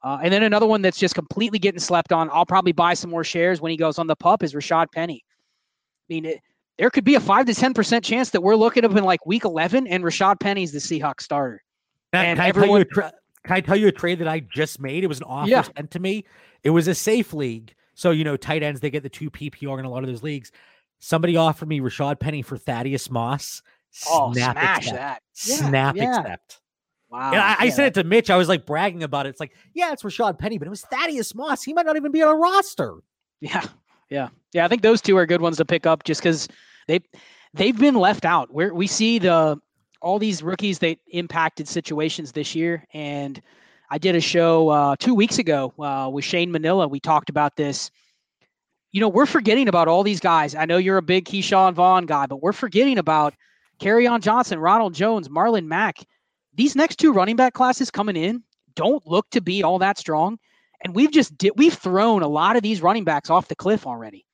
Uh, 0.04 0.20
and 0.22 0.32
then 0.32 0.44
another 0.44 0.68
one 0.68 0.84
that's 0.84 1.00
just 1.00 1.16
completely 1.16 1.58
getting 1.58 1.80
slept 1.80 2.12
on. 2.12 2.30
I'll 2.32 2.46
probably 2.46 2.72
buy 2.72 2.94
some 2.94 3.10
more 3.10 3.24
shares 3.24 3.62
when 3.62 3.72
he 3.72 3.78
goes 3.78 3.98
on 3.98 4.06
the 4.06 4.16
pup 4.16 4.44
is 4.44 4.54
Rashad 4.54 4.92
Penny. 4.94 5.24
I 5.26 6.14
mean, 6.14 6.26
it, 6.26 6.40
there 6.78 6.92
could 6.92 7.04
be 7.04 7.16
a 7.16 7.20
five 7.20 7.48
to 7.48 7.56
ten 7.56 7.74
percent 7.74 8.06
chance 8.06 8.30
that 8.32 8.42
we're 8.42 8.56
looking 8.56 8.86
up 8.86 8.96
in 8.96 9.04
like 9.04 9.26
week 9.26 9.44
eleven, 9.44 9.88
and 9.88 10.04
Rashad 10.04 10.40
Penny's 10.40 10.72
the 10.72 10.80
Seahawks 10.80 11.22
starter. 11.22 11.64
and 12.14 12.38
can, 12.38 12.48
everyone, 12.48 12.82
I 12.82 12.84
tra- 12.84 13.14
can 13.44 13.56
I 13.56 13.62
tell 13.62 13.76
you 13.76 13.88
a 13.88 13.92
trade 13.92 14.20
that 14.20 14.28
I 14.28 14.40
just 14.40 14.80
made? 14.80 15.04
It 15.04 15.08
was 15.08 15.20
an 15.20 15.26
offer 15.26 15.50
yeah. 15.50 15.64
sent 15.64 15.92
to 15.92 16.00
me. 16.00 16.26
It 16.64 16.70
was 16.70 16.88
a 16.88 16.96
safe 16.96 17.34
league, 17.34 17.74
so 17.96 18.12
you 18.12 18.24
know 18.24 18.38
tight 18.38 18.64
ends 18.64 18.82
they 18.82 18.90
get 18.90 19.04
the 19.04 19.10
two 19.10 19.32
PPR 19.32 19.80
in 19.80 19.86
a 19.86 19.90
lot 19.90 20.04
of 20.04 20.10
those 20.10 20.24
leagues. 20.24 20.52
Somebody 21.00 21.38
offered 21.38 21.68
me 21.68 21.80
Rashad 21.80 22.20
Penny 22.20 22.44
for 22.44 22.58
Thaddeus 22.58 23.10
Moss. 23.10 23.62
Oh, 24.08 24.32
Snap 24.34 24.58
smash 24.58 24.78
accept. 24.78 24.98
that! 24.98 25.22
Yeah, 25.46 25.56
Snap 25.56 25.96
yeah. 25.96 26.20
accept. 26.20 26.62
Wow. 27.10 27.32
And 27.32 27.42
I, 27.42 27.56
I 27.60 27.70
said 27.70 27.88
it 27.88 27.94
to 27.96 28.04
Mitch. 28.06 28.30
I 28.30 28.38
was 28.38 28.48
like 28.48 28.66
bragging 28.66 29.04
about 29.04 29.26
it. 29.26 29.30
It's 29.30 29.40
like, 29.42 29.52
yeah, 29.74 29.92
it's 29.92 30.02
Rashad 30.04 30.40
Penny, 30.40 30.58
but 30.58 30.66
it 30.66 30.70
was 30.70 30.82
Thaddeus 30.82 31.36
Moss. 31.36 31.62
He 31.62 31.74
might 31.74 31.86
not 31.86 31.98
even 31.98 32.12
be 32.12 32.22
on 32.24 32.30
a 32.30 32.38
roster. 32.38 32.96
Yeah. 33.42 33.66
Yeah. 34.10 34.30
Yeah. 34.54 34.64
I 34.64 34.68
think 34.70 34.82
those 34.82 35.02
two 35.02 35.18
are 35.18 35.26
good 35.26 35.42
ones 35.42 35.58
to 35.58 35.66
pick 35.66 35.86
up 35.86 36.04
just 36.06 36.22
because 36.22 36.48
they 36.88 37.02
they've 37.54 37.78
been 37.78 37.96
left 37.96 38.24
out. 38.24 38.54
Where 38.54 38.74
we 38.74 38.88
see 38.88 39.20
the 39.20 39.60
all 40.02 40.20
these 40.20 40.42
rookies 40.42 40.80
that 40.80 40.98
impacted 41.08 41.68
situations 41.68 42.32
this 42.32 42.56
year. 42.56 42.86
And 42.94 43.42
I 43.90 43.98
did 43.98 44.16
a 44.16 44.22
show 44.22 44.70
uh, 44.70 44.96
two 44.98 45.14
weeks 45.14 45.38
ago 45.38 45.74
uh, 45.80 46.10
with 46.12 46.24
Shane 46.26 46.52
Manila. 46.52 46.88
We 46.88 47.00
talked 47.00 47.30
about 47.30 47.56
this. 47.56 47.92
You 48.94 49.02
know, 49.02 49.10
we're 49.10 49.26
forgetting 49.26 49.68
about 49.68 49.88
all 49.88 50.04
these 50.04 50.20
guys. 50.20 50.56
I 50.56 50.66
know 50.66 50.78
you're 50.78 50.98
a 50.98 51.02
big 51.02 51.26
Ke'Shawn 51.26 51.74
Vaughn 51.74 52.06
guy, 52.06 52.26
but 52.26 52.42
we're 52.42 52.52
forgetting 52.54 52.98
about 52.98 53.34
Kerryon 53.82 54.22
Johnson, 54.22 54.60
Ronald 54.60 54.94
Jones, 54.94 55.28
Marlon 55.28 55.66
Mack 55.66 56.06
these 56.54 56.76
next 56.76 56.98
two 56.98 57.14
running 57.14 57.36
back 57.36 57.54
classes 57.54 57.92
coming 57.92 58.16
in 58.16 58.44
don't 58.76 59.06
look 59.06 59.30
to 59.32 59.42
be 59.42 59.64
all 59.64 59.80
that 59.80 59.98
strong. 59.98 60.38
And 60.84 60.96
we've 60.96 61.12
just 61.12 61.38
di- 61.38 61.52
we've 61.56 61.74
thrown 61.74 62.24
a 62.24 62.28
lot 62.28 62.56
of 62.56 62.64
these 62.64 62.82
running 62.82 63.04
backs 63.04 63.30
off 63.30 63.48
the 63.48 63.56
cliff 63.56 63.86
already. 63.86 64.26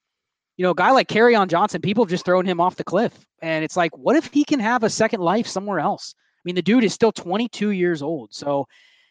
You 0.58 0.64
know, 0.64 0.72
a 0.72 0.76
guy 0.76 0.92
like 0.92 1.08
Kerryon 1.08 1.48
Johnson, 1.48 1.82
people 1.82 2.04
have 2.04 2.10
just 2.10 2.26
thrown 2.26 2.46
him 2.46 2.60
off 2.60 2.76
the 2.76 2.84
cliff. 2.84 3.26
And 3.42 3.64
it's 3.64 3.78
like, 3.78 3.96
what 3.98 4.16
if 4.16 4.32
he 4.34 4.44
can 4.44 4.60
have 4.60 4.84
a 4.84 4.90
second 4.90 5.22
life 5.22 5.48
somewhere 5.48 5.80
else? 5.80 6.16
I 6.18 6.42
mean, 6.46 6.56
the 6.56 6.62
dude 6.62 6.84
is 6.84 6.94
still 6.94 7.12
22 7.12 7.72
years 7.72 8.02
old. 8.02 8.34
So, 8.34 8.68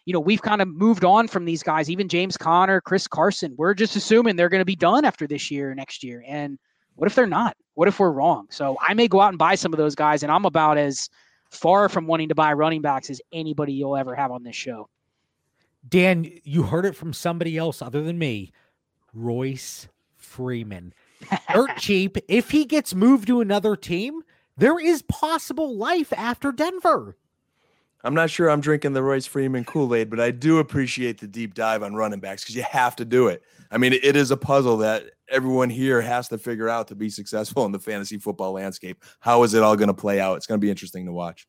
you 0.07 0.12
know, 0.12 0.20
we've 0.20 0.43
kind 0.43 0.62
of 0.62 0.68
moved 0.68 1.05
on 1.05 1.28
from 1.28 1.45
these 1.45 1.62
guys, 1.62 1.91
even 1.91 2.09
James 2.09 2.37
Conner, 2.37 2.80
Chris 2.80 3.07
Carson. 3.07 3.55
We're 3.57 3.74
just 3.74 3.95
assuming 3.95 4.34
they're 4.34 4.49
going 4.49 4.61
to 4.61 4.64
be 4.64 4.76
done 4.76 5.05
after 5.05 5.26
this 5.26 5.51
year, 5.51 5.74
next 5.74 6.03
year. 6.03 6.24
And 6.26 6.59
what 6.97 7.07
if 7.07 7.14
they're 7.14 7.26
not? 7.26 7.57
What 7.74 7.88
if 7.88 8.01
we're 8.01 8.11
wrong? 8.11 8.47
So 8.51 8.76
I 8.80 8.94
may 8.94 9.07
go 9.07 9.20
out 9.20 9.28
and 9.28 9.38
buy 9.38 9.55
some 9.55 9.72
of 9.72 9.78
those 9.78 9.94
guys, 9.94 10.22
and 10.22 10.32
I'm 10.32 10.44
about 10.44 10.78
as 10.78 11.09
far 11.51 11.88
from 11.88 12.07
wanting 12.07 12.28
to 12.28 12.34
buy 12.34 12.53
running 12.53 12.82
backs 12.82 13.11
as 13.11 13.20
anybody 13.32 13.72
you'll 13.72 13.97
ever 13.97 14.14
have 14.14 14.30
on 14.30 14.42
this 14.42 14.57
show. 14.57 14.88
Dan, 15.88 16.30
you 16.42 16.64
heard 16.64 16.84
it 16.84 16.97
from 16.97 17.12
somebody 17.12 17.57
else 17.57 17.80
other 17.80 18.03
than 18.03 18.18
me. 18.18 18.53
Royce 19.14 19.88
Freeman. 20.16 20.92
Dirt 21.53 21.76
cheap. 21.78 22.16
If 22.28 22.51
he 22.51 22.64
gets 22.64 22.94
moved 22.94 23.28
to 23.28 23.40
another 23.40 23.76
team, 23.76 24.22
there 24.57 24.78
is 24.78 25.03
possible 25.03 25.76
life 25.76 26.12
after 26.16 26.51
Denver. 26.51 27.16
I'm 28.07 28.14
not 28.14 28.30
sure 28.30 28.48
I'm 28.48 28.61
drinking 28.61 28.92
the 28.92 29.02
Royce 29.02 29.26
Freeman 29.26 29.64
Kool 29.64 29.92
Aid, 29.92 30.11
but 30.11 30.20
I 30.20 30.30
do 30.30 30.59
appreciate 30.61 31.18
the 31.18 31.26
deep 31.26 31.54
dive 31.54 31.82
on 31.82 31.96
running 31.96 32.20
backs 32.20 32.44
because 32.44 32.54
you 32.54 32.62
have 32.62 32.94
to 32.96 33.04
do 33.04 33.26
it. 33.26 33.42
I 33.72 33.78
mean, 33.78 33.94
it 33.94 34.14
is 34.14 34.30
a 34.30 34.36
puzzle 34.36 34.76
that 34.76 35.07
everyone 35.28 35.70
here 35.70 36.00
has 36.00 36.28
to 36.28 36.38
figure 36.38 36.68
out 36.68 36.86
to 36.88 36.94
be 36.94 37.11
successful 37.11 37.64
in 37.66 37.72
the 37.72 37.80
fantasy 37.80 38.18
football 38.18 38.52
landscape. 38.52 39.02
How 39.18 39.42
is 39.42 39.54
it 39.54 39.62
all 39.64 39.74
going 39.74 39.88
to 39.88 39.94
play 39.94 40.20
out? 40.20 40.36
It's 40.36 40.46
going 40.46 40.61
to 40.61 40.64
be 40.64 40.70
interesting 40.70 41.04
to 41.07 41.12
watch. 41.12 41.48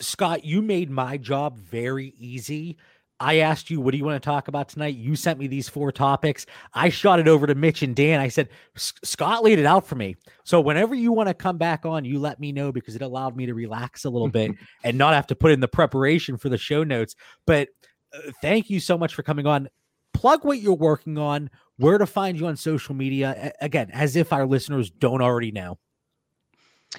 Scott, 0.00 0.44
you 0.44 0.62
made 0.62 0.90
my 0.90 1.16
job 1.16 1.58
very 1.58 2.12
easy. 2.18 2.76
I 3.20 3.36
asked 3.36 3.68
you, 3.68 3.82
what 3.82 3.92
do 3.92 3.98
you 3.98 4.04
want 4.04 4.20
to 4.20 4.26
talk 4.26 4.48
about 4.48 4.70
tonight? 4.70 4.96
You 4.96 5.14
sent 5.14 5.38
me 5.38 5.46
these 5.46 5.68
four 5.68 5.92
topics. 5.92 6.46
I 6.72 6.88
shot 6.88 7.20
it 7.20 7.28
over 7.28 7.46
to 7.46 7.54
Mitch 7.54 7.82
and 7.82 7.94
Dan. 7.94 8.18
I 8.18 8.28
said, 8.28 8.48
Scott 8.76 9.44
laid 9.44 9.58
it 9.58 9.66
out 9.66 9.86
for 9.86 9.94
me. 9.94 10.16
So 10.44 10.58
whenever 10.58 10.94
you 10.94 11.12
want 11.12 11.28
to 11.28 11.34
come 11.34 11.58
back 11.58 11.84
on, 11.84 12.06
you 12.06 12.18
let 12.18 12.40
me 12.40 12.50
know 12.50 12.72
because 12.72 12.96
it 12.96 13.02
allowed 13.02 13.36
me 13.36 13.44
to 13.44 13.52
relax 13.52 14.06
a 14.06 14.10
little 14.10 14.28
bit 14.28 14.52
and 14.84 14.96
not 14.96 15.12
have 15.12 15.26
to 15.26 15.34
put 15.34 15.52
in 15.52 15.60
the 15.60 15.68
preparation 15.68 16.38
for 16.38 16.48
the 16.48 16.56
show 16.56 16.82
notes. 16.82 17.14
But 17.46 17.68
uh, 18.14 18.32
thank 18.40 18.70
you 18.70 18.80
so 18.80 18.96
much 18.96 19.14
for 19.14 19.22
coming 19.22 19.46
on. 19.46 19.68
Plug 20.14 20.42
what 20.42 20.60
you're 20.60 20.72
working 20.72 21.18
on, 21.18 21.50
where 21.76 21.98
to 21.98 22.06
find 22.06 22.40
you 22.40 22.46
on 22.46 22.56
social 22.56 22.94
media. 22.94 23.52
Again, 23.60 23.90
as 23.92 24.16
if 24.16 24.32
our 24.32 24.46
listeners 24.46 24.90
don't 24.90 25.20
already 25.20 25.52
know. 25.52 25.78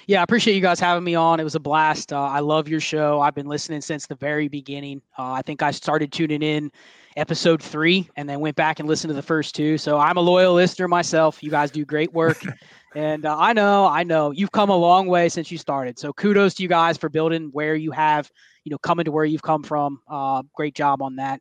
Yeah, 0.06 0.20
I 0.20 0.22
appreciate 0.22 0.54
you 0.54 0.60
guys 0.60 0.80
having 0.80 1.04
me 1.04 1.14
on. 1.14 1.38
It 1.38 1.44
was 1.44 1.54
a 1.54 1.60
blast. 1.60 2.12
Uh, 2.12 2.22
I 2.22 2.40
love 2.40 2.66
your 2.66 2.80
show. 2.80 3.20
I've 3.20 3.34
been 3.34 3.46
listening 3.46 3.82
since 3.82 4.06
the 4.06 4.14
very 4.14 4.48
beginning. 4.48 5.02
Uh, 5.18 5.32
I 5.32 5.42
think 5.42 5.62
I 5.62 5.70
started 5.70 6.10
tuning 6.12 6.42
in 6.42 6.72
episode 7.16 7.62
three 7.62 8.08
and 8.16 8.28
then 8.28 8.40
went 8.40 8.56
back 8.56 8.80
and 8.80 8.88
listened 8.88 9.10
to 9.10 9.14
the 9.14 9.22
first 9.22 9.54
two. 9.54 9.76
So 9.76 9.98
I'm 9.98 10.16
a 10.16 10.20
loyal 10.20 10.54
listener 10.54 10.88
myself. 10.88 11.42
You 11.42 11.50
guys 11.50 11.70
do 11.70 11.84
great 11.84 12.12
work. 12.12 12.42
and 12.94 13.26
uh, 13.26 13.36
I 13.38 13.52
know, 13.52 13.86
I 13.86 14.02
know 14.02 14.30
you've 14.30 14.52
come 14.52 14.70
a 14.70 14.76
long 14.76 15.08
way 15.08 15.28
since 15.28 15.52
you 15.52 15.58
started. 15.58 15.98
So 15.98 16.12
kudos 16.14 16.54
to 16.54 16.62
you 16.62 16.70
guys 16.70 16.96
for 16.96 17.10
building 17.10 17.50
where 17.52 17.74
you 17.74 17.90
have, 17.90 18.30
you 18.64 18.70
know, 18.70 18.78
coming 18.78 19.04
to 19.04 19.12
where 19.12 19.26
you've 19.26 19.42
come 19.42 19.62
from. 19.62 20.00
Uh, 20.08 20.42
great 20.54 20.74
job 20.74 21.02
on 21.02 21.16
that. 21.16 21.40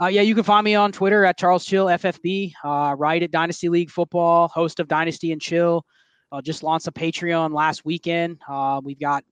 Uh, 0.00 0.06
yeah, 0.06 0.22
you 0.22 0.34
can 0.34 0.42
find 0.42 0.64
me 0.64 0.74
on 0.74 0.90
Twitter 0.90 1.24
at 1.24 1.38
Charles 1.38 1.64
Chill 1.64 1.86
FFB, 1.86 2.52
uh, 2.64 2.96
write 2.96 3.22
at 3.22 3.30
Dynasty 3.30 3.68
League 3.68 3.90
Football, 3.90 4.48
host 4.48 4.80
of 4.80 4.88
Dynasty 4.88 5.30
and 5.30 5.40
Chill. 5.40 5.84
Uh, 6.34 6.42
just 6.42 6.64
launched 6.64 6.88
a 6.88 6.92
Patreon 6.92 7.54
last 7.54 7.84
weekend. 7.84 8.38
Uh, 8.48 8.80
we've 8.82 8.98
got 8.98 9.22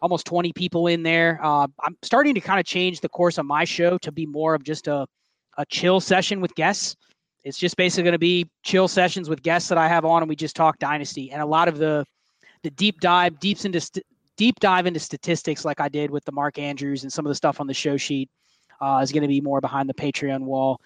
almost 0.00 0.26
20 0.26 0.52
people 0.52 0.86
in 0.86 1.02
there. 1.02 1.40
Uh, 1.42 1.66
I'm 1.80 1.96
starting 2.02 2.34
to 2.36 2.40
kind 2.40 2.60
of 2.60 2.66
change 2.66 3.00
the 3.00 3.08
course 3.08 3.36
of 3.36 3.46
my 3.46 3.64
show 3.64 3.98
to 3.98 4.12
be 4.12 4.26
more 4.26 4.54
of 4.54 4.62
just 4.62 4.86
a, 4.86 5.04
a 5.58 5.66
chill 5.66 5.98
session 5.98 6.40
with 6.40 6.54
guests. 6.54 6.94
It's 7.42 7.58
just 7.58 7.76
basically 7.76 8.04
going 8.04 8.12
to 8.12 8.18
be 8.18 8.48
chill 8.62 8.86
sessions 8.86 9.28
with 9.28 9.42
guests 9.42 9.68
that 9.70 9.78
I 9.78 9.88
have 9.88 10.04
on, 10.04 10.22
and 10.22 10.28
we 10.28 10.36
just 10.36 10.54
talk 10.54 10.78
Dynasty 10.78 11.32
and 11.32 11.42
a 11.42 11.46
lot 11.46 11.66
of 11.66 11.78
the 11.78 12.04
the 12.62 12.70
deep 12.70 13.00
dive, 13.00 13.40
deeps 13.40 13.64
into 13.64 13.80
st- 13.80 14.06
deep 14.36 14.60
dive 14.60 14.86
into 14.86 15.00
statistics, 15.00 15.64
like 15.64 15.80
I 15.80 15.88
did 15.88 16.12
with 16.12 16.24
the 16.24 16.30
Mark 16.30 16.60
Andrews 16.60 17.02
and 17.02 17.12
some 17.12 17.26
of 17.26 17.28
the 17.28 17.34
stuff 17.34 17.60
on 17.60 17.66
the 17.66 17.74
show 17.74 17.96
sheet 17.96 18.30
uh, 18.80 19.00
is 19.02 19.10
going 19.10 19.22
to 19.22 19.28
be 19.28 19.40
more 19.40 19.60
behind 19.60 19.88
the 19.88 19.94
Patreon 19.94 20.42
wall. 20.42 20.80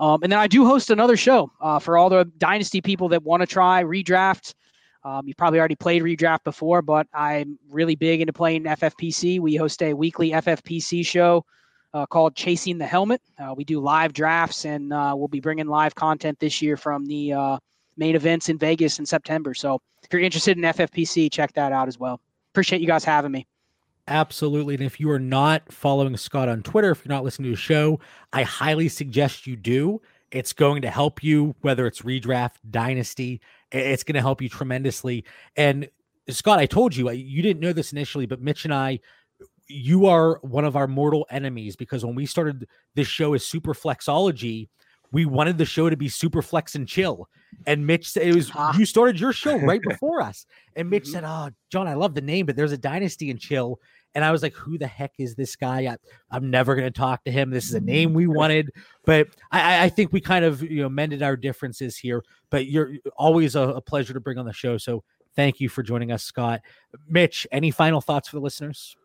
Um, 0.00 0.22
and 0.22 0.32
then 0.32 0.38
I 0.38 0.46
do 0.46 0.64
host 0.64 0.88
another 0.88 1.18
show 1.18 1.50
uh, 1.60 1.78
for 1.80 1.98
all 1.98 2.08
the 2.08 2.24
dynasty 2.38 2.80
people 2.80 3.10
that 3.10 3.22
want 3.22 3.42
to 3.42 3.46
try 3.46 3.82
redraft. 3.82 4.54
Um, 5.08 5.26
you 5.26 5.34
probably 5.34 5.58
already 5.58 5.74
played 5.74 6.02
redraft 6.02 6.44
before, 6.44 6.82
but 6.82 7.06
I'm 7.14 7.58
really 7.70 7.94
big 7.94 8.20
into 8.20 8.32
playing 8.32 8.64
FFPC. 8.64 9.40
We 9.40 9.56
host 9.56 9.82
a 9.82 9.94
weekly 9.94 10.32
FFPC 10.32 11.06
show 11.06 11.46
uh, 11.94 12.04
called 12.04 12.36
Chasing 12.36 12.76
the 12.76 12.84
Helmet. 12.84 13.22
Uh, 13.38 13.54
we 13.56 13.64
do 13.64 13.80
live 13.80 14.12
drafts, 14.12 14.66
and 14.66 14.92
uh, 14.92 15.14
we'll 15.16 15.28
be 15.28 15.40
bringing 15.40 15.66
live 15.66 15.94
content 15.94 16.38
this 16.40 16.60
year 16.60 16.76
from 16.76 17.06
the 17.06 17.32
uh, 17.32 17.58
main 17.96 18.16
events 18.16 18.50
in 18.50 18.58
Vegas 18.58 18.98
in 18.98 19.06
September. 19.06 19.54
So 19.54 19.80
if 20.02 20.12
you're 20.12 20.20
interested 20.20 20.58
in 20.58 20.64
FFPC, 20.64 21.32
check 21.32 21.54
that 21.54 21.72
out 21.72 21.88
as 21.88 21.98
well. 21.98 22.20
Appreciate 22.52 22.82
you 22.82 22.86
guys 22.86 23.02
having 23.02 23.32
me. 23.32 23.46
Absolutely. 24.08 24.74
And 24.74 24.82
if 24.82 25.00
you 25.00 25.10
are 25.10 25.18
not 25.18 25.72
following 25.72 26.14
Scott 26.18 26.50
on 26.50 26.62
Twitter, 26.62 26.90
if 26.90 27.02
you're 27.02 27.14
not 27.14 27.24
listening 27.24 27.50
to 27.50 27.56
the 27.56 27.60
show, 27.60 27.98
I 28.34 28.42
highly 28.42 28.90
suggest 28.90 29.46
you 29.46 29.56
do. 29.56 30.02
It's 30.30 30.52
going 30.52 30.82
to 30.82 30.90
help 30.90 31.22
you, 31.22 31.54
whether 31.62 31.86
it's 31.86 32.02
redraft, 32.02 32.56
dynasty, 32.70 33.40
it's 33.70 34.04
going 34.04 34.14
to 34.14 34.20
help 34.20 34.40
you 34.42 34.48
tremendously. 34.48 35.24
And 35.56 35.88
Scott, 36.28 36.58
I 36.58 36.66
told 36.66 36.94
you, 36.94 37.10
you 37.10 37.42
didn't 37.42 37.60
know 37.60 37.72
this 37.72 37.92
initially, 37.92 38.26
but 38.26 38.40
Mitch 38.40 38.64
and 38.64 38.74
I, 38.74 39.00
you 39.66 40.06
are 40.06 40.38
one 40.42 40.64
of 40.64 40.76
our 40.76 40.86
mortal 40.86 41.26
enemies 41.30 41.76
because 41.76 42.04
when 42.04 42.14
we 42.14 42.26
started 42.26 42.66
this 42.94 43.08
show 43.08 43.34
as 43.34 43.46
Super 43.46 43.74
Flexology, 43.74 44.68
we 45.12 45.24
wanted 45.24 45.58
the 45.58 45.64
show 45.64 45.88
to 45.88 45.96
be 45.96 46.08
super 46.08 46.42
flex 46.42 46.74
and 46.74 46.86
chill. 46.86 47.28
And 47.66 47.86
Mitch 47.86 48.10
said 48.10 48.26
it 48.26 48.34
was 48.34 48.52
you 48.76 48.84
started 48.84 49.18
your 49.18 49.32
show 49.32 49.56
right 49.60 49.80
before 49.82 50.20
us. 50.20 50.46
And 50.76 50.90
Mitch 50.90 51.04
mm-hmm. 51.04 51.12
said, 51.12 51.24
Oh, 51.24 51.50
John, 51.70 51.88
I 51.88 51.94
love 51.94 52.14
the 52.14 52.20
name, 52.20 52.46
but 52.46 52.56
there's 52.56 52.72
a 52.72 52.78
dynasty 52.78 53.30
and 53.30 53.40
chill. 53.40 53.80
And 54.14 54.24
I 54.24 54.32
was 54.32 54.42
like, 54.42 54.54
who 54.54 54.78
the 54.78 54.86
heck 54.86 55.12
is 55.18 55.34
this 55.34 55.54
guy? 55.54 55.96
I, 56.30 56.36
am 56.36 56.50
never 56.50 56.74
going 56.74 56.90
to 56.90 56.98
talk 56.98 57.24
to 57.24 57.30
him. 57.30 57.50
This 57.50 57.66
is 57.66 57.74
a 57.74 57.80
name 57.80 58.14
we 58.14 58.26
wanted. 58.26 58.70
But 59.04 59.28
I, 59.52 59.84
I, 59.84 59.88
think 59.90 60.12
we 60.12 60.20
kind 60.20 60.44
of, 60.44 60.62
you 60.62 60.82
know, 60.82 60.88
mended 60.88 61.22
our 61.22 61.36
differences 61.36 61.96
here. 61.96 62.24
But 62.50 62.66
you're 62.66 62.94
always 63.16 63.54
a, 63.54 63.60
a 63.60 63.80
pleasure 63.80 64.14
to 64.14 64.20
bring 64.20 64.38
on 64.38 64.46
the 64.46 64.52
show. 64.52 64.78
So 64.78 65.04
thank 65.36 65.60
you 65.60 65.68
for 65.68 65.82
joining 65.82 66.10
us, 66.10 66.24
Scott. 66.24 66.62
Mitch, 67.06 67.46
any 67.52 67.70
final 67.70 68.00
thoughts 68.00 68.28
for 68.28 68.36
the 68.36 68.42
listeners? 68.42 68.96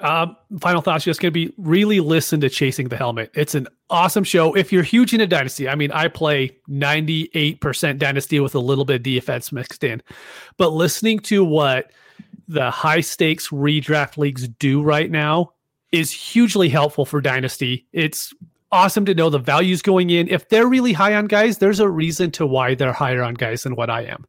Um, 0.00 0.36
final 0.60 0.80
thoughts 0.80 1.04
just 1.04 1.20
going 1.20 1.32
to 1.32 1.46
be 1.46 1.52
really 1.58 1.98
listen 1.98 2.40
to 2.40 2.48
Chasing 2.48 2.88
the 2.88 2.96
Helmet. 2.96 3.30
It's 3.34 3.54
an 3.54 3.66
awesome 3.90 4.22
show. 4.22 4.54
If 4.54 4.72
you're 4.72 4.84
huge 4.84 5.12
into 5.12 5.26
Dynasty, 5.26 5.68
I 5.68 5.74
mean, 5.74 5.90
I 5.90 6.08
play 6.08 6.56
98% 6.68 7.98
Dynasty 7.98 8.38
with 8.38 8.54
a 8.54 8.60
little 8.60 8.84
bit 8.84 8.96
of 8.96 9.02
DFS 9.02 9.50
mixed 9.50 9.82
in, 9.82 10.00
but 10.56 10.70
listening 10.70 11.18
to 11.20 11.44
what 11.44 11.90
the 12.46 12.70
high 12.70 13.00
stakes 13.00 13.48
redraft 13.48 14.16
leagues 14.16 14.48
do 14.48 14.82
right 14.82 15.10
now 15.10 15.52
is 15.92 16.10
hugely 16.10 16.68
helpful 16.68 17.04
for 17.04 17.20
Dynasty. 17.20 17.86
It's 17.92 18.32
awesome 18.70 19.04
to 19.06 19.14
know 19.14 19.30
the 19.30 19.38
values 19.38 19.82
going 19.82 20.10
in. 20.10 20.28
If 20.28 20.48
they're 20.48 20.66
really 20.66 20.92
high 20.92 21.14
on 21.14 21.26
guys, 21.26 21.58
there's 21.58 21.80
a 21.80 21.88
reason 21.88 22.30
to 22.32 22.46
why 22.46 22.74
they're 22.74 22.92
higher 22.92 23.22
on 23.22 23.34
guys 23.34 23.62
than 23.62 23.74
what 23.74 23.90
I 23.90 24.02
am. 24.02 24.26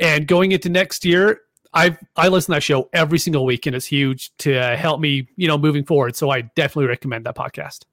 And 0.00 0.26
going 0.26 0.52
into 0.52 0.68
next 0.68 1.04
year, 1.04 1.40
I 1.74 1.96
I 2.16 2.28
listen 2.28 2.52
to 2.52 2.56
that 2.56 2.62
show 2.62 2.88
every 2.92 3.18
single 3.18 3.44
week, 3.44 3.66
and 3.66 3.74
it's 3.74 3.86
huge 3.86 4.36
to 4.38 4.76
help 4.76 5.00
me, 5.00 5.28
you 5.36 5.48
know, 5.48 5.58
moving 5.58 5.84
forward. 5.84 6.16
So 6.16 6.30
I 6.30 6.42
definitely 6.42 6.86
recommend 6.86 7.26
that 7.26 7.36
podcast. 7.36 7.84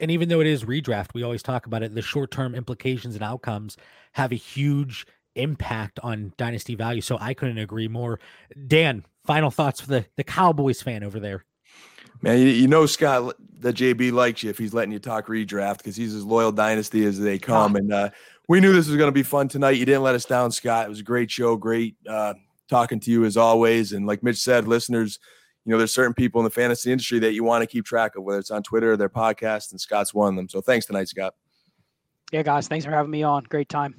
And 0.00 0.10
even 0.10 0.28
though 0.28 0.40
it 0.40 0.46
is 0.46 0.64
redraft, 0.64 1.14
we 1.14 1.22
always 1.22 1.42
talk 1.42 1.66
about 1.66 1.82
it. 1.82 1.94
The 1.94 2.02
short 2.02 2.30
term 2.30 2.54
implications 2.54 3.14
and 3.14 3.22
outcomes 3.22 3.76
have 4.12 4.32
a 4.32 4.36
huge 4.36 5.06
impact 5.34 5.98
on 6.02 6.32
dynasty 6.36 6.74
value. 6.74 7.00
So 7.00 7.18
I 7.20 7.34
couldn't 7.34 7.58
agree 7.58 7.88
more. 7.88 8.20
Dan, 8.66 9.04
final 9.24 9.50
thoughts 9.50 9.80
for 9.80 9.88
the, 9.88 10.06
the 10.16 10.24
Cowboys 10.24 10.82
fan 10.82 11.04
over 11.04 11.20
there. 11.20 11.44
Man, 12.20 12.38
you, 12.38 12.46
you 12.46 12.68
know 12.68 12.86
Scott 12.86 13.34
that 13.60 13.76
JB 13.76 14.12
likes 14.12 14.42
you 14.42 14.50
if 14.50 14.58
he's 14.58 14.74
letting 14.74 14.92
you 14.92 14.98
talk 14.98 15.26
redraft 15.26 15.78
because 15.78 15.96
he's 15.96 16.14
as 16.14 16.24
loyal 16.24 16.52
dynasty 16.52 17.04
as 17.04 17.18
they 17.18 17.38
come. 17.38 17.76
And 17.76 17.92
uh, 17.92 18.10
we 18.48 18.60
knew 18.60 18.72
this 18.72 18.88
was 18.88 18.96
going 18.96 19.08
to 19.08 19.12
be 19.12 19.22
fun 19.22 19.48
tonight. 19.48 19.72
You 19.72 19.86
didn't 19.86 20.02
let 20.02 20.14
us 20.14 20.24
down, 20.24 20.52
Scott. 20.52 20.86
It 20.86 20.88
was 20.88 21.00
a 21.00 21.04
great 21.04 21.30
show, 21.30 21.56
great 21.56 21.96
uh, 22.08 22.34
talking 22.72 23.00
to 23.00 23.10
you 23.10 23.24
as 23.24 23.36
always. 23.36 23.92
And 23.92 24.06
like 24.06 24.22
Mitch 24.22 24.38
said, 24.38 24.66
listeners, 24.66 25.18
you 25.64 25.70
know, 25.70 25.78
there's 25.78 25.92
certain 25.92 26.14
people 26.14 26.40
in 26.40 26.44
the 26.44 26.50
fantasy 26.50 26.90
industry 26.90 27.18
that 27.20 27.34
you 27.34 27.44
want 27.44 27.62
to 27.62 27.66
keep 27.66 27.84
track 27.84 28.16
of, 28.16 28.24
whether 28.24 28.38
it's 28.38 28.50
on 28.50 28.62
Twitter 28.62 28.92
or 28.92 28.96
their 28.96 29.08
podcast, 29.08 29.70
and 29.70 29.80
Scott's 29.80 30.12
one 30.12 30.30
of 30.30 30.36
them. 30.36 30.48
So 30.48 30.60
thanks 30.60 30.86
tonight, 30.86 31.08
Scott. 31.08 31.34
Yeah, 32.32 32.42
guys, 32.42 32.66
thanks 32.66 32.84
for 32.84 32.90
having 32.90 33.10
me 33.10 33.22
on. 33.22 33.44
Great 33.44 33.68
time. 33.68 33.94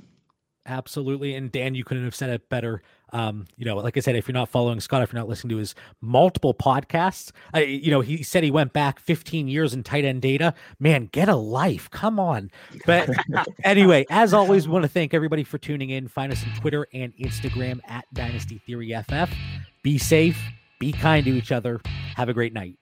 Absolutely. 0.65 1.35
And 1.35 1.51
Dan, 1.51 1.75
you 1.75 1.83
couldn't 1.83 2.05
have 2.05 2.15
said 2.15 2.29
it 2.29 2.47
better. 2.49 2.81
Um, 3.11 3.45
you 3.57 3.65
know, 3.65 3.75
like 3.77 3.97
I 3.97 3.99
said, 3.99 4.15
if 4.15 4.27
you're 4.27 4.33
not 4.33 4.49
following 4.49 4.79
Scott, 4.79 5.03
if 5.03 5.11
you're 5.11 5.19
not 5.19 5.27
listening 5.27 5.49
to 5.49 5.57
his 5.57 5.75
multiple 6.01 6.53
podcasts, 6.53 7.31
I, 7.53 7.63
you 7.63 7.91
know, 7.91 8.01
he 8.01 8.23
said 8.23 8.43
he 8.43 8.51
went 8.51 8.73
back 8.73 8.99
15 8.99 9.47
years 9.47 9.73
in 9.73 9.83
tight 9.83 10.05
end 10.05 10.21
data. 10.21 10.53
Man, 10.79 11.09
get 11.11 11.29
a 11.29 11.35
life. 11.35 11.89
Come 11.91 12.19
on. 12.19 12.49
But 12.85 13.09
anyway, 13.63 14.05
as 14.09 14.33
always, 14.33 14.67
we 14.67 14.73
want 14.73 14.83
to 14.83 14.89
thank 14.89 15.13
everybody 15.13 15.43
for 15.43 15.57
tuning 15.57 15.89
in. 15.89 16.07
Find 16.07 16.31
us 16.31 16.43
on 16.43 16.59
Twitter 16.59 16.87
and 16.93 17.13
Instagram 17.17 17.79
at 17.87 18.05
Dynasty 18.13 18.59
Theory 18.65 18.95
FF. 19.07 19.31
Be 19.83 19.97
safe, 19.97 20.41
be 20.79 20.91
kind 20.91 21.25
to 21.25 21.31
each 21.31 21.51
other. 21.51 21.81
Have 22.15 22.29
a 22.29 22.33
great 22.33 22.53
night. 22.53 22.77